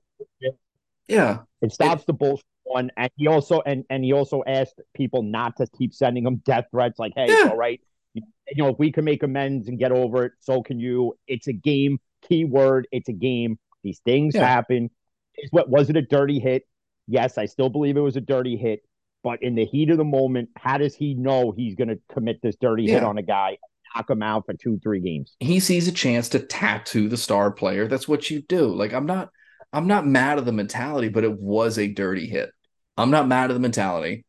yeah, 1.08 1.40
It 1.62 1.72
stops 1.74 2.06
the 2.06 2.14
bullshit 2.14 2.46
one, 2.64 2.92
and 2.98 3.10
he 3.16 3.28
also 3.28 3.62
and 3.66 3.84
and 3.90 4.04
he 4.04 4.14
also 4.14 4.44
asked 4.48 4.80
people 4.94 5.24
not 5.24 5.58
to 5.58 5.68
keep 5.78 5.94
sending 5.94 6.26
him 6.26 6.38
death 6.46 6.66
threats. 6.72 7.00
Like, 7.00 7.14
hey, 7.16 7.28
Yeah. 7.30 7.50
all 7.50 7.58
right. 7.58 7.80
You, 8.14 8.24
know, 8.58 8.68
if 8.70 8.78
we 8.78 8.92
can 8.92 9.06
make 9.06 9.24
amends 9.24 9.68
and 9.70 9.80
get 9.80 9.92
over 9.92 10.26
it, 10.26 10.34
so 10.40 10.62
can 10.62 10.80
you. 10.80 11.18
It's 11.28 11.48
a 11.48 11.54
game. 11.54 12.00
Keyword. 12.28 12.88
It's 12.92 13.10
a 13.10 13.14
game. 13.14 13.58
These 13.84 14.00
things 14.06 14.36
Yeah. 14.36 14.46
happen. 14.48 14.90
Is 15.38 15.50
what 15.52 15.70
was 15.70 15.90
it 15.90 15.98
a 15.98 16.02
dirty 16.02 16.40
hit? 16.40 16.64
Yes, 17.08 17.38
I 17.38 17.46
still 17.48 17.70
believe 17.70 17.98
it 17.98 18.02
was 18.02 18.16
a 18.16 18.22
dirty 18.22 18.56
hit. 18.58 18.82
But 19.24 19.42
in 19.42 19.56
the 19.56 19.66
heat 19.66 19.90
of 19.90 19.98
the 19.98 20.04
moment, 20.04 20.50
how 20.58 20.78
does 20.78 20.94
he 20.96 21.14
know 21.14 21.52
he's 21.52 21.76
going 21.76 21.88
to 21.88 21.98
commit 22.14 22.42
this 22.44 22.56
dirty 22.58 22.88
hit 22.88 23.04
on 23.04 23.18
a 23.18 23.22
guy, 23.24 23.58
knock 23.96 24.10
him 24.10 24.22
out 24.22 24.46
for 24.46 24.54
two, 24.54 24.80
three 24.84 25.00
games? 25.00 25.36
he 25.40 25.60
sees 25.62 25.88
a 25.88 25.92
chance 25.94 26.28
to 26.30 26.40
tattoo 26.40 27.08
the 27.10 27.18
star 27.18 27.50
player. 27.50 27.88
That's 27.88 28.08
what 28.08 28.30
you 28.30 28.42
do. 28.42 28.68
Like 28.68 28.94
I'm 28.94 29.06
not 29.06 29.30
I'm 29.74 29.88
not 29.88 30.08
mad 30.08 30.38
at 30.38 30.46
the 30.46 30.52
mentality, 30.52 31.10
but 31.10 31.24
it 31.24 31.40
was 31.40 31.78
a 31.78 31.88
dirty 31.88 32.28
hit. 32.28 32.52
I'm 32.96 33.12
not 33.12 33.28
mad 33.28 33.50
at 33.50 33.56
the 33.56 33.60
mentality. 33.60 34.24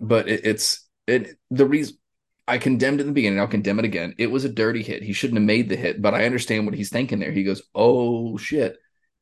But 0.00 0.28
it, 0.28 0.44
it's 0.44 0.86
it 1.06 1.36
the 1.50 1.66
reason 1.66 1.96
I 2.46 2.58
condemned 2.58 3.00
it 3.00 3.02
in 3.02 3.08
the 3.08 3.12
beginning, 3.12 3.40
I'll 3.40 3.46
condemn 3.48 3.78
it 3.78 3.84
again. 3.84 4.14
It 4.18 4.28
was 4.30 4.44
a 4.44 4.48
dirty 4.48 4.82
hit. 4.82 5.02
He 5.02 5.12
shouldn't 5.12 5.38
have 5.38 5.46
made 5.46 5.68
the 5.68 5.76
hit, 5.76 6.00
but 6.00 6.14
I 6.14 6.24
understand 6.24 6.66
what 6.66 6.74
he's 6.74 6.90
thinking 6.90 7.18
there. 7.18 7.32
He 7.32 7.44
goes, 7.44 7.62
"Oh 7.74 8.36
shit. 8.36 8.76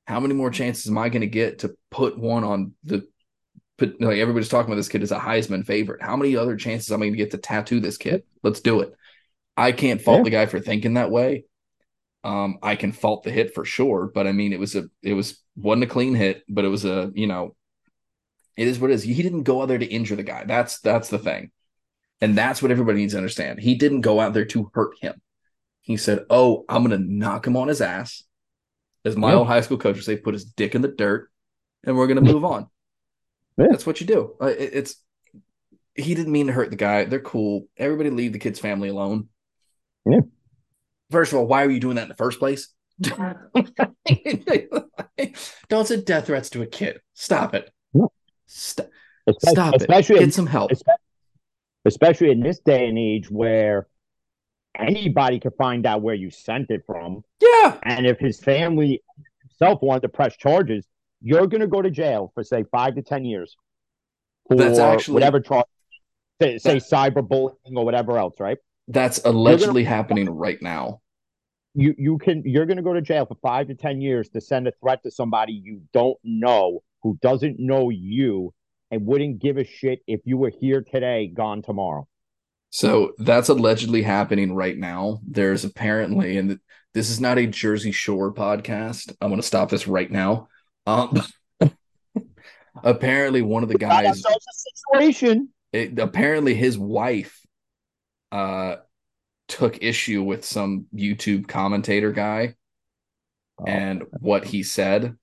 How 0.07 0.21
many 0.21 0.35
more 0.35 0.51
chances 0.51 0.87
am 0.89 0.99
I 0.99 1.09
going 1.09 1.23
to 1.23 1.27
get 1.27 1.61
to 1.61 1.75
put 1.91 2.17
one 2.17 2.45
on 2.45 2.75
the 2.85 3.07
put 3.79 4.01
like 4.01 4.19
everybody's 4.19 4.49
talking 4.49 4.71
about 4.71 4.77
this 4.77 4.89
kid 4.89 5.03
as 5.03 5.13
a 5.13 5.19
Heisman 5.19 5.65
favorite. 5.67 6.03
How 6.03 6.17
many 6.17 6.37
other 6.37 6.57
chances 6.57 6.91
am 6.93 7.03
I 7.03 7.07
going 7.07 7.13
to 7.13 7.19
get 7.19 7.33
to 7.33 7.39
tattoo 7.39 7.81
this 7.81 7.99
kid? 7.99 8.23
Let's 8.43 8.61
do 8.61 8.81
it. 8.81 8.95
I 9.57 9.73
can't 9.73 10.01
fault 10.01 10.19
Yeah. 10.19 10.25
the 10.25 10.31
guy 10.31 10.47
for 10.47 10.61
thinking 10.61 10.95
that 10.95 11.11
way. 11.11 11.45
Um, 12.27 12.59
I 12.63 12.75
can 12.77 12.93
fault 12.93 13.23
the 13.23 13.31
hit 13.31 13.55
for 13.55 13.65
sure, 13.65 14.11
but 14.13 14.27
I 14.27 14.33
mean, 14.33 14.53
it 14.53 14.59
was 14.59 14.75
a, 14.75 14.85
it 15.03 15.13
was 15.15 15.39
wasn't 15.57 15.85
a 15.85 15.87
clean 15.87 16.15
hit, 16.15 16.43
but 16.49 16.65
it 16.65 16.69
was 16.69 16.85
a, 16.85 17.11
you 17.15 17.27
know, 17.29 17.55
it 18.57 18.67
is 18.67 18.79
what 18.81 18.91
it 18.91 18.95
is. 18.95 19.03
He 19.05 19.23
didn't 19.23 19.45
go 19.45 19.63
out 19.63 19.69
there 19.69 19.79
to 19.79 19.87
injure 19.87 20.17
the 20.17 20.23
guy. 20.25 20.45
That's 20.45 20.81
that's 20.81 21.09
the 21.09 21.19
thing. 21.19 21.51
And 22.21 22.37
that's 22.37 22.63
what 22.63 22.71
everybody 22.71 22.99
needs 22.99 23.13
to 23.13 23.19
understand. 23.19 23.61
He 23.61 23.75
didn't 23.75 24.01
go 24.01 24.19
out 24.21 24.33
there 24.35 24.47
to 24.47 24.71
hurt 24.75 24.97
him. 25.01 25.21
He 25.83 25.97
said, 25.99 26.25
Oh, 26.31 26.65
I'm 26.69 26.83
going 26.85 26.99
to 27.01 27.13
knock 27.13 27.47
him 27.47 27.57
on 27.57 27.69
his 27.69 27.81
ass. 27.81 28.25
As 29.05 29.17
my 29.17 29.31
Yeah. 29.33 29.37
old 29.37 29.47
high 29.47 29.61
school 29.61 29.79
coach 29.79 29.97
would 29.97 30.05
say, 30.05 30.17
put 30.17 30.35
his 30.35 30.45
dick 30.47 30.75
in 30.75 30.83
the 30.83 30.89
dirt 30.89 31.31
and 31.85 31.97
we're 31.97 32.07
going 32.09 32.25
to 32.25 32.33
move 32.33 32.45
on. 32.45 32.67
Yeah. 33.59 33.67
That's 33.71 33.87
what 33.87 34.01
you 34.01 34.07
do. 34.07 34.35
Uh, 34.41 34.47
it- 34.47 34.71
It's, 34.73 34.97
he 35.95 36.15
didn't 36.15 36.33
mean 36.33 36.49
to 36.49 36.53
hurt 36.55 36.71
the 36.71 36.77
guy. 36.77 37.05
They're 37.05 37.21
cool. 37.21 37.69
Everybody 37.77 38.11
leave 38.11 38.33
the 38.33 38.39
kid's 38.41 38.59
family 38.59 38.89
alone. 38.89 39.29
Yeah. 40.11 40.21
First 41.11 41.33
of 41.33 41.39
all, 41.39 41.47
why 41.47 41.65
were 41.67 41.73
you 41.73 41.81
doing 41.81 41.97
that 41.97 42.03
in 42.03 42.09
the 42.09 42.15
first 42.15 42.39
place? 42.39 42.69
Don't 45.69 45.87
send 45.87 46.05
death 46.05 46.27
threats 46.27 46.51
to 46.51 46.63
a 46.63 46.67
kid. 46.67 47.01
Stop 47.15 47.55
it. 47.55 47.71
No. 47.95 48.11
Stop, 48.47 48.89
Especially, 49.27 49.53
stop 49.55 49.75
it. 49.75 49.81
especially 49.83 50.17
in, 50.17 50.23
Get 50.27 50.35
some 50.35 50.47
help. 50.47 50.71
especially, 51.85 52.31
in 52.31 52.41
this 52.41 52.61
day 52.61 52.87
and 52.89 52.99
age 52.99 53.31
where 53.31 53.87
anybody 54.79 55.41
can 55.41 55.51
find 55.53 55.85
out 55.87 56.03
where 56.03 56.15
you 56.15 56.31
sent 56.31 56.71
it 56.71 56.83
from. 56.87 57.23
Yeah. 57.41 57.79
And 57.83 58.07
if 58.07 58.19
his 58.19 58.41
family 58.41 59.03
himself 59.43 59.81
wanted 59.83 60.03
to 60.03 60.09
press 60.09 60.37
charges, 60.37 60.87
you're 61.23 61.47
going 61.47 61.61
to 61.61 61.67
go 61.67 61.83
to 61.83 61.91
jail 61.91 62.31
for 62.35 62.45
say 62.45 62.65
five 62.71 62.95
to 62.97 63.03
ten 63.03 63.25
years 63.25 63.57
for 64.49 64.57
That's 64.57 64.79
actually- 64.79 65.15
whatever 65.15 65.41
charge, 65.41 65.67
say, 66.41 66.59
say 66.59 66.77
cyberbullying 66.77 67.75
or 67.75 67.85
whatever 67.85 68.17
else, 68.19 68.39
right? 68.39 68.59
That's 68.89 69.21
allegedly 69.25 69.85
happening 69.85 70.29
right 70.29 70.61
now. 70.61 71.01
You 71.75 71.95
you 71.99 72.19
can 72.19 72.43
you're 72.47 72.67
going 72.67 72.79
to 72.79 72.83
go 72.83 72.95
to 72.95 73.03
jail 73.03 73.27
for 73.27 73.37
five 73.43 73.69
to 73.69 73.75
ten 73.75 74.01
years 74.01 74.29
to 74.31 74.41
send 74.41 74.67
a 74.67 74.73
threat 74.81 75.03
to 75.03 75.11
somebody 75.11 75.53
you 75.53 75.83
don't 75.93 76.17
know 76.25 76.81
who 77.03 77.19
doesn't 77.21 77.59
know 77.59 77.91
you 77.91 78.55
and 78.91 79.07
wouldn't 79.07 79.41
give 79.41 79.59
a 79.59 79.65
shit 79.65 80.01
if 80.07 80.21
you 80.25 80.37
were 80.37 80.51
here 80.51 80.81
today, 80.81 81.27
gone 81.27 81.63
tomorrow. 81.63 82.07
So 82.71 83.13
that's 83.19 83.49
allegedly 83.49 84.03
happening 84.03 84.55
right 84.55 84.77
now. 84.77 85.21
There's 85.27 85.65
apparently, 85.65 86.37
and 86.37 86.59
this 86.95 87.11
is 87.11 87.21
not 87.21 87.39
a 87.39 87.47
Jersey 87.47 87.93
Shore 87.93 88.33
podcast. 88.35 89.15
I'm 89.21 89.29
going 89.29 89.41
to 89.41 89.47
stop 89.47 89.71
this 89.71 89.87
right 89.87 90.11
now. 90.11 90.49
Um, 90.87 91.23
apparently, 92.85 93.43
one 93.43 93.63
of 93.63 93.69
the 93.69 93.79
guys, 93.79 94.23
situation. 94.93 95.49
it, 95.73 95.99
apparently 95.99 96.55
his 96.55 96.77
wife, 96.77 97.41
uh, 98.37 98.77
took 99.49 99.83
issue 99.83 100.23
with 100.23 100.45
some 100.45 100.87
YouTube 100.95 101.49
commentator 101.49 102.13
guy 102.13 102.55
and 103.67 104.05
what 104.21 104.45
he 104.45 104.63
said. 104.63 105.17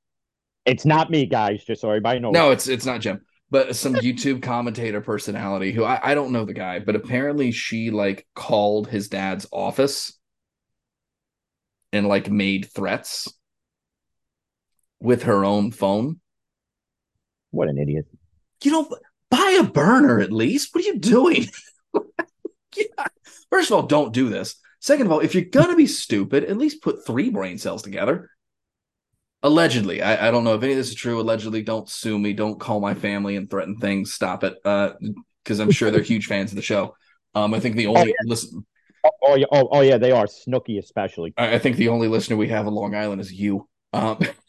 It's 0.66 0.86
not 0.86 1.12
me, 1.12 1.28
guys. 1.28 1.64
Just 1.64 1.82
so 1.82 1.90
everybody 1.90 2.20
knows. 2.20 2.34
No, 2.34 2.50
it's 2.52 2.68
it's 2.68 2.86
not 2.86 3.02
Jim, 3.02 3.22
but 3.52 3.76
some 3.76 3.94
YouTube 3.96 4.42
commentator 4.42 5.02
personality 5.02 5.72
who 5.72 5.84
I, 5.84 6.00
I 6.12 6.16
don't 6.16 6.32
know 6.32 6.46
the 6.46 6.54
guy, 6.54 6.80
but 6.80 6.96
apparently 6.96 7.52
she 7.52 7.92
like 7.92 8.26
called 8.34 8.88
his 8.88 9.10
dad's 9.10 9.46
office 9.52 10.18
and 11.92 12.08
like 12.08 12.32
made 12.32 12.72
threats 12.74 13.32
with 15.00 15.24
her 15.24 15.46
own 15.46 15.72
phone. 15.72 16.20
What 17.52 17.68
an 17.68 17.78
idiot. 17.78 18.06
You 18.64 18.72
know, 18.72 18.98
buy 19.30 19.58
a 19.60 19.64
burner 19.64 20.20
at 20.20 20.32
least. 20.32 20.70
What 20.72 20.84
are 20.84 20.88
you 20.88 20.98
doing? 20.98 21.48
Yeah. 22.78 23.08
First 23.50 23.70
of 23.72 23.76
all, 23.76 23.84
don't 23.84 24.14
do 24.14 24.30
this. 24.30 24.56
Second 24.80 25.06
of 25.06 25.12
all, 25.12 25.20
if 25.20 25.36
you're 25.36 25.46
gonna 25.46 25.76
be 25.76 25.88
stupid, 25.88 26.44
at 26.44 26.58
least 26.58 26.82
put 26.82 27.06
three 27.06 27.30
brain 27.30 27.58
cells 27.58 27.82
together. 27.82 28.30
Allegedly, 29.44 30.02
I, 30.02 30.28
I 30.28 30.32
don't 30.32 30.44
know 30.44 30.56
if 30.56 30.64
any 30.64 30.74
of 30.74 30.78
this 30.78 30.90
is 30.90 30.96
true. 30.96 31.20
Allegedly, 31.20 31.62
don't 31.62 31.90
sue 31.90 32.18
me. 32.18 32.34
Don't 32.34 32.60
call 32.60 32.80
my 32.80 32.94
family 32.94 33.36
and 33.36 33.50
threaten 33.50 33.78
things. 33.78 34.14
Stop 34.14 34.44
it, 34.44 34.56
because 34.64 35.60
I'm 35.60 35.72
sure 35.72 35.92
they're 35.92 36.02
huge 36.02 36.28
fans 36.28 36.52
of 36.52 36.56
the 36.56 36.62
show. 36.62 36.96
Um, 37.36 37.54
I 37.54 37.60
think 37.60 37.76
the 37.76 37.88
only 37.88 38.16
listen. 38.26 38.66
Oh, 39.06 39.12
oh 39.22 39.36
yeah, 39.36 39.46
oh, 39.52 39.68
oh 39.72 39.82
yeah, 39.82 39.98
they 39.98 40.12
are 40.12 40.26
Snooki 40.26 40.80
especially. 40.80 41.34
I 41.38 41.56
I 41.56 41.60
think 41.60 41.76
the 41.76 41.90
only 41.90 42.08
listener 42.08 42.38
we 42.38 42.48
have 42.50 42.68
on 42.68 42.74
Long 42.74 42.96
Island 42.96 43.22
is 43.22 43.32
you. 43.32 43.68
Um, 43.92 44.20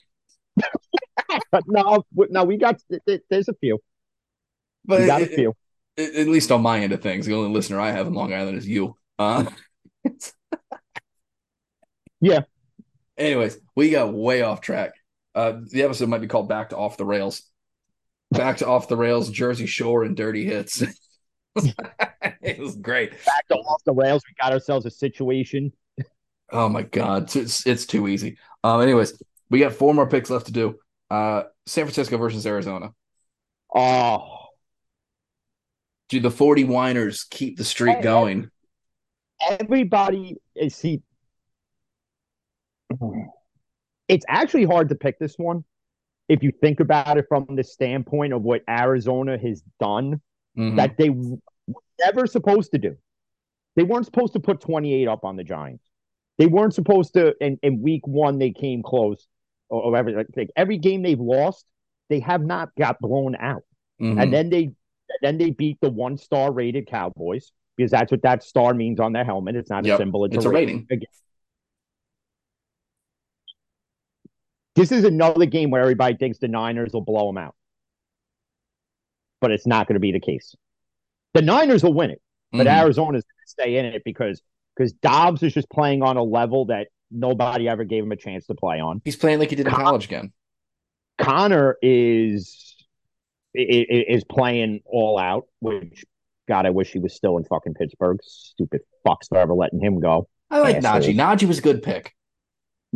no, 1.66 2.05
no, 2.14 2.45
we 2.45 2.57
got 2.57 2.81
th- 2.89 3.03
th- 3.07 3.22
there's 3.31 3.49
a 3.49 3.55
few. 3.55 3.79
but 4.85 5.01
We 5.01 5.07
got 5.07 5.22
a 5.22 5.27
few. 5.27 5.55
At 5.97 6.28
least 6.28 6.51
on 6.51 6.62
my 6.62 6.80
end 6.80 6.92
of 6.92 7.03
things, 7.03 7.26
the 7.26 7.34
only 7.34 7.51
listener 7.51 7.80
I 7.80 7.92
have 7.92 8.07
in 8.07 8.14
Long 8.14 8.32
Island 8.32 8.59
is 8.59 8.66
you. 8.66 8.97
Uh, 9.18 9.45
Yeah. 12.24 12.40
Anyways, 13.18 13.59
we 13.76 13.90
got 13.90 14.14
way 14.14 14.40
off 14.40 14.62
track. 14.62 14.92
Uh, 15.34 15.61
the 15.70 15.82
episode 15.82 16.09
might 16.09 16.22
be 16.22 16.26
called 16.26 16.49
"Back 16.49 16.70
to 16.70 16.76
Off 16.78 16.97
the 16.97 17.05
Rails." 17.05 17.42
Back 18.30 18.57
to 18.59 18.66
Off 18.66 18.88
the 18.88 18.97
Rails, 18.97 19.28
Jersey 19.28 19.66
Shore, 19.66 20.05
and 20.05 20.16
Dirty 20.16 20.47
Hits. 20.47 20.82
it 21.55 22.59
was 22.59 22.76
great. 22.76 23.11
Back 23.26 23.47
to 23.49 23.57
off 23.57 23.84
the 23.84 23.92
rails. 23.92 24.22
We 24.26 24.34
got 24.42 24.53
ourselves 24.53 24.86
a 24.86 24.90
situation. 24.90 25.72
Oh 26.53 26.68
my 26.68 26.82
god, 26.82 27.24
it's 27.24 27.36
it's, 27.36 27.66
it's 27.66 27.86
too 27.86 28.07
easy. 28.07 28.36
Um, 28.62 28.80
anyways, 28.80 29.20
we 29.51 29.59
got 29.59 29.72
four 29.72 29.92
more 29.92 30.07
picks 30.07 30.30
left 30.30 30.47
to 30.47 30.53
do. 30.53 30.78
Uh, 31.11 31.45
San 31.66 31.84
Francisco 31.86 32.16
versus 32.18 32.47
Arizona. 32.47 32.92
Oh, 33.74 34.43
Do 36.09 36.20
the 36.20 36.30
Forty 36.30 36.64
Winers 36.64 37.28
keep 37.28 37.57
the 37.57 37.64
streak 37.64 38.02
going? 38.02 38.50
everybody 39.61 40.36
is 40.55 40.74
see. 40.74 41.02
It's 44.09 44.24
actually 44.28 44.64
hard 44.64 44.88
to 44.90 44.94
pick 44.94 45.18
this 45.18 45.34
one 45.36 45.64
if 46.28 46.42
you 46.42 46.52
think 46.62 46.80
about 46.80 47.18
it 47.18 47.26
from 47.28 47.46
the 47.50 47.64
standpoint 47.64 48.32
of 48.32 48.42
what 48.42 48.62
Arizona 48.68 49.36
has 49.36 49.62
done 49.80 50.20
Mhm. 50.57 50.76
that 50.76 50.96
they 50.96 51.11
were 51.11 51.36
never 52.02 52.26
supposed 52.26 52.72
to 52.72 52.78
do. 52.78 52.96
They 53.76 53.82
weren't 53.82 54.07
supposed 54.07 54.34
to 54.34 54.40
put 54.40 54.61
28 54.61 55.09
up 55.09 55.24
on 55.24 55.36
the 55.36 55.44
Giants. 55.44 55.84
They 56.38 56.46
weren't 56.46 56.74
supposed 56.74 57.14
to. 57.14 57.34
In, 57.44 57.59
in 57.62 57.82
week 57.82 58.07
one, 58.07 58.38
they 58.38 58.52
came 58.52 58.82
close. 58.82 59.26
Or, 59.68 59.82
or 59.82 59.96
every 59.96 60.14
like 60.14 60.50
every 60.57 60.78
game 60.78 61.02
they've 61.02 61.20
lost, 61.20 61.66
they 62.09 62.20
have 62.20 62.42
not 62.42 62.74
got 62.76 62.98
blown 63.00 63.34
out. 63.36 63.64
Mhm. 64.00 64.22
And 64.22 64.33
then 64.33 64.49
they 64.50 64.72
then 65.22 65.38
they 65.38 65.50
beat 65.50 65.78
the 65.80 65.91
one 65.91 66.16
star 66.16 66.53
rated 66.53 66.86
Cowboys 66.86 67.53
because 67.76 67.91
that's 67.91 68.11
what 68.11 68.22
that 68.22 68.42
star 68.42 68.74
means 68.74 69.00
on 69.00 69.12
their 69.12 69.24
helmet. 69.24 69.57
It's 69.57 69.70
not 69.70 69.84
Yep, 69.84 69.95
a 69.95 69.96
symbol; 69.99 70.24
it's, 70.24 70.36
it's 70.36 70.45
a 70.45 70.50
rating. 70.50 70.86
Again. 70.91 71.07
This 74.76 74.91
is 74.91 75.04
another 75.04 75.46
game 75.46 75.70
where 75.70 75.80
everybody 75.82 76.16
thinks 76.16 76.38
the 76.38 76.49
Niners 76.49 76.92
will 76.92 77.00
blow 77.00 77.28
them 77.28 77.38
out, 77.38 77.54
but 79.41 79.50
it's 79.53 79.66
not 79.66 79.86
going 79.86 79.95
to 79.95 80.00
be 80.00 80.11
the 80.12 80.20
case. 80.20 80.54
The 81.32 81.42
Niners 81.42 81.84
will 81.84 81.95
win 81.95 82.11
it, 82.11 82.20
but 82.53 82.66
Mhm. 82.66 82.70
Arizona's 82.80 83.22
going 83.24 83.45
to 83.45 83.50
stay 83.50 83.76
in 83.76 83.84
it 83.86 84.03
because 84.04 84.42
because 84.76 84.92
Dobbs 84.95 85.42
is 85.45 85.54
just 85.54 85.70
playing 85.70 86.03
on 86.03 86.16
a 86.16 86.22
level 86.22 86.64
that 86.66 86.88
nobody 87.11 87.68
ever 87.68 87.84
gave 87.84 88.03
him 88.03 88.11
a 88.11 88.16
chance 88.16 88.46
to 88.46 88.54
play 88.54 88.80
on. 88.80 89.00
He's 89.04 89.14
playing 89.14 89.38
like 89.38 89.50
he 89.50 89.57
did 89.57 89.66
in 89.66 89.72
Con- 89.72 89.84
college 89.84 90.07
again. 90.07 90.32
Conner 91.18 91.76
is 91.80 92.74
is 93.55 94.25
playing 94.25 94.81
all 94.85 95.18
out, 95.18 95.47
which 95.61 96.05
God, 96.49 96.67
I 96.67 96.71
wish 96.71 96.93
he 96.93 96.99
was 96.99 97.14
still 97.14 97.39
in 97.39 97.45
fucking 97.45 97.75
Pittsburgh. 97.75 98.18
Stupid 98.22 98.83
fucks 99.07 99.29
for 99.29 99.39
ever 99.39 99.55
letting 99.55 99.81
him 99.81 100.01
go. 100.01 100.29
I 100.51 100.59
like 100.59 100.76
Assholes. 100.76 101.07
Najee. 101.07 101.17
Najee 101.17 101.49
was 101.49 101.59
a 101.59 101.63
good 101.63 101.83
pick. 101.83 102.13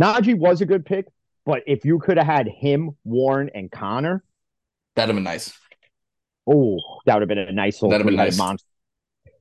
Najee 0.00 0.36
was 0.38 0.60
a 0.60 0.66
good 0.66 0.84
pick, 0.84 1.06
but 1.46 1.62
if 1.66 1.84
you 1.84 1.98
could 1.98 2.18
have 2.18 2.26
had 2.26 2.48
him, 2.48 2.90
Warren, 3.04 3.50
and 3.54 3.70
Conner, 3.70 4.22
That'd 4.94 5.10
have 5.10 5.16
been 5.16 5.24
nice. 5.24 5.52
oh, 6.46 6.78
that 7.06 7.14
would 7.14 7.22
have 7.22 7.28
been 7.28 7.38
a 7.38 7.52
nice 7.52 7.80
little 7.80 7.90
That'd 7.90 8.04
have 8.04 8.10
been 8.10 8.16
nice. 8.16 8.36
monster. 8.36 8.66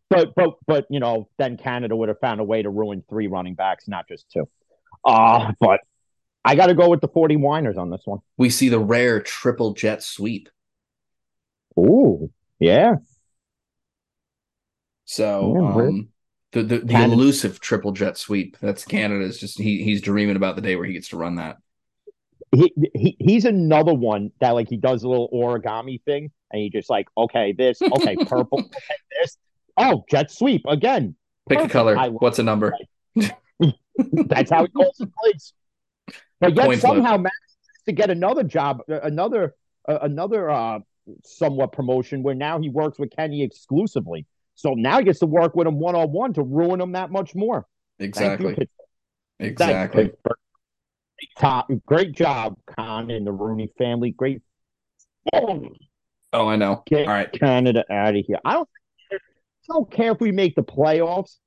But 0.10 0.34
but 0.36 0.54
but 0.66 0.86
you 0.90 1.00
know, 1.00 1.28
then 1.38 1.58
Canada 1.58 1.96
would 1.96 2.10
have 2.10 2.20
found 2.20 2.40
a 2.40 2.44
way 2.44 2.62
to 2.62 2.70
ruin 2.70 3.04
three 3.10 3.28
running 3.28 3.56
backs, 3.56 3.88
not 3.88 4.08
just 4.08 4.30
two. 4.32 4.48
Uh 5.04 5.52
but 5.60 5.82
I 6.46 6.56
got 6.56 6.68
to 6.68 6.76
go 6.76 6.90
with 6.90 7.02
the 7.02 7.10
40 7.10 7.36
Winers 7.36 7.78
on 7.78 7.90
this 7.90 8.04
one. 8.06 8.20
We 8.38 8.50
see 8.50 8.70
the 8.70 8.80
rare 8.80 9.20
triple 9.20 9.74
jet 9.74 10.02
sweep. 10.02 10.48
Ooh, 11.78 12.32
yeah. 12.60 12.96
So 15.06 15.54
Yeah, 15.56 15.74
um, 15.88 16.10
the 16.52 16.64
the, 16.64 16.80
the 16.80 17.04
elusive 17.04 17.60
triple 17.60 17.92
jet 17.92 18.18
sweep. 18.18 18.58
That's 18.62 18.84
Canada's 18.86 19.40
just 19.40 19.58
he 19.58 19.84
he's 19.84 20.02
dreaming 20.02 20.36
about 20.36 20.56
the 20.56 20.62
day 20.62 20.76
where 20.76 20.86
he 20.86 20.94
gets 20.94 21.10
to 21.10 21.18
run 21.18 21.36
that. 21.36 21.58
he, 22.52 22.74
he 22.94 23.18
he's 23.20 23.46
another 23.46 23.94
one 23.94 24.32
that 24.40 24.52
like 24.52 24.70
he 24.70 24.78
does 24.78 25.04
a 25.04 25.10
little 25.10 25.30
origami 25.34 26.02
thing 26.04 26.32
and 26.52 26.62
he 26.62 26.70
just 26.70 26.90
like 26.90 27.08
okay 27.18 27.52
this 27.52 27.82
okay 27.82 28.16
purple 28.28 28.60
okay 28.60 28.96
this 29.22 29.38
oh 29.78 30.04
jet 30.10 30.32
sweep 30.32 30.64
again 30.68 31.16
Pick 31.50 31.60
a 31.60 31.70
color. 31.70 31.96
What's 32.10 32.40
a 32.40 32.44
number? 32.44 32.74
that's 33.16 34.52
how 34.52 34.64
he 34.64 34.70
calls 34.70 34.98
the 34.98 35.08
plays 35.08 35.54
but 36.40 36.56
yet 36.56 36.66
flip. 36.66 36.80
somehow 36.80 37.18
manages 37.18 37.32
to 37.86 37.92
get 37.92 38.10
another 38.10 38.44
job 38.44 38.82
uh, 38.90 39.00
another 39.02 39.56
uh, 39.88 40.00
another 40.02 40.50
uh 40.50 40.80
somewhat 41.24 41.72
promotion 41.72 42.24
where 42.24 42.36
now 42.36 42.60
he 42.60 42.70
works 42.70 43.00
with 43.00 43.12
Kenny 43.16 43.44
exclusively 43.44 44.26
so 44.56 44.74
now 44.74 44.98
he 45.00 45.06
gets 45.06 45.20
to 45.20 45.26
work 45.26 45.56
with 45.56 45.68
him 45.68 45.80
one 45.80 45.96
on 45.96 46.12
one 46.12 46.34
to 46.34 46.44
ruin 46.44 46.82
him 46.82 46.94
that 46.94 47.12
much 47.12 47.36
more 47.36 47.66
Thank 48.00 48.16
you, 48.16 48.24
Exactly. 48.50 48.56
You, 48.60 49.48
Exactly. 49.48 50.04
Pittsburgh. 50.06 50.38
Top, 51.40 51.72
great 51.86 52.12
job, 52.12 52.58
Khan 52.68 53.10
and 53.10 53.26
the 53.26 53.32
Rooney 53.32 53.72
family. 53.78 54.12
Great. 54.12 54.42
Oh, 55.34 55.68
Oh, 56.34 56.48
I 56.48 56.56
know. 56.56 56.84
Get 56.86 57.08
All 57.08 57.14
right. 57.14 57.32
Canada 57.32 57.86
out 57.90 58.16
of 58.16 58.26
here. 58.26 58.40
I 58.44 58.54
don't. 58.54 58.70
I 59.12 59.74
don't 59.74 59.92
care 59.92 60.12
if 60.12 60.20
we 60.22 60.32
make 60.32 60.56
the 60.56 60.64
playoffs. 60.64 61.38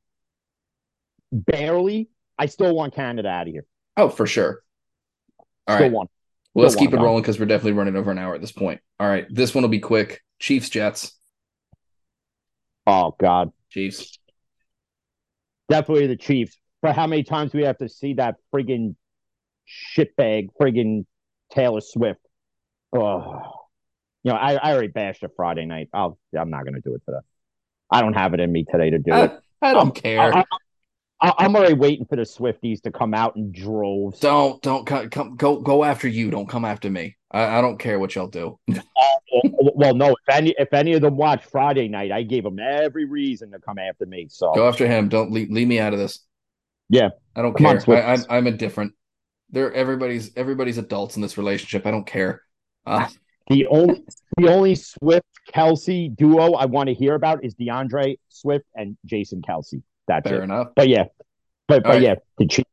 Barely. 1.33 2.11
I 2.39 2.47
still 2.47 2.75
want 2.75 2.95
Canada 2.95 3.29
out 3.29 3.47
of 3.47 3.53
here. 3.53 3.65
Oh, 3.97 4.09
for 4.09 4.27
sure. 4.27 4.63
All 5.67 5.77
still 5.77 5.87
right. 5.87 5.93
want. 5.93 6.11
Well, 6.55 6.65
let's 6.65 6.75
keep 6.75 6.93
it 6.93 6.99
rolling 6.99 7.23
because 7.23 7.39
we're 7.39 7.47
definitely 7.47 7.73
running 7.73 7.97
over 7.97 8.11
an 8.11 8.19
hour 8.19 8.35
at 8.35 8.41
this 8.41 8.53
point. 8.53 8.81
All 8.99 9.09
right. 9.09 9.27
This 9.31 9.55
one 9.55 9.63
will 9.63 9.69
be 9.69 9.79
quick. 9.79 10.21
Chiefs, 10.41 10.69
Jets. 10.69 11.13
Oh 12.87 13.15
God. 13.21 13.53
Chiefs. 13.71 14.19
Definitely 15.69 16.09
the 16.09 16.17
Chiefs. 16.17 16.57
For 16.81 16.93
how 16.93 17.07
many 17.07 17.23
times 17.23 17.53
we 17.53 17.63
have 17.65 17.79
to 17.79 17.89
see 17.89 18.15
that 18.15 18.37
friggin' 18.53 18.97
shitbag, 19.97 20.49
friggin' 20.61 21.05
Taylor 21.53 21.81
Swift? 21.81 22.21
Oh, 22.93 23.43
you 24.25 24.33
know, 24.33 24.37
I, 24.37 24.55
I 24.55 24.73
already 24.73 24.89
bashed 24.89 25.23
it 25.23 25.31
Friday 25.37 25.67
night. 25.67 25.89
I'll, 25.93 26.19
I'm 26.37 26.51
not 26.51 26.65
gonna 26.65 26.81
do 26.81 26.95
it 26.95 27.03
today. 27.07 27.21
I 27.93 28.01
don't 28.01 28.15
have 28.15 28.35
it 28.35 28.41
in 28.41 28.51
me 28.51 28.65
today 28.65 28.91
to 28.91 28.99
do 28.99 29.13
I, 29.13 29.25
it. 29.27 29.41
I 29.63 29.73
don't 29.73 29.83
I'm- 29.83 29.91
care. 29.93 30.35
I, 30.35 30.45
I, 31.21 31.33
I'm 31.39 31.55
already 31.55 31.75
waiting 31.75 32.07
for 32.07 32.17
the 32.17 32.23
Swifties 32.23 32.83
to 32.83 32.91
come 32.91 33.15
out 33.15 33.37
in 33.37 33.53
droves. 33.53 34.21
don't 34.21 34.61
don't 34.63 34.87
co- 34.87 35.09
come 35.09 35.37
go 35.37 35.61
go 35.61 35.85
after 35.85 36.09
you. 36.09 36.31
Don't 36.31 36.49
come 36.49 36.65
after 36.65 36.91
me. 36.91 37.17
I, 37.31 37.59
I 37.59 37.61
don't 37.61 37.79
care 37.79 37.99
what 37.99 38.15
y'all 38.15 38.27
do. 38.27 38.59
well, 38.69 38.81
well, 39.75 39.95
no. 39.95 40.11
If 40.11 40.35
any 40.35 40.55
if 40.59 40.73
any 40.73 40.95
of 40.95 41.03
them 41.03 41.17
watch 41.17 41.45
Friday 41.45 41.89
night, 41.89 42.11
I 42.11 42.23
gave 42.23 42.45
them 42.45 42.59
every 42.59 43.05
reason 43.05 43.51
to 43.53 43.59
come 43.59 43.79
after 43.79 44.07
me. 44.07 44.27
So 44.31 44.53
Go 44.55 44.67
after 44.69 44.87
him. 44.87 45.09
Don't 45.09 45.31
leave, 45.31 45.51
leave 45.51 45.69
me 45.69 45.79
out 45.79 45.93
of 45.93 45.99
this. 45.99 46.21
Yeah. 46.89 47.11
I 47.37 47.43
don't 47.43 47.57
Come 47.57 47.79
care. 47.79 47.97
I, 47.97 48.13
I'm 48.13 48.19
Swifties. 48.19 48.27
I'm 48.31 48.47
indifferent. 48.47 48.95
They're 49.51 49.73
everybody's 49.73 50.31
everybody's 50.37 50.79
adults 50.79 51.17
in 51.17 51.23
this 51.23 51.37
relationship. 51.37 51.87
I 51.87 51.91
don't 51.91 52.07
care. 52.07 52.43
Uh, 52.87 53.09
the 53.49 53.67
only 53.67 54.05
the 54.37 54.49
only 54.49 54.75
Swift 54.75 55.27
Kelce 55.55 56.15
duo 56.17 56.53
I 56.53 56.67
want 56.67 56.89
to 56.89 56.95
hear 56.95 57.15
about 57.15 57.45
is 57.45 57.55
D'Andre 57.55 58.17
Swift 58.29 58.65
and 58.75 58.97
Jason 59.05 59.43
Kelce. 59.43 59.83
That's 60.11 60.29
fair 60.29 60.41
it. 60.41 60.45
enough. 60.45 60.69
But 60.77 60.89
yeah, 60.89 61.05
but 61.69 61.83
but 61.83 61.91
right. 61.91 62.03
yeah, 62.03 62.15
the 62.39 62.47
Chiefs. 62.47 62.69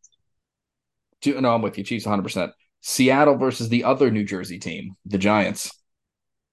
No, 1.25 1.53
I'm 1.53 1.61
with 1.61 1.77
you. 1.77 1.83
Chiefs 1.83 2.05
100. 2.05 2.21
percent 2.23 2.51
Seattle 2.81 3.35
versus 3.35 3.69
the 3.69 3.83
other 3.83 4.11
New 4.11 4.23
Jersey 4.23 4.59
team, 4.59 4.95
the 5.05 5.17
Giants. 5.17 5.71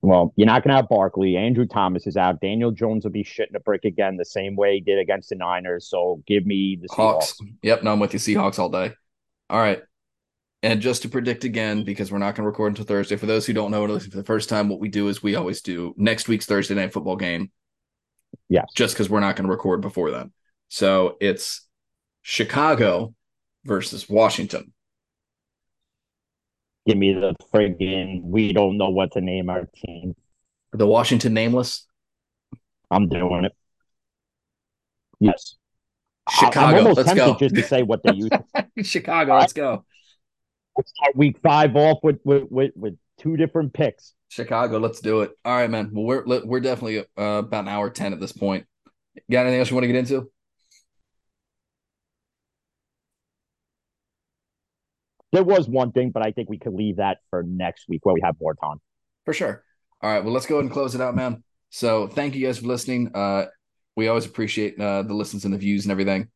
Well, 0.02 0.34
you're 0.36 0.46
not 0.46 0.62
gonna 0.62 0.76
have 0.76 0.88
Barkley. 0.88 1.36
Andrew 1.36 1.66
Thomas 1.66 2.06
is 2.06 2.16
out. 2.16 2.40
Daniel 2.40 2.70
Jones 2.70 3.04
will 3.04 3.12
be 3.12 3.24
shitting 3.24 3.54
a 3.54 3.60
brick 3.60 3.84
again, 3.84 4.16
the 4.16 4.24
same 4.24 4.56
way 4.56 4.74
he 4.74 4.80
did 4.80 4.98
against 4.98 5.30
the 5.30 5.36
Niners. 5.36 5.88
So 5.88 6.22
give 6.26 6.44
me 6.44 6.78
the 6.80 6.88
Seahawks. 6.88 6.94
Hawks. 6.96 7.38
Yep, 7.62 7.82
no, 7.82 7.92
I'm 7.92 8.00
with 8.00 8.12
you. 8.12 8.18
Seahawks 8.18 8.58
all 8.58 8.68
day. 8.68 8.92
All 9.48 9.58
right. 9.58 9.82
And 10.62 10.80
just 10.80 11.02
to 11.02 11.10
predict 11.10 11.44
again, 11.44 11.84
because 11.84 12.10
we're 12.10 12.16
not 12.16 12.34
going 12.34 12.44
to 12.44 12.48
record 12.48 12.72
until 12.72 12.86
Thursday. 12.86 13.16
For 13.16 13.26
those 13.26 13.44
who 13.44 13.52
don't 13.52 13.70
know, 13.70 13.86
for 13.98 14.08
the 14.08 14.24
first 14.24 14.48
time, 14.48 14.70
what 14.70 14.80
we 14.80 14.88
do 14.88 15.08
is 15.08 15.22
we 15.22 15.34
always 15.34 15.60
do 15.60 15.94
next 15.98 16.26
week's 16.26 16.46
Thursday 16.46 16.74
night 16.74 16.90
football 16.90 17.16
game. 17.16 17.50
Yes. 18.48 18.64
Just 18.74 18.94
because 18.94 19.10
we're 19.10 19.20
not 19.20 19.36
going 19.36 19.44
to 19.44 19.50
record 19.50 19.82
before 19.82 20.10
then. 20.10 20.32
So 20.74 21.16
it's 21.20 21.68
Chicago 22.22 23.14
versus 23.64 24.08
Washington. 24.08 24.72
Give 26.84 26.98
me 26.98 27.12
the 27.12 27.36
friggin' 27.54 28.22
we 28.24 28.52
don't 28.52 28.76
know 28.76 28.90
what 28.90 29.12
to 29.12 29.20
name 29.20 29.50
our 29.50 29.68
team. 29.72 30.16
The 30.72 30.84
Washington 30.84 31.32
nameless. 31.32 31.86
I'm 32.90 33.08
doing 33.08 33.44
it. 33.44 33.52
Yes. 35.20 35.54
I- 36.26 36.32
I'm 36.32 36.46
Chicago. 36.50 36.78
almost 36.78 36.96
Let's 36.96 37.08
tempted 37.10 37.24
go. 37.24 37.38
just 37.38 37.54
to 37.54 37.62
say 37.62 37.84
what 37.84 38.02
they 38.02 38.14
use. 38.14 38.30
Chicago. 38.82 39.36
Let's 39.36 39.52
go. 39.52 39.84
Let's 40.76 40.90
start 40.90 41.14
week 41.14 41.38
five 41.40 41.76
off 41.76 41.98
with 42.02 42.18
with 42.24 42.50
with, 42.50 42.72
with 42.74 42.98
two 43.20 43.36
different 43.36 43.74
picks. 43.74 44.12
Chicago. 44.28 44.78
Let's 44.78 44.98
do 44.98 45.20
it. 45.20 45.30
All 45.44 45.54
right, 45.54 45.70
man. 45.70 45.90
Well, 45.92 46.04
we're 46.04 46.44
we're 46.44 46.58
definitely 46.58 46.98
uh, 47.16 47.22
about 47.44 47.60
an 47.62 47.68
hour 47.68 47.90
ten 47.90 48.12
at 48.12 48.18
this 48.18 48.32
point. 48.32 48.66
Got 49.30 49.42
anything 49.42 49.60
else 49.60 49.70
you 49.70 49.76
want 49.76 49.84
to 49.84 49.92
get 49.92 49.94
into? 49.94 50.32
There 55.34 55.42
was 55.42 55.68
one 55.68 55.90
thing, 55.90 56.10
but 56.10 56.24
I 56.24 56.30
think 56.30 56.48
we 56.48 56.58
could 56.58 56.74
leave 56.74 56.98
that 56.98 57.18
for 57.28 57.42
next 57.42 57.88
week 57.88 58.06
where 58.06 58.14
we 58.14 58.20
have 58.22 58.36
more 58.40 58.54
time. 58.54 58.80
For 59.24 59.34
sure. 59.34 59.64
All 60.00 60.08
right. 60.08 60.22
Well, 60.22 60.32
let's 60.32 60.46
go 60.46 60.54
ahead 60.54 60.66
and 60.66 60.72
close 60.72 60.94
it 60.94 61.00
out, 61.00 61.16
man. 61.16 61.42
So 61.70 62.06
thank 62.06 62.36
you 62.36 62.46
guys 62.46 62.58
for 62.58 62.68
listening. 62.68 63.10
Uh, 63.12 63.46
we 63.96 64.06
always 64.06 64.26
appreciate 64.26 64.78
uh, 64.78 65.02
the 65.02 65.12
listens 65.12 65.44
and 65.44 65.52
the 65.52 65.58
views 65.58 65.86
and 65.86 65.90
everything. 65.90 66.28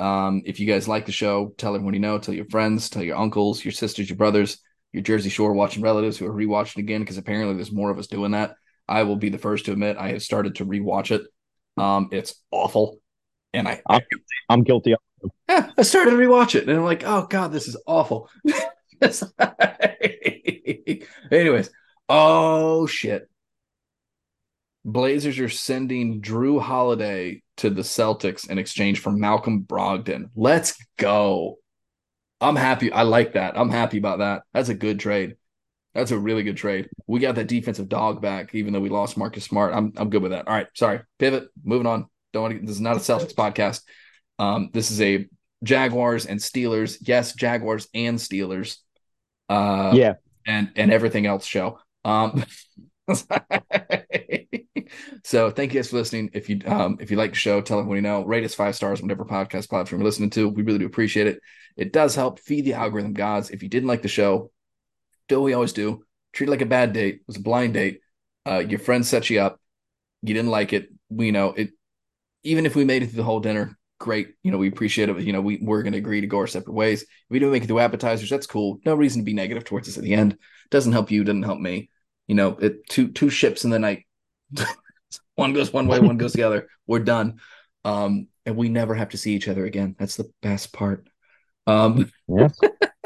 Um, 0.00 0.40
if 0.46 0.60
you 0.60 0.66
guys 0.66 0.88
like 0.88 1.04
the 1.04 1.12
show, 1.12 1.52
tell 1.58 1.74
everyone 1.74 1.92
you 1.92 2.00
know, 2.00 2.18
tell 2.18 2.34
your 2.34 2.48
friends, 2.48 2.88
tell 2.88 3.02
your 3.02 3.18
uncles, 3.18 3.62
your 3.62 3.72
sisters, 3.72 4.08
your 4.08 4.16
brothers, 4.16 4.62
your 4.92 5.02
Jersey 5.02 5.28
Shore 5.28 5.52
watching 5.52 5.82
relatives 5.82 6.16
who 6.16 6.26
are 6.26 6.32
rewatching 6.32 6.78
again, 6.78 7.02
because 7.02 7.18
apparently 7.18 7.54
there's 7.54 7.70
more 7.70 7.90
of 7.90 7.98
us 7.98 8.06
doing 8.06 8.30
that. 8.30 8.54
I 8.88 9.02
will 9.02 9.16
be 9.16 9.28
the 9.28 9.36
first 9.36 9.66
to 9.66 9.72
admit 9.72 9.98
I 9.98 10.12
have 10.12 10.22
started 10.22 10.54
to 10.54 10.64
rewatch 10.64 11.10
it. 11.10 11.26
Um, 11.76 12.08
it's 12.12 12.34
awful. 12.50 12.98
And 13.52 13.68
I, 13.68 13.82
I'm, 13.86 14.00
I'm 14.48 14.62
guilty. 14.62 14.94
Yeah, 15.48 15.70
I 15.76 15.82
started 15.82 16.10
to 16.10 16.16
rewatch 16.16 16.54
it, 16.54 16.68
and 16.68 16.76
I'm 16.76 16.84
like, 16.84 17.04
oh 17.04 17.26
god, 17.28 17.52
this 17.52 17.68
is 17.68 17.76
awful. 17.86 18.28
Anyways, 21.30 21.70
oh 22.08 22.86
shit. 22.86 23.28
Blazers 24.84 25.38
are 25.38 25.48
sending 25.48 26.22
Jrue 26.22 26.60
Holiday 26.60 27.42
to 27.58 27.70
the 27.70 27.82
Celtics 27.82 28.48
in 28.48 28.58
exchange 28.58 29.00
for 29.00 29.10
Malcolm 29.10 29.62
Brogdon. 29.62 30.30
Let's 30.34 30.76
go. 30.96 31.58
I'm 32.40 32.56
happy. 32.56 32.92
I 32.92 33.02
like 33.02 33.34
that. 33.34 33.58
I'm 33.58 33.70
happy 33.70 33.98
about 33.98 34.20
that. 34.20 34.42
That's 34.54 34.68
a 34.68 34.74
good 34.74 35.00
trade. 35.00 35.36
That's 35.94 36.12
a 36.12 36.18
really 36.18 36.42
good 36.42 36.56
trade. 36.56 36.88
We 37.06 37.20
got 37.20 37.34
that 37.34 37.48
defensive 37.48 37.88
dog 37.88 38.22
back, 38.22 38.54
even 38.54 38.72
though 38.72 38.80
we 38.80 38.88
lost 38.88 39.16
Marcus 39.16 39.44
Smart. 39.44 39.74
I'm 39.74 39.92
I'm 39.96 40.10
good 40.10 40.22
with 40.22 40.32
that. 40.32 40.46
All 40.46 40.54
right, 40.54 40.68
sorry. 40.74 41.00
Pivot. 41.18 41.48
Moving 41.64 41.86
on. 41.86 42.06
Don't 42.32 42.42
want 42.42 42.54
to. 42.54 42.60
This 42.60 42.76
is 42.76 42.80
not 42.80 42.96
a 42.96 43.00
Celtics 43.00 43.34
podcast. 43.34 43.82
Um, 44.38 44.70
this 44.72 44.90
is 44.90 45.00
a 45.00 45.26
Jaguars 45.64 46.26
and 46.26 46.38
Steelers. 46.38 46.98
Yes, 47.00 47.34
Jaguars 47.34 47.88
and 47.94 48.18
Steelers. 48.18 48.78
Uh, 49.48 49.92
yeah. 49.94 50.14
and 50.46 50.70
and 50.76 50.92
everything 50.92 51.26
else 51.26 51.44
show. 51.46 51.78
Um, 52.04 52.44
so 55.24 55.50
thank 55.50 55.72
you 55.72 55.80
guys 55.80 55.90
for 55.90 55.96
listening. 55.96 56.30
If 56.32 56.48
you 56.48 56.60
um 56.66 56.98
if 57.00 57.10
you 57.10 57.16
like 57.16 57.30
the 57.30 57.36
show, 57.36 57.60
tell 57.60 57.78
everyone 57.78 57.96
you 57.96 58.02
know. 58.02 58.24
Rate 58.24 58.44
us 58.44 58.54
five 58.54 58.76
stars, 58.76 59.02
whatever 59.02 59.24
podcast 59.24 59.68
platform 59.68 60.00
you're 60.00 60.06
listening 60.06 60.30
to. 60.30 60.48
We 60.48 60.62
really 60.62 60.78
do 60.78 60.86
appreciate 60.86 61.26
it. 61.26 61.40
It 61.76 61.92
does 61.92 62.14
help 62.14 62.40
feed 62.40 62.64
the 62.64 62.74
algorithm 62.74 63.12
gods. 63.12 63.50
If 63.50 63.62
you 63.62 63.68
didn't 63.68 63.88
like 63.88 64.02
the 64.02 64.08
show, 64.08 64.50
do 65.28 65.40
what 65.40 65.44
we 65.44 65.52
always 65.54 65.72
do. 65.72 66.04
Treat 66.32 66.48
it 66.48 66.50
like 66.50 66.62
a 66.62 66.66
bad 66.66 66.92
date. 66.92 67.16
It 67.16 67.22
was 67.26 67.36
a 67.36 67.42
blind 67.42 67.74
date. 67.74 68.00
Uh, 68.46 68.58
your 68.58 68.78
friend 68.78 69.04
set 69.04 69.30
you 69.30 69.40
up. 69.40 69.60
You 70.22 70.34
didn't 70.34 70.50
like 70.50 70.72
it. 70.72 70.90
We 71.08 71.30
know 71.30 71.52
it. 71.52 71.70
Even 72.42 72.66
if 72.66 72.74
we 72.74 72.84
made 72.84 73.02
it 73.02 73.06
through 73.06 73.18
the 73.18 73.24
whole 73.24 73.40
dinner, 73.40 73.78
great. 73.98 74.34
You 74.42 74.50
know, 74.50 74.58
we 74.58 74.68
appreciate 74.68 75.08
it. 75.08 75.18
You 75.20 75.32
know, 75.32 75.40
we, 75.40 75.58
we're 75.60 75.82
going 75.82 75.92
to 75.92 75.98
agree 75.98 76.20
to 76.20 76.26
go 76.26 76.38
our 76.38 76.46
separate 76.46 76.74
ways. 76.74 77.02
If 77.02 77.08
we 77.28 77.38
don't 77.38 77.50
make 77.50 77.64
it 77.64 77.66
through 77.66 77.80
appetizers, 77.80 78.30
that's 78.30 78.46
cool. 78.46 78.78
No 78.84 78.94
reason 78.94 79.22
to 79.22 79.24
be 79.24 79.34
negative 79.34 79.64
towards 79.64 79.88
us 79.88 79.96
at 79.96 80.04
the 80.04 80.14
end. 80.14 80.38
Doesn't 80.70 80.92
help 80.92 81.10
you, 81.10 81.24
doesn't 81.24 81.42
help 81.42 81.60
me. 81.60 81.90
You 82.26 82.34
know, 82.34 82.56
it 82.60 82.88
two 82.88 83.08
two 83.08 83.30
ships 83.30 83.64
in 83.64 83.70
the 83.70 83.78
night. 83.78 84.06
one 85.34 85.52
goes 85.52 85.72
one 85.72 85.86
way, 85.86 86.00
one 86.00 86.18
goes 86.18 86.32
the 86.32 86.42
other. 86.42 86.68
We're 86.86 87.00
done. 87.00 87.40
Um, 87.84 88.28
and 88.44 88.56
we 88.56 88.68
never 88.68 88.94
have 88.94 89.10
to 89.10 89.18
see 89.18 89.34
each 89.34 89.48
other 89.48 89.64
again. 89.64 89.96
That's 89.98 90.16
the 90.16 90.30
best 90.42 90.72
part. 90.72 91.08
Um, 91.66 92.10
Yes. 92.26 92.58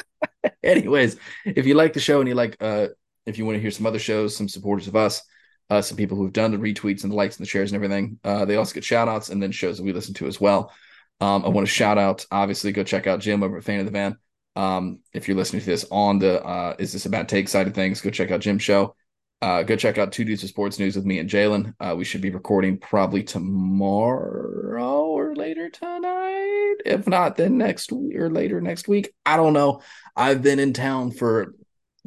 anyways, 0.63 1.17
if 1.45 1.67
you 1.67 1.75
like 1.75 1.93
the 1.93 2.01
show 2.01 2.21
and 2.21 2.29
you 2.29 2.35
like 2.35 2.57
uh 2.61 2.89
if 3.27 3.39
you 3.39 3.45
want 3.45 3.57
to 3.57 3.61
hear 3.61 3.71
some 3.71 3.87
other 3.87 3.99
shows, 3.99 4.37
some 4.37 4.49
supporters 4.49 4.89
of 4.89 4.97
us, 4.97 5.23
uh, 5.71 5.81
some 5.81 5.97
people 5.97 6.17
who've 6.17 6.33
done 6.33 6.51
the 6.51 6.59
retweets 6.59 7.03
and 7.03 7.13
the 7.13 7.17
likes 7.17 7.37
and 7.37 7.45
the 7.45 7.49
shares 7.49 7.73
and 7.73 7.77
everything. 7.77 8.19
Uh, 8.25 8.45
they 8.45 8.57
also 8.57 8.75
get 8.75 8.85
shout 8.85 9.09
outs 9.09 9.31
and 9.31 9.43
then 9.43 9.53
shows 9.53 9.79
that 9.79 9.85
we 9.85 9.93
listen 9.93 10.15
to 10.15 10.27
as 10.27 10.41
well. 10.41 10.73
Um, 11.21 11.45
I 11.45 11.49
want 11.49 11.67
to 11.67 11.73
shout 11.73 11.99
out, 11.99 12.27
obviously, 12.31 12.73
go 12.73 12.83
check 12.83 13.07
out 13.07 13.21
Jim 13.21 13.43
over 13.43 13.57
at 13.57 13.65
Fan 13.65 13.81
of 13.81 13.87
the 13.87 13.93
Van. 13.93 14.17
Um, 14.57 14.99
if 15.13 15.29
you're 15.29 15.37
listening 15.37 15.61
to 15.61 15.67
this 15.67 15.87
on 15.91 16.19
the 16.19 16.45
uh, 16.45 16.75
Is 16.79 16.93
This 16.93 17.07
a 17.07 17.11
Bad 17.11 17.29
Take 17.29 17.49
side 17.49 17.67
of 17.67 17.75
things, 17.75 18.01
go 18.01 18.11
check 18.11 18.31
out 18.31 18.41
Jim's 18.41 18.63
show. 18.63 18.97
Uh, 19.41 19.63
go 19.63 19.75
check 19.75 19.99
out 19.99 20.13
Two 20.13 20.25
Dudes 20.25 20.43
of 20.45 20.49
Sports 20.51 20.79
News 20.79 20.95
with 20.95 21.05
me 21.05 21.19
and 21.19 21.29
Jalen. 21.29 21.75
Uh, 21.81 21.95
we 21.97 22.05
should 22.05 22.21
be 22.21 22.31
recording 22.31 22.79
probably 22.79 23.25
tomorrow 23.25 25.07
or 25.07 25.35
later 25.35 25.69
tonight. 25.69 26.77
If 26.85 27.09
not, 27.09 27.37
then 27.37 27.59
next 27.59 27.91
week 27.91 28.17
or 28.17 28.31
later 28.31 28.61
next 28.61 28.87
week. 28.87 29.13
I 29.27 29.37
don't 29.37 29.53
know. 29.53 29.83
I've 30.15 30.43
been 30.43 30.61
in 30.61 30.73
town 30.73 31.11
for 31.11 31.55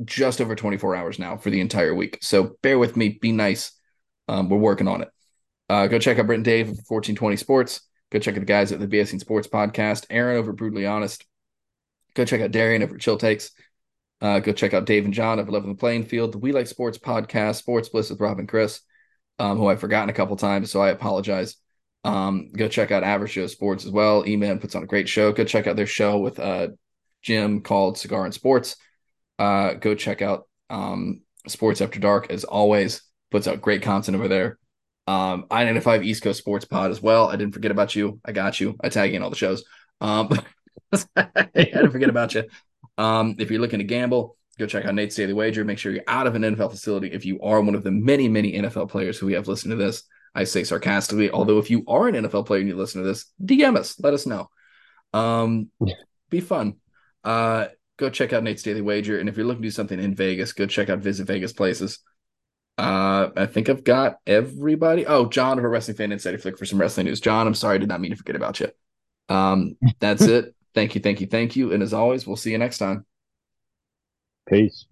just 0.03 0.41
over 0.41 0.55
24 0.55 0.95
hours 0.95 1.19
now 1.19 1.37
for 1.37 1.49
the 1.49 1.61
entire 1.61 1.95
week. 1.95 2.19
So 2.21 2.57
bear 2.61 2.77
with 2.77 2.97
me. 2.97 3.09
Be 3.09 3.31
nice. 3.31 3.71
Um, 4.27 4.49
we're 4.49 4.57
working 4.57 4.87
on 4.87 5.01
it. 5.01 5.09
Uh, 5.69 5.87
go 5.87 5.99
check 5.99 6.19
out 6.19 6.27
Brent 6.27 6.39
and 6.39 6.45
Dave 6.45 6.65
of 6.67 6.77
1420 6.87 7.37
Sports. 7.37 7.81
Go 8.11 8.19
check 8.19 8.35
out 8.35 8.41
the 8.41 8.45
guys 8.45 8.71
at 8.71 8.79
the 8.79 8.87
BSC 8.87 9.19
Sports 9.19 9.47
Podcast. 9.47 10.05
Aaron 10.09 10.37
over 10.37 10.53
Brutally 10.53 10.85
Honest. 10.85 11.25
Go 12.13 12.25
check 12.25 12.41
out 12.41 12.51
Darian 12.51 12.83
over 12.83 12.97
Chill 12.97 13.17
Takes. 13.17 13.51
Uh, 14.21 14.39
go 14.39 14.53
check 14.53 14.73
out 14.73 14.85
Dave 14.85 15.05
and 15.05 15.13
John 15.13 15.39
of 15.39 15.49
11 15.49 15.69
the 15.69 15.75
Playing 15.75 16.05
Field. 16.05 16.31
The 16.31 16.37
We 16.37 16.51
Like 16.51 16.67
Sports 16.67 16.97
Podcast, 16.97 17.55
Sports 17.55 17.89
Bliss 17.89 18.09
with 18.09 18.19
Rob 18.19 18.39
and 18.39 18.47
Chris, 18.47 18.81
um, 19.39 19.57
who 19.57 19.67
I've 19.67 19.81
forgotten 19.81 20.09
a 20.09 20.13
couple 20.13 20.35
times, 20.35 20.71
so 20.71 20.81
I 20.81 20.89
apologize. 20.89 21.55
Um, 22.05 22.51
go 22.51 22.67
check 22.67 22.91
out 22.91 23.03
Average 23.03 23.33
Joe 23.33 23.47
Sports 23.47 23.85
as 23.85 23.91
well. 23.91 24.25
E-Man 24.27 24.59
puts 24.59 24.75
on 24.75 24.83
a 24.83 24.87
great 24.87 25.09
show. 25.09 25.31
Go 25.31 25.43
check 25.43 25.67
out 25.67 25.75
their 25.75 25.87
show 25.87 26.19
with 26.19 26.39
uh, 26.39 26.67
Jim 27.21 27.61
called 27.61 27.97
Cigar 27.97 28.25
and 28.25 28.33
Sports. 28.33 28.77
Uh, 29.37 29.73
go 29.73 29.95
check 29.95 30.21
out 30.21 30.47
um, 30.69 31.21
Sports 31.47 31.81
After 31.81 31.99
Dark 31.99 32.31
as 32.31 32.43
always. 32.43 33.01
Puts 33.31 33.47
out 33.47 33.61
great 33.61 33.81
content 33.81 34.15
over 34.15 34.27
there. 34.27 34.57
Um, 35.07 35.45
I-95 35.51 36.03
East 36.03 36.23
Coast 36.23 36.39
Sports 36.39 36.65
Pod 36.65 36.91
as 36.91 37.01
well. 37.01 37.27
I 37.27 37.35
didn't 37.35 37.53
forget 37.53 37.71
about 37.71 37.95
you. 37.95 38.19
I 38.25 38.31
got 38.31 38.59
you. 38.59 38.75
I 38.81 38.89
tag 38.89 39.11
you 39.11 39.17
in 39.17 39.23
all 39.23 39.29
the 39.29 39.35
shows. 39.35 39.63
Um, 40.01 40.29
I 41.15 41.47
didn't 41.53 41.91
forget 41.91 42.09
about 42.09 42.33
you. 42.33 42.45
Um, 42.97 43.35
if 43.37 43.51
you're 43.51 43.61
looking 43.61 43.79
to 43.79 43.85
gamble, 43.85 44.37
go 44.57 44.65
check 44.65 44.85
out 44.85 44.95
Nate's 44.95 45.15
Daily 45.15 45.33
Wager. 45.33 45.63
Make 45.65 45.77
sure 45.77 45.91
you're 45.91 46.03
out 46.07 46.27
of 46.27 46.35
an 46.35 46.41
NFL 46.41 46.71
facility. 46.71 47.11
If 47.11 47.25
you 47.25 47.39
are 47.41 47.61
one 47.61 47.75
of 47.75 47.83
the 47.83 47.91
many, 47.91 48.27
many 48.27 48.53
NFL 48.53 48.89
players 48.89 49.17
who 49.17 49.27
we 49.27 49.33
have 49.33 49.47
listened 49.47 49.71
to 49.71 49.77
this, 49.77 50.03
I 50.33 50.43
say 50.43 50.63
sarcastically. 50.63 51.29
Although 51.29 51.59
if 51.59 51.69
you 51.69 51.83
are 51.87 52.07
an 52.07 52.15
NFL 52.15 52.45
player 52.45 52.61
and 52.61 52.69
you 52.69 52.75
listen 52.75 53.01
to 53.01 53.07
this, 53.07 53.25
DM 53.43 53.77
us. 53.77 53.99
Let 53.99 54.13
us 54.13 54.25
know. 54.25 54.49
Um, 55.13 55.69
be 56.29 56.41
fun. 56.41 56.75
Uh, 57.23 57.67
go 57.97 58.09
check 58.09 58.33
out 58.33 58.43
Nate's 58.43 58.63
Daily 58.63 58.81
Wager. 58.81 59.19
And 59.19 59.29
if 59.29 59.37
you're 59.37 59.45
looking 59.45 59.61
to 59.61 59.67
do 59.67 59.71
something 59.71 59.99
in 59.99 60.15
Vegas, 60.15 60.53
go 60.53 60.65
check 60.65 60.89
out 60.89 60.99
Visit 60.99 61.27
Vegas 61.27 61.53
Places. 61.53 61.99
Uh, 62.77 63.29
I 63.35 63.45
think 63.45 63.69
I've 63.69 63.83
got 63.83 64.19
everybody. 64.27 65.05
Oh, 65.05 65.27
John 65.27 65.57
of 65.57 65.63
a 65.63 65.67
Wrestling 65.67 65.97
Fan 65.97 66.11
Insider 66.11 66.37
Flick 66.37 66.57
for 66.57 66.65
some 66.65 66.79
wrestling 66.79 67.05
news. 67.05 67.21
John, 67.21 67.47
I'm 67.47 67.53
sorry, 67.53 67.75
I 67.75 67.77
did 67.77 67.89
not 67.89 68.01
mean 68.01 68.11
to 68.11 68.17
forget 68.17 68.35
about 68.35 68.59
you. 68.59 68.69
Um, 69.29 69.77
that's 69.99 70.23
it. 70.23 70.53
Thank 70.75 70.93
you, 70.93 70.99
thank 70.99 71.21
you, 71.21 71.27
thank 71.27 71.55
you. 71.55 71.71
And 71.71 71.81
as 71.81 71.93
always, 71.93 72.27
we'll 72.27 72.35
see 72.35 72.51
you 72.51 72.57
next 72.57 72.79
time. 72.79 73.05
Peace. 74.45 74.85